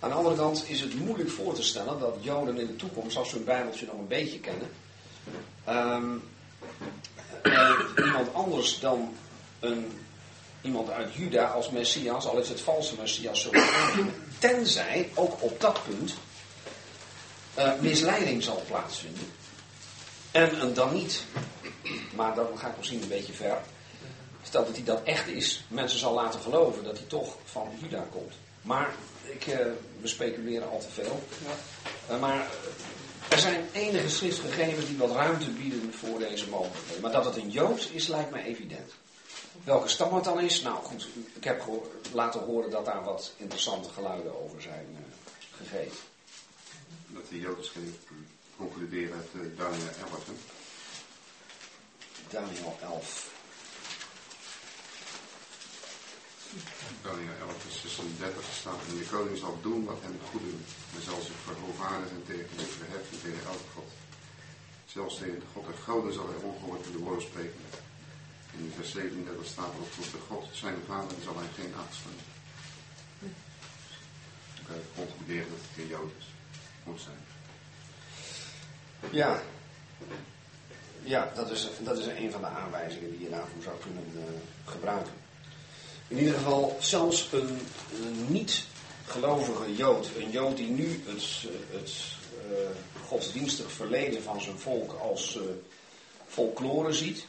Aan 0.00 0.08
de 0.08 0.14
andere 0.14 0.36
kant 0.36 0.64
is 0.68 0.80
het 0.80 0.94
moeilijk 0.94 1.30
voor 1.30 1.54
te 1.54 1.62
stellen 1.62 1.98
dat 1.98 2.16
Joden 2.20 2.58
in 2.58 2.66
de 2.66 2.76
toekomst, 2.76 3.16
als 3.16 3.28
ze 3.28 3.34
hun 3.34 3.44
Bijbeltje 3.44 3.86
nog 3.86 3.98
een 3.98 4.06
beetje 4.06 4.40
kennen, 4.40 4.68
um, 5.68 6.22
iemand 7.96 8.34
anders 8.34 8.80
dan 8.80 9.14
een, 9.60 9.98
iemand 10.60 10.90
uit 10.90 11.14
Juda 11.14 11.44
als 11.44 11.70
Messias, 11.70 12.26
al 12.26 12.38
is 12.38 12.48
het 12.48 12.60
valse 12.60 12.94
Messias, 13.00 13.40
zo 13.40 13.50
tenzij 14.38 15.10
ook 15.14 15.42
op 15.42 15.60
dat 15.60 15.80
punt 15.84 16.14
uh, 17.58 17.72
misleiding 17.80 18.42
zal 18.42 18.62
plaatsvinden. 18.66 19.26
En 20.30 20.74
dan 20.74 20.94
niet. 20.94 21.24
Maar 22.14 22.34
dan 22.34 22.46
ga 22.58 22.68
ik 22.68 22.76
misschien 22.76 23.02
een 23.02 23.08
beetje 23.08 23.32
ver. 23.32 23.58
Stel 24.48 24.64
dat 24.64 24.74
hij 24.74 24.84
dat 24.84 25.02
echt 25.02 25.26
is, 25.26 25.64
mensen 25.68 25.98
zal 25.98 26.14
laten 26.14 26.40
geloven 26.40 26.84
dat 26.84 26.98
hij 26.98 27.06
toch 27.06 27.36
van 27.44 27.68
Juda 27.80 28.06
komt. 28.12 28.34
Maar 28.62 28.94
ik, 29.22 29.46
uh, 29.46 29.56
we 30.00 30.08
speculeren 30.08 30.70
al 30.70 30.78
te 30.78 30.88
veel. 30.88 31.22
Ja. 31.44 32.14
Uh, 32.14 32.20
maar 32.20 32.50
er 33.28 33.38
zijn 33.38 33.68
enige 33.72 34.08
schriftgegevens 34.08 34.86
die 34.86 34.96
wat 34.96 35.10
ruimte 35.10 35.50
bieden 35.50 35.92
voor 35.94 36.18
deze 36.18 36.48
mogelijkheden. 36.48 37.02
Maar 37.02 37.12
dat 37.12 37.24
het 37.24 37.36
een 37.36 37.50
Jood 37.50 37.88
is, 37.92 38.06
lijkt 38.06 38.30
mij 38.30 38.44
evident. 38.44 38.92
Welke 39.64 39.88
stam 39.88 40.14
het 40.14 40.24
dan 40.24 40.40
is? 40.40 40.62
Nou 40.62 40.84
goed, 40.84 41.08
ik 41.34 41.44
heb 41.44 41.62
laten 42.12 42.40
horen 42.40 42.70
dat 42.70 42.84
daar 42.84 43.04
wat 43.04 43.32
interessante 43.36 43.88
geluiden 43.88 44.44
over 44.44 44.62
zijn 44.62 44.86
uh, 44.90 44.98
gegeven. 45.56 45.98
Dat 47.06 47.28
de 47.28 47.38
Jood 47.38 47.58
is 47.58 47.72
concluderen 48.56 49.14
uit 49.14 49.56
Daniel 49.56 49.88
11. 50.00 50.26
Hè? 50.26 50.32
Daniel 52.30 52.78
11. 52.82 53.36
Daniel 57.02 57.36
11 57.40 57.62
vers 57.62 57.80
36 57.80 58.44
staat 58.60 58.80
en 58.88 58.98
de 58.98 59.08
koning 59.10 59.38
zal 59.38 59.58
doen 59.62 59.84
wat 59.84 60.02
hem 60.02 60.18
goed 60.30 60.40
doet. 60.40 60.68
En 60.94 61.02
zal 61.02 61.20
zich 61.20 61.38
verhoogvaren 61.44 62.22
tegen 62.26 62.56
de 62.56 62.64
verheffen 62.64 63.20
tegen 63.22 63.44
elke 63.46 63.68
God. 63.74 63.90
Zelfs 64.86 65.18
tegen 65.18 65.40
de 65.40 65.50
God 65.52 65.66
der 65.66 65.78
goden 65.86 66.12
zal 66.12 66.28
hij 66.28 66.42
ongehoord 66.48 66.86
in 66.86 66.92
de 66.92 66.98
woorden 66.98 67.22
spreken. 67.22 67.60
In 68.52 68.72
vers 68.76 68.90
37 68.90 69.46
staat 69.46 69.74
op 69.80 69.92
de 70.12 70.20
God 70.28 70.44
zijn 70.52 70.76
vader 70.86 71.16
zal 71.24 71.36
hij 71.38 71.48
geen 71.54 71.74
acht 71.74 71.94
slaan. 71.94 72.20
Dan 74.56 74.64
kan 74.66 74.76
concluderen 74.94 75.50
dat 75.50 75.58
het 75.62 75.74
geen 75.74 75.86
Jood 75.86 76.12
is. 76.18 76.26
Moet 76.84 77.00
zijn. 77.00 77.22
Ja. 79.10 79.42
Ja, 81.02 81.32
dat 81.34 81.50
is, 81.50 81.68
dat 81.80 81.98
is 81.98 82.06
een 82.06 82.30
van 82.30 82.40
de 82.40 82.46
aanwijzingen 82.46 83.10
die 83.10 83.20
je 83.20 83.30
daarvoor 83.30 83.62
zou 83.62 83.76
kunnen 83.78 84.04
uh, 84.14 84.22
gebruiken. 84.64 85.12
In 86.08 86.18
ieder 86.18 86.34
geval, 86.34 86.76
zelfs 86.80 87.28
een, 87.32 87.58
een 88.02 88.26
niet-gelovige 88.28 89.74
Jood, 89.74 90.10
een 90.18 90.30
Jood 90.30 90.56
die 90.56 90.68
nu 90.68 91.02
het, 91.06 91.24
het 91.70 91.92
uh, 92.50 92.68
godsdienstig 93.06 93.72
verleden 93.72 94.22
van 94.22 94.40
zijn 94.40 94.58
volk 94.58 94.92
als 94.92 95.36
uh, 95.36 95.42
folklore 96.28 96.92
ziet, 96.92 97.26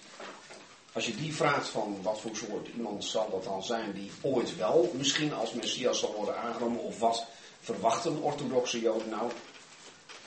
als 0.94 1.06
je 1.06 1.16
die 1.16 1.36
vraagt 1.36 1.68
van 1.68 1.98
wat 2.02 2.20
voor 2.20 2.36
soort 2.36 2.68
iemand 2.76 3.06
zal 3.06 3.30
dat 3.30 3.44
dan 3.44 3.64
zijn 3.64 3.94
die 3.94 4.12
ooit 4.22 4.58
wel 4.58 4.94
misschien 4.98 5.34
als 5.34 5.54
Messias 5.54 6.00
zal 6.00 6.14
worden 6.14 6.38
aangenomen, 6.38 6.84
of 6.84 7.00
wat 7.00 7.26
verwachten 7.62 8.22
orthodoxe 8.22 8.80
Joden 8.80 9.10
nou, 9.10 9.32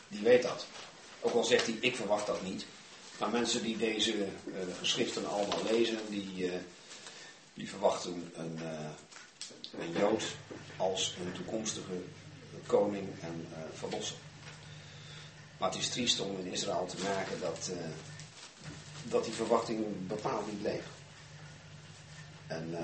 die 0.09 0.23
weet 0.23 0.43
dat. 0.43 0.67
Ook 1.21 1.35
al 1.35 1.45
zegt 1.45 1.67
hij, 1.67 1.77
ik 1.81 1.97
verwacht 1.97 2.27
dat 2.27 2.43
niet. 2.43 2.67
Maar 3.19 3.31
mensen 3.31 3.63
die 3.63 3.77
deze 3.77 4.27
geschriften 4.79 5.29
allemaal 5.29 5.63
lezen, 5.71 5.99
die, 6.09 6.51
die 7.55 7.69
verwachten 7.69 8.33
een, 8.35 8.59
uh, 8.63 9.81
een 9.81 9.93
Jood 9.93 10.37
als 10.77 11.17
een 11.21 11.33
toekomstige 11.33 12.03
koning 12.67 13.09
en 13.21 13.49
verlosser. 13.73 14.17
Maar 15.59 15.71
het 15.71 15.79
is 15.79 15.89
triest 15.89 16.21
om 16.21 16.39
in 16.39 16.53
Israël 16.53 16.87
te 16.87 17.03
merken 17.03 17.41
dat, 17.41 17.71
dat 19.03 19.25
die 19.25 19.33
verwachting 19.33 20.07
bepaald 20.07 20.53
niet 20.53 20.63
leeft. 20.63 20.89
En 22.47 22.75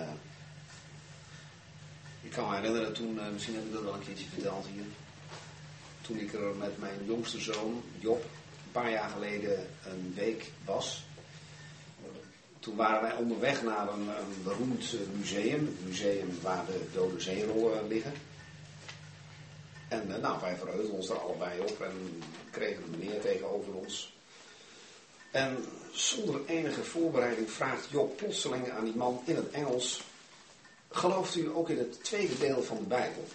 ik 2.22 2.30
kan 2.30 2.48
me 2.48 2.56
herinneren 2.56 2.92
toen, 2.92 3.32
misschien 3.32 3.54
heb 3.54 3.64
ik 3.64 3.72
dat 3.72 3.82
wel 3.82 3.94
een 3.94 4.04
keertje 4.04 4.26
verteld 4.26 4.66
hier, 4.66 4.84
toen 6.00 6.18
ik 6.18 6.32
er 6.32 6.54
met 6.54 6.78
mijn 6.78 7.04
jongste 7.04 7.40
zoon, 7.40 7.82
Job, 7.98 8.22
een 8.22 8.72
paar 8.72 8.90
jaar 8.90 9.10
geleden 9.10 9.68
een 9.84 10.12
week 10.14 10.52
was. 10.64 11.04
Toen 12.68 12.76
waren 12.76 13.02
wij 13.02 13.16
onderweg 13.16 13.62
naar 13.62 13.88
een, 13.88 14.08
beroemd 14.44 14.94
museum, 15.16 15.66
het 15.66 15.86
museum 15.86 16.38
waar 16.42 16.66
de 16.66 16.86
dode 16.92 17.20
zeerollen 17.20 17.88
liggen. 17.88 18.12
En 19.88 20.20
nou, 20.20 20.40
wij 20.40 20.56
verheugden 20.56 20.90
ons 20.90 21.08
er 21.08 21.18
allebei 21.18 21.60
op 21.60 21.80
en 21.80 22.22
kregen 22.50 22.82
een 22.82 22.90
meneer 22.90 23.20
tegenover 23.20 23.74
ons. 23.74 24.16
En 25.30 25.64
zonder 25.92 26.40
enige 26.46 26.84
voorbereiding 26.84 27.50
vraagt 27.50 27.90
Job 27.90 28.16
plotseling 28.16 28.70
aan 28.70 28.84
die 28.84 28.96
man 28.96 29.22
in 29.24 29.36
het 29.36 29.50
Engels: 29.50 30.02
Gelooft 30.90 31.34
u 31.34 31.48
ook 31.54 31.70
in 31.70 31.78
het 31.78 32.04
tweede 32.04 32.38
deel 32.38 32.62
van 32.62 32.76
de 32.76 32.84
Bijbel? 32.84 33.28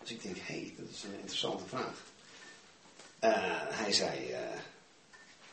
Dus 0.00 0.10
ik 0.10 0.22
denk, 0.22 0.36
hé, 0.36 0.54
hey, 0.54 0.74
dat 0.78 0.88
is 0.90 1.02
een 1.02 1.18
interessante 1.18 1.64
vraag. 1.66 2.02
Hij 3.74 3.92
zei, 3.92 4.34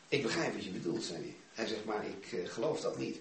ik 0.08 0.24
begrijp 0.24 0.54
wat 0.54 0.64
je 0.64 0.70
bedoelt, 0.70 1.04
zei 1.04 1.20
hij. 1.20 1.36
Hij 1.62 1.70
zegt, 1.70 1.86
maar 1.86 2.06
ik 2.06 2.32
uh, 2.32 2.50
geloof 2.50 2.82
dat 2.82 2.98
niet. 2.98 3.18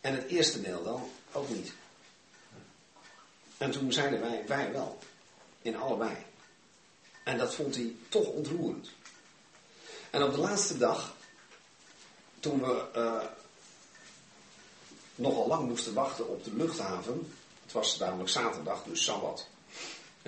En 0.00 0.14
het 0.14 0.26
eerste 0.26 0.60
deel 0.60 0.82
dan 0.82 1.10
ook 1.32 1.48
niet. 1.48 1.72
En 3.58 3.70
toen 3.70 3.92
zeiden 3.92 4.20
wij, 4.20 4.44
wij 4.46 4.72
wel. 4.72 4.98
In 5.62 5.76
allebei. 5.76 6.16
En 7.24 7.38
dat 7.38 7.54
vond 7.54 7.74
hij 7.74 7.94
toch 8.08 8.26
ontroerend. 8.26 8.90
En 10.10 10.22
op 10.22 10.32
de 10.32 10.38
laatste 10.38 10.78
dag, 10.78 11.16
toen 12.40 12.60
we 12.60 13.28
nogal 15.14 15.46
lang 15.46 15.68
moesten 15.68 15.94
wachten 15.94 16.28
op 16.28 16.44
de 16.44 16.54
luchthaven. 16.54 17.32
Het 17.62 17.72
was 17.72 17.98
namelijk 17.98 18.30
zaterdag, 18.30 18.82
dus 18.84 19.04
sabbat. 19.04 19.46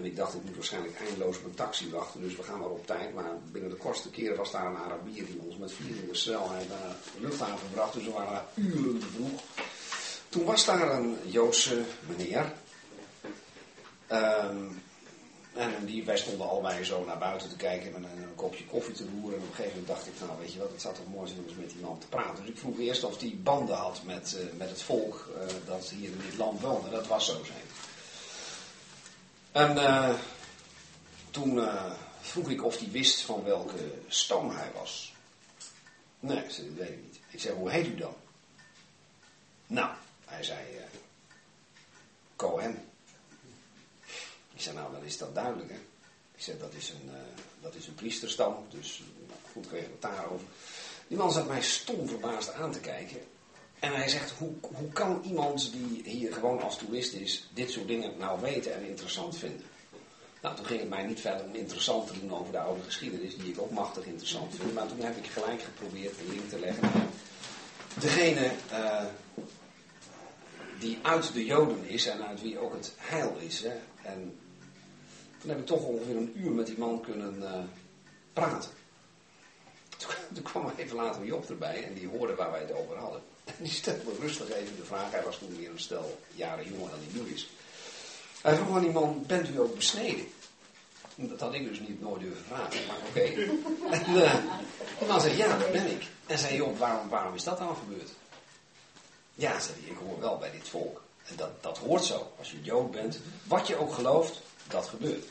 En 0.03 0.09
ik 0.09 0.16
dacht, 0.16 0.35
ik 0.35 0.45
moet 0.45 0.55
waarschijnlijk 0.55 0.99
eindeloos 0.99 1.39
op 1.39 1.45
een 1.45 1.55
taxi 1.55 1.91
wachten, 1.91 2.20
dus 2.20 2.37
we 2.37 2.43
gaan 2.43 2.59
maar 2.59 2.69
op 2.69 2.87
tijd. 2.87 3.15
Maar 3.15 3.31
binnen 3.53 3.70
de 3.70 3.77
kortste 3.77 4.11
keren 4.11 4.37
was 4.37 4.51
daar 4.51 4.66
een 4.66 4.77
Arabier 4.77 5.27
die 5.27 5.41
ons 5.47 5.57
met 5.57 5.73
vierende 5.73 6.15
snelheid 6.15 6.69
naar 6.69 6.97
de 7.15 7.20
luchthaven 7.20 7.70
bracht. 7.73 7.95
Dus 7.95 8.05
we 8.05 8.11
waren 8.11 8.45
uren 8.55 8.99
te 8.99 9.07
vroeg. 9.07 9.41
Toen 10.29 10.45
was 10.45 10.65
daar 10.65 10.91
een 10.91 11.16
Joodse 11.24 11.83
meneer. 12.09 12.53
Um, 14.12 14.83
En 15.55 15.85
die, 15.85 16.05
wij 16.05 16.16
stonden 16.16 16.49
allebei 16.49 16.85
zo 16.85 17.05
naar 17.05 17.19
buiten 17.19 17.49
te 17.49 17.57
kijken 17.57 17.95
en 17.95 18.05
een, 18.05 18.35
kopje 18.35 18.65
koffie 18.65 18.95
te 18.95 19.05
roeren. 19.05 19.39
En 19.39 19.45
op 19.45 19.49
een 19.49 19.55
gegeven 19.55 19.79
moment 19.79 19.87
dacht 19.87 20.07
ik, 20.07 20.12
nou 20.20 20.39
weet 20.41 20.53
je 20.53 20.59
wat, 20.59 20.70
het 20.70 20.81
zou 20.81 20.95
toch 20.95 21.15
mooi 21.15 21.29
zijn 21.29 21.41
om 21.41 21.47
eens 21.49 21.57
met 21.57 21.70
die 21.70 21.81
man 21.81 21.99
te 21.99 22.07
praten. 22.07 22.45
Dus 22.45 22.53
ik 22.53 22.59
vroeg 22.59 22.79
eerst 22.79 23.05
of 23.05 23.20
hij 23.20 23.39
banden 23.43 23.77
had 23.77 24.01
met, 24.05 24.37
uh, 24.39 24.59
met 24.59 24.69
het 24.69 24.83
volk 24.83 25.29
uh, 25.37 25.55
dat 25.66 25.89
hier 25.89 26.11
in 26.11 26.20
dit 26.29 26.39
land 26.39 26.61
woonde. 26.61 26.91
Dat 26.91 27.07
was 27.07 27.27
zo 27.27 27.33
zijn. 27.45 27.66
En 29.53 29.77
uh, 29.77 30.15
toen 31.31 31.69
vroeg 32.20 32.51
ik 32.51 32.65
of 32.65 32.79
hij 32.79 32.91
wist 32.91 33.20
van 33.20 33.45
welke 33.45 33.93
stam 34.09 34.51
hij 34.51 34.73
was. 34.74 35.15
Nee, 36.20 36.43
dat 36.43 36.57
weet 36.77 36.89
ik 36.89 37.03
niet. 37.03 37.19
Ik 37.29 37.41
zei, 37.41 37.55
hoe 37.55 37.70
heet 37.70 37.87
u 37.87 37.95
dan? 37.95 38.15
Nou, 39.66 39.91
hij 40.24 40.43
zei, 40.43 40.59
Cohen. 42.37 42.85
Ik 44.55 44.61
zei, 44.61 44.77
nou, 44.77 44.93
dan 44.93 45.05
is 45.05 45.19
dat 45.19 45.35
duidelijk, 45.35 45.70
hè. 45.70 45.81
Ik 46.35 46.43
zei, 46.43 46.59
dat 46.59 46.73
is 46.74 46.91
een, 46.91 47.07
uh, 47.07 47.43
dat 47.61 47.74
is 47.74 47.87
een 47.87 47.95
priesterstam, 47.95 48.66
dus 48.70 49.03
nou, 49.27 49.41
goed 49.53 49.66
kregen 49.66 49.87
we 49.87 49.93
het 49.93 50.03
daarover. 50.03 50.47
Die 51.09 51.16
man 51.16 51.33
zat 51.33 51.47
mij 51.47 51.62
stom 51.62 52.09
verbaasd 52.09 52.53
aan 52.53 52.73
te 52.73 52.81
kijken. 52.81 53.20
En 53.82 53.94
hij 53.94 54.09
zegt, 54.09 54.30
hoe, 54.30 54.52
hoe 54.60 54.92
kan 54.92 55.22
iemand 55.24 55.72
die 55.72 56.02
hier 56.04 56.32
gewoon 56.32 56.62
als 56.62 56.78
toerist 56.78 57.12
is, 57.12 57.48
dit 57.54 57.70
soort 57.70 57.88
dingen 57.88 58.18
nou 58.18 58.40
weten 58.40 58.74
en 58.74 58.88
interessant 58.88 59.36
vinden? 59.36 59.66
Nou, 60.42 60.56
toen 60.56 60.66
ging 60.66 60.80
het 60.80 60.88
mij 60.88 61.06
niet 61.06 61.20
verder 61.20 61.44
om 61.44 61.54
interessant 61.54 62.06
te 62.06 62.20
doen 62.20 62.34
over 62.38 62.52
de 62.52 62.59
oude 62.59 62.82
geschiedenis, 62.82 63.36
die 63.36 63.52
ik 63.52 63.60
ook 63.60 63.70
machtig 63.70 64.04
interessant 64.04 64.54
vind. 64.54 64.74
Maar 64.74 64.86
toen 64.86 65.00
heb 65.00 65.16
ik 65.16 65.26
gelijk 65.26 65.62
geprobeerd 65.62 66.18
een 66.18 66.28
link 66.28 66.48
te 66.48 66.59
leggen 66.59 66.90
degene 68.00 68.50
uh, 68.72 69.04
die 70.78 70.98
uit 71.02 71.32
de 71.32 71.44
Joden 71.44 71.84
is 71.84 72.06
en 72.06 72.26
uit 72.26 72.42
wie 72.42 72.59
ook 72.59 72.72
het 72.72 72.94
heil 72.96 73.36
is. 73.38 73.64
En 74.02 74.38
toen 75.38 75.50
heb 75.50 75.59
ik 75.59 75.66
toch 75.66 75.84
ongeveer 75.84 76.16
een 76.16 76.32
uur 76.34 76.50
met 76.50 76.66
die 76.66 76.78
man 76.78 77.00
kunnen 77.00 77.36
uh, 77.38 77.59
praten. 78.32 78.70
Toen, 80.32 80.42
kwam 80.42 80.72
even 80.76 80.96
later 80.96 81.24
Job 81.24 81.50
erbij 81.50 81.84
en 81.84 81.94
die 81.94 82.09
hoorde 82.09 82.34
waar 82.34 82.50
wij 82.50 82.60
het 82.60 82.72
over 82.72 82.96
hadden. 82.96 83.22
En 83.44 83.55
die 83.64 83.73
stelde 83.73 84.16
rustig 84.20 84.51
even 84.51 84.77
de 84.77 84.85
vraag, 84.85 85.10
hij 85.10 85.23
was 85.23 85.39
toen 85.39 85.56
weer 85.56 85.70
een 85.70 85.81
stel 85.81 86.19
jaren 86.35 86.69
jonger 86.69 86.90
dan 86.90 86.98
hij 86.98 87.23
nu 87.23 87.35
is. 87.35 87.51
Hij 88.43 88.56
vroeg 88.56 88.77
aan 88.77 88.82
die 88.82 88.90
man, 88.90 89.24
bent 89.27 89.48
u 89.48 89.60
ook 89.60 89.74
besneden? 89.74 90.27
Dat 91.14 91.40
had 91.40 91.55
ik 91.55 91.69
dus 91.69 91.81
niet 91.81 92.01
nooit 92.01 92.20
durven 92.20 92.44
vragen, 92.44 92.86
maar 92.86 92.97
oké. 92.97 93.19
Okay. 93.19 93.35
En 94.01 94.14
uh, 94.14 94.35
die 94.98 95.09
man 95.09 95.20
zei, 95.20 95.36
ja, 95.36 95.59
dat 95.59 95.73
ben 95.73 95.90
ik. 95.90 96.06
En 96.27 96.39
zei 96.39 96.56
Job, 96.56 96.78
waarom, 96.78 97.09
waarom 97.09 97.35
is 97.35 97.44
dat 97.44 97.59
dan 97.59 97.77
gebeurd? 97.77 98.10
Ja, 99.35 99.60
zei 99.60 99.74
hij, 99.81 99.90
ik 99.90 99.98
hoor 99.98 100.20
wel 100.20 100.39
bij 100.39 100.51
dit 100.51 100.69
volk. 100.69 101.02
En 101.24 101.36
dat, 101.36 101.62
dat 101.62 101.78
hoort 101.78 102.05
zo. 102.05 102.32
Als 102.39 102.51
je 102.51 102.62
Jood 102.62 102.90
bent, 102.90 103.19
wat 103.44 103.66
je 103.66 103.77
ook 103.77 103.94
gelooft, 103.94 104.40
dat 104.69 104.86
gebeurt. 104.86 105.24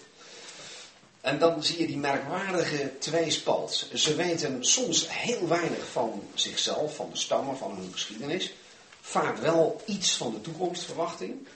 En 1.22 1.40
dan 1.40 1.64
zie 1.64 1.80
je 1.80 1.88
die 1.88 1.98
merkwaardige 1.98 2.92
tweespalt. 3.00 3.88
Ze 3.94 4.16
weten 4.16 4.66
soms 4.66 5.06
heel 5.10 5.48
weinig 5.48 5.88
van 5.92 6.24
zichzelf, 6.34 6.96
van 6.96 7.10
de 7.12 7.18
stammen, 7.18 7.58
van 7.58 7.76
hun 7.76 7.92
geschiedenis. 7.92 8.54
Vaak 9.02 9.38
wel 9.38 9.82
iets 9.86 10.18
van 10.18 10.32
de 10.32 10.42
toekomstverwachting. 10.42 11.48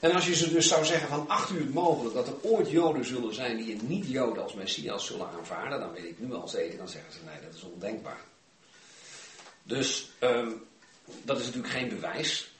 En 0.00 0.12
als 0.12 0.26
je 0.26 0.34
ze 0.34 0.52
dus 0.52 0.68
zou 0.68 0.84
zeggen 0.84 1.08
van 1.08 1.28
acht 1.28 1.50
uur 1.50 1.70
mogelijk 1.70 2.14
dat 2.14 2.26
er 2.26 2.34
ooit 2.42 2.70
Joden 2.70 3.04
zullen 3.04 3.34
zijn 3.34 3.56
die 3.56 3.72
een 3.72 3.86
niet-Joden 3.86 4.42
als 4.42 4.54
Messias 4.54 5.06
zullen 5.06 5.28
aanvaarden, 5.28 5.80
dan 5.80 5.92
weet 5.92 6.04
ik 6.04 6.18
nu 6.18 6.34
al 6.34 6.48
zeker, 6.48 6.78
dan 6.78 6.88
zeggen 6.88 7.12
ze 7.12 7.18
nee, 7.24 7.40
dat 7.44 7.54
is 7.54 7.62
ondenkbaar. 7.62 8.20
Dus 9.62 10.10
um, 10.20 10.62
dat 11.22 11.38
is 11.38 11.46
natuurlijk 11.46 11.72
geen 11.72 11.88
bewijs. 11.88 12.51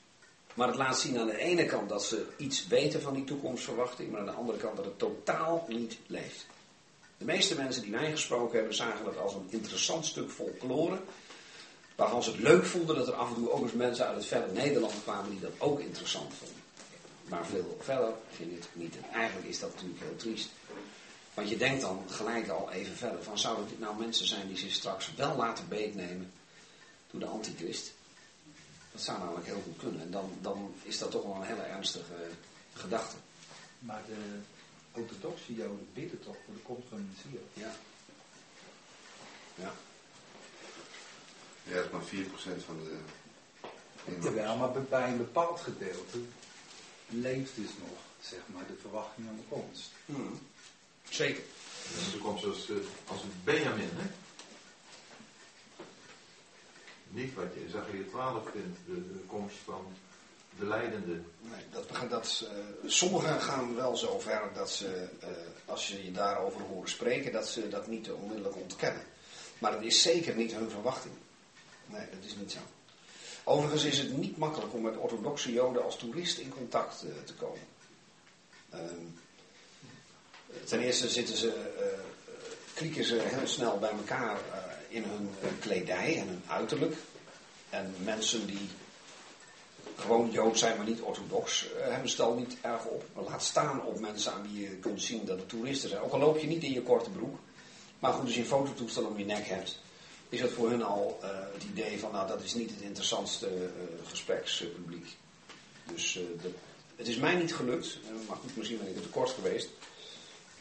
Maar 0.55 0.67
het 0.67 0.77
laat 0.77 0.99
zien 0.99 1.19
aan 1.19 1.27
de 1.27 1.39
ene 1.39 1.67
kant 1.67 1.89
dat 1.89 2.05
ze 2.05 2.27
iets 2.37 2.67
weten 2.67 3.03
van 3.03 3.15
die 3.15 3.25
toekomstverwachting, 3.25 4.11
maar 4.11 4.21
aan 4.21 4.27
de 4.27 4.33
andere 4.33 4.59
kant 4.59 4.77
dat 4.77 4.85
het 4.85 4.99
totaal 4.99 5.65
niet 5.69 5.99
leeft. 6.07 6.47
De 7.19 7.25
meeste 7.25 7.57
mensen 7.57 7.83
die 7.83 7.93
wij 7.93 8.11
gesproken 8.11 8.57
hebben 8.57 8.75
zagen 8.75 9.05
dat 9.05 9.19
als 9.19 9.35
een 9.35 9.47
interessant 9.49 10.07
stuk 10.07 10.31
folklore, 10.31 10.99
waarvan 11.95 12.23
ze 12.23 12.31
het 12.31 12.41
leuk 12.41 12.65
vonden 12.65 12.97
dat 12.97 13.09
er 13.09 13.15
af 13.15 13.29
en 13.29 13.35
toe 13.35 13.51
ook 13.51 13.63
eens 13.63 13.73
mensen 13.73 14.07
uit 14.07 14.17
het 14.17 14.27
verre 14.27 14.53
Nederland 14.53 14.95
kwamen 15.03 15.31
die 15.31 15.41
dat 15.41 15.51
ook 15.59 15.81
interessant 15.81 16.33
vonden. 16.35 16.63
Maar 17.29 17.47
veel 17.47 17.77
verder 17.81 18.13
ging 18.37 18.55
het 18.55 18.69
niet. 18.73 18.97
En 18.97 19.13
eigenlijk 19.13 19.49
is 19.49 19.61
dat 19.61 19.73
natuurlijk 19.75 20.01
heel 20.01 20.17
triest. 20.17 20.49
Want 21.35 21.49
je 21.49 21.57
denkt 21.57 21.81
dan 21.81 22.05
gelijk 22.09 22.49
al 22.49 22.71
even 22.71 22.97
verder 22.97 23.23
van 23.23 23.39
zouden 23.39 23.69
dit 23.69 23.79
nou 23.79 23.99
mensen 23.99 24.27
zijn 24.27 24.49
die 24.49 24.57
zich 24.57 24.73
straks 24.73 25.15
wel 25.17 25.37
laten 25.37 25.69
beetnemen 25.69 26.33
door 27.11 27.21
de 27.21 27.27
antichrist? 27.27 27.93
Dat 28.93 29.03
zou 29.03 29.19
namelijk 29.19 29.47
heel 29.47 29.63
goed 29.65 29.77
kunnen. 29.79 30.01
En 30.01 30.11
dan, 30.11 30.31
dan 30.41 30.75
is 30.83 30.99
dat 30.99 31.11
toch 31.11 31.23
wel 31.23 31.35
een 31.35 31.43
hele 31.43 31.63
ernstige 31.63 32.29
gedachte. 32.73 33.17
Maar 33.79 34.03
de 34.07 34.39
orthodoxe 35.01 35.55
joden 35.55 35.89
bidden 35.93 36.21
toch 36.21 36.37
voor 36.45 36.55
de 36.55 36.61
komst 36.61 36.89
van 36.89 36.99
een 36.99 37.15
Messias? 37.15 37.43
Ja. 37.55 37.73
Ja. 39.55 39.73
Ja, 41.65 41.75
dat 41.75 41.85
is 41.85 41.91
maar 41.91 42.61
4% 42.61 42.65
van 42.65 42.77
de... 42.85 42.99
Jawel, 44.21 44.57
maar 44.57 44.83
bij 44.83 45.09
een 45.09 45.17
bepaald 45.17 45.61
gedeelte 45.61 46.19
leeft 47.09 47.57
dus 47.57 47.71
nog, 47.79 47.99
zeg 48.21 48.41
maar, 48.47 48.67
de 48.67 48.77
verwachting 48.81 49.29
aan 49.29 49.37
de 49.37 49.57
komst. 49.57 49.91
Hmm. 50.07 50.41
Zeker. 51.09 51.43
Dus 51.95 52.13
de 52.13 52.19
komst 52.19 52.45
als, 52.45 52.71
als 53.07 53.23
een 53.23 53.33
Benjamin, 53.45 53.91
hè? 53.93 54.11
Niet 57.33 57.45
wat 57.45 57.55
je 57.55 57.61
in 57.61 57.71
Zachariah 57.71 58.09
12 58.09 58.51
vindt, 58.51 58.79
de, 58.87 59.25
komst 59.27 59.57
van 59.65 59.87
de 60.59 60.67
leidende. 60.67 61.21
Nee, 61.41 61.65
dat, 61.71 62.11
dat, 62.11 62.45
uh, 62.45 62.91
sommigen 62.91 63.41
gaan 63.41 63.75
wel 63.75 63.97
zo 63.97 64.19
ver 64.19 64.43
dat 64.55 64.71
ze, 64.71 65.09
uh, 65.23 65.29
als 65.65 65.89
je 65.89 66.05
je 66.05 66.13
daarover 66.13 66.61
horen 66.61 66.89
spreken, 66.89 67.33
dat 67.33 67.49
ze 67.49 67.69
dat 67.69 67.87
niet 67.87 68.11
onmiddellijk 68.11 68.57
ontkennen. 68.57 69.03
Maar 69.59 69.73
dat 69.73 69.83
is 69.83 70.03
zeker 70.03 70.35
niet 70.35 70.53
hun 70.53 70.71
verwachting. 70.71 71.15
Nee, 71.87 72.07
dat 72.11 72.25
is 72.25 72.37
niet 72.37 72.53
zo. 72.53 72.59
Overigens 73.45 73.85
is 73.85 73.99
het 73.99 74.17
niet 74.17 74.37
makkelijk 74.37 74.75
om 74.75 74.83
met 74.83 74.97
orthodoxe 74.97 75.53
joden 75.53 75.85
als 75.85 75.97
toerist 75.97 76.39
in 76.39 76.49
contact 76.49 77.05
uh, 77.05 77.11
te 77.25 77.35
komen. 77.35 77.67
Ehm, 78.71 79.05
ten 80.65 80.81
eerste 80.81 81.09
zitten 81.09 81.37
ze, 81.37 81.53
krieken 82.75 83.05
ze 83.05 83.21
heel 83.21 83.47
snel 83.47 83.79
bij 83.79 83.91
elkaar 83.91 84.39
in 84.89 85.05
hun 85.05 85.31
kledij 85.61 86.19
en 86.19 86.29
hun 86.29 86.43
uiterlijk. 86.47 86.95
En 87.73 87.95
mensen 88.05 88.47
die 88.47 88.69
gewoon 89.97 90.31
Jood 90.31 90.59
zijn, 90.59 90.77
maar 90.77 90.87
niet 90.87 91.01
orthodox, 91.01 91.67
uh, 91.67 91.71
hebben 91.81 92.09
stel 92.09 92.35
niet 92.35 92.57
erg 92.61 92.85
op. 92.85 93.05
Laat 93.15 93.43
staan 93.43 93.85
op 93.85 94.01
mensen 94.01 94.33
aan 94.33 94.43
wie 94.43 94.61
je 94.61 94.77
kunt 94.77 95.03
zien 95.03 95.25
dat 95.25 95.39
het 95.39 95.49
toeristen 95.49 95.89
zijn. 95.89 96.03
Ook 96.03 96.13
al 96.13 96.19
loop 96.19 96.39
je 96.39 96.47
niet 96.47 96.63
in 96.63 96.73
je 96.73 96.83
korte 96.83 97.11
broek. 97.11 97.39
Maar 97.99 98.13
goed, 98.13 98.25
als 98.25 98.35
je 98.35 98.41
een 98.41 98.47
fototoestel 98.47 99.05
om 99.05 99.19
je 99.19 99.25
nek 99.25 99.47
hebt, 99.47 99.81
is 100.29 100.41
dat 100.41 100.51
voor 100.51 100.71
hun 100.71 100.83
al 100.83 101.19
uh, 101.23 101.29
het 101.53 101.63
idee 101.63 101.99
van, 101.99 102.13
nou, 102.13 102.29
dat 102.29 102.43
is 102.43 102.55
niet 102.55 102.71
het 102.71 102.81
interessantste 102.81 103.49
uh, 103.49 104.09
gesprekspubliek. 104.09 105.07
Dus 105.85 106.19
het 106.97 107.09
is 107.09 107.17
mij 107.17 107.35
niet 107.35 107.55
gelukt, 107.55 107.99
maar 108.29 108.37
goed, 108.37 108.57
misschien 108.57 108.79
ben 108.79 108.89
ik 108.89 108.95
het 108.95 109.03
tekort 109.03 109.31
geweest, 109.31 109.69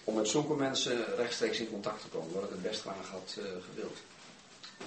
om 0.04 0.16
met 0.16 0.28
zulke 0.28 0.54
mensen 0.54 1.16
rechtstreeks 1.16 1.60
in 1.60 1.70
contact 1.70 2.02
te 2.02 2.08
komen, 2.08 2.34
wat 2.34 2.44
ik 2.44 2.50
het 2.50 2.62
best 2.62 2.82
graag 2.82 3.10
had 3.10 3.38
gewild. 3.70 3.98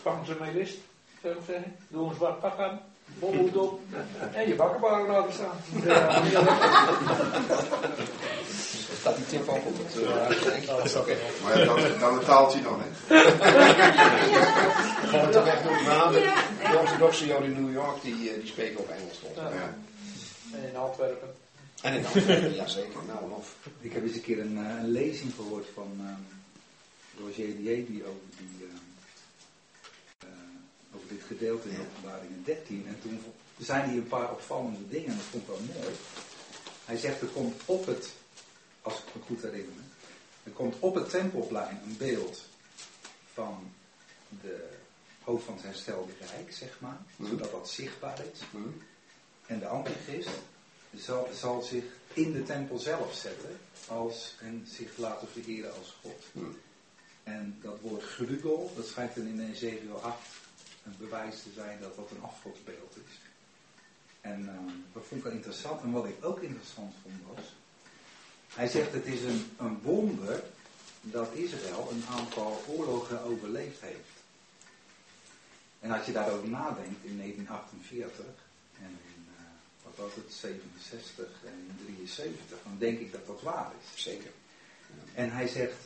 Vangen 0.03 0.27
ze 0.27 0.35
mijn 0.39 0.57
list, 0.57 0.77
zou 1.25 1.37
ik 1.37 1.43
zeggen. 1.47 1.77
Doe 1.89 2.09
een 2.09 2.15
zwart 2.15 2.41
pak 2.41 2.59
aan, 2.59 2.81
bolhoed 3.19 3.57
op 3.57 3.81
en 4.33 4.49
je 4.49 4.55
bakkenbaren 4.55 5.07
laten 5.07 5.33
staan. 5.33 5.57
Ja, 5.85 6.23
Staat 9.01 9.17
die 9.17 9.27
tip 9.27 9.49
ook 9.49 9.67
op 9.67 9.79
het 9.79 9.97
uh, 9.97 10.67
dat 10.67 10.85
is 10.85 10.95
okay. 10.95 11.17
Maar 11.43 11.59
ja, 11.59 11.65
dan, 11.65 11.99
dan 11.99 12.19
betaalt 12.19 12.53
hij 12.53 12.63
dan, 12.63 12.81
hè? 12.81 12.89
Gewoon 15.09 15.31
te 15.31 15.43
weg 15.43 15.63
doen. 15.63 15.83
Maar 15.83 16.13
de 16.13 16.79
orthodoxe 16.79 17.27
joden 17.27 17.53
in 17.53 17.65
New 17.65 17.73
York, 17.73 18.03
die, 18.03 18.15
die 18.15 18.47
spreken 18.47 18.81
ook 18.81 18.89
Engels 18.89 19.19
volgens 19.19 19.43
mij. 19.43 19.53
Ja. 19.53 19.75
En 20.53 20.69
in 20.69 20.77
Antwerpen. 20.77 21.35
En 21.83 21.95
in 21.95 22.07
Antwerpen, 22.07 22.55
ja 22.55 22.67
zeker. 22.67 23.01
Nou 23.07 23.33
of. 23.37 23.57
Ik 23.81 23.93
heb 23.93 24.03
eens 24.03 24.15
een 24.15 24.23
keer 24.23 24.41
een, 24.41 24.57
een 24.57 24.91
lezing 24.91 25.33
gehoord 25.35 25.67
van 25.75 25.91
uh, 26.01 27.25
Roger 27.25 27.57
Diedi 27.57 28.03
over 28.05 28.21
die... 28.39 28.67
Uh, 28.67 28.84
over 30.97 31.09
dit 31.09 31.23
gedeelte 31.23 31.69
in 31.69 31.81
openbaringen 31.81 32.43
13. 32.45 32.87
En 32.87 33.01
toen 33.03 33.23
zijn 33.59 33.91
hier 33.91 33.99
een 33.99 34.09
paar 34.09 34.31
opvallende 34.31 34.89
dingen 34.89 35.11
en 35.11 35.17
dat 35.17 35.25
vond 35.25 35.43
ik 35.43 35.49
wel 35.49 35.83
mooi. 35.83 35.95
Hij 36.85 36.97
zegt, 36.97 37.21
er 37.21 37.27
komt 37.27 37.63
op 37.65 37.87
het, 37.87 38.13
als 38.83 38.99
ik 38.99 39.15
me 39.15 39.21
goed 39.27 39.43
herinner, 39.43 39.83
er 40.43 40.51
komt 40.51 40.75
op 40.79 40.95
het 40.95 41.11
tempelplein 41.11 41.81
een 41.85 41.97
beeld 41.97 42.43
van 43.33 43.73
de 44.43 44.69
hoofd 45.23 45.45
van 45.45 45.55
het 45.55 45.63
herstelde 45.63 46.13
rijk, 46.19 46.53
zeg 46.53 46.81
maar. 46.81 46.99
Mm. 47.17 47.29
Zodat 47.29 47.51
dat 47.51 47.71
zichtbaar 47.71 48.21
is. 48.33 48.41
Mm. 48.51 48.83
En 49.47 49.59
de 49.59 49.67
antichrist 49.67 50.29
zal, 50.97 51.29
zal 51.33 51.63
zich 51.63 51.85
in 52.13 52.33
de 52.33 52.43
tempel 52.43 52.79
zelf 52.79 53.15
zetten 53.15 53.59
als, 53.89 54.35
en 54.41 54.67
zich 54.69 54.97
laten 54.97 55.29
vereren 55.29 55.75
als 55.75 55.97
God. 56.03 56.25
Mm. 56.33 56.57
En 57.23 57.59
dat 57.63 57.81
woord 57.81 58.03
grugel, 58.03 58.73
dat 58.77 58.87
schrijft 58.87 59.15
dan 59.15 59.27
in 59.27 59.51
Ezekiel 59.53 60.03
8 60.03 60.19
een 60.85 60.97
bewijs 60.99 61.43
te 61.43 61.51
zijn 61.55 61.81
dat 61.81 61.97
wat 61.97 62.11
een 62.11 62.23
afgodsbeeld 62.23 62.97
is. 63.07 63.21
En 64.21 64.43
uh, 64.43 64.73
dat 64.93 65.05
vond 65.07 65.21
ik 65.21 65.27
wel 65.27 65.37
interessant. 65.37 65.83
En 65.83 65.91
wat 65.91 66.07
ik 66.07 66.25
ook 66.25 66.41
interessant 66.41 66.95
vond 67.03 67.15
was, 67.35 67.55
Hij 68.55 68.69
zegt 68.69 68.93
het 68.93 69.07
is 69.07 69.23
een, 69.23 69.51
een 69.59 69.79
wonder 69.83 70.43
dat 71.01 71.33
Israël 71.33 71.89
een 71.91 72.05
aantal 72.11 72.65
oorlogen 72.67 73.23
overleefd 73.23 73.81
heeft. 73.81 74.13
En 75.81 75.91
als 75.91 76.07
je 76.07 76.13
daarover 76.13 76.49
nadenkt 76.49 77.05
in 77.05 77.17
1948 77.19 78.25
en 78.79 78.99
in, 79.15 79.27
uh, 79.29 79.45
wat 79.83 79.97
was 79.97 80.15
het, 80.15 80.33
67 80.33 81.27
en 81.45 81.67
in 81.69 81.85
73, 81.85 82.59
dan 82.63 82.77
denk 82.79 82.99
ik 82.99 83.13
dat 83.13 83.27
dat 83.27 83.43
waar 83.43 83.73
is. 83.81 84.03
Zeker. 84.03 84.31
En 85.15 85.33
hij 85.33 85.49
zegt, 85.49 85.79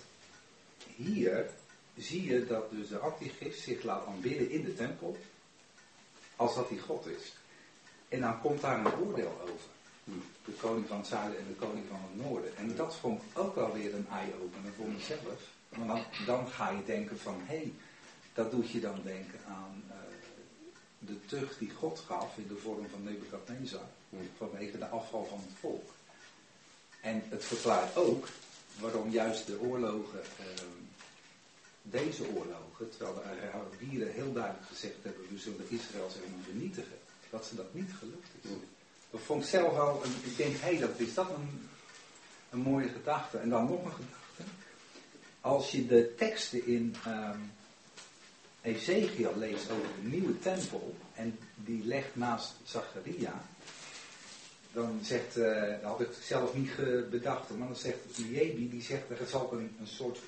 hier 0.96 1.50
zie 1.98 2.24
je 2.24 2.46
dat 2.46 2.70
dus 2.70 2.88
de 2.88 2.98
antichrist 2.98 3.62
zich 3.62 3.82
laat 3.82 4.06
aanbidden 4.06 4.50
in 4.50 4.64
de 4.64 4.74
tempel, 4.74 5.16
als 6.36 6.54
dat 6.54 6.68
hij 6.68 6.78
God 6.78 7.06
is. 7.06 7.32
En 8.08 8.20
dan 8.20 8.40
komt 8.40 8.60
daar 8.60 8.78
een 8.78 8.94
oordeel 8.94 9.40
over. 9.42 9.70
De 10.44 10.52
koning 10.60 10.86
van 10.86 10.96
het 10.96 11.06
zuiden 11.06 11.38
en 11.38 11.46
de 11.48 11.66
koning 11.66 11.84
van 11.88 12.00
het 12.02 12.26
noorden. 12.26 12.56
En 12.56 12.76
dat 12.76 12.96
vond 12.96 13.22
ook 13.34 13.54
wel 13.54 13.72
weer 13.72 13.94
een 13.94 14.08
eye-opener 14.08 14.72
voor 14.76 14.88
mezelf. 14.88 15.50
Want 15.68 15.88
dan, 15.88 16.04
dan 16.26 16.48
ga 16.48 16.70
je 16.70 16.84
denken 16.84 17.18
van, 17.18 17.34
hé, 17.44 17.56
hey, 17.56 17.72
dat 18.34 18.50
doet 18.50 18.70
je 18.70 18.80
dan 18.80 19.00
denken 19.04 19.40
aan 19.48 19.82
uh, 19.88 19.94
de 20.98 21.24
tucht 21.26 21.58
die 21.58 21.70
God 21.70 22.02
gaf 22.06 22.36
in 22.36 22.48
de 22.48 22.56
vorm 22.56 22.88
van 22.88 23.02
Nebuchadnezzar. 23.02 23.88
Vanwege 24.36 24.78
de 24.78 24.86
afval 24.86 25.24
van 25.24 25.38
het 25.38 25.58
volk. 25.60 25.90
En 27.00 27.22
het 27.28 27.44
verklaart 27.44 27.96
ook 27.96 28.28
waarom 28.80 29.10
juist 29.10 29.46
de 29.46 29.60
oorlogen, 29.60 30.20
uh, 30.20 30.62
deze 31.90 32.22
oorlogen, 32.22 32.90
terwijl 32.90 33.14
de 33.14 33.50
Arabieren 33.52 34.12
heel 34.12 34.32
duidelijk 34.32 34.66
gezegd 34.66 34.96
hebben, 35.02 35.22
we 35.30 35.38
zullen 35.38 35.66
Israël 35.68 36.06
maar 36.06 36.44
vernietigen, 36.44 36.98
dat 37.30 37.46
ze 37.46 37.54
dat 37.54 37.74
niet 37.74 37.90
gelukt 37.98 38.28
is. 38.42 38.50
Dat 39.10 39.20
vond 39.20 39.42
ik 39.42 39.48
zelf 39.48 39.78
al, 39.78 40.04
een, 40.04 40.12
ik 40.24 40.36
denk, 40.36 40.56
hé, 40.56 40.68
hey, 40.68 40.78
dat 40.78 40.98
is 40.98 41.14
dat 41.14 41.28
een, 41.28 41.68
een 42.50 42.58
mooie 42.58 42.88
gedachte. 42.88 43.38
En 43.38 43.48
dan 43.48 43.64
nog 43.64 43.84
een 43.84 43.90
gedachte. 43.90 44.52
Als 45.40 45.70
je 45.70 45.86
de 45.86 46.14
teksten 46.16 46.66
in 46.66 46.96
um, 47.06 47.52
Ezekiel 48.62 49.36
leest 49.36 49.70
over 49.70 49.88
de 50.02 50.08
nieuwe 50.08 50.38
tempel, 50.38 50.96
en 51.14 51.38
die 51.54 51.84
legt 51.84 52.16
naast 52.16 52.54
Zacharia, 52.64 53.44
dan 54.72 54.98
zegt, 55.02 55.36
uh, 55.36 55.70
dat 55.70 55.82
had 55.82 56.00
ik 56.00 56.08
zelf 56.22 56.54
niet 56.54 56.76
bedacht, 57.10 57.50
maar 57.50 57.66
dan 57.66 57.76
zegt 57.76 57.98
Jebi, 58.16 58.70
die 58.70 58.82
zegt, 58.82 59.10
er 59.10 59.26
zal 59.26 59.52
een, 59.52 59.76
een 59.80 59.86
soort, 59.86 60.18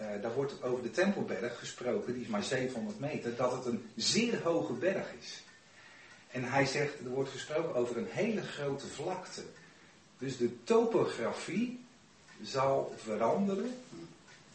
uh, 0.00 0.06
daar 0.22 0.34
wordt 0.34 0.62
over 0.62 0.82
de 0.82 0.90
Tempelberg 0.90 1.58
gesproken, 1.58 2.12
die 2.12 2.22
is 2.22 2.28
maar 2.28 2.42
700 2.42 2.98
meter, 2.98 3.36
dat 3.36 3.52
het 3.52 3.64
een 3.64 3.90
zeer 3.96 4.42
hoge 4.42 4.72
berg 4.72 5.06
is. 5.20 5.42
En 6.30 6.44
hij 6.44 6.66
zegt, 6.66 6.98
er 6.98 7.10
wordt 7.10 7.30
gesproken 7.30 7.74
over 7.74 7.96
een 7.96 8.08
hele 8.10 8.42
grote 8.42 8.86
vlakte. 8.86 9.42
Dus 10.18 10.36
de 10.36 10.64
topografie 10.64 11.84
zal 12.42 12.94
veranderen, 12.96 13.74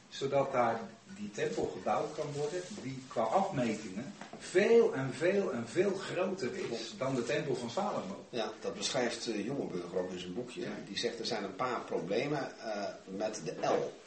zodat 0.09 0.51
daar 0.51 0.79
die 1.15 1.31
tempel 1.31 1.71
gebouwd 1.77 2.15
kan 2.15 2.31
worden, 2.31 2.61
die 2.81 3.03
qua 3.07 3.21
afmetingen 3.21 4.13
veel 4.39 4.93
en 4.93 5.13
veel 5.13 5.53
en 5.53 5.67
veel 5.67 5.93
groter 5.93 6.71
is 6.71 6.93
dan 6.97 7.15
de 7.15 7.23
tempel 7.23 7.55
van 7.55 7.69
Salomo. 7.69 8.25
Ja, 8.29 8.51
dat 8.59 8.77
beschrijft 8.77 9.27
uh, 9.27 9.45
Jongeburger 9.45 9.97
ook 9.99 10.11
in 10.11 10.19
zijn 10.19 10.33
boekje. 10.33 10.65
Die 10.87 10.97
zegt 10.97 11.19
er 11.19 11.25
zijn 11.25 11.43
een 11.43 11.55
paar 11.55 11.81
problemen 11.81 12.51
uh, 12.57 12.83
met 13.05 13.41
de 13.45 13.67
L. 13.67 14.00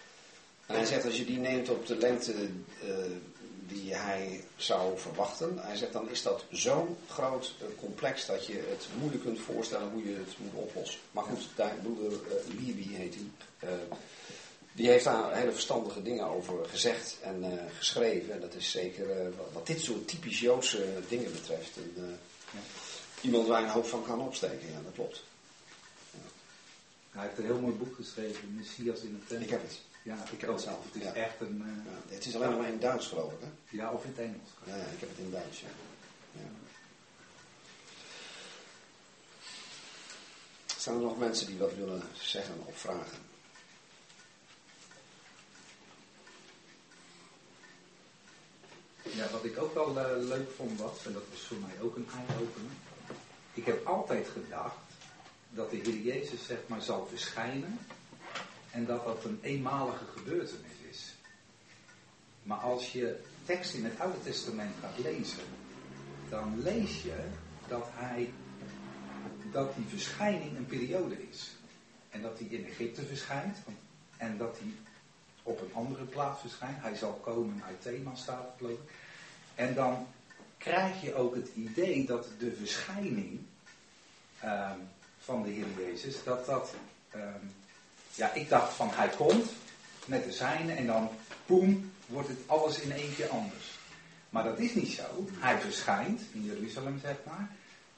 En 0.67 0.75
hij 0.75 0.85
zegt 0.85 1.05
als 1.05 1.17
je 1.17 1.25
die 1.25 1.39
neemt 1.39 1.69
op 1.69 1.87
de 1.87 1.97
lengte 1.97 2.33
uh, 2.33 2.95
die 3.69 3.95
hij 3.95 4.45
zou 4.57 4.99
verwachten. 4.99 5.59
Hij 5.59 5.77
zegt 5.77 5.93
dan 5.93 6.11
is 6.11 6.23
dat 6.23 6.45
zo'n 6.51 6.97
groot 7.09 7.55
uh, 7.63 7.69
complex 7.79 8.27
dat 8.27 8.47
je 8.47 8.53
het 8.53 8.87
moeilijk 8.99 9.23
kunt 9.23 9.41
voorstellen 9.41 9.91
hoe 9.91 10.09
je 10.09 10.15
het 10.15 10.39
moet 10.39 10.63
oplossen. 10.63 11.01
Maar 11.11 11.25
goed, 11.25 11.49
daar, 11.55 11.75
broeder 11.83 12.13
uh, 12.13 12.59
Libi 12.59 12.95
heet 12.97 13.15
hij. 13.15 13.71
Uh, 13.71 13.77
die 14.73 14.89
heeft 14.89 15.05
daar 15.05 15.37
hele 15.37 15.53
verstandige 15.53 16.03
dingen 16.03 16.25
over 16.25 16.69
gezegd 16.69 17.17
en 17.23 17.45
geschreven. 17.77 18.33
En 18.33 18.41
dat 18.41 18.55
is 18.55 18.71
zeker 18.71 19.07
wat, 19.37 19.47
wat, 19.53 19.67
dit 19.67 19.81
soort 19.81 20.09
typisch 20.09 20.41
Joodse 20.41 20.87
dingen 21.09 21.33
betreft. 21.33 21.77
En, 21.77 22.19
ja. 22.53 22.59
Iemand 23.21 23.47
waar 23.47 23.61
je 23.61 23.67
een 23.67 23.73
hoop 23.73 23.87
van 23.87 24.05
kan 24.05 24.21
opsteken, 24.21 24.71
ja, 24.71 24.81
dat 24.85 24.93
klopt. 24.95 25.23
Ja. 26.11 26.19
Hij 27.11 27.27
heeft 27.27 27.39
een 27.39 27.45
heel 27.45 27.61
mooi 27.61 27.75
boek 27.75 27.95
geschreven, 27.95 28.55
Messias 28.57 29.01
in 29.01 29.15
het 29.19 29.29
tempel. 29.29 29.47
Ik 29.47 29.51
heb 29.51 29.63
het. 29.63 29.79
Ja, 30.05 30.17
ik 30.33 30.41
heb 30.41 30.51
het 30.51 30.61
zelf. 30.61 30.85
Het 30.85 30.95
is 30.95 31.03
ja. 31.03 31.13
echt 31.13 31.41
een... 31.41 31.63
Uh, 31.67 31.93
ja, 31.93 32.15
het 32.15 32.27
is 32.27 32.35
alleen 32.35 32.57
maar 32.57 32.69
in 32.69 32.79
Duits 32.79 33.07
geloof 33.07 33.33
ik, 33.33 33.39
hè? 33.41 33.77
Ja, 33.77 33.93
of 33.93 34.05
in 34.05 34.11
het 34.11 34.19
Engels. 34.19 34.51
Ja, 34.65 34.75
ik 34.75 35.01
heb 35.01 35.09
het 35.09 35.19
in 35.19 35.31
Duits, 35.31 35.61
ja. 35.61 35.67
Zijn 40.79 40.97
er 40.97 41.03
nog 41.03 41.19
mensen 41.19 41.47
die 41.47 41.59
wat 41.59 41.75
willen 41.75 42.03
zeggen 42.13 42.55
of 42.65 42.79
vragen? 42.79 43.19
Ja, 49.03 49.31
wat 49.31 49.45
ik 49.45 49.59
ook 49.59 49.75
wel 49.75 49.99
uh, 49.99 50.27
leuk 50.29 50.51
vond 50.57 50.81
was, 50.81 51.07
en 51.07 51.13
dat 51.13 51.23
was 51.31 51.41
voor 51.41 51.57
mij 51.57 51.81
ook 51.81 51.97
een 51.97 52.09
eye-opener. 52.11 52.71
Ik 53.55 53.67
heb 53.67 53.87
altijd 53.87 54.29
gedacht 54.29 54.77
dat 55.51 55.71
de 55.71 55.77
Heer 55.77 55.97
Jezus 55.97 56.47
zeg 56.47 56.59
maar 56.67 56.83
zal 56.83 57.07
verschijnen 57.07 57.79
en 58.75 58.87
dat 58.87 59.05
dat 59.05 59.25
een 59.25 59.39
eenmalige 59.43 60.05
gebeurtenis 60.17 60.77
is. 60.91 61.15
Maar 62.43 62.59
als 62.59 62.93
je 62.93 63.21
tekst 63.45 63.75
in 63.75 63.85
het 63.85 64.01
Oude 64.01 64.23
Testament 64.23 64.75
gaat 64.81 64.99
lezen, 64.99 65.45
dan 66.29 66.63
lees 66.63 67.03
je 67.03 67.25
dat 67.69 67.87
hij 67.91 68.33
dat 69.53 69.75
die 69.77 69.87
verschijning 69.87 70.57
een 70.57 70.67
periode 70.67 71.29
is. 71.29 71.51
En 72.11 72.23
dat 72.23 72.39
hij 72.39 72.49
in 72.49 72.67
Egypte 72.67 73.07
verschijnt 73.07 73.57
en 74.17 74.37
dat 74.37 74.59
hij 74.59 74.73
op 75.43 75.61
een 75.61 75.75
andere 75.75 76.05
plaats 76.05 76.41
verschijnt. 76.41 76.83
Hij 76.83 76.95
zal 76.95 77.13
komen 77.13 77.63
uit 77.65 77.83
Thema 77.83 78.15
staat 78.15 78.59
het. 78.59 78.79
En 79.55 79.75
dan 79.75 80.07
krijg 80.59 81.03
je 81.03 81.15
ook 81.15 81.35
het 81.35 81.49
idee 81.55 82.07
dat 82.07 82.29
de 82.39 82.53
verschijning 82.53 83.41
um, 84.45 84.89
van 85.19 85.43
de 85.43 85.51
Heer 85.51 85.67
Jezus, 85.79 86.25
dat 86.25 86.47
dat 86.47 86.75
um, 87.15 87.53
ja, 88.15 88.33
ik 88.33 88.49
dacht 88.49 88.73
van 88.73 88.91
hij 88.93 89.09
komt 89.09 89.51
met 90.07 90.25
de 90.25 90.33
zijne 90.33 90.73
en 90.73 90.87
dan 90.87 91.09
boem, 91.47 91.93
wordt 92.07 92.29
het 92.29 92.39
alles 92.47 92.81
in 92.81 92.93
één 92.93 93.15
keer 93.15 93.29
anders. 93.29 93.79
Maar 94.31 94.45
dat 94.45 94.59
is 94.59 94.75
niet 94.75 94.93
zo. 94.93 95.03
Hij 95.33 95.61
verschijnt 95.61 96.23
in 96.33 96.45
Jeruzalem, 96.45 96.99
zeg 96.99 97.17
maar. 97.27 97.51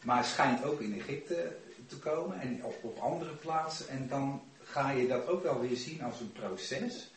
Maar 0.02 0.24
schijnt 0.24 0.64
ook 0.64 0.80
in 0.80 1.00
Egypte 1.00 1.56
te 1.86 1.96
komen 1.96 2.40
en 2.40 2.64
op, 2.64 2.84
op 2.84 2.98
andere 2.98 3.32
plaatsen. 3.32 3.88
En 3.88 4.08
dan 4.08 4.42
ga 4.62 4.90
je 4.90 5.06
dat 5.06 5.26
ook 5.26 5.42
wel 5.42 5.60
weer 5.60 5.76
zien 5.76 6.02
als 6.02 6.20
een 6.20 6.32
proces. 6.32 7.10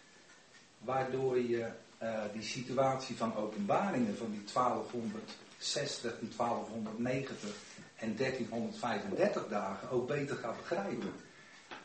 Waardoor 0.78 1.40
je 1.40 1.68
uh, 2.04 2.20
die 2.34 2.44
situatie 2.44 3.16
van 3.16 3.36
openbaringen 3.36 4.18
van 4.18 4.32
die 4.32 4.44
1260 4.54 6.20
en 6.20 6.32
1290 6.38 7.50
en 7.96 8.16
1335 8.16 9.48
dagen 9.48 9.90
ook 9.90 10.08
beter 10.08 10.36
gaat 10.36 10.58
begrijpen. 10.58 11.14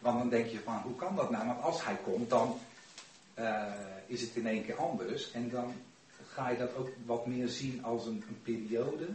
Want 0.04 0.18
dan 0.18 0.28
denk 0.28 0.46
je 0.46 0.60
van, 0.64 0.80
hoe 0.82 0.96
kan 0.96 1.16
dat 1.16 1.30
nou? 1.30 1.46
Want 1.46 1.62
als 1.62 1.84
hij 1.84 1.96
komt, 2.04 2.30
dan 2.30 2.58
uh, 3.38 3.62
is 4.06 4.20
het 4.20 4.30
in 4.34 4.46
één 4.46 4.64
keer 4.64 4.76
anders. 4.76 5.30
En 5.32 5.50
dan 5.50 5.72
ga 6.28 6.48
je 6.48 6.58
dat 6.58 6.74
ook 6.76 6.88
wat 7.06 7.26
meer 7.26 7.48
zien 7.48 7.84
als 7.84 8.06
een, 8.06 8.24
een 8.28 8.42
periode 8.42 9.06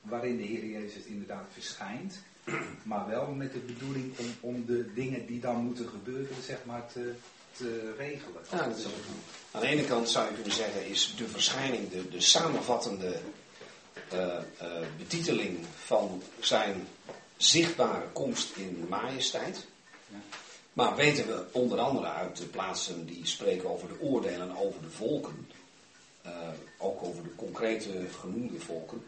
waarin 0.00 0.36
de 0.36 0.42
Heer 0.42 0.66
Jezus 0.66 1.04
inderdaad 1.04 1.46
verschijnt. 1.52 2.22
Maar 2.82 3.08
wel 3.08 3.26
met 3.26 3.52
de 3.52 3.58
bedoeling 3.58 4.18
om, 4.18 4.26
om 4.40 4.64
de 4.66 4.94
dingen 4.94 5.26
die 5.26 5.40
dan 5.40 5.64
moeten 5.64 5.88
gebeuren, 5.88 6.42
zeg 6.42 6.58
maar, 6.64 6.86
te, 6.92 7.14
te 7.52 7.94
regelen. 7.96 8.42
Aan 9.50 9.60
de 9.60 9.66
ene 9.66 9.84
kant 9.84 10.08
zou 10.08 10.28
je 10.28 10.34
kunnen 10.34 10.52
zeggen, 10.52 10.86
is 10.86 11.14
de 11.16 11.28
verschijning 11.28 11.90
de, 11.90 12.08
de 12.08 12.20
samenvattende 12.20 13.20
uh, 14.12 14.18
uh, 14.18 14.38
betiteling 14.98 15.58
van 15.74 16.22
zijn 16.40 16.86
zichtbare 17.36 18.06
komst 18.12 18.56
in 18.56 18.86
majesteit. 18.88 19.66
Maar 20.72 20.96
weten 20.96 21.26
we 21.26 21.44
onder 21.52 21.78
andere 21.78 22.06
uit 22.06 22.36
de 22.36 22.46
plaatsen 22.46 23.06
die 23.06 23.26
spreken 23.26 23.70
over 23.70 23.88
de 23.88 24.00
oordelen 24.00 24.56
over 24.56 24.82
de 24.82 24.90
volken, 24.90 25.48
uh, 26.26 26.32
ook 26.78 27.02
over 27.02 27.22
de 27.22 27.34
concrete 27.34 28.06
genoemde 28.20 28.60
volken, 28.60 29.02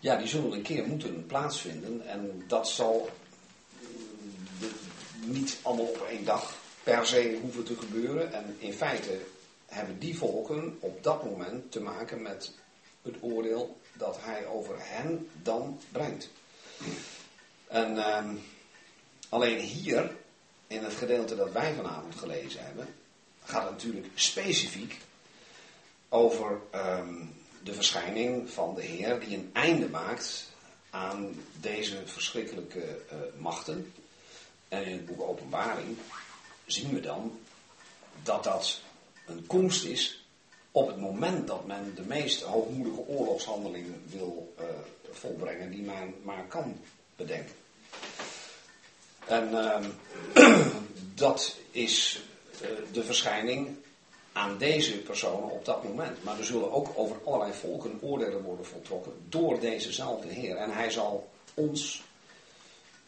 ja, 0.00 0.16
die 0.16 0.28
zullen 0.28 0.52
een 0.52 0.62
keer 0.62 0.86
moeten 0.86 1.26
plaatsvinden 1.26 2.06
en 2.06 2.44
dat 2.46 2.68
zal 2.68 3.08
de, 4.58 4.70
niet 5.24 5.58
allemaal 5.62 5.86
op 5.86 6.06
één 6.10 6.24
dag 6.24 6.54
per 6.82 7.06
se 7.06 7.38
hoeven 7.42 7.64
te 7.64 7.76
gebeuren. 7.76 8.32
En 8.32 8.56
in 8.58 8.72
feite 8.72 9.20
hebben 9.66 9.98
die 9.98 10.18
volken 10.18 10.76
op 10.80 11.02
dat 11.02 11.24
moment 11.24 11.72
te 11.72 11.80
maken 11.80 12.22
met 12.22 12.52
het 13.02 13.14
oordeel 13.20 13.80
dat 13.92 14.18
hij 14.20 14.46
over 14.46 14.74
hen 14.78 15.28
dan 15.42 15.80
brengt. 15.92 16.30
En 17.66 17.96
uh, 17.96 18.30
alleen 19.28 19.58
hier 19.58 20.16
in 20.70 20.84
het 20.84 20.94
gedeelte 20.94 21.36
dat 21.36 21.52
wij 21.52 21.74
vanavond 21.74 22.14
gelezen 22.14 22.64
hebben, 22.64 22.94
gaat 23.44 23.62
het 23.62 23.70
natuurlijk 23.70 24.06
specifiek 24.14 24.96
over 26.08 26.60
um, 26.74 27.34
de 27.62 27.74
verschijning 27.74 28.50
van 28.50 28.74
de 28.74 28.82
Heer 28.82 29.20
die 29.20 29.36
een 29.36 29.50
einde 29.52 29.88
maakt 29.88 30.48
aan 30.90 31.34
deze 31.60 32.02
verschrikkelijke 32.04 32.78
uh, 32.78 33.18
machten. 33.38 33.92
En 34.68 34.84
in 34.84 34.92
het 34.92 35.06
boek 35.06 35.20
Openbaring 35.20 35.96
zien 36.66 36.94
we 36.94 37.00
dan 37.00 37.38
dat 38.22 38.44
dat 38.44 38.80
een 39.26 39.46
komst 39.46 39.84
is 39.84 40.24
op 40.72 40.86
het 40.86 40.98
moment 40.98 41.46
dat 41.46 41.66
men 41.66 41.94
de 41.94 42.02
meest 42.02 42.42
hoogmoedige 42.42 43.06
oorlogshandeling 43.06 43.86
wil 44.06 44.54
uh, 44.60 44.64
volbrengen 45.10 45.70
die 45.70 45.82
men 45.82 46.14
maar 46.22 46.46
kan 46.48 46.80
bedenken. 47.16 47.54
En 49.26 49.50
uh, 50.34 50.56
dat 51.14 51.56
is 51.70 52.22
uh, 52.62 52.68
de 52.92 53.04
verschijning 53.04 53.76
aan 54.32 54.58
deze 54.58 54.98
personen 54.98 55.50
op 55.50 55.64
dat 55.64 55.84
moment. 55.84 56.24
Maar 56.24 56.38
er 56.38 56.44
zullen 56.44 56.72
ook 56.72 56.88
over 56.94 57.16
allerlei 57.24 57.52
volken 57.52 57.98
oordelen 58.00 58.42
worden 58.42 58.66
voltrokken 58.66 59.12
door 59.28 59.60
dezezelfde 59.60 60.28
Heer. 60.28 60.56
En 60.56 60.70
hij 60.70 60.90
zal 60.90 61.28
ons 61.54 62.02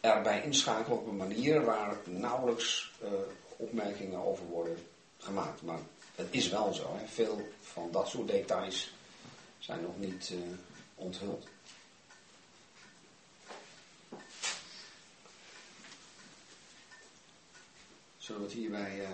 erbij 0.00 0.42
inschakelen 0.42 0.98
op 0.98 1.06
een 1.06 1.16
manier 1.16 1.64
waar 1.64 1.96
nauwelijks 2.04 2.92
uh, 3.02 3.08
opmerkingen 3.56 4.24
over 4.24 4.44
worden 4.44 4.76
gemaakt. 5.18 5.62
Maar 5.62 5.78
het 6.14 6.28
is 6.30 6.48
wel 6.48 6.72
zo. 6.72 6.96
Hè. 6.96 7.06
Veel 7.06 7.48
van 7.60 7.88
dat 7.92 8.08
soort 8.08 8.28
details 8.28 8.92
zijn 9.58 9.82
nog 9.82 9.98
niet 9.98 10.30
uh, 10.32 10.38
onthuld. 10.94 11.46
Zullen 18.22 18.40
we 18.40 18.46
het 18.46 18.56
hierbij 18.56 19.00
uh, 19.00 19.08